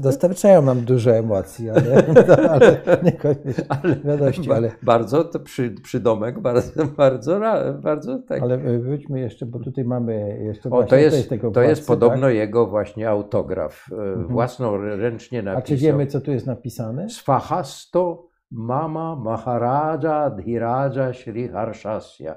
dostarczają 0.00 0.62
nam 0.62 0.80
dużo 0.80 1.10
emocji, 1.10 1.70
ale, 1.70 2.04
ale 2.54 2.82
niekoniecznie 3.02 3.64
radości. 4.04 4.52
Ale, 4.52 4.70
bardzo 4.82 5.24
to 5.24 5.40
przy, 5.40 5.70
przydomek, 5.70 6.40
bardzo, 6.40 6.84
bardzo, 6.96 7.40
bardzo 7.82 8.18
tak. 8.18 8.42
Ale 8.42 8.58
wróćmy 8.78 9.20
jeszcze, 9.20 9.46
bo 9.46 9.58
tutaj 9.58 9.84
mamy 9.84 10.38
jeszcze 10.42 10.70
o, 10.70 10.84
to 10.84 10.96
jest, 10.96 11.28
tego 11.28 11.50
To 11.50 11.62
jest 11.62 11.86
podobno 11.86 12.26
tak? 12.26 12.34
jego 12.34 12.66
właśnie 12.66 13.08
autograf, 13.08 13.86
e, 13.92 13.94
mhm. 13.94 14.28
własnoręcznie 14.28 15.42
napisał. 15.42 15.62
A 15.62 15.66
czy 15.66 15.76
wiemy, 15.76 16.06
co 16.06 16.20
tu 16.20 16.30
jest 16.30 16.46
napisane? 16.46 17.08
Swahasto 17.08 18.26
Mama 18.50 19.16
Maharaja 19.16 20.30
Dhiraja 20.30 21.12
Shri 21.12 21.48
Harshasya. 21.48 22.36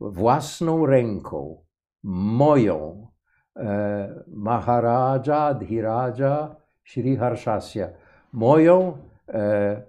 Własną 0.00 0.86
ręką 0.86 1.62
moją 2.02 3.06
e, 3.56 4.24
Maharaja 4.26 5.54
Dhiraja 5.54 6.56
Shri 6.84 7.16
Harshasya, 7.16 7.88
moją 8.32 8.98
e, 9.28 9.82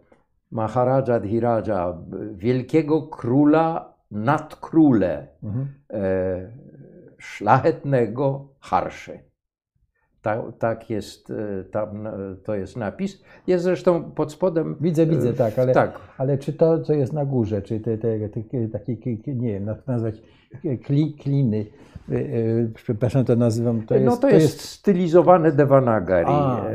Maharaja 0.52 1.20
Dhiraja, 1.20 1.98
wielkiego 2.34 3.02
króla 3.02 3.94
nad 4.12 4.56
króle, 4.56 5.28
mhm. 5.44 5.68
e, 5.94 6.52
szlachetnego 7.20 8.48
Harszy. 8.60 9.29
Tak, 10.22 10.40
tak 10.60 10.90
jest, 10.90 11.32
e, 11.32 11.64
tam, 11.64 12.08
e, 12.08 12.12
to 12.44 12.56
jest 12.56 12.78
napis. 12.78 13.24
Jest 13.48 13.64
zresztą 13.64 14.04
pod 14.04 14.32
spodem. 14.32 14.76
Widzę, 14.82 15.06
widzę, 15.06 15.34
tak, 15.34 15.60
ale, 15.60 15.74
tak. 15.74 16.00
ale 16.18 16.38
czy 16.38 16.54
to, 16.54 16.80
co 16.80 16.94
jest 16.94 17.14
na 17.14 17.26
górze, 17.26 17.62
czy 17.62 17.80
te, 17.80 17.98
te, 17.98 18.30
te, 18.30 18.68
takie, 18.72 18.96
nie 19.28 19.54
wiem, 19.54 19.76
nazwać 19.88 20.16
kli, 20.84 21.14
kliny, 21.14 21.66
przepraszam, 22.76 23.26
to 23.26 23.36
nazywam, 23.36 23.82
to 23.82 23.96
no 23.96 24.02
jest... 24.02 24.06
No 24.06 24.16
to, 24.16 24.22
to 24.22 24.30
jest, 24.30 24.44
jest 24.44 24.62
stylizowane 24.62 25.52
Devanagari. 25.52 26.28
A, 26.30 26.66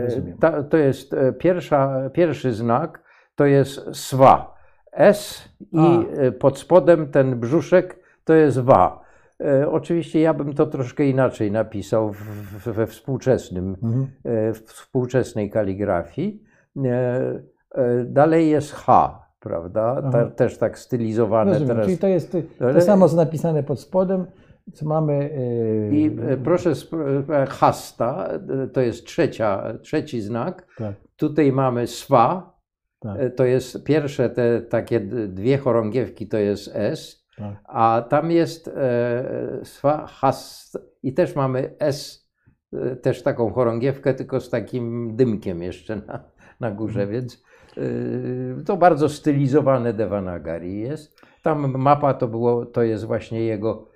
Ta, 0.41 0.63
to 0.63 0.77
jest 0.77 1.15
e, 1.15 1.33
pierwsza, 1.33 2.11
pierwszy 2.13 2.53
znak, 2.53 3.03
to 3.35 3.47
jest 3.47 3.81
swa. 3.93 4.55
S 4.93 5.49
i 5.73 5.79
A. 5.79 6.21
E, 6.21 6.33
pod 6.33 6.59
spodem 6.59 7.07
ten 7.07 7.41
brzuszek 7.41 7.99
to 8.25 8.35
jest 8.35 8.59
wa. 8.59 9.04
E, 9.45 9.71
oczywiście 9.71 10.21
ja 10.21 10.35
bym 10.35 10.55
to 10.55 10.67
troszkę 10.67 11.07
inaczej 11.07 11.53
napisał 11.53 12.13
we 12.67 12.87
współczesnym, 12.87 13.77
mhm. 13.83 14.07
w 14.55 14.59
współczesnej 14.59 15.51
kaligrafii. 15.51 16.43
Dalej 18.05 18.51
jest 18.51 18.73
H, 18.73 19.21
prawda? 19.41 20.11
Ta, 20.13 20.27
też 20.27 20.59
tak 20.59 20.79
stylizowane 20.79 21.53
Rozumiem, 21.53 21.69
teraz. 21.69 21.87
Czyli 21.87 21.99
to 21.99 22.09
jest 22.09 22.37
to 22.59 22.81
samo, 22.81 23.09
co 23.09 23.17
napisane 23.17 23.63
pod 23.63 23.81
spodem, 23.81 24.27
co 24.73 24.87
mamy. 24.87 25.31
Yy... 25.91 25.97
I 25.97 26.07
e, 26.07 26.37
proszę, 26.37 26.73
e, 27.31 27.47
hasta, 27.47 28.29
e, 28.63 28.67
to 28.67 28.81
jest 28.81 29.05
trzecia, 29.07 29.79
trzeci 29.83 30.21
znak. 30.21 30.67
Tak. 30.79 30.95
Tutaj 31.17 31.53
mamy 31.53 31.87
swa, 31.87 32.57
tak. 33.01 33.19
to 33.37 33.45
jest 33.45 33.85
pierwsze 33.85 34.31
te 34.31 34.61
takie 34.61 35.01
dwie 35.29 35.59
chorągiewki, 35.59 36.29
to 36.29 36.39
jest 36.39 36.71
S. 36.75 37.24
a 37.65 38.05
tam 38.09 38.31
jest 38.31 38.69
e, 38.69 39.61
swa, 39.63 40.07
has 40.07 40.73
i 41.03 41.15
też 41.15 41.37
mamy 41.37 41.75
S, 41.79 42.29
też 43.03 43.23
taką 43.23 43.53
chorągiewkę, 43.53 44.15
tylko 44.15 44.41
z 44.41 44.51
takim 44.51 45.17
dymkiem 45.17 45.63
jeszcze 45.63 45.97
na, 45.97 46.25
na 46.61 46.71
górze, 46.71 47.03
mhm. 47.03 47.11
więc 47.11 47.45
Yy, 47.77 48.65
to 48.65 48.77
bardzo 48.77 49.09
stylizowane 49.09 49.93
Devanagari 49.93 50.81
jest. 50.81 51.21
Tam 51.43 51.79
mapa 51.79 52.15
to, 52.15 52.29
było, 52.29 52.67
to 52.67 52.83
jest 52.83 53.05
właśnie 53.05 53.45
jego 53.45 53.95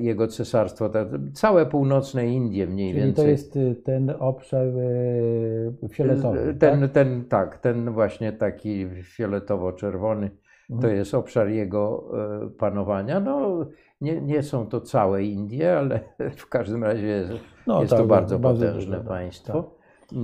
jego 0.00 0.28
cesarstwo, 0.28 0.90
całe 1.34 1.66
północne 1.66 2.26
Indie 2.28 2.66
mniej 2.66 2.92
Czyli 2.92 3.04
więcej. 3.04 3.24
to 3.24 3.30
jest 3.30 3.56
y, 3.56 3.74
ten 3.84 4.14
obszar 4.18 4.66
y, 4.66 5.88
fioletowy, 5.92 6.54
ten, 6.58 6.80
tak? 6.80 6.90
ten, 6.90 7.24
tak, 7.24 7.58
ten 7.58 7.90
właśnie 7.90 8.32
taki 8.32 8.86
fioletowo-czerwony, 9.02 10.30
to 10.68 10.74
Mhm. 10.74 10.96
jest 10.96 11.14
obszar 11.14 11.48
jego 11.48 12.10
e, 12.46 12.50
panowania. 12.50 13.20
No, 13.20 13.66
nie, 14.00 14.20
nie 14.20 14.42
są 14.42 14.66
to 14.66 14.80
całe 14.80 15.24
Indie, 15.24 15.78
ale 15.78 16.00
w 16.36 16.48
każdym 16.48 16.84
razie 16.84 17.06
jest, 17.06 17.32
No, 17.66 17.80
jest 17.80 17.90
tak, 17.90 18.00
to 18.00 18.06
bardzo, 18.06 18.38
bardzo 18.38 18.66
potężne 18.66 18.96
tak, 18.96 19.06
państwo. 19.06 19.74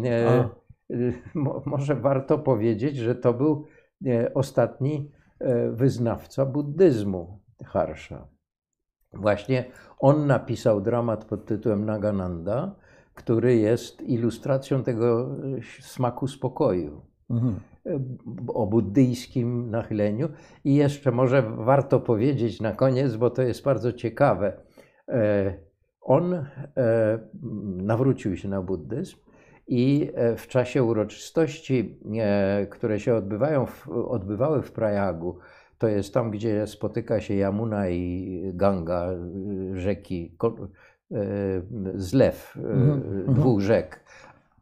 E, 0.05 0.49
y, 0.91 1.12
mo, 1.35 1.62
może 1.66 1.95
warto 1.95 2.39
powiedzieć, 2.39 2.97
że 2.97 3.15
to 3.15 3.35
był 3.35 3.65
e, 4.07 4.35
ostatni 4.35 5.11
e, 5.41 5.71
wyznawca 5.71 6.47
buddyzmu 6.47 7.41
Harsha. 7.65 8.29
Właśnie 9.12 9.65
on 9.99 10.27
napisał 10.27 10.81
dramat 10.81 11.25
pod 11.25 11.47
tytułem 11.47 11.85
Nagananda, 11.85 12.75
który 13.15 13.57
jest 13.57 14.03
ilustracją 14.03 14.83
tego 14.83 15.23
e, 15.23 15.62
smaku 15.83 16.27
spokoju 16.29 17.01
Mhm. 17.31 17.61
E, 17.86 18.01
o 18.48 18.66
buddyjskim 18.66 19.70
nachyleniu. 19.70 20.28
I 20.65 20.74
jeszcze 20.74 21.11
może 21.11 21.43
warto 21.43 22.01
powiedzieć 22.01 22.61
na 22.61 22.73
koniec, 22.73 23.16
bo 23.16 23.31
to 23.31 23.43
jest 23.43 23.62
bardzo 23.62 23.93
ciekawe. 23.93 24.52
E, 25.09 25.55
On 26.01 26.35
e, 26.35 26.44
nawrócił 27.77 28.36
się 28.36 28.48
na 28.48 28.62
buddyzm 28.62 29.16
i 29.66 30.11
w 30.36 30.48
czasie 30.48 30.82
uroczystości, 30.82 31.98
które 32.70 33.01
się 33.01 33.15
odbywają, 33.15 33.66
odbywały 34.09 34.62
w 34.62 34.73
Prajagu, 34.73 35.39
to 35.78 35.89
jest 35.89 36.15
tam, 36.15 36.31
gdzie 36.31 36.66
spotyka 36.66 37.20
się 37.20 37.35
Yamuna 37.35 37.89
i 37.89 38.43
Ganga, 38.55 39.09
rzeki, 39.74 40.36
zlew 41.94 42.56
mhm. 42.56 43.35
dwóch 43.35 43.61
rzek, 43.61 44.05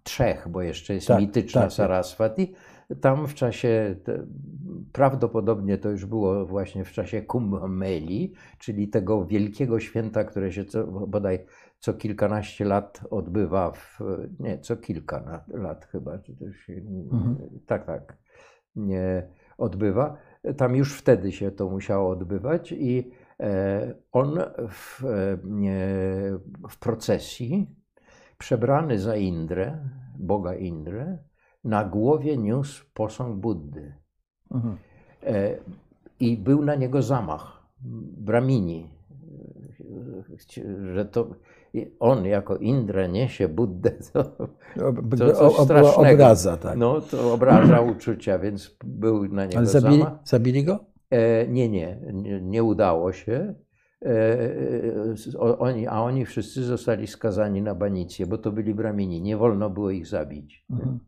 trzech, 0.03 0.49
bo 0.49 0.63
jeszcze 0.63 0.95
jest 0.95 1.07
Tak, 1.07 1.21
mityczna 1.21 1.61
tak, 1.61 1.71
tak. 1.71 1.77
Saraswati. 1.77 2.55
Tam 3.01 3.27
w 3.27 3.35
czasie, 3.35 3.97
prawdopodobnie 4.93 5.79
to 5.79 5.91
już 5.91 6.07
było 6.07 6.47
właśnie 6.47 6.85
w 6.85 6.93
czasie 6.93 7.23
Kumbh 7.23 7.69
Meli, 7.69 8.33
czyli 8.59 8.89
tego 8.89 9.27
wielkiego 9.27 9.81
święta, 9.81 10.25
które 10.25 10.53
się 10.53 10.65
co, 10.65 10.87
bodaj 10.87 11.45
co 11.79 11.95
kilkanaście 11.95 12.65
lat 12.65 13.01
odbywa, 13.11 13.71
w, 13.73 14.01
nie, 14.41 14.59
co 14.59 14.77
kilka 14.77 15.45
lat 15.49 15.85
chyba, 15.85 16.19
czy 16.19 16.33
się, 16.67 16.73
Mhm. 17.13 17.37
tak, 17.67 17.87
tak, 17.87 18.19
nie, 18.77 19.29
odbywa. 19.59 20.17
Tam 20.57 20.77
już 20.77 20.99
wtedy 20.99 21.33
się 21.33 21.51
to 21.51 21.69
musiało 21.69 22.11
odbywać 22.11 22.73
i 22.73 23.11
e, 23.41 23.95
on 24.13 24.39
w, 24.69 25.05
e, 25.05 25.39
w 26.69 26.79
procesji, 26.81 27.77
przebrany 28.39 28.99
za 28.99 29.17
Indrę, 29.17 29.89
Boga 30.19 30.55
Indrę, 30.55 31.19
na 31.65 31.85
głowie 31.85 32.37
niósł 32.37 32.85
posąg 32.95 33.37
Buddy. 33.37 33.95
Mhm. 34.51 34.77
E, 35.27 35.57
I 36.21 36.37
był 36.37 36.65
na 36.65 36.75
niego 36.75 37.03
zamach 37.03 37.63
Bramini, 38.19 38.91
że 40.95 41.05
to 41.05 41.27
on 42.01 42.25
jako 42.25 42.57
Indra 42.57 43.07
niesie 43.07 43.49
Buddę, 43.49 43.91
to, 44.13 44.21
O- 44.21 45.17
to 45.19 45.33
coś 45.33 45.55
strasznego. 45.65 46.13
Obraza, 46.13 46.57
tak. 46.57 46.79
No 46.79 47.01
to 47.01 47.33
obraża 47.35 47.81
uczucia, 47.81 48.39
więc 48.39 48.77
był 48.85 49.29
na 49.29 49.45
niego 49.45 49.59
Ale 49.59 49.67
zabili, 49.67 49.99
zamach. 49.99 50.19
zabili 50.25 50.65
go? 50.65 50.85
E, 51.11 51.49
nie, 51.49 51.69
nie, 51.69 51.99
nie, 52.43 52.63
udało 52.65 53.13
się. 53.13 53.55
E, 54.05 54.55
oni, 55.59 55.87
a 55.87 56.01
oni 56.03 56.27
wszyscy 56.27 56.65
zostali 56.65 57.07
skazani 57.07 57.63
na 57.63 57.75
banicję, 57.75 58.27
bo 58.27 58.39
to 58.39 58.53
byli 58.53 58.75
bramini. 58.75 59.23
Nie 59.23 59.37
wolno 59.37 59.71
było 59.71 59.91
ich 59.91 60.07
zabić. 60.07 60.65
Mhm. 60.71 60.99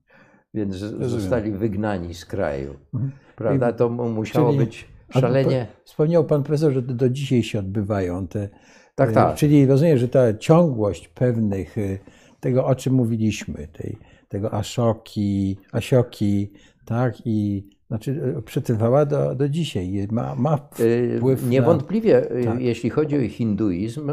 Więc 0.55 0.83
Rozumiem. 0.83 1.09
zostali 1.09 1.53
wygnani 1.53 2.15
z 2.15 2.25
kraju. 2.25 2.75
Mhm. 2.95 3.13
Prawda? 3.37 3.73
To 3.73 3.89
mu 3.89 4.09
musiało 4.11 4.53
Czyli- 4.53 4.65
być 4.65 4.89
szalenie. 5.11 5.67
Wspomniał 5.85 6.25
pan 6.25 6.43
profesor, 6.43 6.73
że 6.73 6.83
do 6.83 7.09
dzisiaj 7.09 7.43
się 7.43 7.59
odbywają 7.59 8.29
te. 8.29 8.49
Tak, 8.95 9.11
e, 9.11 9.13
tak. 9.13 9.35
Czyli 9.37 9.67
rozumiem, 9.67 9.99
że 9.99 10.09
ta 10.09 10.35
ciągłość 10.35 11.09
pewnych, 11.09 11.79
e, 11.79 11.99
tego 12.41 12.67
o 12.67 12.75
czym 12.75 12.95
mówiliśmy, 12.95 13.69
tej, 13.73 13.99
tego 14.29 14.53
aszoki, 14.55 15.57
asioki, 15.73 16.53
tak, 16.85 17.15
i 17.25 17.69
znaczy 17.89 18.35
e, 18.39 18.43
przetrwała 18.43 19.07
do, 19.07 19.35
do 19.35 19.49
dzisiaj. 19.49 20.09
Ma, 20.11 20.35
ma 20.35 20.57
wpływ 20.57 21.43
na- 21.43 21.49
Niewątpliwie, 21.49 22.33
y, 22.37 22.45
Tak. 22.45 22.61
jeśli 22.61 22.91
chodzi 22.91 23.17
o 23.17 23.29
hinduizm, 23.29 24.13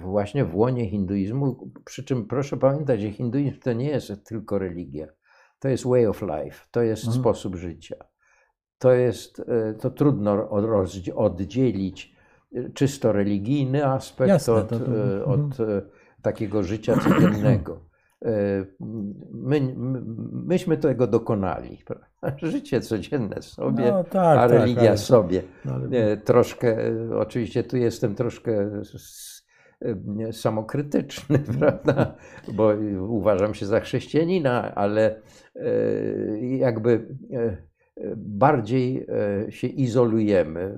właśnie 0.00 0.44
w 0.44 0.56
łonie 0.56 0.90
hinduizmu, 0.90 1.70
przy 1.84 2.04
czym 2.04 2.26
proszę 2.26 2.56
pamiętać, 2.56 3.00
że 3.00 3.10
hinduizm 3.10 3.60
to 3.60 3.72
nie 3.72 3.88
jest 3.88 4.12
tylko 4.28 4.58
religia. 4.58 5.06
To 5.58 5.68
jest 5.68 5.86
way 5.86 6.06
of 6.06 6.22
life, 6.22 6.66
to 6.70 6.82
jest 6.82 7.04
Mhm. 7.04 7.20
sposób 7.22 7.56
życia. 7.56 7.96
To 8.78 8.92
jest, 8.92 9.38
y, 9.38 9.44
to 9.80 9.90
trudno 9.90 10.48
oddzielić 11.14 12.16
y, 12.56 12.70
czysto 12.74 13.12
religijny 13.12 13.86
aspekt 13.86 14.28
Jasne, 14.28 14.54
od, 14.54 14.68
to- 14.68 14.78
to- 14.78 14.84
mhm. 14.86 15.22
od 15.30 15.60
y, 15.60 15.82
takiego 16.22 16.62
życia 16.62 16.96
codziennego. 16.96 17.88
My, 19.30 19.60
my, 19.76 20.00
myśmy 20.32 20.76
tego 20.76 21.06
dokonali. 21.06 21.78
Życie 22.42 22.80
codzienne 22.80 23.42
sobie, 23.42 23.90
No, 23.92 24.04
tak, 24.04 24.38
a 24.38 24.48
tak, 24.48 24.50
religia 24.50 24.88
ale- 24.88 24.98
sobie. 24.98 25.42
no, 25.64 25.72
ale- 25.74 26.16
troszkę, 26.16 26.86
e, 26.88 27.16
oczywiście 27.18 27.64
tu 27.64 27.76
jestem 27.76 28.14
troszkę 28.14 28.52
e, 28.60 28.84
samokrytyczny, 30.32 31.38
prawda, 31.58 32.14
bo 32.52 32.72
uważam 33.08 33.54
się 33.54 33.66
za 33.66 33.80
chrześcijanina, 33.80 34.74
ale 34.74 35.20
e, 35.56 35.62
jakby 36.40 37.06
e, 37.32 37.68
bardziej 38.16 39.06
się 39.48 39.66
izolujemy. 39.66 40.74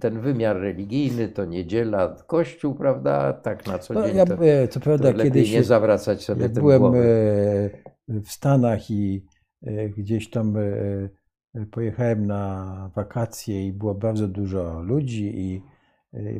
Ten 0.00 0.20
wymiar 0.20 0.60
religijny 0.60 1.28
to 1.28 1.44
niedziela, 1.44 2.16
kościół, 2.26 2.74
prawda, 2.74 3.32
tak 3.32 3.66
na 3.66 3.78
co 3.78 3.94
No, 3.94 4.06
dzień 4.06 4.16
ja, 4.16 4.26
to, 4.26 4.36
co 4.70 4.80
to 4.80 4.84
prawda, 4.84 5.08
lepiej 5.10 5.24
kiedyś 5.24 5.52
nie 5.52 5.64
zawracać 5.64 6.24
sobie 6.24 6.48
tym 6.48 6.62
byłem 6.62 6.78
głowy. 6.78 7.70
w 8.08 8.28
Stanach 8.28 8.90
i 8.90 9.24
gdzieś 9.96 10.30
tam 10.30 10.54
pojechałem 11.70 12.26
na 12.26 12.90
wakacje 12.94 13.66
i 13.66 13.72
było 13.72 13.94
bardzo 13.94 14.28
dużo 14.28 14.82
ludzi 14.82 15.32
i 15.40 15.62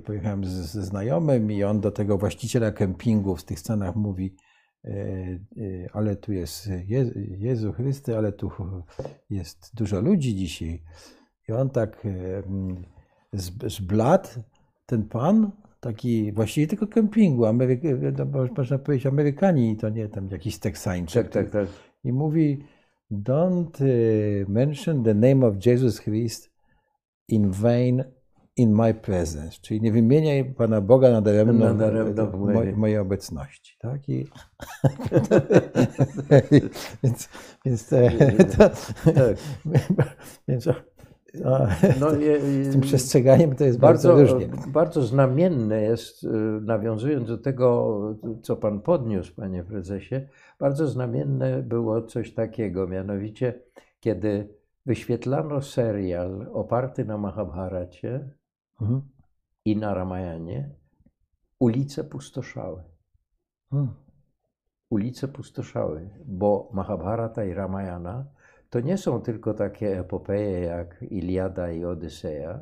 pojechałem 0.05 0.45
z- 0.45 0.49
ze 0.49 0.83
znajomym 0.83 1.53
i 1.53 1.65
on 1.65 1.81
do 1.81 1.91
tego 1.91 2.19
właściciela 2.19 2.71
kempingu 2.71 3.37
w 3.37 3.45
tych 3.45 3.59
Stanach 3.61 3.97
mówi 3.97 4.35
e, 4.85 4.91
e, 4.91 5.39
ale 5.93 6.17
tu 6.17 6.33
jest 6.33 6.67
Je- 6.87 7.13
Jezu 7.39 7.73
Chrysty, 7.73 8.17
ale 8.17 8.33
tu 8.33 8.51
jest 9.31 9.71
dużo 9.75 10.01
ludzi 10.01 10.35
dzisiaj. 10.35 10.83
I 11.49 11.53
on 11.53 11.71
tak 11.71 12.07
e, 12.07 12.43
z- 13.33 13.73
zbladł, 13.75 14.29
ten 14.87 15.03
pan, 15.09 15.51
taki 15.81 16.33
właściwie 16.33 16.67
tylko 16.67 16.87
kempingu, 16.87 17.47
Ameryk, 17.47 17.83
mo- 18.33 18.49
można 18.57 18.79
powiedzieć 18.79 19.07
Amerykanie, 19.07 19.77
to 19.77 19.89
nie 19.89 20.09
tam 20.09 20.29
jakiś 20.31 20.59
Teksańczyk. 20.59 21.29
Tak, 21.29 21.33
tak, 21.45 21.53
tak. 21.53 21.69
I 22.05 22.13
mówi, 22.13 22.59
don't 23.13 23.85
e, 23.85 23.87
mention 24.49 25.05
the 25.05 25.15
name 25.15 25.47
of 25.47 25.67
Jesus 25.67 26.01
Christ 26.01 26.51
in 27.29 27.51
vain 27.51 28.05
in 28.59 28.75
my 28.75 28.95
presence. 28.95 29.59
Czyli 29.63 29.81
nie 29.81 29.93
wymieniaj 29.93 30.45
Pana 30.45 30.81
Boga 30.81 31.11
Nadaremno 31.11 31.75
w 31.75 32.31
w 32.31 32.39
mojej- 32.39 32.77
mojej, 32.77 32.99
obecności. 32.99 33.77
Tak? 33.81 34.09
I, 34.09 34.27
więc 37.05 37.29
więc, 37.65 37.89
to, 37.89 37.97
Tak. 39.15 39.37
więc 40.49 40.69
No, 42.01 42.11
z 42.63 42.73
tym 42.73 42.81
przestrzeganiem 42.81 43.55
to 43.55 43.65
jest 43.65 43.79
bardzo, 43.79 44.09
Bardzo, 44.09 44.35
różnie. 44.35 44.49
bardzo 44.69 45.03
znamienne 45.03 45.83
jest, 45.83 46.25
y, 46.25 46.29
nawiązując 46.63 47.29
do 47.29 47.39
tego, 47.39 47.99
co 48.43 48.57
Pan 48.57 48.81
podniósł, 48.81 49.35
Panie 49.35 49.65
Prezesie, 49.65 50.15
bardzo 50.59 50.87
znamienne 50.87 51.63
było 51.63 52.03
coś 52.03 52.35
takiego, 52.35 52.87
mianowicie 52.87 53.55
kiedy 54.01 54.49
wyświetlano 54.87 55.63
serial 55.63 56.47
oparty 56.53 57.05
na 57.05 57.19
Mahabharacie 57.19 58.29
Mhm. 58.81 59.03
i 59.65 59.77
na 59.77 59.95
Ramayanie, 59.95 60.71
ulice 61.61 62.05
pustoszały. 62.05 62.83
Hmm. 63.71 63.95
Ulice 64.91 65.29
pustoszały, 65.29 66.11
bo 66.25 66.71
Mahabharata 66.73 67.45
i 67.45 67.55
Ramayana 67.55 68.27
to 68.71 68.81
nie 68.81 68.99
są 68.99 69.21
tylko 69.21 69.55
takie 69.55 70.01
epopeje 70.01 70.61
jak 70.61 71.03
Iliada 71.03 71.71
i 71.71 71.85
Odyseja. 71.85 72.61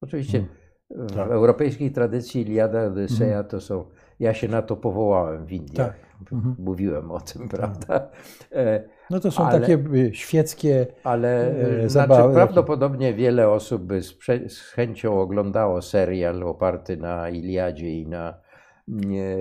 Oczywiście 0.00 0.46
w 0.90 1.14
Tak. 1.14 1.30
europejskiej 1.30 1.92
tradycji 1.92 2.42
Iliada 2.42 2.84
i 2.84 2.86
Odyseja 2.86 3.44
to 3.44 3.60
są, 3.60 3.84
ja 4.20 4.34
się 4.34 4.48
na 4.48 4.62
to 4.62 4.76
powołałem 4.76 5.46
w 5.46 5.52
Indiach. 5.52 5.88
Tak. 5.88 6.05
Mhm. 6.32 6.54
Mówiłem 6.68 7.10
o 7.10 7.20
tym, 7.20 7.48
prawda? 7.48 8.08
E, 8.52 8.84
no 9.10 9.20
to 9.20 9.30
są 9.30 9.44
ale, 9.44 9.60
takie 9.60 9.84
y, 9.94 10.14
świeckie 10.14 10.86
ale, 11.04 11.50
e, 11.50 11.88
znaczy, 11.88 11.88
zabawy. 11.88 12.34
prawdopodobnie 12.34 13.14
wiele 13.14 13.48
osób 13.48 13.82
by 13.82 14.02
z, 14.02 14.18
z, 14.48 14.60
chęcią 14.60 15.20
oglądało 15.20 15.82
serial 15.82 16.42
oparty 16.42 16.96
na 16.96 17.30
Iliadzie 17.30 18.00
i 18.00 18.06
na 18.06 18.34
nie, 18.88 19.36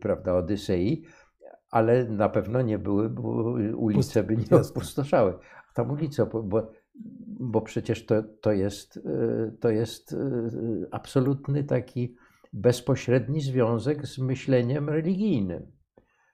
prawda, 0.00 0.34
Odysei, 0.34 1.04
ale 1.70 2.04
na 2.04 2.28
pewno 2.28 2.62
nie 2.62 2.78
były, 2.78 3.10
bo 3.10 3.54
ulice 3.76 4.22
by 4.22 4.36
nie 4.36 4.60
opustoszały. 4.70 5.34
A 5.70 5.74
tam 5.74 5.90
ulica, 5.90 6.26
bo, 6.26 6.72
bo 7.40 7.60
przecież 7.60 8.06
to, 8.06 8.22
to, 8.22 8.52
jest, 8.52 8.96
e, 8.96 9.52
to 9.60 9.70
jest 9.70 10.16
absolutny 10.90 11.64
taki 11.64 12.16
bezpośredni 12.52 13.40
związek 13.40 14.06
z 14.06 14.18
myśleniem 14.18 14.88
religijnym. 14.88 15.72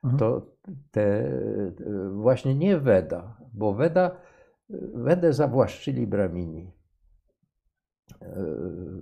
Mhm. 0.05 0.19
To 0.19 0.47
te, 0.91 1.33
właśnie 2.13 2.55
nie 2.55 2.79
Weda, 2.79 3.37
bo 3.55 3.75
Weda, 3.75 4.17
Wedę 4.95 5.33
zawłaszczyli 5.33 6.07
Bramini. 6.07 6.73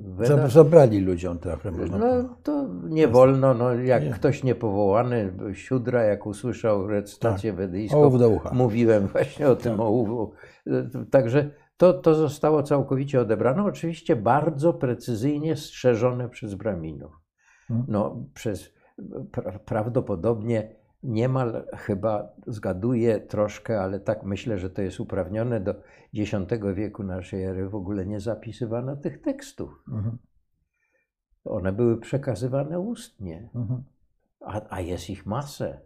Weda, 0.00 0.48
Zabrali 0.48 1.00
ludziom 1.00 1.38
trochę. 1.38 1.70
No 1.70 2.36
to 2.42 2.68
nie 2.88 3.08
wolno, 3.08 3.54
no, 3.54 3.74
jak 3.74 4.04
nie. 4.04 4.10
ktoś 4.10 4.44
niepowołany, 4.44 5.32
Siudra, 5.52 6.02
jak 6.02 6.26
usłyszał 6.26 6.86
recytację 6.86 7.50
tak. 7.50 7.58
wedyjską, 7.58 8.18
mówiłem 8.52 9.06
właśnie 9.06 9.48
o 9.48 9.56
tym 9.56 9.76
tak. 9.76 10.32
Także 11.10 11.50
to, 11.76 11.92
to 11.92 12.14
zostało 12.14 12.62
całkowicie 12.62 13.20
odebrane, 13.20 13.64
oczywiście 13.64 14.16
bardzo 14.16 14.72
precyzyjnie 14.72 15.56
strzeżone 15.56 16.28
przez 16.28 16.54
Braminów. 16.54 17.12
Hmm. 17.68 17.86
No, 17.88 18.24
przez 18.34 18.74
pra, 19.32 19.58
prawdopodobnie 19.58 20.76
niemal 21.02 21.66
chyba 21.76 22.28
zgaduję 22.46 23.20
troszkę, 23.20 23.80
ale 23.80 24.00
tak 24.00 24.24
myślę, 24.24 24.58
że 24.58 24.70
to 24.70 24.82
jest 24.82 25.00
uprawnione 25.00 25.60
do 25.60 25.74
X 26.14 26.32
wieku 26.74 27.02
naszej 27.02 27.44
ery 27.44 27.68
w 27.68 27.74
ogóle 27.74 28.06
nie 28.06 28.20
zapisywano 28.20 28.96
tych 28.96 29.20
tekstów. 29.20 29.82
Mhm. 29.88 30.18
One 31.44 31.72
były 31.72 32.00
przekazywane 32.00 32.80
ustnie, 32.80 33.48
mhm. 33.54 33.84
a, 34.40 34.60
a 34.70 34.80
jest 34.80 35.10
ich 35.10 35.26
masę. 35.26 35.80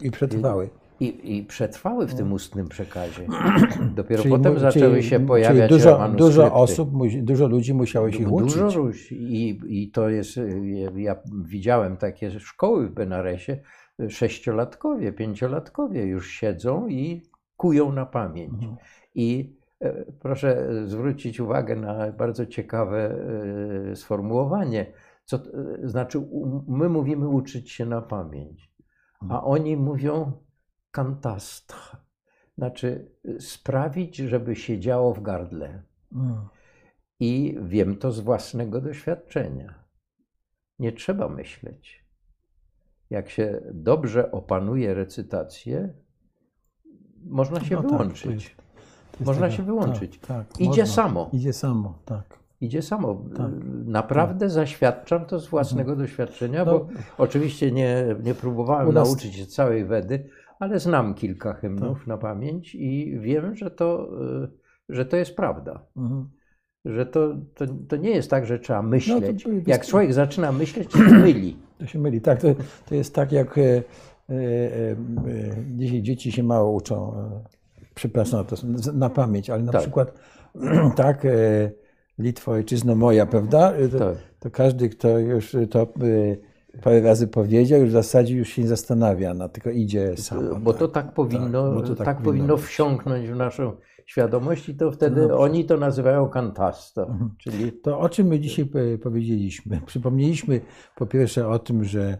I 0.00 0.10
przetrwały. 0.10 0.70
I, 1.04 1.36
I, 1.36 1.44
przetrwały 1.44 2.06
w 2.06 2.14
tym 2.14 2.28
no. 2.28 2.34
ustnym 2.34 2.68
przekazie. 2.68 3.26
Dopiero 3.96 4.22
czyli, 4.22 4.34
potem 4.34 4.58
zaczęły 4.58 4.96
czyli, 4.96 5.08
się 5.08 5.26
pojawiać 5.26 5.68
czyli 5.68 5.80
dużo, 5.80 6.08
dużo 6.08 6.54
osób, 6.54 6.90
dużo 7.22 7.48
ludzi 7.48 7.74
musiało 7.74 8.12
się 8.12 8.28
uczyć. 8.28 8.54
Dużo. 8.54 8.88
I, 9.10 9.60
I 9.66 9.90
to 9.90 10.08
jest, 10.08 10.40
ja 10.96 11.16
widziałem 11.44 11.96
takie 11.96 12.40
szkoły 12.40 12.88
w 12.88 12.92
Benaresie, 12.92 13.60
sześciolatkowie, 14.08 15.12
pięciolatkowie 15.12 16.02
już 16.02 16.30
siedzą 16.30 16.88
i 16.88 17.22
kują 17.56 17.92
na 17.92 18.06
pamięć. 18.06 18.52
Mhm. 18.52 18.76
I 19.14 19.56
e, 19.80 20.04
proszę 20.20 20.68
zwrócić 20.86 21.40
uwagę 21.40 21.76
na 21.76 22.12
bardzo 22.12 22.46
ciekawe 22.46 23.16
e, 23.90 23.96
sformułowanie. 23.96 24.86
Co, 25.24 25.38
znaczy, 25.82 26.22
my 26.68 26.88
mówimy 26.88 27.28
uczyć 27.28 27.70
się 27.70 27.86
na 27.86 28.02
pamięć, 28.02 28.70
a 29.20 29.24
mhm. 29.24 29.44
oni 29.44 29.76
mówią 29.76 30.32
kantastr, 30.94 31.96
znaczy 32.58 33.10
sprawić, 33.40 34.16
żeby 34.16 34.56
się 34.56 34.80
działo 34.80 35.14
w 35.14 35.22
gardle. 35.22 35.82
Mm. 36.12 36.48
I 37.20 37.58
wiem 37.62 37.96
to 37.96 38.12
z 38.12 38.20
własnego 38.20 38.80
doświadczenia. 38.80 39.74
Nie 40.78 40.92
trzeba 40.92 41.28
myśleć. 41.28 42.04
Jak 43.10 43.30
się 43.30 43.60
dobrze 43.72 44.32
opanuje 44.32 44.94
recytację, 44.94 45.94
można 47.24 47.60
się 47.60 47.74
no 47.74 47.82
tak, 47.82 47.90
wyłączyć. 47.90 48.20
Tak, 48.24 48.26
to 48.26 48.32
jest, 48.32 48.56
to 49.10 49.18
jest 49.18 49.26
można 49.26 49.50
się 49.50 49.62
wyłączyć. 49.62 50.18
Tak, 50.18 50.48
tak, 50.48 50.60
Idzie 50.60 50.68
można. 50.68 50.86
samo. 50.86 51.30
Idzie 51.32 51.52
samo, 51.52 51.98
tak. 52.04 52.38
Idzie 52.60 52.82
samo. 52.82 53.24
Tak, 53.36 53.50
Naprawdę 53.84 54.46
tak. 54.46 54.50
zaświadczam 54.50 55.26
to 55.26 55.40
z 55.40 55.48
własnego 55.48 55.92
mhm. 55.92 56.08
doświadczenia, 56.08 56.64
no, 56.64 56.72
bo 56.72 56.88
oczywiście 57.18 57.72
nie, 57.72 58.16
nie 58.22 58.34
próbowałem 58.34 58.94
nas... 58.94 59.08
nauczyć 59.08 59.34
się 59.34 59.46
całej 59.46 59.84
Wedy, 59.84 60.28
ale 60.58 60.78
znam 60.78 61.14
kilka 61.14 61.54
hymnów 61.54 61.98
tak. 61.98 62.06
na 62.06 62.18
pamięć 62.18 62.74
i 62.74 63.18
wiem, 63.20 63.56
że 63.56 63.70
to, 63.70 64.08
y, 64.44 64.48
że 64.88 65.06
to 65.06 65.16
jest 65.16 65.36
prawda. 65.36 65.86
Mhm. 65.96 66.28
Że 66.84 67.06
to, 67.06 67.36
to, 67.54 67.66
to 67.88 67.96
nie 67.96 68.10
jest 68.10 68.30
tak, 68.30 68.46
że 68.46 68.58
trzeba 68.58 68.82
myśleć. 68.82 69.44
No, 69.44 69.52
to, 69.52 69.70
jak 69.70 69.86
człowiek 69.86 70.12
zaczyna 70.12 70.52
myśleć, 70.52 70.90
to 70.90 70.98
się 70.98 71.04
myli. 71.04 71.56
To 71.78 71.86
się 71.86 71.98
myli, 71.98 72.20
tak. 72.20 72.40
To, 72.40 72.48
to 72.86 72.94
jest 72.94 73.14
tak, 73.14 73.32
jak 73.32 73.58
e, 73.58 73.62
e, 73.62 73.82
e, 74.30 74.96
dzisiaj 75.76 76.02
dzieci 76.02 76.32
się 76.32 76.42
mało 76.42 76.72
uczą, 76.72 77.14
e, 77.14 77.44
przepraszam, 77.94 78.44
to 78.44 78.56
na 78.92 79.10
pamięć, 79.10 79.50
ale 79.50 79.62
na 79.62 79.72
tak. 79.72 79.80
przykład 79.80 80.18
tak, 80.96 81.24
e, 81.24 81.70
Litwo, 82.18 82.52
ojczyzno 82.52 82.94
moja, 82.94 83.26
prawda? 83.26 83.72
To, 83.92 83.98
tak. 83.98 84.16
to 84.40 84.50
każdy, 84.50 84.88
kto 84.88 85.18
już 85.18 85.56
to 85.70 85.82
e, 85.82 85.86
parę 86.82 87.00
razy 87.00 87.28
powiedział, 87.28 87.80
już 87.80 87.88
w 87.88 87.92
zasadzie 87.92 88.36
już 88.36 88.48
się 88.48 88.62
nie 88.62 88.68
zastanawia, 88.68 89.34
no, 89.34 89.48
tylko 89.48 89.70
idzie 89.70 90.16
sam. 90.16 90.62
Bo 90.62 90.72
tak, 90.72 90.80
to 90.80 90.88
tak 90.88 91.14
powinno, 91.14 91.74
tak, 91.74 91.86
to 91.86 91.94
tak, 91.94 92.06
tak 92.06 92.22
powinno 92.22 92.56
wsiąknąć 92.56 93.28
w 93.28 93.36
naszą 93.36 93.72
świadomość 94.06 94.68
i 94.68 94.74
to 94.74 94.90
wtedy 94.90 95.26
no, 95.26 95.38
oni 95.38 95.64
to 95.64 95.76
nazywają 95.76 96.28
kantasta. 96.28 97.02
Mhm. 97.02 97.30
Czyli... 97.38 97.72
To 97.72 97.98
o 98.00 98.08
czym 98.08 98.26
my 98.26 98.40
dzisiaj 98.40 98.70
powiedzieliśmy? 99.02 99.80
Przypomnieliśmy 99.86 100.60
po 100.96 101.06
pierwsze 101.06 101.48
o 101.48 101.58
tym, 101.58 101.84
że 101.84 102.18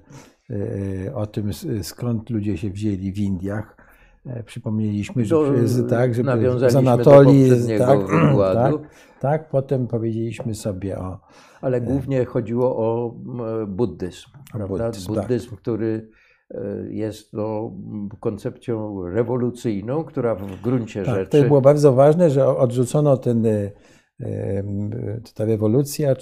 e, 0.51 1.14
o 1.14 1.26
tym 1.26 1.51
skąd 1.82 2.31
ludzie 2.31 2.56
się 2.56 2.70
wzięli 2.70 3.12
w 3.12 3.18
Indiach. 3.18 3.84
E, 4.26 4.42
przypomnieliśmy, 4.42 5.24
że 5.24 5.34
do, 5.34 5.88
tak, 5.88 6.14
żeby 6.14 6.30
z 6.70 6.76
Anatolii, 6.76 7.51
tak, 7.78 7.98
tak, 8.55 8.74
tak, 9.20 9.48
potem 9.48 9.86
powiedzieliśmy 9.86 10.55
sobie 10.55 10.98
o 10.98 11.18
ale 11.64 11.76
e. 11.76 11.80
głównie 11.80 12.24
chodziło 12.24 12.76
o 12.76 13.14
buddyzm. 13.66 14.30
Prawda? 14.52 14.84
Buddyzm, 14.86 15.14
buddyzm 15.14 15.51
tak. 15.51 15.59
który 15.59 16.09
e, 16.51 16.60
jest 16.88 17.32
no, 17.32 17.72
koncepcją 18.20 19.09
rewolucyjną, 19.09 20.05
która 20.05 20.34
w 20.34 20.60
gruncie 20.60 21.05
tak, 21.05 21.14
rzeczy. 21.14 21.42
To 21.42 21.48
było 21.48 21.60
bardzo 21.60 21.92
ważne, 21.92 22.30
że 22.30 22.46
odrzucono 22.46 23.16
ten. 23.16 23.46
Ta 25.34 25.44
rewolucja 25.44 26.14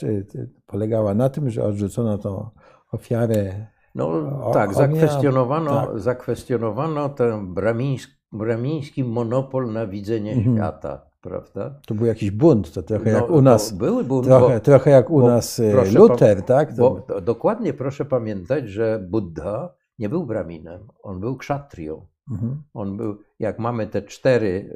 polegała 0.67 1.15
na 1.15 1.29
tym, 1.29 1.51
że 1.51 1.65
odrzucono 1.65 2.19
tą 2.19 2.51
ofiarę. 2.93 3.67
No 3.95 4.09
o, 4.47 4.51
tak, 4.55 4.75
zakwestionowano, 4.75 5.87
tak. 5.87 6.01
zakwestionowano 6.01 7.09
ten 7.09 7.55
bramiński, 7.55 8.13
bramiński 8.33 9.05
monopol 9.05 9.73
na 9.73 9.87
widzenie 9.87 10.33
mhm. 10.33 10.57
świata 10.57 11.13
prawda? 11.23 11.75
To 11.87 11.95
był 11.95 12.07
jakiś 12.07 12.31
bunt, 12.31 12.73
to 12.73 12.83
trochę 12.83 13.13
no, 13.13 13.19
jak 13.19 13.31
u 13.31 13.43
nas. 13.43 13.73
Były 13.73 14.05
bunt, 14.05 14.27
trochę, 14.27 14.55
bo, 14.55 14.61
trochę 14.61 14.91
jak 14.91 15.11
u 15.11 15.27
nas 15.27 15.61
e, 15.61 15.93
Luther, 15.95 16.43
tak? 16.43 16.77
To... 16.77 17.05
Bo, 17.09 17.21
dokładnie 17.21 17.75
proszę 17.75 18.05
pamiętać, 18.05 18.69
że 18.69 19.07
Buddha 19.11 19.75
nie 19.99 20.09
był 20.09 20.27
braminem, 20.27 20.89
on 21.03 21.21
był 21.21 21.37
kszatrią. 21.37 22.07
Mhm. 22.31 22.63
On 22.75 22.97
był, 22.97 23.19
jak 23.39 23.59
mamy 23.59 23.87
te 23.87 24.03
cztery 24.03 24.71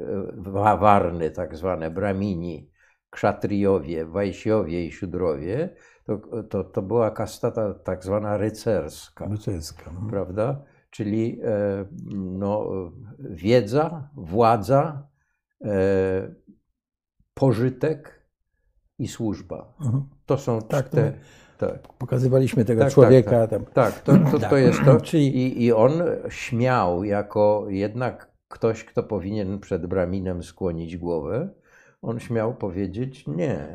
e, 0.45 0.77
warny, 0.77 1.31
tak 1.31 1.55
zwane 1.55 1.91
bramini, 1.91 2.71
kszatriowie, 3.09 4.05
wajsiowie 4.05 4.85
i 4.85 4.91
siódrowie, 4.91 5.69
to, 6.07 6.43
to, 6.43 6.63
to 6.63 6.81
była 6.81 7.11
kasta 7.11 7.73
tak 7.73 8.03
zwana 8.03 8.37
rycerska. 8.37 9.25
Rycerska. 9.25 9.89
Mhm. 9.89 10.09
Prawda? 10.09 10.61
Czyli 10.89 11.39
e, 11.43 11.85
no, 12.15 12.69
wiedza, 13.19 14.09
władza, 14.15 15.07
E, 15.65 16.35
pożytek 17.33 18.27
i 18.99 19.07
służba. 19.07 19.73
Mhm. 19.81 20.03
To 20.25 20.37
są 20.37 20.61
tak, 20.61 20.89
te. 20.89 21.13
Tak. 21.57 21.87
Pokazywaliśmy 21.97 22.65
tego 22.65 22.81
tak, 22.81 22.93
człowieka. 22.93 23.47
Tak, 23.47 23.71
tak. 23.73 23.99
to, 23.99 24.13
to, 24.31 24.39
to 24.49 24.57
jest 24.57 24.79
to. 24.85 24.97
I, 25.17 25.63
I 25.63 25.73
on 25.73 25.91
śmiał, 26.29 27.03
jako 27.03 27.65
jednak 27.69 28.31
ktoś, 28.47 28.83
kto 28.83 29.03
powinien 29.03 29.59
przed 29.59 29.85
braminem 29.85 30.43
skłonić 30.43 30.97
głowę, 30.97 31.49
on 32.01 32.19
śmiał 32.19 32.55
powiedzieć: 32.55 33.27
Nie. 33.27 33.67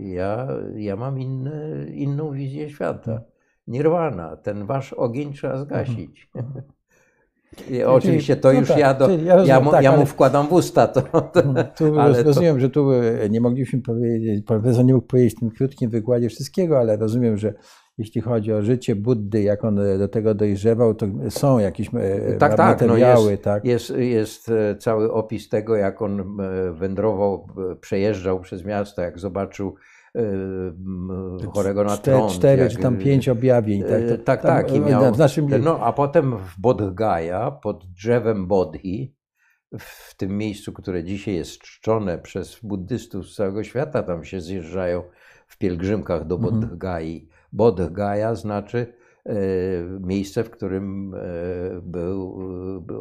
Ja, 0.00 0.48
ja 0.76 0.96
mam 0.96 1.20
inny, 1.20 1.86
inną 1.94 2.32
wizję 2.32 2.70
świata. 2.70 3.12
Mhm. 3.12 3.24
Nirwana, 3.68 4.36
ten 4.36 4.66
wasz 4.66 4.92
ogień 4.92 5.32
trzeba 5.32 5.58
zgasić. 5.58 6.30
I 7.70 7.82
oczywiście 7.82 8.36
to 8.36 8.52
no 8.52 8.58
już 8.60 8.68
tak, 8.68 8.78
ja, 8.78 8.94
do, 8.94 9.10
ja, 9.10 9.36
rozumiem, 9.36 9.46
ja, 9.46 9.60
mu, 9.60 9.70
tak, 9.70 9.84
ja 9.84 9.96
mu 9.96 10.06
wkładam 10.06 10.46
w 10.46 10.52
usta 10.52 10.86
to. 10.86 11.02
to 11.34 11.42
tu 11.76 12.00
ale 12.00 12.22
rozumiem, 12.22 12.54
to... 12.54 12.60
że 12.60 12.70
tu 12.70 12.92
e, 12.92 13.28
nie 13.30 13.40
mogliśmy 13.40 13.82
powiedzieć, 13.82 14.44
profesor 14.46 14.84
nie 14.84 14.94
mógł 14.94 15.06
powiedzieć 15.06 15.34
w 15.36 15.40
tym 15.40 15.50
krótkim 15.50 15.90
wykładzie 15.90 16.28
wszystkiego, 16.28 16.78
ale 16.78 16.96
rozumiem, 16.96 17.36
że 17.36 17.54
jeśli 17.98 18.20
chodzi 18.20 18.52
o 18.52 18.62
życie 18.62 18.96
Buddy, 18.96 19.42
jak 19.42 19.64
on 19.64 19.80
do 19.98 20.08
tego 20.08 20.34
dojrzewał, 20.34 20.94
to 20.94 21.06
są 21.28 21.58
jakieś 21.58 21.88
e, 21.94 22.36
tak, 22.38 22.54
tak, 22.54 22.80
materiały. 22.80 23.24
No 23.24 23.30
jest, 23.30 23.42
tak? 23.42 23.64
Jest, 23.64 23.90
jest 23.96 24.48
e, 24.48 24.76
cały 24.76 25.12
opis 25.12 25.48
tego, 25.48 25.76
jak 25.76 26.02
on 26.02 26.36
wędrował, 26.72 27.46
przejeżdżał 27.80 28.40
przez 28.40 28.64
miasto, 28.64 29.02
jak 29.02 29.18
zobaczył 29.18 29.74
chorego 31.52 31.84
na 31.84 31.96
trąd. 31.96 32.32
cztery 32.32 32.62
jak- 32.62 32.72
czy 32.72 32.78
tam 32.78 32.96
pięć 32.96 33.28
objawień. 33.28 33.82
Tak, 33.82 33.90
E, 33.90 34.08
to, 34.18 34.24
tak, 34.24 34.42
tam, 34.42 34.50
tak. 34.56 34.72
I 34.72 34.76
e, 34.76 34.80
miał, 34.80 35.14
w 35.14 35.18
naszym, 35.18 35.48
no, 35.64 35.80
a 35.80 35.92
potem 35.92 36.36
w 36.38 36.60
Bodhgaya, 36.60 37.52
pod 37.62 37.84
drzewem 37.86 38.46
Bodhi, 38.46 39.14
w 39.78 40.16
tym 40.16 40.38
miejscu, 40.38 40.72
które 40.72 41.04
dzisiaj 41.04 41.34
jest 41.34 41.58
czczone 41.58 42.18
przez 42.18 42.60
buddystów 42.62 43.26
z 43.28 43.34
całego 43.34 43.64
świata, 43.64 44.02
tam 44.02 44.24
się 44.24 44.40
zjeżdżają 44.40 45.02
w 45.46 45.58
pielgrzymkach 45.58 46.26
do 46.26 46.34
Mhm. 46.34 46.78
Bodhgai. 47.52 47.86
Bodhgaya 47.88 48.34
znaczy 48.34 48.86
e, 49.26 49.32
miejsce, 50.00 50.44
w 50.44 50.50
którym 50.50 51.14
e, 51.14 51.18
był, 51.82 52.38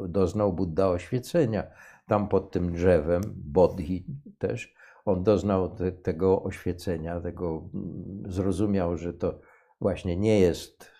e, 0.06 0.08
doznał 0.08 0.54
Buddha 0.54 0.90
oświecenia. 0.90 1.64
Tam 2.08 2.28
pod 2.28 2.52
tym 2.52 2.72
drzewem, 2.72 3.22
Bodhi 3.36 4.06
też, 4.38 4.74
on 5.06 5.24
doznał 5.24 5.70
te, 5.76 5.92
tego 5.92 6.44
oświecenia, 6.44 7.22
tego 7.22 7.70
mm, 7.74 8.24
zrozumiał, 8.32 8.98
że 8.98 9.14
to 9.14 9.40
właśnie 9.82 10.18
nie 10.18 10.40
jest 10.40 10.92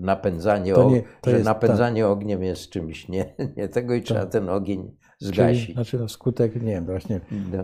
napędzanie, 0.00 0.74
To 0.74 0.86
o- 0.86 0.90
nie- 0.90 1.02
to 1.20 1.30
że 1.30 1.36
jest- 1.36 1.44
napędzanie 1.44 2.06
ogniem 2.06 2.42
jest 2.42 2.70
czymś 2.70 3.08
nie, 3.08 3.34
nie 3.56 3.68
tego 3.68 3.94
i 3.94 4.02
trzeba 4.02 4.20
Tak. 4.20 4.30
ten 4.30 4.48
ogień 4.48 4.96
czyli, 5.18 5.32
zgasić. 5.32 5.74
znaczy 5.74 5.98
no, 5.98 6.08
skutek, 6.08 6.54
nie 6.54 6.60
wiem, 6.72 6.84
właśnie, 6.84 7.20
No. 7.52 7.62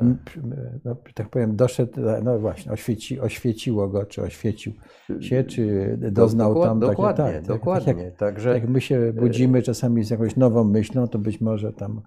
no, 0.85 0.97
tak 1.15 1.29
powiem, 1.29 1.57
doszedł, 1.57 2.01
no 2.25 2.39
właśnie, 2.39 2.73
oświeci, 2.73 3.21
oświeciło 3.21 3.89
go, 3.89 4.05
czy 4.07 4.23
oświecił 4.23 4.73
się, 5.21 5.45
czy 5.45 5.97
doznał 6.13 6.55
Dokład- 6.55 6.65
tam 6.69 6.81
takie, 6.81 6.91
dokładnie, 6.93 7.25
tak, 7.25 7.35
tak, 7.35 7.45
dokładnie. 7.47 7.95
Tak 7.95 8.05
jak, 8.05 8.17
Także 8.17 8.55
jak 8.55 8.69
my 8.69 8.81
się 8.81 9.13
budzimy 9.13 9.63
czasami 9.63 10.05
z 10.05 10.11
jakąś 10.11 10.37
nową 10.37 10.65
myślą, 10.65 11.09
to 11.09 11.19
być 11.19 11.41
może 11.41 11.73
tam, 11.73 12.01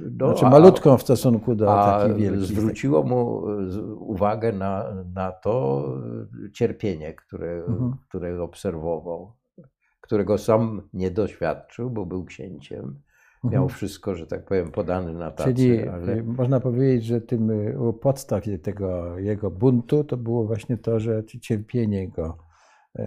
no, 0.00 0.26
znaczy 0.26 0.46
a- 0.46 0.50
malutką 0.50 0.96
w 0.96 1.02
stosunku 1.02 1.54
do 1.54 1.72
A 1.80 1.98
takich 2.00 2.16
wielkich. 2.16 2.44
zwróciło 2.44 3.02
mu 3.02 3.48
e, 3.50 3.82
uwagę 3.94 4.52
na, 4.52 4.84
na 5.14 5.32
to 5.32 5.84
e, 6.46 6.50
cierpienie, 6.52 7.14
które, 7.14 7.64
Mhm. 7.68 7.94
które 8.08 8.42
obserwował, 8.42 9.32
którego 10.00 10.38
sam 10.38 10.82
nie 10.92 11.10
doświadczył, 11.10 11.90
bo 11.90 12.06
był 12.06 12.24
księciem. 12.24 13.00
Miał 13.44 13.62
Mhm. 13.62 13.68
wszystko, 13.68 14.14
że 14.14 14.26
tak 14.26 14.44
powiem, 14.44 14.70
podane 14.70 15.12
na 15.12 15.30
tacy, 15.30 15.44
Czyli 15.54 15.88
ale 15.88 16.12
y, 16.12 16.22
można 16.22 16.60
powiedzieć, 16.60 17.04
że 17.04 17.20
tym 17.20 17.50
y, 17.50 17.78
u 17.78 17.92
podstaw 17.92 18.44
tego 18.62 19.18
jego 19.18 19.50
buntu 19.50 20.04
to 20.04 20.16
było 20.16 20.44
właśnie 20.44 20.76
to, 20.78 21.00
że 21.00 21.24
ci- 21.24 21.40
cierpienie 21.40 22.08
go 22.08 22.38
y, 22.98 23.02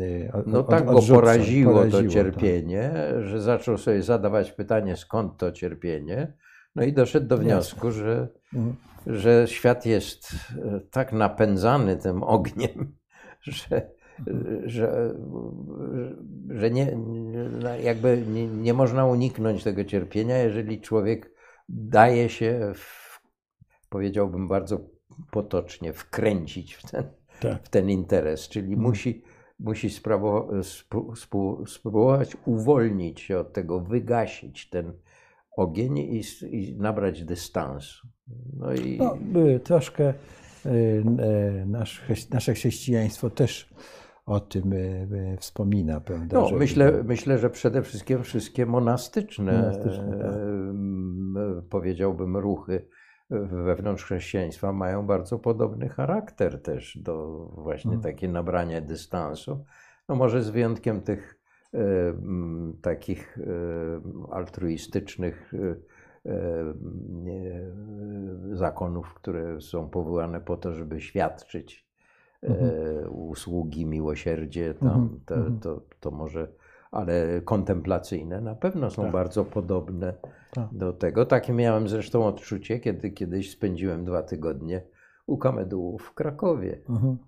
y, 0.00 0.30
od- 0.32 0.46
no 0.46 0.60
od- 0.60 0.68
tak 0.68 0.84
go 0.84 0.90
odrzuca, 0.92 1.20
poraziło, 1.20 1.72
poraziło, 1.74 2.02
to 2.02 2.08
cierpienie, 2.10 2.90
że 3.20 3.40
zaczął 3.40 3.78
sobie 3.78 4.02
zadawać 4.02 4.52
pytanie, 4.52 4.96
skąd 4.96 5.36
to 5.36 5.52
cierpienie. 5.52 6.32
No 6.76 6.82
i 6.84 6.92
doszedł 6.92 7.26
do 7.26 7.38
wniosku, 7.38 7.90
że, 7.90 8.28
Mhm. 8.54 8.76
że 9.06 9.44
świat 9.48 9.86
jest 9.86 10.30
tak 10.90 11.12
napędzany 11.12 11.96
tym 11.96 12.22
ogniem, 12.22 12.96
że, 13.40 13.90
że, 14.64 15.14
że 16.50 16.70
nie, 16.70 16.96
jakby 17.82 18.22
nie, 18.32 18.46
nie 18.46 18.74
można 18.74 19.06
uniknąć 19.06 19.64
tego 19.64 19.84
cierpienia, 19.84 20.38
jeżeli 20.38 20.80
człowiek 20.80 21.32
daje 21.68 22.28
się, 22.28 22.72
w, 22.74 23.20
powiedziałbym 23.88 24.48
bardzo 24.48 24.80
potocznie, 25.30 25.92
wkręcić 25.92 26.74
w 26.74 26.90
ten, 26.90 27.04
Tak. 27.40 27.62
w 27.62 27.68
ten 27.68 27.90
interes, 27.90 28.48
czyli 28.48 28.66
Mhm. 28.66 28.82
musi, 28.82 29.22
musi 29.58 29.90
sprawo, 29.90 30.48
spró- 30.52 31.10
spró- 31.14 31.66
spróbować 31.66 32.36
uwolnić 32.46 33.20
się 33.20 33.38
od 33.38 33.52
tego, 33.52 33.80
wygasić 33.80 34.68
ten 34.70 34.92
ogień 35.56 35.98
i, 35.98 36.22
i 36.50 36.76
nabrać 36.76 37.24
dystansu. 37.24 38.08
No 38.56 38.72
i 38.74 38.98
No, 38.98 39.16
troszkę 39.64 40.14
y, 40.66 41.02
chrześ- 41.84 42.30
nasze 42.30 42.54
chrześcijaństwo 42.54 43.30
też 43.30 43.74
o 44.28 44.40
tym 44.40 44.72
y, 44.72 45.08
y, 45.34 45.36
wspomina, 45.40 46.00
prawda? 46.00 46.40
no, 46.40 46.48
że- 46.48 46.56
myślę, 46.56 47.02
myślę, 47.04 47.38
że 47.38 47.50
przede 47.50 47.82
wszystkim 47.82 48.22
wszystkie 48.22 48.66
monastyczne, 48.66 49.52
Monastyczne, 49.52 50.18
tak. 50.18 50.32
em, 50.34 51.34
powiedziałbym, 51.70 52.36
ruchy 52.36 52.88
wewnątrz 53.64 54.04
chrześcijaństwa 54.04 54.72
mają 54.72 55.06
bardzo 55.06 55.38
podobny 55.38 55.88
charakter 55.88 56.62
też 56.62 56.98
do 56.98 57.44
właśnie 57.54 57.94
Mhm. 57.94 58.12
takie 58.14 58.28
nabrania 58.28 58.80
dystansu. 58.80 59.64
No 60.08 60.14
może 60.16 60.42
z 60.42 60.50
wyjątkiem 60.50 61.00
tych 61.00 61.40
e, 61.74 61.78
takich 62.82 63.38
e, 63.38 64.32
altruistycznych 64.32 65.52
e, 65.54 65.76
e, 66.30 66.74
zakonów, 68.56 69.14
które 69.14 69.60
są 69.60 69.88
powołane 69.90 70.40
po 70.40 70.56
to, 70.56 70.72
żeby 70.74 71.00
świadczyć 71.00 71.87
e, 72.42 73.10
usługi, 73.10 73.86
miłosierdzie, 73.86 74.74
tam, 74.74 74.88
Mhm, 74.88 75.20
to, 75.26 75.34
mhm. 75.34 75.60
to, 75.60 75.82
to 76.00 76.10
może, 76.10 76.48
ale 76.90 77.40
kontemplacyjne 77.44 78.40
na 78.40 78.54
pewno 78.54 78.90
są 78.90 79.02
Tak. 79.02 79.12
bardzo 79.12 79.44
podobne 79.44 80.14
Tak. 80.50 80.68
do 80.72 80.92
tego. 80.92 81.26
Takie 81.26 81.52
miałem 81.52 81.88
zresztą 81.88 82.26
odczucie, 82.26 82.80
kiedy 82.80 83.10
kiedyś 83.10 83.50
spędziłem 83.50 84.04
dwa 84.04 84.22
tygodnie 84.22 84.82
u 85.26 85.38
kamedułów 85.38 86.02
w 86.02 86.14
Krakowie. 86.14 86.80
Mhm. 86.88 87.18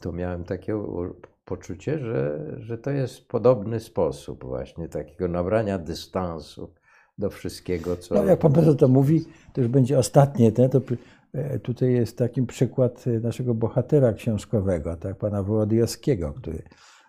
To 0.00 0.12
miałem 0.12 0.44
takie 0.44 0.82
poczucie, 1.44 1.98
że, 1.98 2.40
że 2.58 2.78
to 2.78 2.90
jest 2.90 3.28
podobny 3.28 3.80
sposób 3.80 4.44
właśnie 4.44 4.88
takiego 4.88 5.28
nabrania 5.28 5.78
dystansu 5.78 6.72
do 7.18 7.30
wszystkiego, 7.30 7.96
co... 7.96 8.14
No, 8.14 8.24
jak 8.24 8.38
pan 8.38 8.52
profesor 8.52 8.76
to 8.76 8.88
mówi, 8.88 9.24
to 9.52 9.60
już 9.60 9.70
będzie 9.70 9.98
ostatnie, 9.98 10.52
to 10.52 10.80
tutaj 11.62 11.92
jest 11.92 12.18
taki 12.18 12.42
przykład 12.42 13.04
e, 13.06 13.10
naszego 13.20 13.54
bohatera 13.54 14.12
książkowego, 14.12 14.96
tak, 14.96 15.16
pana 15.18 15.42
Wołodyjowskiego, 15.42 16.32
który 16.32 16.62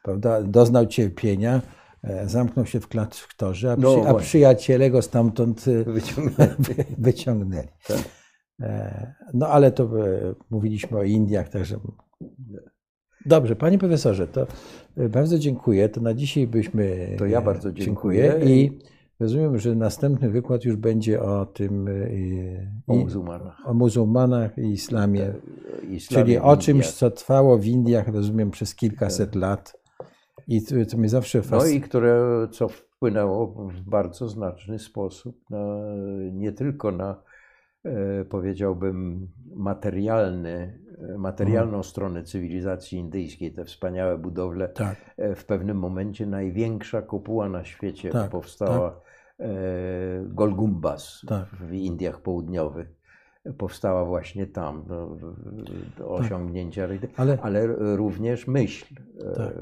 prawda, 0.03 0.44
doznał 0.44 0.85
cierpienia, 0.85 1.61
e, 2.03 2.30
zamknął 2.30 2.65
się 2.65 2.80
w 2.80 2.88
klasztorze, 2.88 3.72
a, 3.72 3.76
No 3.76 3.91
przy, 3.91 4.07
a 4.07 4.11
właśnie. 4.11 4.27
przyjaciele 4.27 4.89
go 4.91 5.02
stamtąd 5.02 5.65
e, 5.68 5.84
Wyciągnięty. 5.91 6.85
wyciągnęli. 6.98 7.68
Tak. 7.88 7.98
E, 8.61 9.14
No 9.34 9.48
ale 9.48 9.72
to 9.72 9.84
e, 9.84 10.34
mówiliśmy 10.49 10.98
o 10.98 11.03
Indiach, 11.03 11.49
także. 11.49 11.80
Dobrze, 13.26 13.56
panie 13.56 13.77
profesorze, 13.77 14.27
to 14.27 14.48
e, 14.98 15.10
bardzo 15.10 15.39
dziękuję. 15.39 15.89
To 15.89 16.02
na 16.02 16.14
dzisiaj 16.14 16.48
byśmy. 16.48 17.15
To 17.18 17.26
ja 17.26 17.39
e, 17.39 17.41
bardzo 17.41 17.72
dziękuję. 17.72 18.39
I 18.45 18.80
rozumiem, 19.19 19.57
że 19.57 19.76
następny 19.76 20.30
wykład 20.30 20.65
już 20.65 20.76
będzie 20.76 21.22
o 21.22 21.45
tym. 21.45 21.88
e, 21.88 21.91
O 22.88 22.95
muzułmanach. 22.95 23.57
o 23.68 23.73
muzułmanach 23.73 24.57
i 24.57 24.61
islamie. 24.72 25.34
Islamie 25.89 26.26
Czyli 26.26 26.38
o 26.38 26.57
czymś, 26.57 26.91
co 26.91 27.11
trwało 27.11 27.57
w 27.57 27.65
Indiach, 27.65 28.07
rozumiem, 28.07 28.52
przez 28.52 28.76
kilkaset 28.76 29.35
lat. 29.35 29.77
I 30.48 30.61
to, 30.65 30.76
to 30.91 30.98
mnie 30.98 31.10
zawsze 31.10 31.38
No 31.38 31.44
fascynuje. 31.44 31.77
i 31.77 31.81
które, 31.81 32.22
co 32.52 32.68
wpłynęło 32.68 33.48
w 33.69 33.81
bardzo 33.81 34.27
znaczny 34.30 34.80
sposób 34.80 35.49
na, 35.49 35.77
nie 36.34 36.52
tylko 36.52 36.91
na, 36.91 37.23
e, 37.85 38.26
powiedziałbym, 38.26 39.27
materialny, 39.56 40.80
e, 41.14 41.18
materialną 41.18 41.68
Mhm. 41.68 41.84
stronę 41.84 42.23
cywilizacji 42.23 42.99
indyjskiej, 42.99 43.52
te 43.53 43.65
wspaniałe 43.65 44.18
budowle. 44.18 44.69
Tak, 44.69 45.15
W 45.35 45.45
pewnym 45.45 45.77
momencie 45.77 46.26
największa 46.26 47.02
kopuła 47.02 47.49
na 47.49 47.64
świecie 47.64 48.10
Tak, 48.10 48.31
powstała, 48.31 48.89
e, 48.89 49.06
Golgumbas 50.26 51.22
Tak. 51.27 51.47
w 51.49 51.73
Indiach 51.73 52.22
Południowych. 52.22 52.97
Powstała 53.57 54.05
właśnie 54.05 54.47
tam, 54.47 54.85
do, 54.88 55.18
do 55.97 56.09
osiągnięcia, 56.09 56.88
ale, 57.15 57.38
ale 57.41 57.68
również 57.95 58.47
myśl. 58.47 58.85
e, 59.19 59.35
Tak. 59.35 59.53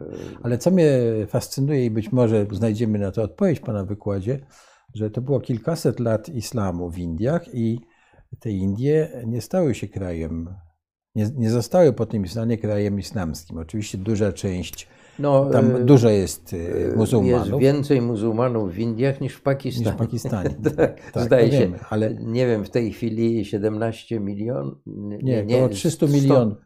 ale 0.44 0.58
co 0.58 0.72
mnie 0.72 0.90
fascynuje 1.28 1.86
i 1.86 1.92
być 1.92 2.12
może 2.12 2.46
znajdziemy 2.52 3.00
na 3.00 3.12
to 3.12 3.24
odpowiedź 3.24 3.60
Pana 3.60 3.86
wykładzie, 3.86 4.46
że 4.94 5.12
to 5.12 5.22
było 5.22 5.40
kilkaset 5.40 6.00
lat 6.00 6.30
islamu 6.30 6.90
w 6.90 6.98
Indiach 6.98 7.54
i 7.54 7.80
te 8.40 8.52
Indie 8.52 9.10
nie 9.26 9.42
stały 9.42 9.76
się 9.76 9.88
krajem, 9.88 10.56
nie, 11.16 11.30
nie 11.36 11.50
zostały 11.50 11.94
po 11.94 12.06
tym 12.06 12.24
islamie 12.26 12.58
krajem 12.58 13.00
islamskim. 13.00 13.58
Oczywiście 13.58 13.98
duża 13.98 14.32
część, 14.32 14.88
No, 15.20 15.46
tam 15.50 15.76
e, 15.76 15.80
dużo 15.80 16.10
jest 16.10 16.54
e, 16.54 16.58
Jest 16.58 16.96
muzułmanów 16.98 17.62
więcej 17.62 18.02
muzułmanów 18.02 18.74
w 18.74 18.80
Indiach 18.80 19.22
niż 19.22 19.34
w 19.34 19.42
Pakistanie. 19.42 19.86
niż 19.86 19.96
w 19.96 19.98
Pakistanie. 19.98 20.50
tak, 20.78 21.12
Tak, 21.12 21.24
zdaje 21.24 21.46
to 21.48 21.54
się. 21.54 21.60
wiemy, 21.60 21.80
ale 21.90 22.14
Nie 22.16 22.48
wiem, 22.48 22.66
w 22.66 22.70
tej 22.70 22.92
chwili 22.94 23.46
17 23.46 24.20
milionów. 24.20 24.78
nie, 25.24 25.46
około 25.50 25.70
300 25.70 26.06
milionów. 26.08 26.58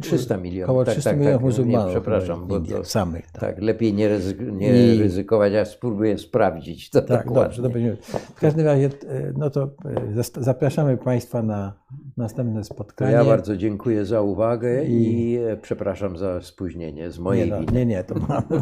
300 0.00 0.36
milionów. 0.36 0.70
Około 0.70 0.84
tak, 0.84 0.94
300 0.94 1.10
tak, 1.10 1.18
milionów 1.18 1.38
tak, 1.40 1.44
muzułmanów 1.44 1.86
Nie, 1.86 1.92
przepraszam, 1.92 2.46
bo 2.46 2.56
Indiach 2.56 2.78
to, 2.78 2.84
samych. 2.84 3.30
Tak. 3.30 3.40
tak, 3.40 3.58
lepiej 3.62 3.94
nie, 3.94 4.08
ryzyk, 4.08 4.38
nie 4.52 4.94
I- 4.94 4.98
ryzykować, 4.98 5.52
ja 5.52 5.64
spróbuję 5.64 6.18
sprawdzić 6.18 6.90
to 6.90 7.02
Tak, 7.02 7.26
dokładnie. 7.26 7.62
dobrze, 7.62 7.96
to. 8.12 8.18
W 8.18 8.34
każdym 8.40 8.66
razie, 8.66 8.86
e, 9.08 9.32
no 9.36 9.50
to 9.50 9.70
e, 10.16 10.22
zapraszamy 10.42 10.96
Państwa 10.96 11.42
na 11.42 11.72
następne 12.16 12.64
spotkanie. 12.64 13.12
ja 13.12 13.24
bardzo 13.24 13.56
dziękuję 13.56 14.04
za 14.04 14.22
uwagę 14.22 14.84
i, 14.84 15.30
I- 15.32 15.36
e, 15.38 15.56
przepraszam 15.56 16.16
za 16.16 16.40
spóźnienie 16.42 17.10
z 17.10 17.18
nie, 17.18 17.24
mojej 17.24 17.50
no, 17.50 17.60
winy. 17.60 17.72
nie, 17.72 17.86
nie, 17.86 18.04
to 18.04 18.14
mamy. 18.28 18.60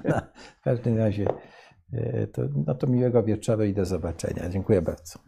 W 0.60 0.64
każdym 0.64 0.96
razie, 0.98 1.26
e, 1.92 2.26
to, 2.26 2.42
no 2.66 2.74
to 2.74 2.86
miłego 2.86 3.22
wieczoru 3.22 3.64
i 3.64 3.74
do 3.74 3.84
zobaczenia. 3.84 4.48
Dziękuję 4.50 4.82
bardzo. 4.82 5.18